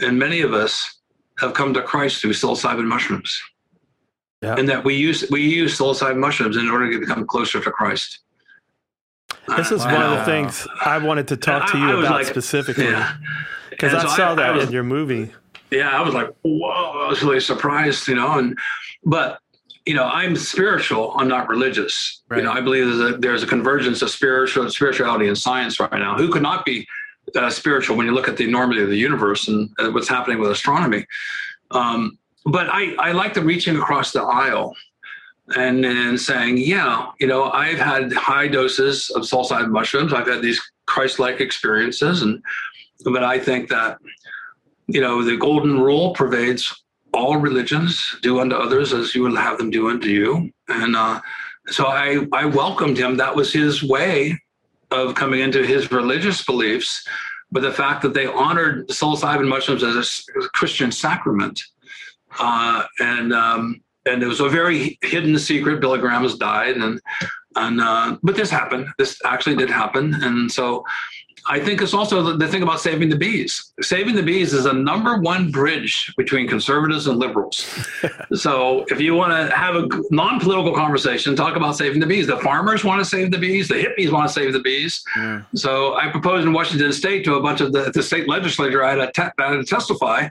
And 0.00 0.18
many 0.18 0.40
of 0.40 0.52
us 0.52 1.00
have 1.38 1.54
come 1.54 1.74
to 1.74 1.82
Christ 1.82 2.20
through 2.20 2.32
psilocybin 2.32 2.86
mushrooms. 2.86 3.40
Yeah. 4.42 4.56
And 4.56 4.68
that 4.68 4.84
we 4.84 4.94
use 4.94 5.24
we 5.30 5.42
use 5.42 5.78
psilocybin 5.78 6.18
mushrooms 6.18 6.56
in 6.56 6.68
order 6.68 6.92
to 6.92 7.00
become 7.00 7.26
closer 7.26 7.60
to 7.60 7.70
Christ. 7.70 8.20
This 9.56 9.70
is 9.70 9.84
wow. 9.84 9.92
one 9.92 10.02
of 10.02 10.18
the 10.18 10.24
things 10.24 10.66
I 10.84 10.98
wanted 10.98 11.28
to 11.28 11.36
talk 11.36 11.70
to 11.72 11.78
you 11.78 11.98
about 11.98 12.12
like, 12.12 12.26
specifically. 12.26 12.94
Because 13.70 13.92
yeah. 13.92 13.98
I 13.98 14.02
so 14.02 14.08
saw 14.08 14.32
I, 14.32 14.34
that 14.36 14.46
I 14.46 14.52
was, 14.52 14.66
in 14.66 14.72
your 14.72 14.84
movie 14.84 15.32
yeah, 15.70 15.90
I 15.90 16.02
was 16.02 16.14
like, 16.14 16.30
whoa, 16.42 17.04
I 17.04 17.08
was 17.08 17.22
really 17.22 17.40
surprised, 17.40 18.08
you 18.08 18.14
know, 18.14 18.38
and 18.38 18.58
but 19.04 19.40
you 19.86 19.94
know, 19.94 20.04
I'm 20.04 20.34
spiritual. 20.36 21.14
I'm 21.16 21.28
not 21.28 21.48
religious. 21.48 22.22
Right. 22.28 22.38
You 22.38 22.44
know, 22.44 22.52
I 22.52 22.60
believe 22.62 22.86
there's 22.86 23.14
a, 23.14 23.18
there's 23.18 23.42
a 23.42 23.46
convergence 23.46 24.00
of 24.00 24.10
spiritual 24.10 24.68
spirituality 24.70 25.28
and 25.28 25.36
science 25.36 25.78
right 25.78 25.92
now. 25.92 26.16
Who 26.16 26.30
could 26.30 26.42
not 26.42 26.64
be 26.64 26.86
uh, 27.36 27.50
spiritual 27.50 27.96
when 27.96 28.06
you 28.06 28.12
look 28.12 28.28
at 28.28 28.36
the 28.36 28.44
enormity 28.44 28.82
of 28.82 28.88
the 28.88 28.96
universe 28.96 29.48
and 29.48 29.68
uh, 29.78 29.90
what's 29.90 30.08
happening 30.08 30.38
with 30.38 30.50
astronomy? 30.50 31.04
Um, 31.70 32.18
but 32.46 32.68
I, 32.70 32.94
I 32.98 33.12
like 33.12 33.34
the 33.34 33.42
reaching 33.42 33.76
across 33.76 34.12
the 34.12 34.22
aisle 34.22 34.74
and 35.56 35.84
and 35.84 36.18
saying, 36.18 36.58
yeah, 36.58 37.10
you 37.20 37.26
know, 37.26 37.50
I've 37.50 37.78
had 37.78 38.12
high 38.12 38.48
doses 38.48 39.10
of 39.10 39.22
psilocybin 39.22 39.70
mushrooms. 39.70 40.14
I've 40.14 40.26
had 40.26 40.40
these 40.40 40.60
Christ-like 40.86 41.40
experiences, 41.40 42.22
and 42.22 42.42
but 43.04 43.22
I 43.22 43.38
think 43.38 43.68
that 43.68 43.98
you 44.86 45.00
know, 45.00 45.22
the 45.22 45.36
golden 45.36 45.80
rule 45.80 46.12
pervades 46.12 46.84
all 47.12 47.36
religions 47.36 48.16
do 48.22 48.40
unto 48.40 48.56
others 48.56 48.92
as 48.92 49.14
you 49.14 49.22
would 49.22 49.36
have 49.36 49.58
them 49.58 49.70
do 49.70 49.88
unto 49.88 50.08
you. 50.08 50.50
And 50.68 50.96
uh, 50.96 51.20
so 51.68 51.86
I, 51.86 52.26
I 52.32 52.44
welcomed 52.44 52.98
him. 52.98 53.16
That 53.16 53.34
was 53.34 53.52
his 53.52 53.82
way 53.82 54.38
of 54.90 55.14
coming 55.14 55.40
into 55.40 55.64
his 55.64 55.90
religious 55.90 56.44
beliefs. 56.44 57.06
But 57.50 57.62
the 57.62 57.72
fact 57.72 58.02
that 58.02 58.14
they 58.14 58.26
honored 58.26 58.88
psilocybin 58.88 59.48
mushrooms 59.48 59.84
as 59.84 60.26
a 60.36 60.48
Christian 60.48 60.90
sacrament, 60.90 61.60
uh, 62.40 62.84
and 62.98 63.32
um, 63.32 63.80
and 64.06 64.22
it 64.22 64.26
was 64.26 64.40
a 64.40 64.48
very 64.48 64.98
hidden 65.02 65.38
secret. 65.38 65.80
Billy 65.80 66.00
Graham 66.00 66.22
has 66.22 66.36
died, 66.36 66.76
and 66.76 67.00
and 67.54 67.80
uh, 67.80 68.16
but 68.24 68.34
this 68.34 68.50
happened. 68.50 68.88
This 68.98 69.20
actually 69.24 69.54
did 69.54 69.70
happen, 69.70 70.14
and 70.14 70.50
so 70.50 70.84
I 71.46 71.60
think 71.60 71.82
it's 71.82 71.92
also 71.92 72.36
the, 72.36 72.48
thing 72.48 72.62
about 72.62 72.80
saving 72.80 73.10
the 73.10 73.16
bees. 73.16 73.72
Saving 73.80 74.14
the 74.14 74.22
bees 74.22 74.54
is 74.54 74.64
a 74.64 74.72
number 74.72 75.18
one 75.18 75.50
bridge 75.50 76.12
between 76.16 76.48
conservatives 76.48 77.06
and 77.06 77.18
liberals. 77.18 77.68
so 78.34 78.84
if 78.88 79.00
you 79.00 79.14
want 79.14 79.32
to 79.32 79.54
have 79.54 79.76
a 79.76 79.88
non-political 80.10 80.74
conversation, 80.74 81.36
talk 81.36 81.56
about 81.56 81.76
saving 81.76 82.00
the 82.00 82.06
bees. 82.06 82.26
The 82.26 82.38
farmers 82.38 82.82
want 82.82 83.00
to 83.00 83.04
save 83.04 83.30
the 83.30 83.38
bees. 83.38 83.68
The 83.68 83.74
hippies 83.74 84.10
want 84.10 84.26
to 84.28 84.32
save 84.32 84.52
the 84.52 84.60
bees. 84.60 85.04
Yeah. 85.16 85.42
So 85.54 85.94
I 85.96 86.10
proposed 86.10 86.46
in 86.46 86.52
Washington 86.52 86.92
State 86.92 87.24
to 87.24 87.34
a 87.34 87.42
bunch 87.42 87.60
of 87.60 87.72
the, 87.72 87.90
the 87.92 88.02
state 88.02 88.26
legislature 88.26 88.82
I 88.82 88.94
had, 88.94 89.14
to 89.14 89.22
te- 89.22 89.42
I 89.42 89.50
had 89.50 89.56
to 89.56 89.64
testify. 89.64 90.28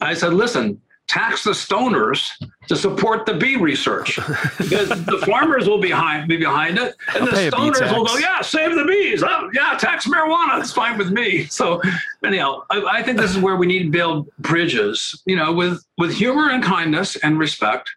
I 0.00 0.14
said, 0.14 0.32
listen, 0.32 0.80
tax 1.08 1.44
the 1.44 1.52
stoners 1.52 2.30
to 2.68 2.76
support 2.76 3.26
the 3.26 3.34
bee 3.34 3.56
research. 3.56 4.16
Because 4.58 4.88
the 5.06 5.22
farmers 5.26 5.68
will 5.68 5.80
be 5.80 5.88
behind, 5.88 6.28
be 6.28 6.36
behind 6.36 6.78
it 6.78 6.96
and 7.14 7.24
I'll 7.24 7.30
the 7.30 7.50
stoners 7.50 7.94
will 7.94 8.04
go 8.04 8.16
yeah 8.16 8.40
save 8.40 8.74
the 8.74 8.84
bees. 8.84 9.22
Oh, 9.22 9.50
yeah 9.52 9.76
tax 9.78 10.06
marijuana. 10.06 10.60
It's 10.60 10.72
fine 10.72 10.98
with 10.98 11.10
me. 11.10 11.46
So 11.46 11.80
anyhow 12.24 12.62
I, 12.70 12.82
I, 12.84 13.02
think 13.02 13.18
this 13.18 13.30
is 13.30 13.38
where 13.38 13.56
we 13.56 13.66
need 13.66 13.84
to 13.84 13.90
build 13.90 14.28
bridges 14.38 15.22
you 15.26 15.36
know 15.36 15.52
with 15.52 15.84
with 15.98 16.12
humor 16.12 16.50
and 16.50 16.62
kindness 16.62 17.16
and 17.16 17.38
respect. 17.38 17.90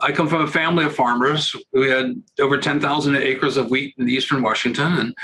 I 0.00 0.10
come 0.10 0.28
from 0.28 0.42
a 0.42 0.48
family 0.48 0.84
of 0.84 0.94
farmers. 0.96 1.54
We 1.72 1.88
had 1.88 2.20
over 2.40 2.58
10,000 2.58 3.16
acres 3.16 3.56
of 3.56 3.70
wheat 3.70 3.94
in 3.98 4.08
eastern 4.08 4.42
washington 4.42 4.98
and 4.98 5.14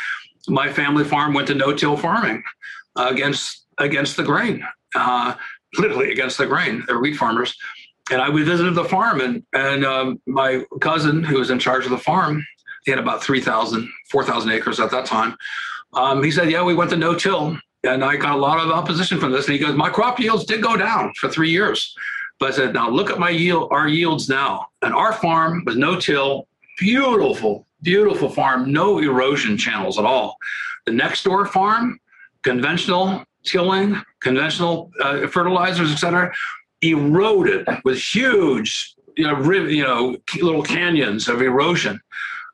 my 0.49 0.73
family 0.73 1.05
farm 1.05 1.35
went 1.35 1.49
to 1.49 1.55
no-till 1.55 1.97
farming 1.97 2.43
uh, 2.97 3.09
against 3.11 3.67
against 3.79 4.17
the 4.17 4.23
grain. 4.25 4.67
Uh, 4.95 5.35
literally 5.79 6.13
against 6.13 6.39
the 6.39 6.47
grain. 6.47 6.85
They're 6.87 7.01
wheat 7.01 7.17
farmers. 7.17 7.57
And 8.11 8.23
I 8.23 8.31
visited 8.31 8.75
the 8.75 8.85
farm, 8.85 9.21
and 9.21 9.43
and 9.53 9.85
um, 9.85 10.21
my 10.27 10.65
cousin, 10.81 11.23
who 11.23 11.39
was 11.39 11.51
in 11.51 11.59
charge 11.59 11.85
of 11.85 11.91
the 11.91 11.99
farm, 11.99 12.43
he 12.85 12.91
had 12.91 12.99
about 12.99 13.23
3,000, 13.23 13.87
4,000 14.11 14.51
acres 14.51 14.81
at 14.81 14.91
that 14.91 15.05
time. 15.05 15.37
Um, 15.93 16.23
he 16.23 16.31
said, 16.31 16.51
"Yeah, 16.51 16.63
we 16.63 16.75
went 16.75 16.91
to 16.91 16.97
no-till, 16.97 17.59
and 17.85 18.03
I 18.03 18.17
got 18.17 18.35
a 18.35 18.39
lot 18.39 18.65
of 18.65 18.71
opposition 18.71 19.21
from 19.21 19.33
this." 19.33 19.47
And 19.47 19.55
he 19.55 19.59
goes, 19.59 19.75
"My 19.77 19.91
crop 19.91 20.19
yields 20.19 20.45
did 20.45 20.63
go 20.63 20.77
down 20.77 21.13
for 21.15 21.29
three 21.29 21.51
years." 21.51 21.95
But 22.41 22.53
I 22.53 22.57
said, 22.57 22.73
"Now 22.73 22.89
look 22.89 23.11
at 23.11 23.19
my 23.19 23.31
yield, 23.31 23.69
our 23.73 23.89
yields 23.89 24.29
now, 24.29 24.69
and 24.81 24.95
our 24.95 25.13
farm 25.13 25.65
was 25.67 25.77
no-till, 25.77 26.49
beautiful, 26.79 27.67
beautiful 27.83 28.29
farm, 28.31 28.73
no 28.73 28.99
erosion 28.99 29.59
channels 29.59 29.99
at 29.99 30.05
all. 30.05 30.37
The 30.87 30.93
next 30.93 31.25
door 31.25 31.45
farm, 31.45 32.01
conventional 32.43 33.25
tilling, 33.49 34.01
conventional 34.21 34.91
uh, 35.01 35.27
fertilizers, 35.27 35.91
et 35.91 35.97
cetera, 35.97 36.33
eroded 36.83 37.67
with 37.85 37.99
huge, 37.99 38.95
you 39.17 39.27
know, 39.27 39.35
riv- 39.35 39.71
you 39.71 39.83
know, 39.83 40.17
little 40.41 40.63
canyons 40.63 41.29
of 41.29 41.43
erosion. 41.43 42.01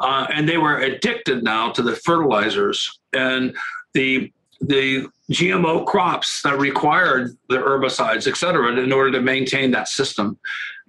Uh, 0.00 0.26
and 0.32 0.48
they 0.48 0.58
were 0.58 0.78
addicted 0.78 1.42
now 1.44 1.70
to 1.70 1.82
the 1.82 1.96
fertilizers. 1.96 2.98
And 3.12 3.54
the 3.94 4.32
the 4.60 5.06
GMO 5.30 5.84
crops 5.86 6.42
that 6.42 6.58
required 6.58 7.36
the 7.48 7.56
herbicides, 7.56 8.26
et 8.26 8.36
cetera, 8.36 8.72
in 8.72 8.92
order 8.92 9.12
to 9.12 9.20
maintain 9.20 9.70
that 9.72 9.88
system. 9.88 10.38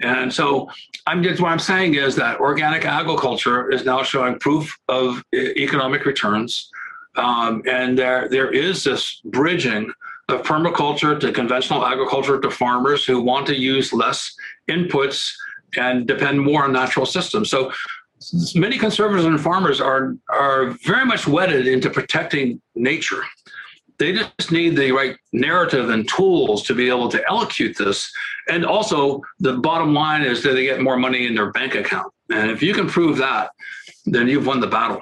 And 0.01 0.31
so 0.33 0.69
I'm 1.07 1.23
just 1.23 1.41
what 1.41 1.51
I'm 1.51 1.59
saying 1.59 1.95
is 1.95 2.15
that 2.15 2.39
organic 2.39 2.85
agriculture 2.85 3.69
is 3.71 3.85
now 3.85 4.03
showing 4.03 4.39
proof 4.39 4.77
of 4.89 5.23
economic 5.33 6.05
returns. 6.05 6.69
Um, 7.15 7.63
and 7.67 7.97
there 7.97 8.27
there 8.29 8.51
is 8.51 8.83
this 8.83 9.21
bridging 9.25 9.91
of 10.29 10.41
permaculture 10.41 11.19
to 11.19 11.31
conventional 11.31 11.85
agriculture 11.85 12.39
to 12.39 12.49
farmers 12.49 13.05
who 13.05 13.21
want 13.21 13.45
to 13.47 13.55
use 13.55 13.93
less 13.93 14.33
inputs 14.69 15.31
and 15.77 16.07
depend 16.07 16.41
more 16.41 16.63
on 16.63 16.71
natural 16.71 17.05
systems. 17.05 17.49
So 17.49 17.71
many 18.55 18.77
conservatives 18.77 19.25
and 19.25 19.39
farmers 19.39 19.79
are 19.79 20.15
are 20.29 20.71
very 20.83 21.05
much 21.05 21.27
wedded 21.27 21.67
into 21.67 21.89
protecting 21.89 22.61
nature. 22.75 23.23
They 23.97 24.11
just 24.11 24.51
need 24.51 24.75
the 24.75 24.91
right 24.91 25.15
narrative 25.31 25.89
and 25.89 26.07
tools 26.07 26.63
to 26.63 26.73
be 26.73 26.89
able 26.89 27.07
to 27.09 27.23
elocute 27.29 27.77
this. 27.77 28.11
And 28.49 28.65
also, 28.65 29.21
the 29.39 29.53
bottom 29.53 29.93
line 29.93 30.21
is 30.21 30.43
that 30.43 30.51
they 30.53 30.65
get 30.65 30.81
more 30.81 30.97
money 30.97 31.27
in 31.27 31.35
their 31.35 31.51
bank 31.51 31.75
account. 31.75 32.11
And 32.29 32.51
if 32.51 32.61
you 32.61 32.73
can 32.73 32.87
prove 32.87 33.17
that, 33.17 33.51
then 34.05 34.27
you've 34.27 34.47
won 34.47 34.59
the 34.59 34.67
battle. 34.67 35.01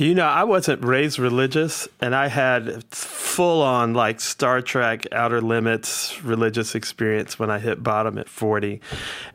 You 0.00 0.14
know, 0.14 0.24
I 0.24 0.44
wasn't 0.44 0.82
raised 0.82 1.18
religious, 1.18 1.86
and 2.00 2.16
I 2.16 2.28
had 2.28 2.82
full 2.84 3.60
on 3.60 3.92
like 3.92 4.18
Star 4.18 4.62
Trek 4.62 5.06
Outer 5.12 5.42
Limits 5.42 6.24
religious 6.24 6.74
experience 6.74 7.38
when 7.38 7.50
I 7.50 7.58
hit 7.58 7.82
bottom 7.82 8.16
at 8.16 8.26
40. 8.26 8.80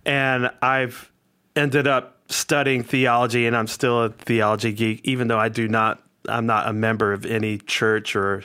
And 0.07 0.49
I've 0.63 1.11
ended 1.55 1.85
up 1.85 2.17
studying 2.29 2.81
theology, 2.81 3.45
and 3.45 3.55
I'm 3.55 3.67
still 3.67 4.05
a 4.05 4.09
theology 4.09 4.73
geek, 4.73 5.01
even 5.03 5.27
though 5.27 5.37
I 5.37 5.49
do 5.49 5.67
not, 5.67 6.01
I'm 6.27 6.47
not 6.47 6.67
a 6.67 6.73
member 6.73 7.13
of 7.13 7.27
any 7.27 7.59
church 7.59 8.15
or 8.15 8.43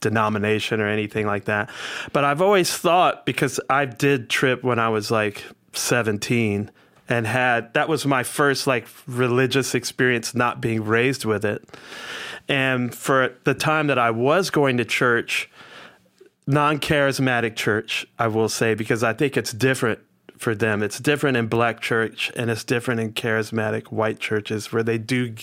denomination 0.00 0.80
or 0.80 0.88
anything 0.88 1.24
like 1.24 1.44
that. 1.44 1.70
But 2.12 2.24
I've 2.24 2.42
always 2.42 2.76
thought, 2.76 3.24
because 3.24 3.60
I 3.70 3.84
did 3.84 4.28
trip 4.28 4.64
when 4.64 4.80
I 4.80 4.88
was 4.88 5.12
like 5.12 5.44
17 5.74 6.72
and 7.10 7.26
had 7.26 7.74
that 7.74 7.88
was 7.88 8.06
my 8.06 8.22
first 8.22 8.66
like 8.66 8.86
religious 9.06 9.74
experience 9.74 10.34
not 10.34 10.60
being 10.60 10.82
raised 10.84 11.26
with 11.26 11.44
it. 11.44 11.62
And 12.48 12.94
for 12.94 13.34
the 13.44 13.54
time 13.54 13.88
that 13.88 13.98
i 13.98 14.10
was 14.10 14.50
going 14.50 14.78
to 14.78 14.84
church 14.84 15.50
non-charismatic 16.46 17.54
church 17.54 18.06
i 18.18 18.26
will 18.26 18.48
say 18.48 18.74
because 18.74 19.04
i 19.04 19.12
think 19.12 19.36
it's 19.36 19.52
different 19.52 20.00
for 20.40 20.54
them. 20.54 20.82
It's 20.82 20.98
different 20.98 21.36
in 21.36 21.48
black 21.48 21.80
church 21.80 22.32
and 22.34 22.50
it's 22.50 22.64
different 22.64 22.98
in 22.98 23.12
charismatic 23.12 23.92
white 23.92 24.18
churches 24.18 24.72
where 24.72 24.82
they 24.82 24.96
do 24.96 25.34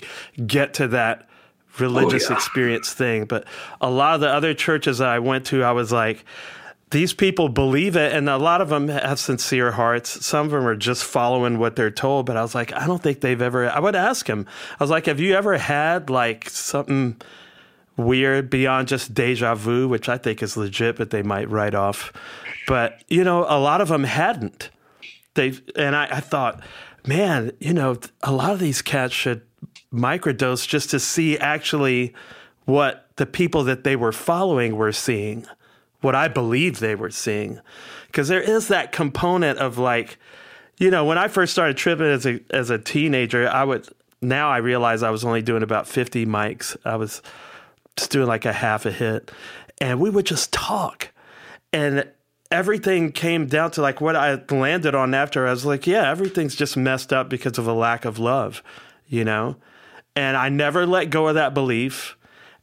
get 0.48 0.73
to 0.76 0.88
that 0.88 1.27
oh, 1.30 1.73
religious 1.77 2.26
oh, 2.26 2.30
yeah. 2.31 2.38
experience 2.38 2.94
thing. 2.94 3.26
But 3.26 3.45
a 3.80 3.91
lot 3.91 4.15
of 4.15 4.22
the 4.22 4.30
other 4.30 4.56
churches 4.56 4.99
i 4.99 5.19
went 5.19 5.45
to 5.48 5.64
i 5.64 5.72
was 5.72 5.91
like 5.91 6.26
these 6.89 7.14
people 7.14 7.49
believe 7.49 7.95
it, 7.97 8.14
and 8.14 8.30
a 8.30 8.38
lot 8.38 8.61
of 8.61 8.69
them 8.69 8.88
have 8.88 9.19
sincere 9.19 9.72
hearts. 9.72 10.26
Some 10.26 10.45
of 10.45 10.51
them 10.51 10.65
are 10.65 10.76
just 10.76 11.03
following 11.03 11.59
what 11.59 11.76
they're 11.76 11.91
told. 11.91 12.26
But 12.26 12.38
I 12.38 12.41
was 12.41 12.55
like, 12.55 12.72
I 12.73 12.88
don't 12.88 13.01
think 13.01 13.22
they've 13.22 13.41
ever. 13.41 13.69
I 13.69 13.80
would 13.80 13.95
ask 13.95 14.27
him. 14.27 14.45
I 14.80 14.84
was 14.84 14.89
like, 14.89 15.05
Have 15.07 15.19
you 15.19 15.35
ever 15.35 15.57
had 15.57 16.09
like 16.09 16.49
something 16.49 17.22
weird 17.97 18.49
beyond 18.49 18.88
just 18.88 19.14
deja 19.14 19.55
vu, 19.55 19.88
which 19.88 20.07
I 20.07 20.18
think 20.18 20.41
is 20.41 20.55
legit, 20.55 20.95
but 20.95 21.09
they 21.09 21.23
might 21.23 21.49
write 21.49 21.76
off. 21.76 22.14
But 22.68 23.03
you 23.07 23.23
know, 23.23 23.45
a 23.49 23.59
lot 23.59 23.81
of 23.81 23.89
them 23.89 24.03
hadn't. 24.03 24.69
They 25.34 25.53
and 25.76 25.95
I, 25.95 26.07
I 26.11 26.19
thought, 26.19 26.61
man, 27.05 27.51
you 27.59 27.73
know, 27.73 27.97
a 28.23 28.31
lot 28.31 28.51
of 28.51 28.59
these 28.59 28.81
cats 28.81 29.14
should 29.14 29.41
microdose 29.91 30.68
just 30.68 30.91
to 30.91 30.99
see 30.99 31.38
actually 31.38 32.14
what 32.65 33.09
the 33.15 33.26
people 33.26 33.64
that 33.64 33.84
they 33.84 33.95
were 33.95 34.11
following 34.11 34.76
were 34.76 34.91
seeing 34.91 35.45
what 36.02 36.15
I 36.15 36.28
believe 36.28 36.80
they 36.80 36.95
were 36.95 37.10
seeing. 37.10 37.60
Because 38.07 38.28
there 38.28 38.41
is 38.41 38.68
that 38.68 38.91
component 38.91 39.60
of 39.60 39.78
like, 39.78 40.18
you 40.78 40.91
know, 40.91 41.06
when 41.06 41.18
I 41.18 41.28
first 41.28 41.53
started 41.53 41.78
tripping 41.78 42.07
as 42.07 42.26
a 42.26 42.40
as 42.49 42.69
a 42.69 42.78
teenager, 42.78 43.49
I 43.49 43.64
would 43.64 43.88
now 44.22 44.49
I 44.49 44.57
realize 44.57 45.03
I 45.03 45.10
was 45.10 45.26
only 45.26 45.41
doing 45.41 45.64
about 45.64 45.88
50 45.88 46.26
mics. 46.26 46.76
I 46.86 46.95
was 46.95 47.22
just 47.95 48.11
doing 48.11 48.28
like 48.28 48.45
a 48.45 48.53
half 48.53 48.86
a 48.86 48.91
hit. 48.91 49.32
And 49.80 49.99
we 49.99 50.10
would 50.10 50.26
just 50.26 50.52
talk. 50.53 51.10
And 51.72 52.10
everything 52.52 53.11
came 53.11 53.48
down 53.48 53.72
to 53.72 53.82
like 53.82 54.02
what 54.02 54.15
I 54.15 54.41
landed 54.49 54.95
on 54.95 55.14
after. 55.14 55.48
I 55.48 55.52
was 55.52 55.65
like, 55.65 55.86
yeah, 55.86 56.10
everything's 56.10 56.56
just 56.56 56.78
messed 56.78 57.11
up 57.11 57.30
because 57.30 57.57
of 57.57 57.68
a 57.68 57.74
lack 57.74 58.06
of 58.06 58.18
love, 58.19 58.64
you 59.07 59.24
know? 59.24 59.57
And 60.15 60.36
I 60.36 60.49
never 60.49 60.86
let 60.86 61.10
go 61.10 61.28
of 61.28 61.36
that 61.36 61.53
belief. 61.53 62.18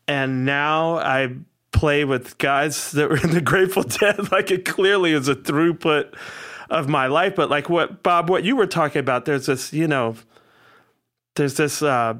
And 0.08 0.44
now 0.44 0.98
I 0.98 1.36
play 1.84 2.02
with 2.02 2.38
guys 2.38 2.92
that 2.92 3.10
were 3.10 3.18
in 3.18 3.32
the 3.32 3.40
Grateful 3.52 3.82
Dead. 3.82 4.32
like 4.32 4.50
it 4.50 4.64
clearly 4.64 5.12
is 5.12 5.28
a 5.28 5.34
throughput 5.34 6.14
of 6.70 6.88
my 6.88 7.08
life. 7.08 7.34
But 7.36 7.50
like 7.50 7.68
what 7.68 8.02
Bob, 8.02 8.30
what 8.30 8.42
you 8.42 8.56
were 8.56 8.66
talking 8.66 9.00
about, 9.00 9.26
there's 9.26 9.44
this, 9.44 9.70
you 9.70 9.86
know, 9.86 10.16
there's 11.34 11.58
this 11.58 11.82
uh, 11.82 12.14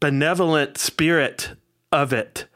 benevolent 0.00 0.76
spirit 0.76 1.52
of 1.92 2.12
it. 2.12 2.46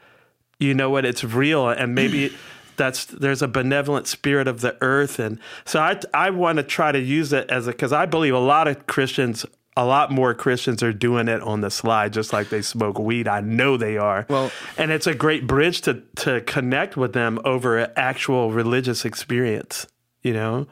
You 0.59 0.73
know 0.73 0.89
what? 0.89 1.05
It's 1.05 1.23
real, 1.23 1.69
and 1.69 1.95
maybe. 1.95 2.35
that's 2.77 3.05
there's 3.05 3.41
a 3.41 3.47
benevolent 3.47 4.05
spirit 4.05 4.49
of 4.49 4.59
the 4.59 4.75
earth 4.81 5.17
and 5.17 5.39
so 5.63 5.79
i 5.79 5.97
i 6.13 6.29
want 6.29 6.57
to 6.57 6.63
try 6.63 6.91
to 6.91 6.99
use 6.99 7.31
it 7.31 7.49
as 7.49 7.67
a 7.67 7.71
because 7.71 7.93
i 7.93 8.05
believe 8.05 8.33
a 8.33 8.37
lot 8.37 8.67
of 8.67 8.85
christians 8.85 9.45
a 9.77 9.85
lot 9.85 10.09
more 10.11 10.33
Christians 10.33 10.81
are 10.83 10.93
doing 10.93 11.27
it 11.27 11.41
on 11.41 11.61
the 11.61 11.69
slide, 11.69 12.13
just 12.13 12.31
like 12.31 12.49
they 12.49 12.61
smoke 12.61 12.97
weed. 12.97 13.27
I 13.27 13.41
know 13.41 13.75
they 13.77 13.97
are. 13.97 14.25
Well, 14.29 14.51
and 14.77 14.91
it's 14.91 15.07
a 15.07 15.13
great 15.13 15.47
bridge 15.47 15.81
to 15.81 16.01
to 16.17 16.41
connect 16.41 16.95
with 16.95 17.13
them 17.13 17.39
over 17.43 17.77
an 17.77 17.91
actual 17.95 18.51
religious 18.51 19.05
experience. 19.05 19.87
You 20.21 20.33
know, 20.33 20.67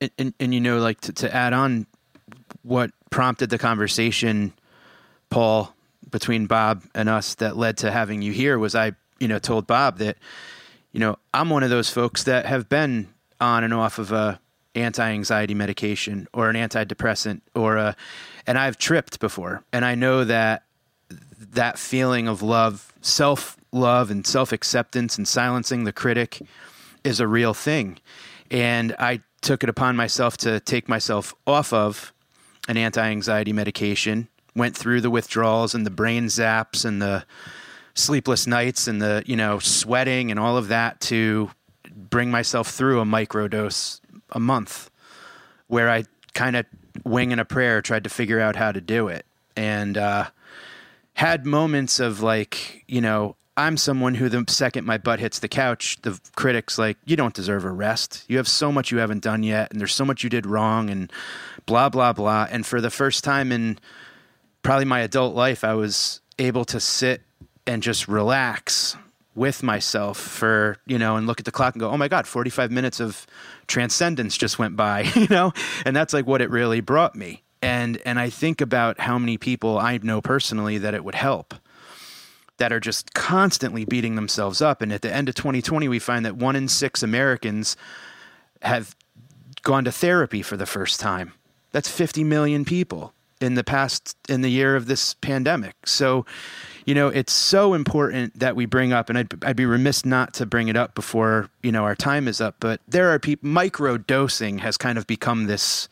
and 0.00 0.10
and, 0.18 0.34
and 0.38 0.54
you 0.54 0.60
know, 0.60 0.78
like 0.78 1.00
to, 1.02 1.12
to 1.12 1.34
add 1.34 1.52
on, 1.52 1.86
what 2.62 2.90
prompted 3.10 3.50
the 3.50 3.58
conversation, 3.58 4.52
Paul, 5.30 5.74
between 6.10 6.46
Bob 6.46 6.82
and 6.94 7.08
us 7.08 7.34
that 7.36 7.56
led 7.56 7.78
to 7.78 7.90
having 7.90 8.22
you 8.22 8.32
here 8.32 8.58
was 8.58 8.74
I, 8.74 8.92
you 9.18 9.28
know, 9.28 9.38
told 9.38 9.66
Bob 9.66 9.98
that, 9.98 10.16
you 10.92 11.00
know, 11.00 11.18
I'm 11.32 11.50
one 11.50 11.62
of 11.62 11.70
those 11.70 11.90
folks 11.90 12.24
that 12.24 12.46
have 12.46 12.68
been 12.68 13.08
on 13.40 13.64
and 13.64 13.74
off 13.74 13.98
of 13.98 14.12
a 14.12 14.40
anti-anxiety 14.74 15.54
medication 15.54 16.26
or 16.32 16.50
an 16.50 16.56
antidepressant 16.56 17.40
or 17.54 17.76
a 17.76 17.96
and 18.46 18.58
I've 18.58 18.78
tripped 18.78 19.20
before 19.20 19.62
and 19.72 19.84
I 19.84 19.94
know 19.94 20.24
that 20.24 20.64
that 21.54 21.78
feeling 21.78 22.28
of 22.28 22.42
love, 22.42 22.92
self-love 23.00 24.10
and 24.10 24.26
self-acceptance 24.26 25.16
and 25.16 25.26
silencing 25.26 25.84
the 25.84 25.92
critic 25.92 26.40
is 27.02 27.20
a 27.20 27.28
real 27.28 27.54
thing. 27.54 27.98
And 28.50 28.94
I 28.98 29.20
took 29.40 29.62
it 29.62 29.68
upon 29.68 29.96
myself 29.96 30.36
to 30.38 30.60
take 30.60 30.88
myself 30.88 31.34
off 31.46 31.72
of 31.72 32.12
an 32.68 32.76
anti-anxiety 32.76 33.52
medication, 33.52 34.28
went 34.54 34.76
through 34.76 35.00
the 35.00 35.10
withdrawals 35.10 35.74
and 35.74 35.84
the 35.84 35.90
brain 35.90 36.26
zaps 36.26 36.84
and 36.84 37.00
the 37.00 37.24
sleepless 37.94 38.46
nights 38.46 38.88
and 38.88 39.00
the, 39.00 39.22
you 39.26 39.36
know, 39.36 39.58
sweating 39.58 40.30
and 40.30 40.40
all 40.40 40.56
of 40.56 40.68
that 40.68 41.00
to 41.00 41.50
bring 41.94 42.30
myself 42.30 42.70
through 42.70 43.00
a 43.00 43.04
microdose 43.04 44.00
a 44.34 44.40
month 44.40 44.90
where 45.68 45.88
I 45.88 46.04
kind 46.34 46.56
of 46.56 46.66
winging 47.04 47.38
a 47.38 47.44
prayer 47.44 47.80
tried 47.80 48.04
to 48.04 48.10
figure 48.10 48.40
out 48.40 48.56
how 48.56 48.72
to 48.72 48.80
do 48.80 49.08
it 49.08 49.24
and 49.56 49.96
uh, 49.96 50.26
had 51.14 51.46
moments 51.46 52.00
of 52.00 52.20
like 52.20 52.84
you 52.86 53.00
know 53.00 53.36
I'm 53.56 53.76
someone 53.76 54.14
who 54.14 54.28
the 54.28 54.44
second 54.48 54.84
my 54.84 54.98
butt 54.98 55.20
hits 55.20 55.38
the 55.38 55.48
couch, 55.48 55.98
the 56.02 56.18
critics 56.34 56.76
like 56.76 56.96
you 57.04 57.16
don't 57.16 57.34
deserve 57.34 57.64
a 57.64 57.70
rest. 57.70 58.24
You 58.26 58.36
have 58.38 58.48
so 58.48 58.72
much 58.72 58.90
you 58.90 58.98
haven't 58.98 59.22
done 59.22 59.44
yet, 59.44 59.70
and 59.70 59.80
there's 59.80 59.94
so 59.94 60.04
much 60.04 60.24
you 60.24 60.30
did 60.30 60.44
wrong, 60.44 60.90
and 60.90 61.12
blah 61.66 61.88
blah 61.88 62.12
blah. 62.12 62.48
And 62.50 62.66
for 62.66 62.80
the 62.80 62.90
first 62.90 63.22
time 63.22 63.52
in 63.52 63.78
probably 64.62 64.86
my 64.86 65.00
adult 65.00 65.34
life, 65.34 65.62
I 65.62 65.74
was 65.74 66.20
able 66.38 66.64
to 66.66 66.80
sit 66.80 67.22
and 67.66 67.82
just 67.82 68.08
relax 68.08 68.96
with 69.34 69.62
myself 69.62 70.18
for 70.18 70.76
you 70.86 70.98
know 70.98 71.16
and 71.16 71.26
look 71.26 71.40
at 71.40 71.44
the 71.44 71.52
clock 71.52 71.74
and 71.74 71.80
go 71.80 71.90
oh 71.90 71.96
my 71.96 72.08
god 72.08 72.26
45 72.26 72.70
minutes 72.70 73.00
of 73.00 73.26
transcendence 73.66 74.36
just 74.36 74.58
went 74.58 74.76
by 74.76 75.00
you 75.14 75.26
know? 75.28 75.52
And 75.84 75.94
that's 75.96 76.12
like 76.12 76.26
what 76.26 76.40
it 76.40 76.50
really 76.50 76.80
brought 76.80 77.16
me. 77.16 77.42
And 77.62 78.00
and 78.04 78.18
i 78.18 78.30
think 78.30 78.60
about 78.60 79.00
how 79.00 79.18
many 79.18 79.38
people 79.38 79.78
i 79.78 79.98
know 80.02 80.20
personally 80.20 80.78
that 80.78 80.94
it 80.94 81.04
would 81.04 81.14
help 81.14 81.54
that 82.58 82.72
are 82.72 82.80
just 82.80 83.14
constantly 83.14 83.84
beating 83.84 84.14
themselves 84.14 84.62
up. 84.62 84.80
And 84.80 84.92
at 84.92 85.02
the 85.02 85.12
end 85.12 85.28
of 85.28 85.34
2020 85.34 85.88
we 85.88 85.98
find 85.98 86.24
that 86.24 86.36
one 86.36 86.56
in 86.56 86.68
six 86.68 87.02
americans 87.02 87.76
have 88.62 88.94
gone 89.62 89.84
to 89.84 89.92
therapy 89.92 90.42
for 90.42 90.56
the 90.56 90.66
first 90.66 91.00
time. 91.00 91.32
That's 91.72 91.88
50 91.88 92.22
million 92.22 92.64
people 92.64 93.14
in 93.40 93.54
the 93.54 93.64
past 93.64 94.16
in 94.28 94.42
the 94.42 94.50
year 94.50 94.76
of 94.76 94.86
this 94.86 95.14
pandemic. 95.14 95.74
So 95.86 96.24
you 96.84 96.94
know, 96.94 97.08
it's 97.08 97.32
so 97.32 97.74
important 97.74 98.38
that 98.38 98.56
we 98.56 98.66
bring 98.66 98.92
up, 98.92 99.08
and 99.08 99.18
I'd, 99.18 99.44
I'd 99.44 99.56
be 99.56 99.66
remiss 99.66 100.04
not 100.04 100.34
to 100.34 100.46
bring 100.46 100.68
it 100.68 100.76
up 100.76 100.94
before, 100.94 101.48
you 101.62 101.72
know, 101.72 101.84
our 101.84 101.94
time 101.94 102.28
is 102.28 102.40
up, 102.40 102.56
but 102.60 102.80
there 102.86 103.10
are 103.10 103.18
people, 103.18 103.48
micro 103.48 103.96
dosing 103.96 104.58
has 104.58 104.76
kind 104.76 104.98
of 104.98 105.06
become 105.06 105.46
this 105.46 105.88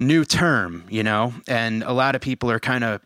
new 0.00 0.24
term, 0.24 0.84
you 0.88 1.02
know, 1.02 1.32
and 1.46 1.82
a 1.84 1.92
lot 1.92 2.14
of 2.14 2.20
people 2.20 2.50
are 2.50 2.60
kind 2.60 2.84
of 2.84 3.00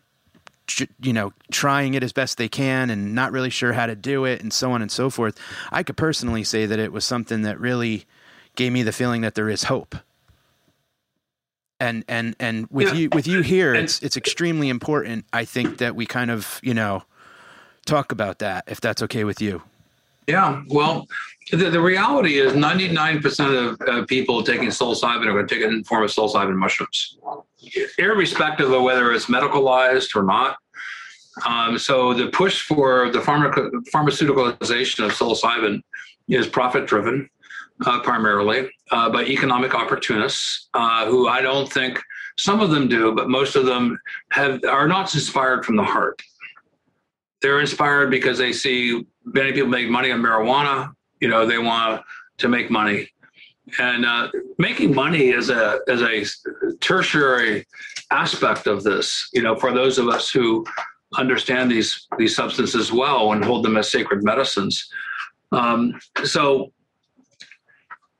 you 1.01 1.13
know, 1.13 1.31
trying 1.51 1.93
it 1.93 2.03
as 2.03 2.11
best 2.11 2.37
they 2.37 2.49
can 2.49 2.89
and 2.89 3.15
not 3.15 3.31
really 3.31 3.49
sure 3.49 3.73
how 3.73 3.85
to 3.85 3.95
do 3.95 4.25
it 4.25 4.41
and 4.41 4.51
so 4.51 4.71
on 4.71 4.81
and 4.81 4.91
so 4.91 5.09
forth. 5.09 5.37
I 5.71 5.83
could 5.83 5.95
personally 5.95 6.43
say 6.43 6.65
that 6.65 6.79
it 6.79 6.91
was 6.91 7.05
something 7.05 7.43
that 7.43 7.59
really 7.59 8.05
gave 8.55 8.73
me 8.73 8.83
the 8.83 8.91
feeling 8.91 9.21
that 9.21 9.35
there 9.35 9.49
is 9.49 9.63
hope. 9.63 9.95
And 11.79 12.03
and 12.07 12.35
and 12.39 12.67
with 12.71 12.89
yeah. 12.89 12.93
you 12.93 13.09
with 13.11 13.27
you 13.27 13.41
here, 13.41 13.75
it's 13.75 14.01
it's 14.01 14.17
extremely 14.17 14.69
important. 14.69 15.25
I 15.31 15.45
think 15.45 15.77
that 15.77 15.95
we 15.95 16.05
kind 16.07 16.31
of 16.31 16.59
you 16.63 16.73
know 16.73 17.03
talk 17.85 18.11
about 18.11 18.39
that 18.39 18.63
if 18.67 18.81
that's 18.81 19.01
okay 19.03 19.23
with 19.23 19.41
you. 19.41 19.61
Yeah, 20.27 20.61
well, 20.67 21.07
the, 21.51 21.69
the 21.69 21.79
reality 21.79 22.39
is 22.39 22.51
99% 22.51 23.79
of 23.79 23.87
uh, 23.87 24.05
people 24.07 24.43
taking 24.43 24.67
psilocybin 24.67 25.25
are 25.25 25.31
going 25.31 25.47
to 25.47 25.55
take 25.55 25.63
it 25.63 25.69
in 25.69 25.79
the 25.79 25.83
form 25.85 26.03
of 26.03 26.09
psilocybin 26.09 26.55
mushrooms, 26.57 27.17
irrespective 27.97 28.69
of 28.69 28.83
whether 28.83 29.13
it's 29.13 29.27
medicalized 29.27 30.17
or 30.17 30.23
not. 30.23 30.57
Um, 31.45 31.77
so 31.77 32.13
the 32.13 32.27
push 32.27 32.61
for 32.61 33.09
the 33.09 33.19
pharma- 33.19 33.71
pharmaceuticalization 33.93 35.05
of 35.05 35.13
psilocybin 35.13 35.81
is 36.27 36.45
profit 36.45 36.87
driven 36.87 37.29
uh, 37.85 38.01
primarily 38.01 38.69
uh, 38.91 39.09
by 39.09 39.23
economic 39.23 39.75
opportunists 39.75 40.69
uh, 40.73 41.05
who 41.05 41.27
I 41.27 41.41
don't 41.41 41.71
think 41.71 42.01
some 42.37 42.59
of 42.59 42.69
them 42.69 42.87
do, 42.87 43.13
but 43.13 43.29
most 43.29 43.55
of 43.55 43.65
them 43.65 43.97
have 44.31 44.63
are 44.65 44.87
not 44.87 45.13
inspired 45.13 45.65
from 45.65 45.75
the 45.75 45.83
heart. 45.83 46.21
They're 47.41 47.59
inspired 47.59 48.09
because 48.09 48.37
they 48.37 48.53
see 48.53 49.05
many 49.25 49.51
people 49.51 49.69
make 49.69 49.89
money 49.89 50.11
on 50.11 50.21
marijuana. 50.21 50.93
You 51.19 51.27
know, 51.27 51.45
they 51.45 51.57
want 51.57 52.03
to 52.37 52.47
make 52.47 52.69
money, 52.69 53.09
and 53.79 54.05
uh, 54.05 54.29
making 54.57 54.93
money 54.93 55.29
is 55.29 55.49
a 55.49 55.79
is 55.87 56.01
a 56.01 56.75
tertiary 56.77 57.65
aspect 58.11 58.67
of 58.67 58.83
this. 58.83 59.29
You 59.33 59.41
know, 59.41 59.55
for 59.55 59.71
those 59.73 59.97
of 59.97 60.07
us 60.07 60.29
who 60.29 60.65
understand 61.15 61.71
these 61.71 62.07
these 62.17 62.35
substances 62.35 62.91
well 62.91 63.31
and 63.31 63.43
hold 63.43 63.63
them 63.63 63.77
as 63.77 63.89
sacred 63.89 64.23
medicines. 64.23 64.89
Um, 65.51 65.99
so, 66.23 66.73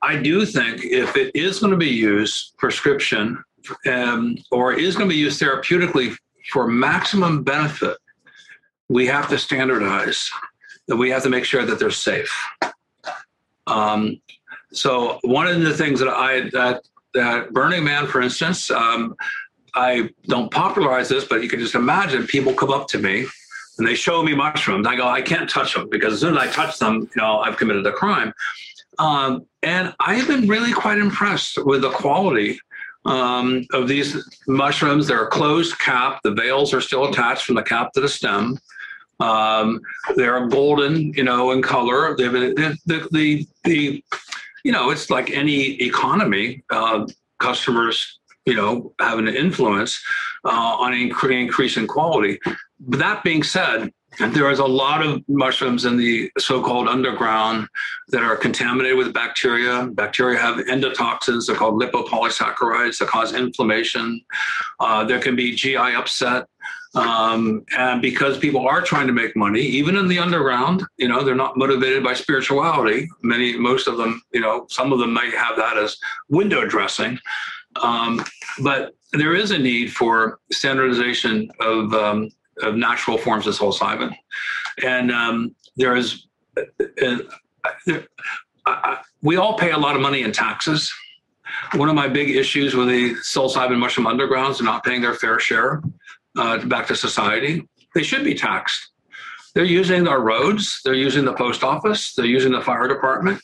I 0.02 0.16
do 0.16 0.46
think 0.46 0.84
if 0.84 1.16
it 1.16 1.34
is 1.34 1.58
going 1.58 1.72
to 1.72 1.76
be 1.76 1.88
used 1.88 2.56
prescription 2.56 3.42
um, 3.86 4.38
or 4.50 4.72
is 4.72 4.96
going 4.96 5.08
to 5.08 5.14
be 5.14 5.20
used 5.20 5.40
therapeutically 5.40 6.16
for 6.52 6.66
maximum 6.68 7.42
benefit, 7.42 7.96
we 8.88 9.06
have 9.06 9.28
to 9.28 9.38
standardize 9.38 10.30
that 10.86 10.96
we 10.96 11.10
have 11.10 11.22
to 11.24 11.30
make 11.30 11.44
sure 11.44 11.64
that 11.64 11.78
they're 11.78 11.90
safe. 11.90 12.34
Um, 13.66 14.20
so 14.72 15.18
one 15.22 15.46
of 15.46 15.60
the 15.60 15.74
things 15.74 16.00
that 16.00 16.08
I 16.08 16.48
that 16.50 16.82
that 17.14 17.52
Burning 17.52 17.84
Man, 17.84 18.06
for 18.06 18.20
instance, 18.20 18.70
um, 18.70 19.14
I 19.74 20.10
don't 20.24 20.50
popularize 20.50 21.08
this, 21.08 21.24
but 21.24 21.42
you 21.42 21.48
can 21.48 21.60
just 21.60 21.74
imagine 21.74 22.26
people 22.26 22.52
come 22.54 22.70
up 22.70 22.88
to 22.88 22.98
me 22.98 23.26
and 23.78 23.86
they 23.86 23.94
show 23.94 24.22
me 24.22 24.34
mushrooms. 24.34 24.86
I 24.86 24.96
go, 24.96 25.06
I 25.06 25.22
can't 25.22 25.48
touch 25.48 25.74
them 25.74 25.88
because 25.88 26.14
as 26.14 26.20
soon 26.20 26.36
as 26.36 26.42
I 26.42 26.50
touch 26.50 26.78
them, 26.78 27.08
you 27.14 27.22
know, 27.22 27.38
I've 27.38 27.56
committed 27.56 27.86
a 27.86 27.92
crime. 27.92 28.32
Um, 28.98 29.46
and 29.62 29.94
I've 30.00 30.26
been 30.26 30.48
really 30.48 30.72
quite 30.72 30.98
impressed 30.98 31.64
with 31.64 31.82
the 31.82 31.90
quality 31.90 32.58
um, 33.04 33.66
of 33.72 33.88
these 33.88 34.16
mushrooms. 34.46 35.06
They're 35.06 35.24
a 35.24 35.30
closed 35.30 35.78
cap. 35.78 36.20
The 36.24 36.32
veils 36.32 36.74
are 36.74 36.80
still 36.80 37.08
attached 37.08 37.44
from 37.44 37.56
the 37.56 37.62
cap 37.62 37.92
to 37.92 38.00
the 38.00 38.08
stem. 38.08 38.58
Um, 39.20 39.80
they're 40.14 40.46
golden, 40.46 41.12
you 41.14 41.24
know, 41.24 41.50
in 41.50 41.62
color. 41.62 42.16
They've 42.16 42.32
the, 42.32 42.78
the, 42.86 43.08
the, 43.10 43.46
the, 43.64 44.04
you 44.64 44.72
know, 44.72 44.90
it's 44.90 45.10
like 45.10 45.30
any 45.30 45.82
economy. 45.82 46.62
Uh, 46.70 47.06
customers, 47.38 48.18
you 48.46 48.54
know, 48.54 48.92
have 49.00 49.18
an 49.18 49.28
influence 49.28 50.00
uh, 50.44 50.48
on 50.78 50.92
incre- 50.92 51.40
increase 51.40 51.76
in 51.76 51.86
quality. 51.86 52.38
But 52.80 52.98
that 52.98 53.24
being 53.24 53.42
said, 53.42 53.92
there 54.18 54.50
is 54.50 54.58
a 54.58 54.66
lot 54.66 55.04
of 55.04 55.22
mushrooms 55.28 55.84
in 55.84 55.96
the 55.96 56.30
so-called 56.38 56.88
underground 56.88 57.68
that 58.08 58.22
are 58.22 58.36
contaminated 58.36 58.96
with 58.96 59.12
bacteria. 59.12 59.86
Bacteria 59.92 60.38
have 60.38 60.56
endotoxins. 60.66 61.46
They're 61.46 61.56
called 61.56 61.80
lipopolysaccharides 61.80 62.98
that 62.98 63.08
cause 63.08 63.34
inflammation. 63.34 64.20
Uh, 64.80 65.04
there 65.04 65.20
can 65.20 65.36
be 65.36 65.54
GI 65.54 65.76
upset. 65.76 66.46
Um, 66.94 67.64
and 67.76 68.00
because 68.00 68.38
people 68.38 68.66
are 68.66 68.80
trying 68.80 69.06
to 69.06 69.12
make 69.12 69.36
money, 69.36 69.60
even 69.60 69.96
in 69.96 70.08
the 70.08 70.18
underground, 70.18 70.82
you 70.96 71.06
know, 71.06 71.22
they're 71.22 71.34
not 71.34 71.56
motivated 71.56 72.02
by 72.02 72.14
spirituality. 72.14 73.08
Many, 73.22 73.56
most 73.56 73.86
of 73.86 73.98
them, 73.98 74.22
you 74.32 74.40
know, 74.40 74.66
some 74.70 74.92
of 74.92 74.98
them 74.98 75.12
might 75.12 75.34
have 75.34 75.56
that 75.56 75.76
as 75.76 75.96
window 76.28 76.66
dressing. 76.66 77.18
Um, 77.80 78.24
but 78.62 78.94
there 79.12 79.34
is 79.34 79.50
a 79.50 79.58
need 79.58 79.92
for 79.92 80.40
standardization 80.50 81.50
of, 81.60 81.92
um, 81.94 82.30
of 82.62 82.76
natural 82.76 83.18
forms 83.18 83.46
of 83.46 83.54
psilocybin. 83.54 84.14
And 84.82 85.10
um, 85.10 85.54
there 85.76 85.96
is, 85.96 86.26
uh, 86.56 87.18
I, 88.66 88.98
we 89.22 89.36
all 89.36 89.56
pay 89.58 89.70
a 89.72 89.78
lot 89.78 89.96
of 89.96 90.02
money 90.02 90.22
in 90.22 90.32
taxes. 90.32 90.92
One 91.74 91.88
of 91.88 91.94
my 91.94 92.08
big 92.08 92.30
issues 92.30 92.74
with 92.74 92.88
the 92.88 93.14
psilocybin 93.14 93.78
mushroom 93.78 94.06
undergrounds 94.06 94.60
are 94.60 94.64
not 94.64 94.84
paying 94.84 95.00
their 95.00 95.14
fair 95.14 95.38
share 95.40 95.82
uh, 96.36 96.64
back 96.66 96.86
to 96.88 96.96
society. 96.96 97.68
They 97.94 98.02
should 98.02 98.24
be 98.24 98.34
taxed. 98.34 98.90
They're 99.54 99.64
using 99.64 100.06
our 100.06 100.20
roads. 100.20 100.80
They're 100.84 100.94
using 100.94 101.24
the 101.24 101.32
post 101.32 101.64
office. 101.64 102.14
They're 102.14 102.26
using 102.26 102.52
the 102.52 102.60
fire 102.60 102.86
department. 102.86 103.40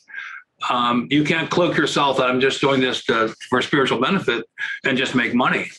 Um, 0.69 1.07
you 1.09 1.23
can't 1.23 1.49
cloak 1.49 1.75
yourself 1.75 2.17
that 2.17 2.27
I'm 2.29 2.39
just 2.39 2.61
doing 2.61 2.79
this 2.79 3.03
to, 3.05 3.35
for 3.49 3.61
spiritual 3.61 3.99
benefit 3.99 4.45
and 4.85 4.97
just 4.97 5.13
make 5.13 5.33
money. 5.33 5.69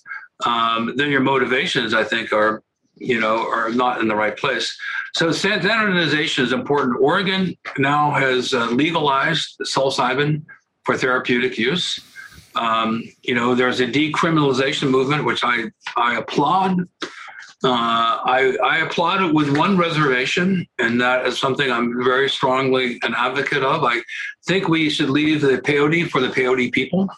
Um, 0.45 0.93
then 0.97 1.11
your 1.11 1.21
motivations, 1.21 1.95
I 1.95 2.05
think, 2.05 2.33
are 2.33 2.63
you 2.97 3.21
know 3.21 3.49
are 3.49 3.71
not 3.71 4.01
in 4.01 4.09
the 4.09 4.17
right 4.17 4.37
place. 4.37 4.77
So 5.15 5.31
standardization 5.33 6.45
is 6.45 6.53
important. 6.53 6.97
Oregon 7.01 7.57
now 7.79 8.11
has 8.13 8.55
uh, 8.55 8.67
legalized 8.67 9.57
psilocybin 9.63 10.43
for 10.85 10.97
therapeutic 10.97 11.59
use. 11.59 12.01
Um, 12.55 13.03
you 13.23 13.35
know, 13.35 13.55
there's 13.55 13.81
a 13.81 13.87
decriminalization 13.87 14.91
movement, 14.91 15.25
which 15.25 15.45
I, 15.45 15.65
I 15.97 16.17
applaud. 16.17 16.81
Uh, 17.65 18.21
I, 18.25 18.57
I 18.65 18.79
applaud 18.79 19.23
it 19.23 19.35
with 19.35 19.57
one 19.57 19.77
reservation, 19.77 20.67
and 20.79 21.01
that 21.01 21.27
is 21.27 21.39
something 21.39 21.71
I'm 21.71 22.03
very 22.03 22.29
strongly 22.29 22.99
an 23.03 23.15
advocate 23.15 23.63
of. 23.63 23.85
I 23.85 24.01
think 24.47 24.69
we 24.69 24.89
should 24.89 25.11
leave 25.11 25.41
the 25.41 25.59
peyote 25.59 26.09
for 26.09 26.21
the 26.21 26.29
peyote 26.29 26.73
people. 26.73 27.09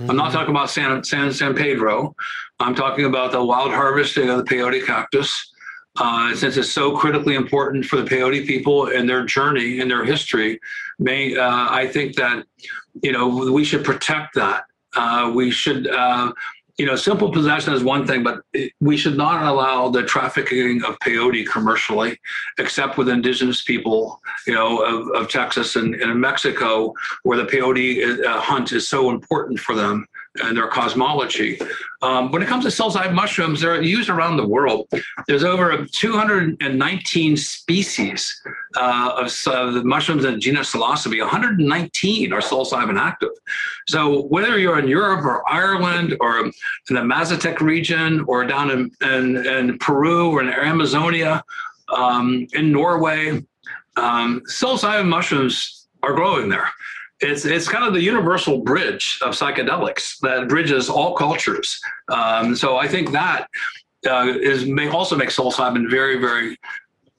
Mm-hmm. 0.00 0.10
I'm 0.10 0.16
not 0.16 0.32
talking 0.32 0.50
about 0.50 0.70
San, 0.70 1.02
San, 1.04 1.32
San 1.32 1.54
Pedro. 1.54 2.14
I'm 2.60 2.74
talking 2.74 3.04
about 3.04 3.32
the 3.32 3.44
wild 3.44 3.72
harvesting 3.72 4.28
of 4.30 4.38
the 4.38 4.44
peyote 4.44 4.84
cactus. 4.84 5.52
Uh, 5.98 6.34
since 6.34 6.58
it's 6.58 6.70
so 6.70 6.94
critically 6.94 7.34
important 7.34 7.82
for 7.82 7.96
the 7.96 8.02
peyote 8.04 8.46
people 8.46 8.88
and 8.88 9.08
their 9.08 9.24
journey 9.24 9.80
and 9.80 9.90
their 9.90 10.04
history, 10.04 10.60
may, 10.98 11.34
uh, 11.34 11.68
I 11.70 11.86
think 11.86 12.16
that 12.16 12.44
you 13.02 13.12
know 13.12 13.28
we 13.50 13.64
should 13.64 13.82
protect 13.82 14.34
that 14.34 14.64
uh, 14.96 15.30
we 15.34 15.50
should, 15.50 15.88
uh, 15.88 16.32
you 16.78 16.84
know, 16.84 16.96
simple 16.96 17.32
possession 17.32 17.72
is 17.72 17.82
one 17.82 18.06
thing, 18.06 18.22
but 18.22 18.42
we 18.80 18.96
should 18.96 19.16
not 19.16 19.42
allow 19.42 19.88
the 19.88 20.02
trafficking 20.02 20.84
of 20.84 20.98
peyote 20.98 21.48
commercially, 21.48 22.18
except 22.58 22.98
with 22.98 23.08
indigenous 23.08 23.62
people, 23.62 24.20
you 24.46 24.52
know, 24.52 24.82
of, 24.82 25.08
of 25.14 25.30
Texas 25.30 25.76
and, 25.76 25.94
and 25.94 26.20
Mexico, 26.20 26.92
where 27.22 27.38
the 27.38 27.44
peyote 27.44 28.22
uh, 28.24 28.40
hunt 28.40 28.72
is 28.72 28.86
so 28.88 29.10
important 29.10 29.58
for 29.58 29.74
them 29.74 30.06
and 30.42 30.56
their 30.56 30.68
cosmology. 30.68 31.58
Um, 32.02 32.30
when 32.30 32.42
it 32.42 32.46
comes 32.46 32.64
to 32.64 32.70
psilocybin 32.70 33.14
mushrooms, 33.14 33.60
they're 33.60 33.80
used 33.82 34.08
around 34.08 34.36
the 34.36 34.46
world. 34.46 34.88
There's 35.26 35.44
over 35.44 35.86
219 35.86 37.36
species 37.36 38.42
uh, 38.76 39.26
of 39.26 39.84
mushrooms 39.84 40.24
in 40.24 40.34
the 40.34 40.38
genus 40.38 40.72
Psilocybe. 40.72 41.18
119 41.20 42.32
are 42.32 42.40
psilocybin 42.40 42.98
active. 42.98 43.30
So 43.88 44.22
whether 44.24 44.58
you're 44.58 44.78
in 44.78 44.88
Europe 44.88 45.24
or 45.24 45.48
Ireland 45.48 46.16
or 46.20 46.40
in 46.40 46.52
the 46.88 47.00
Mazatec 47.00 47.60
region 47.60 48.24
or 48.26 48.44
down 48.44 48.70
in, 48.70 48.90
in, 49.02 49.46
in 49.46 49.78
Peru 49.78 50.30
or 50.30 50.42
in 50.42 50.48
Amazonia, 50.48 51.42
um, 51.88 52.46
in 52.52 52.72
Norway, 52.72 53.42
um, 53.96 54.42
psilocybin 54.48 55.08
mushrooms 55.08 55.88
are 56.02 56.14
growing 56.14 56.48
there 56.48 56.68
it's 57.20 57.44
it's 57.44 57.68
kind 57.68 57.84
of 57.84 57.94
the 57.94 58.02
universal 58.02 58.58
bridge 58.58 59.18
of 59.22 59.34
psychedelics 59.34 60.18
that 60.20 60.48
bridges 60.48 60.88
all 60.88 61.14
cultures. 61.14 61.80
Um, 62.08 62.54
so 62.54 62.76
I 62.76 62.88
think 62.88 63.12
that 63.12 63.48
uh, 64.06 64.34
is 64.40 64.66
may 64.66 64.88
also 64.88 65.16
make 65.16 65.30
psilocybin 65.30 65.90
very 65.90 66.18
very 66.18 66.58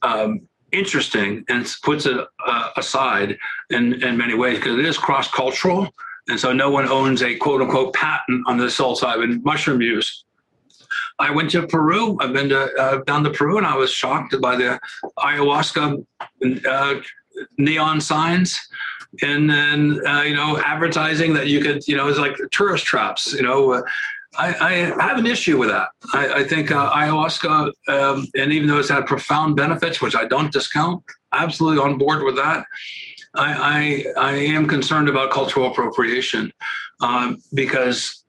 um, 0.03 0.41
interesting 0.71 1.43
and 1.49 1.71
puts 1.83 2.05
it 2.05 2.17
uh, 2.45 2.69
aside 2.77 3.37
in 3.71 4.01
in 4.03 4.17
many 4.17 4.35
ways 4.35 4.57
because 4.57 4.77
it 4.77 4.85
is 4.85 4.97
cross 4.97 5.31
cultural, 5.31 5.89
and 6.27 6.39
so 6.39 6.53
no 6.53 6.69
one 6.69 6.87
owns 6.87 7.23
a 7.23 7.35
quote 7.35 7.61
unquote 7.61 7.93
patent 7.93 8.43
on 8.47 8.57
the 8.57 8.65
psilocybin 8.65 9.43
mushroom 9.43 9.81
use. 9.81 10.25
I 11.19 11.31
went 11.31 11.49
to 11.51 11.65
Peru. 11.65 12.17
I've 12.21 12.33
been 12.33 12.49
to 12.49 12.71
uh, 12.75 13.03
down 13.05 13.23
to 13.23 13.31
Peru, 13.31 13.57
and 13.57 13.65
I 13.65 13.75
was 13.75 13.91
shocked 13.91 14.39
by 14.39 14.55
the 14.55 14.79
ayahuasca 15.17 16.05
uh, 16.67 16.95
neon 17.57 17.99
signs 17.99 18.59
and 19.21 19.49
then 19.49 20.01
uh, 20.05 20.21
you 20.21 20.35
know 20.35 20.59
advertising 20.59 21.33
that 21.33 21.47
you 21.47 21.59
could 21.61 21.87
you 21.87 21.95
know 21.95 22.07
it's 22.07 22.19
like 22.19 22.37
tourist 22.51 22.85
traps 22.85 23.33
you 23.33 23.41
know 23.41 23.73
uh, 23.73 23.81
I, 24.37 24.93
I, 24.99 25.03
have 25.03 25.17
an 25.17 25.25
issue 25.25 25.57
with 25.57 25.69
that. 25.69 25.89
I, 26.13 26.41
I 26.41 26.43
think 26.43 26.69
uh, 26.69 26.91
ayahuasca, 26.91 27.71
um, 27.87 28.27
and 28.35 28.51
even 28.51 28.67
though 28.67 28.77
it's 28.77 28.89
had 28.89 29.07
profound 29.07 29.55
benefits, 29.55 29.99
which 29.99 30.15
I 30.15 30.25
don't 30.25 30.51
discount, 30.51 31.03
absolutely 31.33 31.83
on 31.83 31.97
board 31.97 32.23
with 32.23 32.35
that. 32.35 32.65
I, 33.35 34.03
I, 34.17 34.31
I 34.31 34.33
am 34.33 34.67
concerned 34.67 35.09
about 35.09 35.31
cultural 35.31 35.71
appropriation 35.71 36.51
um, 37.01 37.41
because 37.53 38.23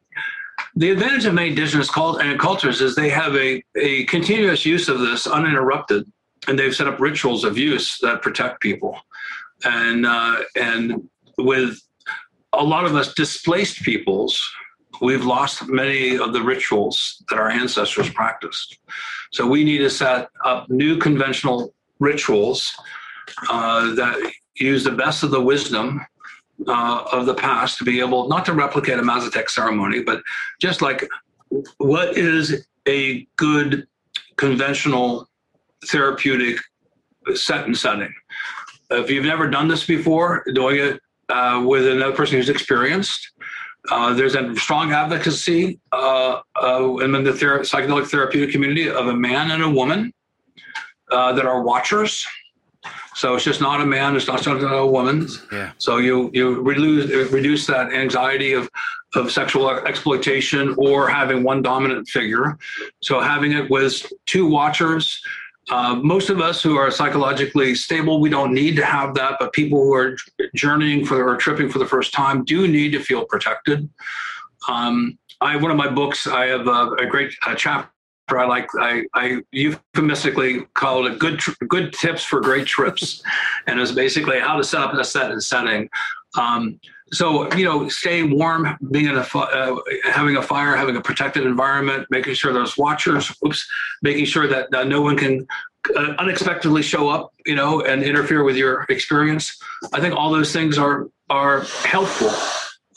the 0.77 0.91
advantage 0.91 1.25
of 1.25 1.35
many 1.35 1.49
indigenous 1.49 1.91
cult- 1.91 2.23
and 2.23 2.39
cultures 2.39 2.81
is 2.81 2.95
they 2.95 3.11
have 3.11 3.35
a, 3.35 3.63
a 3.77 4.05
continuous 4.05 4.65
use 4.65 4.89
of 4.89 5.01
this 5.01 5.27
uninterrupted, 5.27 6.11
and 6.47 6.59
they've 6.59 6.75
set 6.75 6.87
up 6.87 7.01
rituals 7.01 7.45
of 7.45 7.59
use 7.59 7.99
that 8.03 8.23
protect 8.23 8.61
people. 8.61 8.99
And 9.65 10.07
uh, 10.07 10.43
and 10.57 11.09
with 11.37 11.79
a 12.53 12.63
lot 12.63 12.85
of 12.85 12.95
us 12.95 13.15
displaced 13.15 13.83
peoples, 13.83 14.41
we've 15.01 15.25
lost 15.25 15.69
many 15.69 16.17
of 16.17 16.33
the 16.33 16.43
rituals 16.43 17.23
that 17.29 17.39
our 17.39 17.51
ancestors 17.51 18.11
practiced. 18.11 18.79
So 19.33 19.47
we 19.47 19.65
need 19.65 19.79
to 19.79 19.91
set 19.91 20.29
up 20.45 20.69
new 20.71 20.97
conventional 20.97 21.75
rituals 21.99 22.73
uh, 23.51 23.95
that 23.95 24.33
use 24.55 24.85
the 24.85 24.93
best 24.93 25.23
of 25.23 25.31
the 25.31 25.41
wisdom 25.41 26.05
uh, 26.67 27.05
of 27.13 27.27
the 27.27 27.35
past 27.35 27.79
to 27.79 27.85
be 27.85 28.01
able 28.01 28.29
not 28.29 28.45
to 28.47 28.53
replicate 28.53 28.99
a 28.99 29.03
Mazatec 29.03 29.49
ceremony, 29.49 30.03
but 30.03 30.23
just 30.61 30.83
like 30.83 31.09
what 31.79 32.17
is 32.17 32.67
a 32.89 33.27
good 33.37 33.87
conventional 34.37 35.29
therapeutic 35.87 36.59
set 37.35 37.67
and 37.67 37.77
setting. 37.77 38.13
If 38.91 39.11
you've 39.11 39.25
never 39.25 39.49
done 39.49 39.69
this 39.69 39.85
before, 39.85 40.45
doing 40.55 40.79
it 40.79 41.01
uh, 41.29 41.63
with 41.67 41.87
another 41.87 42.15
person 42.15 42.37
who's 42.37 42.49
experienced, 42.49 43.33
uh, 43.91 44.13
there's 44.15 44.35
a 44.35 44.55
strong 44.57 44.93
advocacy 44.93 45.79
uh, 45.93 46.41
uh 46.63 46.97
in 46.97 47.13
the 47.13 47.33
ther- 47.33 47.61
psychedelic 47.61 48.07
therapeutic 48.07 48.51
community 48.51 48.89
of 48.89 49.07
a 49.07 49.15
man 49.15 49.51
and 49.51 49.63
a 49.63 49.71
woman 49.71 50.13
uh, 51.11 51.33
that 51.33 51.47
are 51.47 51.63
watchers 51.63 52.27
so 53.19 53.35
it's 53.35 53.45
just 53.45 53.61
not 53.61 53.81
a 53.81 53.85
man, 53.85 54.15
it's 54.15 54.29
not 54.29 54.47
a 54.47 54.87
woman. 54.87 55.27
Yeah. 55.51 55.73
So 55.79 55.97
you 55.97 56.31
you 56.33 56.63
reduce 56.63 57.33
reduce 57.33 57.67
that 57.67 57.93
anxiety 57.93 58.53
of 58.53 58.71
of 59.17 59.33
sexual 59.33 59.69
exploitation 59.71 60.77
or 60.79 61.09
having 61.09 61.43
one 61.43 61.61
dominant 61.61 62.07
figure. 62.09 62.57
So 63.03 63.19
having 63.19 63.53
it 63.53 63.69
with 63.71 64.07
two 64.27 64.47
watchers. 64.47 65.21
Uh, 65.71 65.97
most 65.97 66.31
of 66.31 66.41
us 66.41 66.63
who 66.63 66.77
are 66.77 66.91
psychologically 66.91 67.75
stable, 67.75 68.21
we 68.21 68.31
don't 68.31 68.55
need 68.55 68.77
to 68.77 68.85
have 68.85 69.15
that. 69.15 69.37
But 69.39 69.53
people 69.53 69.83
who 69.83 69.95
are 69.95 70.17
journeying 70.55 71.05
for 71.05 71.29
or 71.29 71.37
tripping 71.37 71.69
for 71.69 71.79
the 71.79 71.87
first 71.87 72.13
time 72.13 72.45
do 72.45 72.67
need 72.67 72.93
to 72.93 73.01
feel 73.01 73.25
protected. 73.25 73.89
Um, 74.69 75.19
I 75.41 75.57
one 75.57 75.71
of 75.71 75.77
my 75.77 75.89
books, 75.89 76.27
I 76.27 76.47
have 76.47 76.67
a, 76.67 76.93
a 76.99 77.07
great 77.07 77.33
a 77.47 77.55
chapter 77.55 77.91
I 78.31 78.45
like 78.45 78.69
I, 78.79 79.05
I 79.15 79.43
euphemistically 79.53 80.67
call 80.75 81.07
it 81.07 81.19
good 81.19 81.41
good 81.69 81.93
tips 81.93 82.25
for 82.25 82.41
great 82.41 82.67
trips, 82.67 83.23
and 83.67 83.81
it's 83.81 83.93
basically 83.93 84.39
how 84.39 84.57
to 84.57 84.65
set 84.65 84.83
up 84.83 84.93
a 84.93 85.05
set 85.05 85.31
and 85.31 85.43
setting. 85.43 85.89
Um, 86.37 86.79
so 87.13 87.53
you 87.55 87.65
know, 87.65 87.89
staying 87.89 88.37
warm, 88.37 88.77
being 88.91 89.07
in 89.07 89.17
a 89.17 89.27
uh, 89.35 89.77
having 90.05 90.37
a 90.37 90.43
fire, 90.43 90.77
having 90.77 90.97
a 90.97 91.01
protected 91.01 91.45
environment, 91.45 92.07
making 92.11 92.35
sure 92.35 92.53
there's 92.53 92.77
watchers. 92.77 93.35
Oops, 93.45 93.69
making 94.03 94.27
sure 94.27 94.47
that 94.47 94.73
uh, 94.75 94.85
no 94.85 95.01
one 95.01 95.17
can 95.17 95.47
uh, 95.97 96.15
unexpectedly 96.19 96.83
show 96.83 97.09
up, 97.09 97.33
you 97.47 97.55
know, 97.55 97.83
and 97.83 98.03
interfere 98.03 98.45
with 98.45 98.57
your 98.57 98.85
experience. 98.89 99.59
I 99.93 100.01
think 100.01 100.15
all 100.15 100.31
those 100.31 100.53
things 100.53 100.79
are 100.79 101.09
are 101.31 101.63
helpful. 101.85 102.31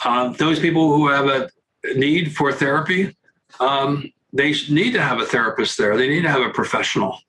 Uh, 0.04 0.30
those 0.30 0.60
people 0.60 0.96
who 0.96 1.08
have 1.08 1.28
a 1.28 1.50
need 1.96 2.36
for 2.36 2.52
therapy. 2.52 3.16
Um, 3.60 4.12
they 4.34 4.52
need 4.70 4.94
to 4.94 5.02
have 5.02 5.20
a 5.20 5.26
therapist 5.26 5.78
there. 5.78 5.98
They 5.98 6.08
need 6.08 6.22
to 6.22 6.30
have 6.30 6.42
a 6.42 6.50
professional. 6.50 7.20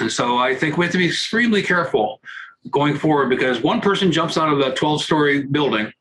And 0.00 0.10
so 0.10 0.38
I 0.38 0.54
think 0.54 0.76
we 0.76 0.86
have 0.86 0.92
to 0.92 0.98
be 0.98 1.06
extremely 1.06 1.62
careful 1.62 2.20
going 2.70 2.96
forward 2.96 3.28
because 3.28 3.60
one 3.60 3.80
person 3.80 4.10
jumps 4.10 4.36
out 4.36 4.52
of 4.52 4.58
a 4.60 4.74
12 4.74 5.02
story 5.02 5.42
building 5.42 5.92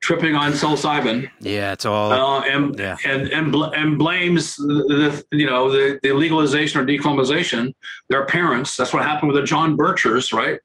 tripping 0.00 0.34
on 0.34 0.52
psilocybin. 0.52 1.28
Yeah, 1.40 1.72
it's 1.72 1.84
all 1.84 2.12
uh, 2.12 2.40
and, 2.42 2.78
yeah. 2.78 2.96
and 3.04 3.28
and 3.28 3.52
bl- 3.52 3.64
and 3.64 3.98
blames 3.98 4.56
the, 4.56 5.24
the, 5.30 5.36
you 5.36 5.46
know 5.46 5.70
the, 5.70 5.98
the 6.02 6.12
legalization 6.12 6.80
or 6.80 6.84
decriminalization 6.86 7.74
their 8.08 8.26
parents. 8.26 8.76
That's 8.76 8.92
what 8.92 9.02
happened 9.02 9.32
with 9.32 9.40
the 9.40 9.46
John 9.46 9.76
Birchers, 9.76 10.32
right? 10.32 10.60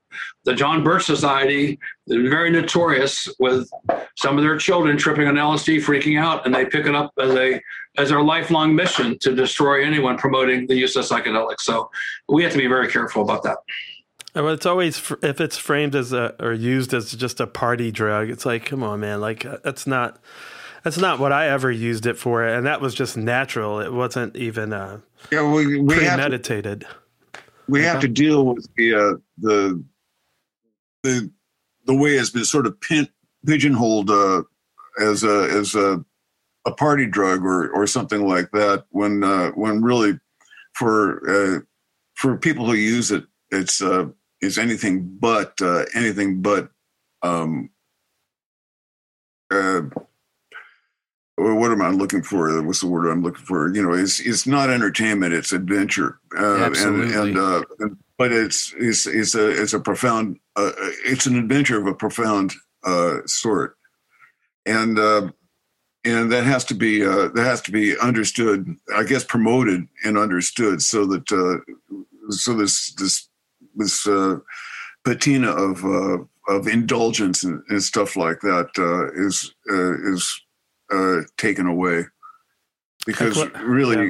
The 0.45 0.53
John 0.53 0.83
Birch 0.83 1.03
Society, 1.03 1.79
very 2.07 2.51
notorious 2.51 3.27
with 3.39 3.69
some 4.17 4.37
of 4.37 4.43
their 4.43 4.57
children 4.57 4.97
tripping 4.97 5.27
on 5.27 5.35
LSD, 5.35 5.77
freaking 5.77 6.19
out, 6.19 6.45
and 6.45 6.53
they 6.53 6.65
pick 6.65 6.85
it 6.85 6.95
up 6.95 7.11
as 7.19 7.33
a 7.33 7.61
as 7.97 8.09
their 8.09 8.21
lifelong 8.21 8.75
mission 8.75 9.17
to 9.19 9.35
destroy 9.35 9.83
anyone 9.85 10.17
promoting 10.17 10.67
the 10.67 10.75
use 10.75 10.95
of 10.95 11.05
psychedelics. 11.05 11.61
So 11.61 11.89
we 12.27 12.43
have 12.43 12.51
to 12.51 12.57
be 12.57 12.67
very 12.67 12.87
careful 12.87 13.21
about 13.21 13.43
that. 13.43 13.57
Well, 14.35 14.49
it's 14.49 14.65
always 14.65 14.97
if 15.21 15.39
it's 15.39 15.57
framed 15.57 15.95
as 15.95 16.11
a 16.11 16.35
or 16.43 16.53
used 16.53 16.93
as 16.93 17.11
just 17.11 17.39
a 17.39 17.45
party 17.47 17.91
drug. 17.91 18.29
It's 18.29 18.45
like, 18.45 18.65
come 18.65 18.81
on, 18.81 18.99
man, 18.99 19.21
like 19.21 19.45
uh, 19.45 19.57
that's 19.63 19.85
not 19.85 20.19
that's 20.83 20.97
not 20.97 21.19
what 21.19 21.31
I 21.31 21.49
ever 21.49 21.71
used 21.71 22.07
it 22.07 22.17
for, 22.17 22.43
and 22.43 22.65
that 22.65 22.81
was 22.81 22.95
just 22.95 23.15
natural. 23.15 23.79
It 23.79 23.93
wasn't 23.93 24.35
even 24.35 24.73
uh, 24.73 25.01
yeah, 25.31 25.47
we, 25.47 25.81
we 25.81 25.95
premeditated. 25.95 26.83
Have 26.83 26.91
to, 27.33 27.41
we 27.67 27.83
have 27.83 28.01
to 28.01 28.07
deal 28.07 28.45
with 28.47 28.67
the 28.75 28.95
uh, 28.95 29.13
the 29.37 29.83
the 31.03 31.31
the 31.85 31.95
way 31.95 32.15
it's 32.15 32.31
been 32.31 32.45
sort 32.45 32.65
of 32.65 32.79
pin, 32.81 33.07
pigeonholed 33.45 34.09
uh, 34.09 34.43
as 34.99 35.23
a 35.23 35.43
as 35.51 35.75
a 35.75 36.03
a 36.65 36.71
party 36.71 37.05
drug 37.05 37.45
or 37.45 37.69
or 37.69 37.85
something 37.85 38.27
like 38.27 38.49
that. 38.51 38.85
When 38.89 39.23
uh, 39.23 39.51
when 39.51 39.83
really 39.83 40.19
for 40.73 41.29
uh, 41.29 41.59
for 42.15 42.37
people 42.37 42.65
who 42.65 42.73
use 42.73 43.11
it, 43.11 43.25
it's 43.51 43.81
uh, 43.81 44.07
is 44.43 44.57
anything 44.57 45.17
but 45.19 45.53
uh, 45.61 45.85
anything 45.95 46.41
but 46.41 46.69
um, 47.21 47.69
uh, 49.49 49.81
what 51.35 51.71
am 51.71 51.81
I 51.81 51.89
looking 51.89 52.21
for? 52.21 52.61
What's 52.61 52.81
the 52.81 52.87
word 52.87 53.09
I'm 53.09 53.23
looking 53.23 53.45
for? 53.45 53.73
You 53.73 53.81
know, 53.81 53.93
it's 53.93 54.19
it's 54.19 54.45
not 54.45 54.69
entertainment; 54.69 55.33
it's 55.33 55.51
adventure. 55.51 56.19
Uh, 56.37 56.57
Absolutely. 56.57 57.15
And, 57.15 57.37
and, 57.37 57.37
uh, 57.37 57.63
but 58.17 58.31
it's 58.31 58.73
it's 58.77 59.07
it's 59.07 59.33
a 59.35 59.49
it's 59.49 59.73
a 59.73 59.79
profound. 59.79 60.39
Uh, 60.55 60.71
it's 61.05 61.25
an 61.25 61.37
adventure 61.37 61.79
of 61.79 61.87
a 61.87 61.93
profound 61.93 62.53
uh, 62.83 63.17
sort, 63.25 63.77
and 64.65 64.99
uh, 64.99 65.31
and 66.05 66.31
that 66.31 66.43
has 66.43 66.65
to 66.65 66.75
be 66.75 67.03
uh, 67.03 67.29
that 67.29 67.43
has 67.43 67.61
to 67.63 67.71
be 67.71 67.97
understood. 67.97 68.75
I 68.95 69.03
guess 69.03 69.23
promoted 69.23 69.87
and 70.05 70.17
understood, 70.17 70.81
so 70.81 71.05
that 71.07 71.31
uh, 71.31 71.73
so 72.29 72.53
this 72.53 72.93
this 72.93 73.27
this 73.75 74.07
uh, 74.07 74.37
patina 75.03 75.49
of 75.49 75.83
uh, 75.85 76.17
of 76.47 76.67
indulgence 76.67 77.43
and, 77.43 77.61
and, 77.69 77.81
stuff 77.81 78.15
like 78.15 78.41
that 78.41 78.69
uh, 78.77 79.11
is 79.13 79.53
uh, 79.71 80.13
is 80.13 80.41
uh, 80.91 81.21
taken 81.37 81.67
away 81.67 82.03
because 83.05 83.37
like 83.37 83.53
what, 83.53 83.63
really, 83.63 84.07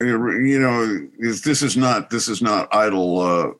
yeah. 0.00 0.06
you 0.06 0.60
know, 0.60 1.08
this 1.18 1.62
is 1.62 1.76
not 1.76 2.10
this 2.10 2.28
is 2.28 2.42
not 2.42 2.68
idle. 2.74 3.20
Uh, 3.20 3.50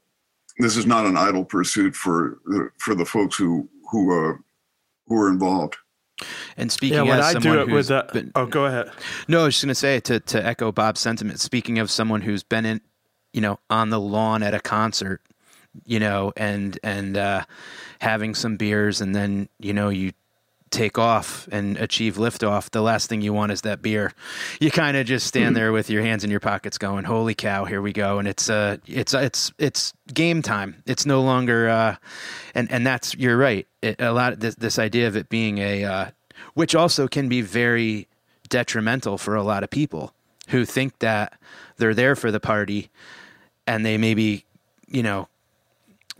this 0.59 0.77
is 0.77 0.87
not 0.87 1.07
an 1.07 1.17
idle 1.17 1.45
pursuit 1.45 1.97
for 1.97 2.39
for 2.79 2.95
the 2.95 3.05
folks 3.05 3.37
who 3.37 3.69
who 3.91 4.39
who 5.07 5.17
are 5.17 5.29
involved. 5.29 5.77
And 6.57 6.71
speaking 6.71 6.99
yeah, 6.99 7.03
when 7.03 7.21
I 7.21 7.35
do 7.35 7.61
it 7.61 7.69
with 7.69 7.89
that, 7.89 8.13
been, 8.13 8.33
oh, 8.35 8.47
go 8.47 8.67
ahead. 8.67 8.91
No, 9.29 9.43
I 9.43 9.45
was 9.45 9.55
just 9.55 9.65
going 9.65 9.71
to 9.71 9.75
say 9.75 10.01
to 10.01 10.21
to 10.21 10.45
echo 10.45 10.73
Bob's 10.73 11.01
sentiment. 11.01 11.41
Speaking 11.41 11.79
of 11.79 11.91
someone 11.91 12.21
who's 12.21 12.43
been 12.43 12.65
in 12.65 12.81
you 13.33 13.41
know, 13.41 13.59
on 13.71 13.91
the 13.91 14.01
lawn 14.01 14.43
at 14.43 14.55
a 14.55 14.61
concert, 14.61 15.21
you 15.85 15.99
know, 15.99 16.33
and 16.37 16.79
and 16.83 17.17
uh, 17.17 17.45
having 18.01 18.35
some 18.35 18.57
beers, 18.57 19.01
and 19.01 19.15
then 19.15 19.49
you 19.59 19.73
know 19.73 19.89
you 19.89 20.13
take 20.73 20.99
off 20.99 21.49
and 21.53 21.77
achieve 21.77 22.17
liftoff, 22.17 22.71
the 22.71 22.81
last 22.81 23.09
thing 23.09 23.21
you 23.21 23.33
want 23.33 23.53
is 23.53 23.61
that 23.61 23.83
beer. 23.83 24.13
You 24.59 24.71
kind 24.71 24.97
of 24.97 25.07
just 25.07 25.27
stand 25.27 25.55
there 25.55 25.71
with 25.71 25.91
your 25.91 26.03
hands 26.03 26.25
in 26.25 26.31
your 26.31 26.41
pockets, 26.41 26.79
going, 26.79 27.05
"Holy 27.05 27.35
cow, 27.35 27.65
here 27.65 27.81
we 27.81 27.93
go!" 27.93 28.19
And 28.19 28.27
it's 28.27 28.51
uh, 28.51 28.79
it's 28.87 29.15
it's 29.15 29.53
it's 29.59 29.93
game 30.13 30.43
time. 30.43 30.83
It's 30.87 31.07
no 31.07 31.23
longer, 31.23 31.69
uh, 31.69 31.97
and 32.55 32.71
and 32.73 32.85
that's 32.85 33.15
you're 33.15 33.37
right. 33.37 33.69
It, 33.83 34.01
a 34.01 34.13
lot 34.13 34.33
of 34.33 34.41
this, 34.41 34.57
this 34.57 34.79
idea 34.79 35.07
of 35.07 35.17
it 35.17 35.29
being 35.29 35.59
a, 35.59 35.85
uh, 35.85 36.11
which 36.55 36.75
also 36.75 37.07
can 37.07 37.29
be 37.29 37.43
very 37.43 38.09
detrimental 38.49 39.19
for 39.19 39.37
a 39.37 39.43
lot 39.43 39.63
of 39.63 39.71
people 39.71 40.13
who 40.49 40.65
think 40.65 40.99
that 40.99 41.39
they're 41.77 41.95
there 41.95 42.17
for 42.17 42.31
the 42.31 42.41
party 42.41 42.91
and 43.67 43.85
they 43.85 43.99
maybe, 43.99 44.45
you 44.89 45.03
know, 45.03 45.29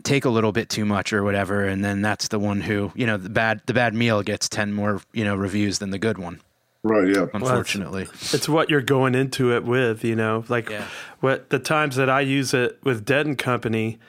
take 0.03 0.25
a 0.25 0.29
little 0.29 0.51
bit 0.51 0.69
too 0.69 0.85
much 0.85 1.13
or 1.13 1.23
whatever, 1.23 1.65
and 1.65 1.83
then 1.83 2.01
that's 2.01 2.27
the 2.27 2.39
one 2.39 2.61
who, 2.61 2.91
you 2.95 3.05
know, 3.05 3.17
the 3.17 3.29
bad 3.29 3.61
the 3.65 3.73
bad 3.73 3.93
meal 3.93 4.21
gets 4.21 4.49
ten 4.49 4.73
more, 4.73 5.01
you 5.13 5.23
know, 5.23 5.35
reviews 5.35 5.79
than 5.79 5.91
the 5.91 5.99
good 5.99 6.17
one. 6.17 6.41
Right. 6.83 7.15
Yeah. 7.15 7.27
Unfortunately, 7.33 8.03
well, 8.03 8.13
it's, 8.13 8.33
it's, 8.33 8.49
what 8.49 8.69
you're 8.69 8.81
going 8.81 9.15
into 9.15 9.53
it 9.53 9.63
with. 9.63 10.03
You 10.03 10.15
know, 10.15 10.43
like 10.49 10.69
yeah. 10.69 10.87
what 11.21 11.49
the 11.49 11.59
times 11.59 11.95
that 11.95 12.09
I 12.09 12.21
use 12.21 12.53
it 12.53 12.79
with 12.83 13.05
Dead 13.05 13.25
and 13.25 13.37
Company. 13.37 13.99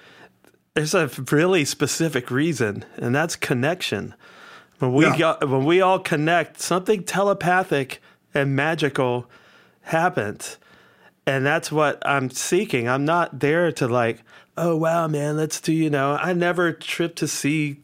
There's 0.75 0.93
a 0.93 1.09
really 1.31 1.65
specific 1.65 2.33
reason, 2.33 2.85
and 2.97 3.15
that's 3.15 3.37
connection. 3.37 4.13
When 4.81 4.93
we 4.93 5.05
yeah. 5.05 5.17
got, 5.17 5.49
when 5.49 5.65
we 5.65 5.81
all 5.81 6.01
connect, 6.01 6.61
something 6.61 7.05
telepathic 7.05 8.03
and 8.35 8.57
magical 8.57 9.31
happens. 9.83 10.59
And 11.27 11.45
that's 11.45 11.73
what 11.73 12.07
I'm 12.07 12.31
seeking. 12.31 12.89
I'm 12.89 13.05
not 13.05 13.41
there 13.41 13.73
to 13.73 13.89
like, 13.89 14.23
oh 14.57 14.77
wow, 14.77 15.09
man, 15.09 15.37
let's 15.37 15.61
do, 15.61 15.73
you 15.73 15.91
know, 15.91 16.17
I 16.21 16.33
never 16.33 16.73
trip 16.73 17.17
to 17.17 17.29
see 17.29 17.81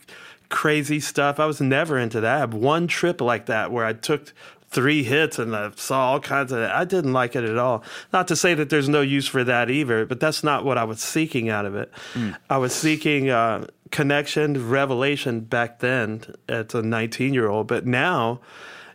crazy 0.48 1.00
stuff. 1.00 1.40
I 1.40 1.46
was 1.46 1.60
never 1.60 1.98
into 1.98 2.20
that. 2.20 2.36
I 2.36 2.38
have 2.40 2.54
one 2.54 2.86
trip 2.86 3.20
like 3.20 3.46
that 3.46 3.72
where 3.72 3.86
I 3.86 3.92
took 3.94 4.32
three 4.70 5.02
hits 5.02 5.38
and 5.38 5.54
I 5.54 5.70
saw 5.74 6.12
all 6.12 6.20
kinds 6.20 6.52
of 6.52 6.60
I 6.60 6.84
didn't 6.84 7.12
like 7.12 7.34
it 7.34 7.44
at 7.44 7.58
all. 7.58 7.82
Not 8.12 8.28
to 8.28 8.36
say 8.36 8.54
that 8.54 8.70
there's 8.70 8.88
no 8.88 9.00
use 9.00 9.26
for 9.26 9.42
that 9.44 9.70
either, 9.70 10.06
but 10.06 10.20
that's 10.20 10.44
not 10.44 10.64
what 10.64 10.78
I 10.78 10.84
was 10.84 11.00
seeking 11.00 11.48
out 11.48 11.66
of 11.66 11.74
it. 11.74 11.90
Mm. 12.14 12.36
I 12.48 12.58
was 12.58 12.74
seeking 12.74 13.30
uh, 13.30 13.66
connection, 13.90 14.68
revelation 14.68 15.40
back 15.40 15.80
then 15.80 16.22
as 16.48 16.74
a 16.74 16.82
19 16.82 17.34
year 17.34 17.48
old, 17.48 17.66
but 17.66 17.86
now, 17.86 18.40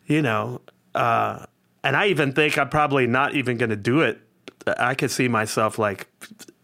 you 0.06 0.22
know, 0.22 0.62
uh, 0.94 1.46
and 1.84 1.96
I 1.96 2.08
even 2.08 2.32
think 2.32 2.58
I'm 2.58 2.70
probably 2.70 3.06
not 3.06 3.36
even 3.36 3.58
going 3.58 3.70
to 3.70 3.76
do 3.76 4.02
it. 4.02 4.20
I 4.68 4.96
could 4.96 5.12
see 5.12 5.28
myself 5.28 5.78
like 5.78 6.08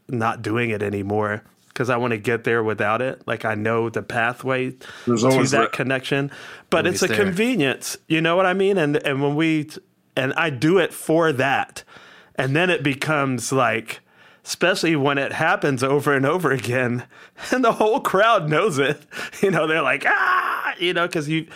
not 0.07 0.41
doing 0.41 0.69
it 0.69 0.81
anymore 0.83 1.43
because 1.69 1.89
I 1.89 1.97
want 1.97 2.11
to 2.11 2.17
get 2.17 2.43
there 2.43 2.63
without 2.63 3.01
it. 3.01 3.25
Like 3.27 3.45
I 3.45 3.55
know 3.55 3.89
the 3.89 4.03
pathway 4.03 4.71
to 5.05 5.15
that, 5.17 5.47
that, 5.51 5.71
connection, 5.71 6.31
but 6.69 6.85
it's 6.85 7.01
a 7.01 7.07
there. 7.07 7.17
convenience. 7.17 7.97
You 8.07 8.21
know 8.21 8.35
what 8.35 8.45
I 8.45 8.53
mean? 8.53 8.77
And 8.77 8.97
and 8.97 9.21
when 9.21 9.35
we 9.35 9.69
and 10.15 10.33
I 10.33 10.49
do 10.49 10.77
it 10.77 10.93
for 10.93 11.31
that, 11.33 11.83
and 12.35 12.55
then 12.55 12.69
it 12.69 12.83
becomes 12.83 13.51
like, 13.51 14.01
especially 14.45 14.95
when 14.95 15.17
it 15.17 15.31
happens 15.31 15.83
over 15.83 16.13
and 16.13 16.25
over 16.25 16.51
again, 16.51 17.05
and 17.51 17.63
the 17.63 17.73
whole 17.73 18.01
crowd 18.01 18.49
knows 18.49 18.77
it. 18.77 19.01
You 19.41 19.49
know, 19.49 19.65
they're 19.65 19.81
like 19.81 20.03
ah, 20.05 20.75
you 20.77 20.93
know, 20.93 21.07
because 21.07 21.27
you 21.27 21.47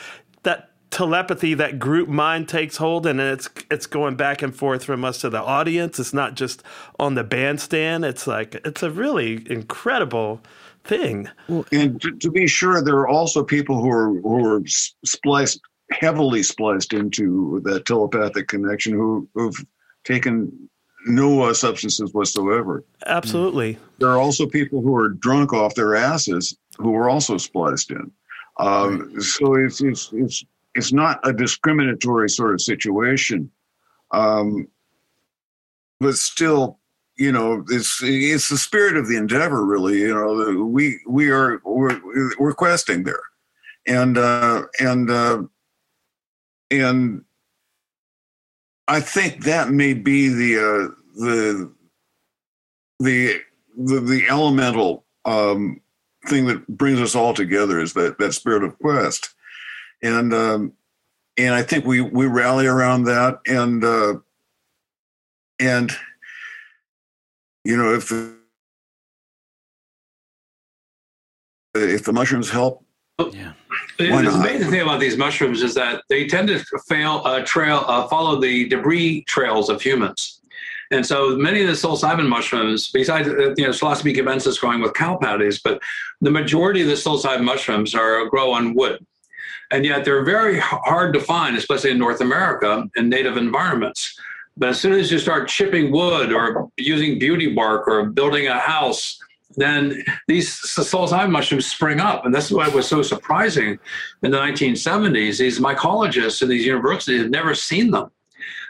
telepathy 0.96 1.54
that 1.54 1.78
group 1.78 2.08
mind 2.08 2.48
takes 2.48 2.78
hold 2.78 3.06
and 3.06 3.20
it's 3.20 3.50
it's 3.70 3.86
going 3.86 4.16
back 4.16 4.42
and 4.42 4.56
forth 4.56 4.86
from 4.86 5.04
us 5.04 5.18
to 5.20 5.30
the 5.30 5.42
audience. 5.42 6.00
It's 6.00 6.14
not 6.14 6.36
just 6.36 6.64
on 6.98 7.16
the 7.16 7.24
bandstand. 7.26 8.06
It's 8.06 8.26
like 8.28 8.56
it's 8.64 8.82
a 8.82 8.90
really 8.90 9.46
incredible 9.52 10.40
thing. 10.86 11.28
And 11.74 12.02
to, 12.02 12.16
to 12.16 12.32
be 12.32 12.48
sure 12.48 12.82
there 12.82 12.96
are 12.96 13.10
also 13.10 13.44
people 13.44 13.82
who 13.82 13.90
are 13.90 14.08
who 14.22 14.48
are 14.48 14.62
spliced 14.66 15.60
heavily 15.92 16.44
spliced 16.44 16.94
into 16.94 17.60
that 17.66 17.86
telepathic 17.86 18.48
connection 18.48 18.94
who 18.94 19.28
who've 19.34 19.66
taken 20.06 20.70
no 21.08 21.44
uh, 21.44 21.54
substances 21.54 22.14
whatsoever. 22.14 22.86
Absolutely. 23.06 23.78
There 24.00 24.12
are 24.12 24.18
also 24.18 24.48
people 24.48 24.82
who 24.82 24.96
are 24.96 25.10
drunk 25.10 25.52
off 25.52 25.76
their 25.76 25.94
asses 25.94 26.58
who 26.78 26.96
are 26.96 27.10
also 27.10 27.38
spliced 27.38 27.92
in. 27.92 28.10
Um, 28.58 29.20
so 29.20 29.56
it's, 29.56 29.82
it's 29.82 30.14
it's 30.14 30.46
it's 30.76 30.92
not 30.92 31.26
a 31.28 31.34
discriminatory 31.34 32.30
sort 32.30 32.54
of 32.54 32.62
situation, 32.62 33.50
um, 34.12 34.68
but 36.00 36.16
still, 36.16 36.80
you 37.18 37.32
know, 37.32 37.64
it's 37.70 38.02
it's 38.04 38.50
the 38.50 38.58
spirit 38.58 38.98
of 38.98 39.08
the 39.08 39.16
endeavor. 39.16 39.66
Really, 39.66 40.00
you 40.00 40.14
know, 40.14 40.66
we 40.66 41.00
we 41.08 41.32
are 41.32 41.62
we're, 41.64 42.00
we're 42.38 42.54
questing 42.54 43.04
there, 43.04 43.24
and 43.88 44.18
uh, 44.18 44.64
and 44.80 45.10
uh, 45.10 45.44
and 46.70 47.24
I 48.88 49.00
think 49.00 49.46
that 49.46 49.70
may 49.70 49.94
be 49.94 50.28
the 50.28 50.58
uh, 50.58 50.96
the 51.16 51.74
the 53.00 53.40
the, 53.78 54.00
the 54.02 54.28
elemental 54.28 55.06
um, 55.24 55.80
thing 56.28 56.48
that 56.48 56.68
brings 56.68 57.00
us 57.00 57.16
all 57.16 57.34
together 57.34 57.80
is 57.80 57.94
that 57.94 58.18
that 58.20 58.34
spirit 58.34 58.64
of 58.64 58.78
quest 58.80 59.35
and 60.02 60.34
um, 60.34 60.74
and 61.38 61.54
I 61.54 61.62
think 61.62 61.86
we 61.86 62.02
we 62.02 62.28
rally 62.28 62.68
around 62.68 63.04
that, 63.06 63.40
and 63.48 63.84
uh, 63.84 64.16
and 65.60 65.92
you 67.64 67.78
know 67.78 67.94
if 67.94 68.10
the, 68.10 68.36
if 71.76 72.04
the 72.04 72.14
mushrooms 72.14 72.50
help, 72.50 72.86
yeah. 73.32 73.54
The 73.98 74.12
amazing 74.12 74.72
thing 74.72 74.82
about 74.82 75.00
these 75.00 75.18
mushrooms 75.18 75.64
is 75.64 75.74
that 75.76 76.04
they 76.10 76.28
tend 76.28 76.50
to 76.50 76.62
fail, 76.90 77.22
uh, 77.24 77.44
trail, 77.46 77.86
uh, 77.88 78.08
follow 78.10 78.42
the 78.42 78.68
debris 78.68 79.24
trails 79.26 79.70
of 79.70 79.82
humans. 79.82 80.42
And 80.92 81.06
so 81.06 81.38
many 81.38 81.62
of 81.62 81.68
the 81.68 81.74
psilocybin 81.74 82.28
mushrooms, 82.28 82.92
besides 82.92 83.28
uh, 83.28 83.54
you 83.58 83.64
know 83.64 83.70
psilocybe 83.70 84.16
cubensis 84.16 84.60
growing 84.60 84.82
with 84.82 84.94
cow 84.94 85.18
patties, 85.18 85.62
but 85.64 85.82
the 86.22 86.30
majority 86.30 86.82
of 86.82 86.88
the 86.88 86.94
psilocybin 86.94 87.44
mushrooms 87.44 87.96
are 87.96 88.26
grow 88.28 88.52
on 88.52 88.76
wood 88.76 89.04
and 89.72 89.86
yet 89.86 90.06
they're 90.06 90.24
very 90.24 90.60
hard 90.60 91.14
to 91.14 91.20
find, 91.20 91.58
especially 91.58 91.92
in 91.92 91.98
North 91.98 92.22
America 92.22 92.88
in 92.96 93.10
native 93.10 93.38
environments. 93.38 94.18
But 94.58 94.70
as 94.70 94.80
soon 94.80 94.94
as 94.94 95.12
you 95.12 95.20
start 95.20 95.50
chipping 95.50 95.92
wood 95.92 96.32
or 96.32 96.70
using 96.78 97.20
beauty 97.20 97.54
bark 97.54 97.88
or 97.88 98.06
building 98.06 98.48
a 98.48 98.60
house, 98.60 99.20
then 99.58 100.04
these 100.28 100.50
psilocybin 100.50 101.32
mushrooms 101.32 101.66
spring 101.66 102.00
up. 102.00 102.26
And 102.26 102.34
that's 102.34 102.52
why 102.52 102.68
it 102.68 102.74
was 102.74 102.88
so 102.88 103.02
surprising 103.02 103.80
in 104.24 104.32
the 104.32 104.38
1970s. 104.38 105.40
These 105.40 105.60
mycologists 105.60 106.42
in 106.42 106.50
these 106.50 106.66
universities 106.66 107.22
had 107.22 107.32
never 107.32 107.54
seen 107.56 107.92
them. 107.92 108.12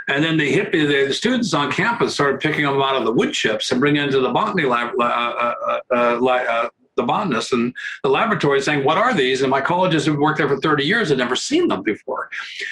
And 0.08 0.24
then 0.24 0.38
the 0.38 0.52
hippie, 0.52 1.08
the 1.08 1.14
students 1.14 1.54
on 1.54 1.72
campus 1.72 2.14
started 2.14 2.40
picking 2.40 2.66
them 2.66 2.80
out 2.82 2.96
of 2.96 3.06
the 3.06 3.12
wood 3.12 3.34
chips 3.34 3.72
and 3.72 3.82
bringing 3.82 4.04
into 4.04 4.20
the 4.20 4.30
botany 4.30 4.64
lab, 4.64 4.94
uh, 5.00 5.04
uh, 5.04 5.80
uh, 5.92 5.96
uh 5.96 6.70
the 6.96 7.04
botanists 7.04 7.54
and 7.54 7.74
the 8.04 8.10
laboratory 8.10 8.62
saying, 8.62 8.84
What 8.84 8.98
are 8.98 9.14
these? 9.14 9.42
And 9.42 9.52
mycologists 9.52 10.06
who've 10.06 10.20
worked 10.20 10.38
there 10.38 10.48
for 10.48 10.58
30 10.58 10.84
years 10.84 11.10
had 11.10 11.18
never 11.18 11.36
seen 11.36 11.68
them 11.68 11.84
before. 11.84 12.30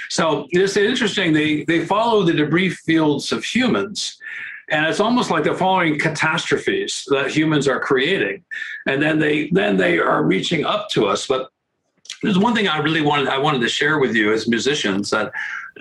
So 0.09 0.47
it's 0.51 0.77
interesting. 0.77 1.33
They, 1.33 1.63
they 1.63 1.85
follow 1.85 2.23
the 2.23 2.33
debris 2.33 2.71
fields 2.71 3.31
of 3.31 3.43
humans. 3.43 4.17
And 4.69 4.85
it's 4.85 4.99
almost 4.99 5.29
like 5.29 5.43
they're 5.43 5.53
following 5.53 5.99
catastrophes 5.99 7.05
that 7.09 7.29
humans 7.29 7.67
are 7.67 7.79
creating. 7.79 8.43
And 8.87 9.01
then 9.01 9.19
they 9.19 9.49
then 9.49 9.77
they 9.77 9.99
are 9.99 10.23
reaching 10.23 10.65
up 10.65 10.89
to 10.91 11.05
us. 11.05 11.27
But 11.27 11.49
there's 12.21 12.39
one 12.39 12.55
thing 12.55 12.67
I 12.67 12.77
really 12.77 13.01
wanted 13.01 13.27
I 13.27 13.37
wanted 13.37 13.59
to 13.61 13.69
share 13.69 13.99
with 13.99 14.15
you 14.15 14.31
as 14.31 14.47
musicians 14.47 15.09
that 15.09 15.31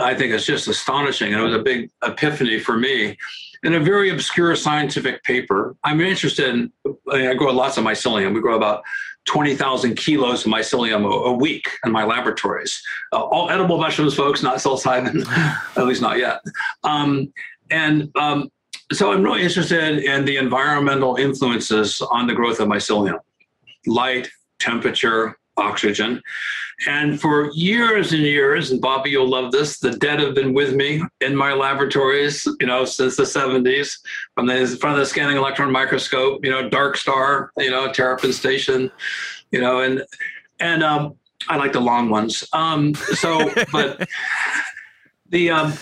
I 0.01 0.15
think 0.15 0.33
is 0.33 0.45
just 0.45 0.67
astonishing. 0.67 1.33
And 1.33 1.41
it 1.41 1.45
was 1.45 1.55
a 1.55 1.63
big 1.63 1.91
epiphany 2.03 2.59
for 2.59 2.77
me 2.77 3.17
in 3.63 3.75
a 3.75 3.81
very 3.81 4.11
obscure 4.11 4.55
scientific 4.57 5.23
paper. 5.23 5.77
I'm 5.85 6.01
interested 6.01 6.49
in, 6.49 6.73
I 7.11 7.35
grow 7.35 7.53
lots 7.53 7.77
of 7.77 7.85
mycelium. 7.85 8.35
We 8.35 8.41
grow 8.41 8.57
about 8.57 8.83
20,000 9.27 9.95
kilos 9.95 10.45
of 10.45 10.53
mycelium 10.53 11.09
a, 11.09 11.33
week 11.33 11.69
in 11.85 11.93
my 11.93 12.05
laboratories. 12.05 12.83
Uh, 13.13 13.21
all 13.21 13.51
edible 13.51 13.79
mushrooms, 13.79 14.15
folks, 14.15 14.43
not 14.43 14.57
psilocybin, 14.57 15.25
at 15.77 15.87
least 15.87 16.03
not 16.03 16.19
yet. 16.19 16.41
Um, 16.83 17.33
and 17.71 18.11
um, 18.17 18.51
so 18.91 19.13
I'm 19.13 19.23
really 19.23 19.43
interested 19.43 19.99
in 20.05 20.25
the 20.25 20.37
environmental 20.37 21.17
influences 21.17 22.03
on 22.11 22.27
the 22.27 22.35
growth 22.35 22.59
of 22.61 22.69
mycelium 22.69 23.19
light, 23.87 24.29
temperature, 24.59 25.39
oxygen. 25.63 26.21
And 26.87 27.21
for 27.21 27.51
years 27.53 28.13
and 28.13 28.23
years, 28.23 28.71
and 28.71 28.81
Bobby, 28.81 29.11
you'll 29.11 29.29
love 29.29 29.53
this, 29.53 29.79
the 29.79 29.93
dead 29.93 30.21
have 30.21 30.35
been 30.35 30.53
with 30.53 30.75
me 30.75 31.03
in 31.21 31.37
my 31.37 31.53
laboratories, 31.53 32.47
you 32.61 32.67
know, 32.67 32.85
since 32.85 33.17
the 33.17 33.23
70s, 33.23 33.99
from 34.35 34.47
the 34.47 34.67
front 34.81 34.95
of 34.97 35.01
the 35.01 35.07
scanning 35.07 35.37
electron 35.37 35.71
microscope, 35.71 36.45
you 36.45 36.51
know, 36.51 36.69
dark 36.69 36.97
star, 36.97 37.53
you 37.57 37.71
know, 37.71 37.93
Terrapin 37.93 38.33
station, 38.33 38.91
you 39.51 39.61
know, 39.61 39.81
and 39.81 40.03
and 40.59 40.83
um, 40.83 41.17
I 41.49 41.57
like 41.57 41.73
the 41.73 41.81
long 41.81 42.09
ones. 42.09 42.45
Um, 42.53 42.95
so, 42.95 43.53
but 43.73 44.09
the 45.29 45.51
um, 45.51 45.73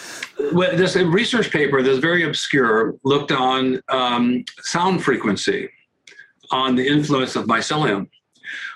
this 0.53 0.97
research 0.97 1.51
paper 1.51 1.83
that's 1.83 1.99
very 1.99 2.25
obscure 2.25 2.95
looked 3.05 3.33
on 3.33 3.81
um, 3.89 4.45
sound 4.61 5.03
frequency 5.03 5.71
on 6.51 6.75
the 6.75 6.87
influence 6.87 7.37
of 7.37 7.47
mycelium 7.47 8.09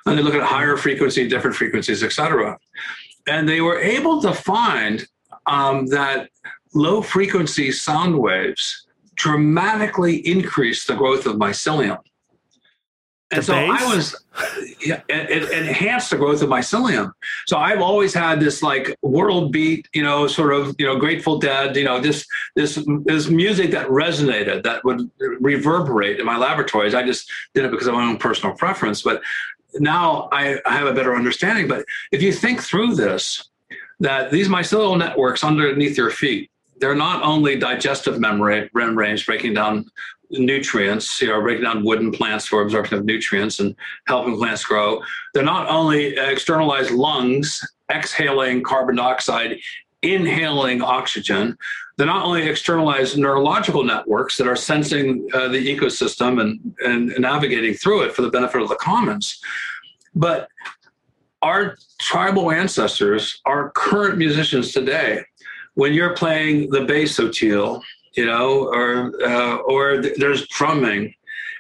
and 0.07 0.19
they 0.19 0.23
look 0.23 0.35
at 0.35 0.43
higher 0.43 0.77
frequency, 0.77 1.29
different 1.29 1.57
frequencies, 1.57 2.03
et 2.03 2.13
cetera. 2.13 2.59
And 3.27 3.49
they 3.49 3.61
were 3.61 3.79
able 3.79 4.21
to 4.23 4.33
find 4.35 5.07
um, 5.47 5.87
that 5.87 6.29
low 6.75 7.01
frequency 7.03 7.73
sound 7.73 8.19
waves 8.19 8.87
dramatically 9.15 10.17
increase 10.29 10.85
the 10.85 10.95
growth 10.95 11.27
of 11.27 11.37
mycelium. 11.37 11.99
And 13.31 13.41
the 13.41 13.47
so 13.47 13.53
bass? 13.55 13.83
I 13.83 13.95
was, 13.95 14.25
yeah, 14.85 15.01
it, 15.09 15.31
it, 15.31 15.51
enhanced 15.51 16.11
the 16.11 16.17
growth 16.17 16.43
of 16.43 16.51
mycelium. 16.51 17.13
So 17.47 17.57
I've 17.57 17.81
always 17.81 18.13
had 18.13 18.39
this 18.39 18.63
like 18.63 18.95
world 19.03 19.51
beat, 19.51 19.89
you 19.95 20.03
know, 20.03 20.27
sort 20.27 20.53
of, 20.53 20.77
you 20.79 20.87
know, 20.87 20.99
Grateful 20.99 21.39
Dead, 21.39 21.75
you 21.75 21.85
know, 21.85 22.01
this 22.01 22.27
this 22.55 22.79
this 23.05 23.29
music 23.29 23.71
that 23.71 23.89
resonated, 23.89 24.63
that 24.65 24.85
would 24.85 25.11
reverberate 25.41 26.21
in 26.21 26.27
my 26.27 26.37
laboratories. 26.37 26.95
I 26.95 27.03
just 27.03 27.29
did 27.55 27.65
it 27.65 27.71
because 27.71 27.87
of 27.87 27.95
my 27.95 28.05
own 28.05 28.19
personal 28.19 28.55
preference, 28.55 29.03
but 29.03 29.23
now 29.77 30.29
I, 30.33 30.59
I 30.67 30.77
have 30.77 30.87
a 30.87 30.95
better 30.95 31.15
understanding. 31.15 31.69
But 31.69 31.85
if 32.13 32.23
you 32.23 32.33
think 32.33 32.63
through 32.63 32.95
this, 32.95 33.49
that 34.01 34.31
these 34.31 34.49
mycelial 34.49 34.99
networks 34.99 35.45
underneath 35.45 35.97
your 35.97 36.11
feet, 36.11 36.51
they're 36.79 36.95
not 36.95 37.23
only 37.23 37.57
digestive 37.57 38.21
membranes 38.21 39.25
breaking 39.25 39.55
down 39.55 39.87
nutrients, 40.31 41.21
you 41.21 41.29
know, 41.29 41.41
breaking 41.41 41.65
down 41.65 41.85
wood 41.85 42.01
in 42.01 42.11
plants 42.11 42.47
for 42.47 42.63
absorption 42.63 42.99
of 42.99 43.05
nutrients 43.05 43.61
and 43.61 43.77
helping 44.07 44.37
plants 44.37 44.65
grow. 44.65 45.01
They're 45.33 45.45
not 45.45 45.69
only 45.69 46.17
externalized 46.17 46.91
lungs 46.91 47.61
exhaling 47.91 48.63
carbon 48.63 48.97
dioxide 48.97 49.59
inhaling 50.03 50.83
oxygen, 50.83 51.57
they 51.97 52.05
not 52.05 52.25
only 52.25 52.49
externalize 52.49 53.17
neurological 53.17 53.85
networks 53.85 54.37
that 54.37 54.49
are 54.49 54.57
sensing 54.57 55.29
uh, 55.33 55.49
the 55.49 55.77
ecosystem 55.77 56.41
and, 56.41 56.75
and 56.85 57.15
navigating 57.21 57.75
through 57.75 58.03
it 58.03 58.13
for 58.13 58.23
the 58.23 58.31
benefit 58.31 58.61
of 58.61 58.69
the 58.69 58.77
commons, 58.77 59.41
but 60.15 60.49
our 61.43 61.77
tribal 62.01 62.51
ancestors, 62.51 63.41
our 63.45 63.71
current 63.71 64.19
musicians 64.19 64.73
today, 64.73 65.23
when 65.75 65.93
you're 65.93 66.15
playing 66.15 66.71
the 66.71 66.85
bass 66.85 67.19
Oteil, 67.19 67.83
you 68.17 68.27
know, 68.27 68.69
or 68.69 69.13
uh, 69.23 69.57
or 69.57 70.01
th- 70.01 70.17
there's 70.17 70.47
drumming, 70.49 71.15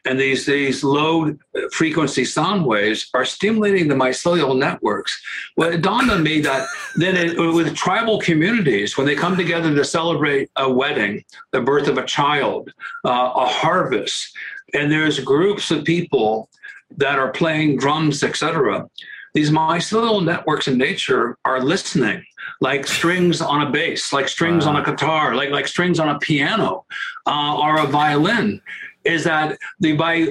and 0.05 0.21
these 0.21 0.47
these 0.47 0.85
low 0.85 1.35
frequency 1.73 2.25
sound 2.25 2.65
waves 2.67 3.09
are 3.15 3.25
stimulating 3.25 3.89
the 3.89 3.95
mycelial 3.95 4.57
networks. 4.57 5.21
Well, 5.57 5.73
it 5.73 5.83
dawned 5.83 6.11
on 6.11 6.23
me 6.23 6.41
that 6.41 6.67
then 6.97 7.17
it, 7.17 7.39
with 7.39 7.75
tribal 7.75 8.21
communities, 8.21 8.97
when 8.97 9.07
they 9.07 9.15
come 9.15 9.37
together 9.37 9.75
to 9.75 9.85
celebrate 9.85 10.51
a 10.57 10.71
wedding, 10.71 11.25
the 11.53 11.61
birth 11.61 11.89
of 11.89 11.99
a 11.99 12.05
child, 12.05 12.73
uh, 13.05 13.33
a 13.35 13.47
harvest, 13.47 14.37
and 14.75 14.91
there's 14.91 15.19
groups 15.21 15.71
of 15.71 15.85
people 15.85 16.49
that 16.97 17.19
are 17.19 17.33
playing 17.33 17.79
drums, 17.79 18.23
etc. 18.23 18.89
These 19.33 19.51
mycelial 19.51 20.25
networks 20.25 20.69
in 20.69 20.79
nature 20.79 21.39
are 21.45 21.61
listening 21.61 22.25
like 22.61 22.87
strings 22.87 23.41
on 23.41 23.67
a 23.67 23.71
bass, 23.71 24.13
like 24.13 24.29
strings 24.29 24.67
on 24.67 24.77
a 24.77 24.85
guitar, 24.85 25.35
like 25.35 25.51
like 25.51 25.67
strings 25.67 25.99
on 25.99 26.09
a 26.09 26.19
piano 26.19 26.85
uh, 27.27 27.59
or 27.59 27.81
a 27.81 27.87
violin. 27.87 28.61
Is 29.05 29.25
that 29.25 29.59
the 29.81 29.93
by 29.93 30.27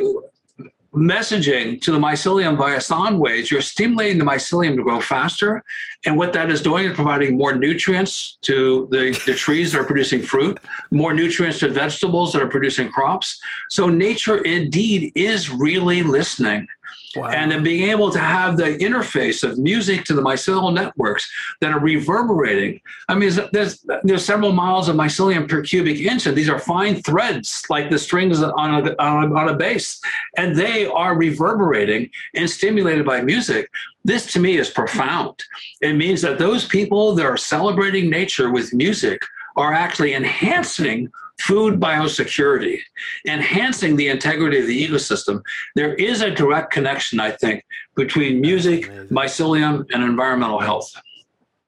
messaging 0.93 1.81
to 1.81 1.91
the 1.91 1.97
mycelium 1.97 2.57
via 2.57 2.79
sound 2.79 3.19
waves, 3.19 3.49
you're 3.49 3.61
stimulating 3.61 4.19
the 4.19 4.25
mycelium 4.25 4.75
to 4.75 4.83
grow 4.83 5.01
faster. 5.01 5.63
And 6.05 6.17
what 6.17 6.33
that 6.33 6.51
is 6.51 6.61
doing 6.61 6.85
is 6.85 6.95
providing 6.95 7.37
more 7.37 7.55
nutrients 7.55 8.37
to 8.41 8.87
the, 8.91 9.19
the 9.25 9.33
trees 9.33 9.71
that 9.71 9.81
are 9.81 9.85
producing 9.85 10.21
fruit, 10.21 10.59
more 10.91 11.13
nutrients 11.13 11.59
to 11.59 11.69
vegetables 11.69 12.33
that 12.33 12.41
are 12.41 12.47
producing 12.47 12.89
crops. 12.89 13.39
So 13.69 13.89
nature 13.89 14.37
indeed 14.43 15.11
is 15.15 15.49
really 15.49 16.03
listening. 16.03 16.67
Wow. 17.15 17.29
And 17.29 17.51
then 17.51 17.63
being 17.63 17.89
able 17.89 18.11
to 18.11 18.19
have 18.19 18.57
the 18.57 18.77
interface 18.77 19.43
of 19.43 19.57
music 19.57 20.03
to 20.05 20.13
the 20.13 20.21
mycelial 20.21 20.73
networks 20.73 21.29
that 21.61 21.71
are 21.71 21.79
reverberating. 21.79 22.81
I 23.07 23.15
mean, 23.15 23.31
there's 23.51 23.85
there's 24.03 24.25
several 24.25 24.51
miles 24.51 24.89
of 24.89 24.95
mycelium 24.95 25.47
per 25.47 25.61
cubic 25.61 25.99
inch, 25.99 26.25
and 26.25 26.35
these 26.35 26.49
are 26.49 26.59
fine 26.59 27.01
threads 27.03 27.63
like 27.69 27.89
the 27.89 27.99
strings 27.99 28.41
on 28.41 28.87
a, 28.87 28.95
on 28.99 29.31
a, 29.31 29.35
on 29.35 29.49
a 29.49 29.55
bass, 29.55 30.01
and 30.37 30.55
they 30.55 30.87
are 30.87 31.15
reverberating 31.15 32.09
and 32.33 32.49
stimulated 32.49 33.05
by 33.05 33.21
music. 33.21 33.69
This 34.03 34.31
to 34.33 34.39
me 34.39 34.57
is 34.57 34.69
profound. 34.69 35.43
It 35.81 35.93
means 35.93 36.21
that 36.21 36.39
those 36.39 36.67
people 36.67 37.13
that 37.15 37.25
are 37.25 37.37
celebrating 37.37 38.09
nature 38.09 38.51
with 38.51 38.73
music 38.73 39.21
are 39.55 39.73
actually 39.73 40.13
enhancing 40.13 41.11
food 41.39 41.79
biosecurity, 41.79 42.79
enhancing 43.27 43.95
the 43.95 44.07
integrity 44.09 44.59
of 44.59 44.67
the 44.67 44.87
ecosystem. 44.87 45.41
There 45.75 45.93
is 45.95 46.21
a 46.21 46.31
direct 46.31 46.71
connection, 46.71 47.19
I 47.19 47.31
think, 47.31 47.65
between 47.95 48.41
music, 48.41 48.89
mycelium, 49.09 49.85
and 49.93 50.03
environmental 50.03 50.59
health. 50.59 50.93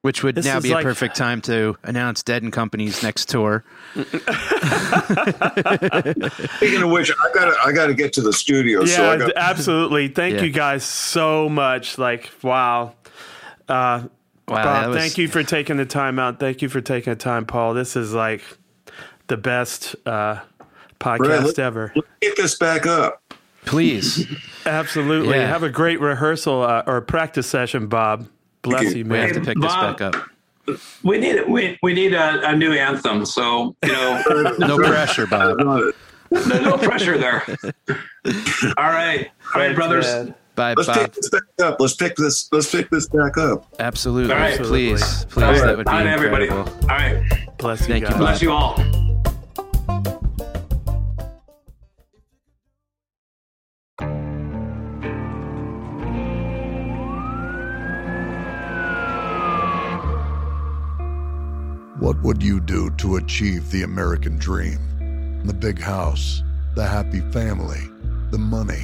Which 0.02 0.22
would 0.24 0.36
this 0.36 0.46
now 0.46 0.60
be 0.60 0.72
like, 0.72 0.86
a 0.86 0.88
perfect 0.88 1.16
time 1.16 1.42
to 1.42 1.76
announce 1.82 2.22
Dead 2.22 2.44
and 2.44 2.54
Company's 2.54 3.02
next 3.02 3.28
tour. 3.28 3.64
Speaking 3.96 4.14
of 6.84 6.92
which, 6.92 7.12
I 7.12 7.32
got 7.34 7.58
I 7.66 7.72
got 7.72 7.88
to 7.88 7.96
get 7.96 8.14
to 8.14 8.22
the 8.22 8.32
studio. 8.32 8.82
Yeah, 8.82 8.96
so 8.96 9.18
gotta- 9.18 9.34
absolutely. 9.36 10.10
Thank 10.10 10.36
yeah. 10.36 10.44
you 10.44 10.52
guys 10.52 10.84
so 10.84 11.50
much. 11.50 11.98
Like, 11.98 12.30
wow. 12.44 12.94
Uh, 13.68 14.04
wow, 14.48 14.64
Bob, 14.64 14.90
was... 14.90 14.98
thank 14.98 15.18
you 15.18 15.28
for 15.28 15.42
taking 15.42 15.78
the 15.78 15.88
time 15.88 16.20
out. 16.20 16.40
Thank 16.40 16.62
you 16.62 16.70
for 16.70 16.82
taking 16.82 17.12
the 17.12 17.18
time, 17.18 17.48
Paul. 17.48 17.74
This 17.74 17.96
is 17.96 18.14
like 18.14 18.44
the 19.28 19.38
best 19.38 19.96
uh, 20.06 20.40
podcast 21.00 21.46
let's, 21.46 21.60
ever. 21.60 21.92
Let's 21.96 22.08
get 22.22 22.38
this 22.38 22.58
back 22.58 22.86
up. 22.86 23.22
Please. 23.66 24.28
Absolutely. 24.66 25.38
Yeah. 25.38 25.48
Have 25.48 25.64
a 25.64 25.70
great 25.70 26.00
rehearsal 26.00 26.62
uh, 26.62 26.84
or 26.86 27.02
practice 27.02 27.48
session, 27.48 27.88
Bob. 27.88 28.28
Bless 28.62 28.84
you, 28.84 29.00
you, 29.00 29.06
man. 29.06 29.12
We 29.12 29.28
have 29.28 29.36
to 29.36 29.42
pick 29.42 29.60
Bob, 29.60 29.98
this 29.98 30.08
back 30.08 30.16
up. 30.16 30.30
We 31.04 31.20
need 31.20 31.48
we 31.48 31.78
we 31.84 31.94
need 31.94 32.14
a, 32.14 32.50
a 32.50 32.56
new 32.56 32.74
anthem. 32.74 33.26
So 33.26 33.76
you 33.84 33.92
know, 33.92 34.56
no 34.60 34.78
pressure, 34.78 35.28
Bob. 35.28 35.60
No, 35.60 35.92
no 36.32 36.78
pressure 36.78 37.20
there. 37.20 37.44
All 38.78 38.90
right, 38.90 39.30
all 39.54 39.62
right, 39.62 39.76
brothers. 39.76 40.06
Bye, 40.56 40.74
let's 40.74 40.88
Bob. 40.88 40.98
pick 40.98 41.14
this 41.14 41.30
back 41.30 41.44
up. 41.62 41.78
Let's 41.80 41.96
pick 41.96 42.16
this. 42.16 42.50
Let's 42.52 42.72
pick 42.72 42.90
this 42.90 43.10
back 43.10 43.38
up. 43.38 43.66
Absolutely. 43.80 44.34
All 44.34 44.40
right. 44.40 44.58
Please, 44.58 45.26
please. 45.26 45.44
Right. 45.44 45.60
That 45.60 45.78
would 45.78 45.86
be 45.86 45.92
All 45.92 45.98
right, 45.98 46.08
everybody. 46.08 46.50
All 46.50 46.66
right. 46.88 47.22
Bless 47.58 47.82
you. 47.82 47.88
Thank 47.88 48.06
guys. 48.06 48.14
you. 48.14 48.18
Bless 48.18 48.42
you 48.42 48.52
all. 48.52 48.80
What 62.00 62.22
would 62.22 62.42
you 62.42 62.60
do 62.62 62.92
to 62.92 63.18
achieve 63.18 63.72
the 63.72 63.84
American 63.84 64.38
dream? 64.38 65.42
The 65.44 65.54
big 65.54 65.80
house, 65.80 66.44
the 66.76 66.86
happy 66.86 67.20
family, 67.32 67.82
the 68.32 68.38
money. 68.38 68.84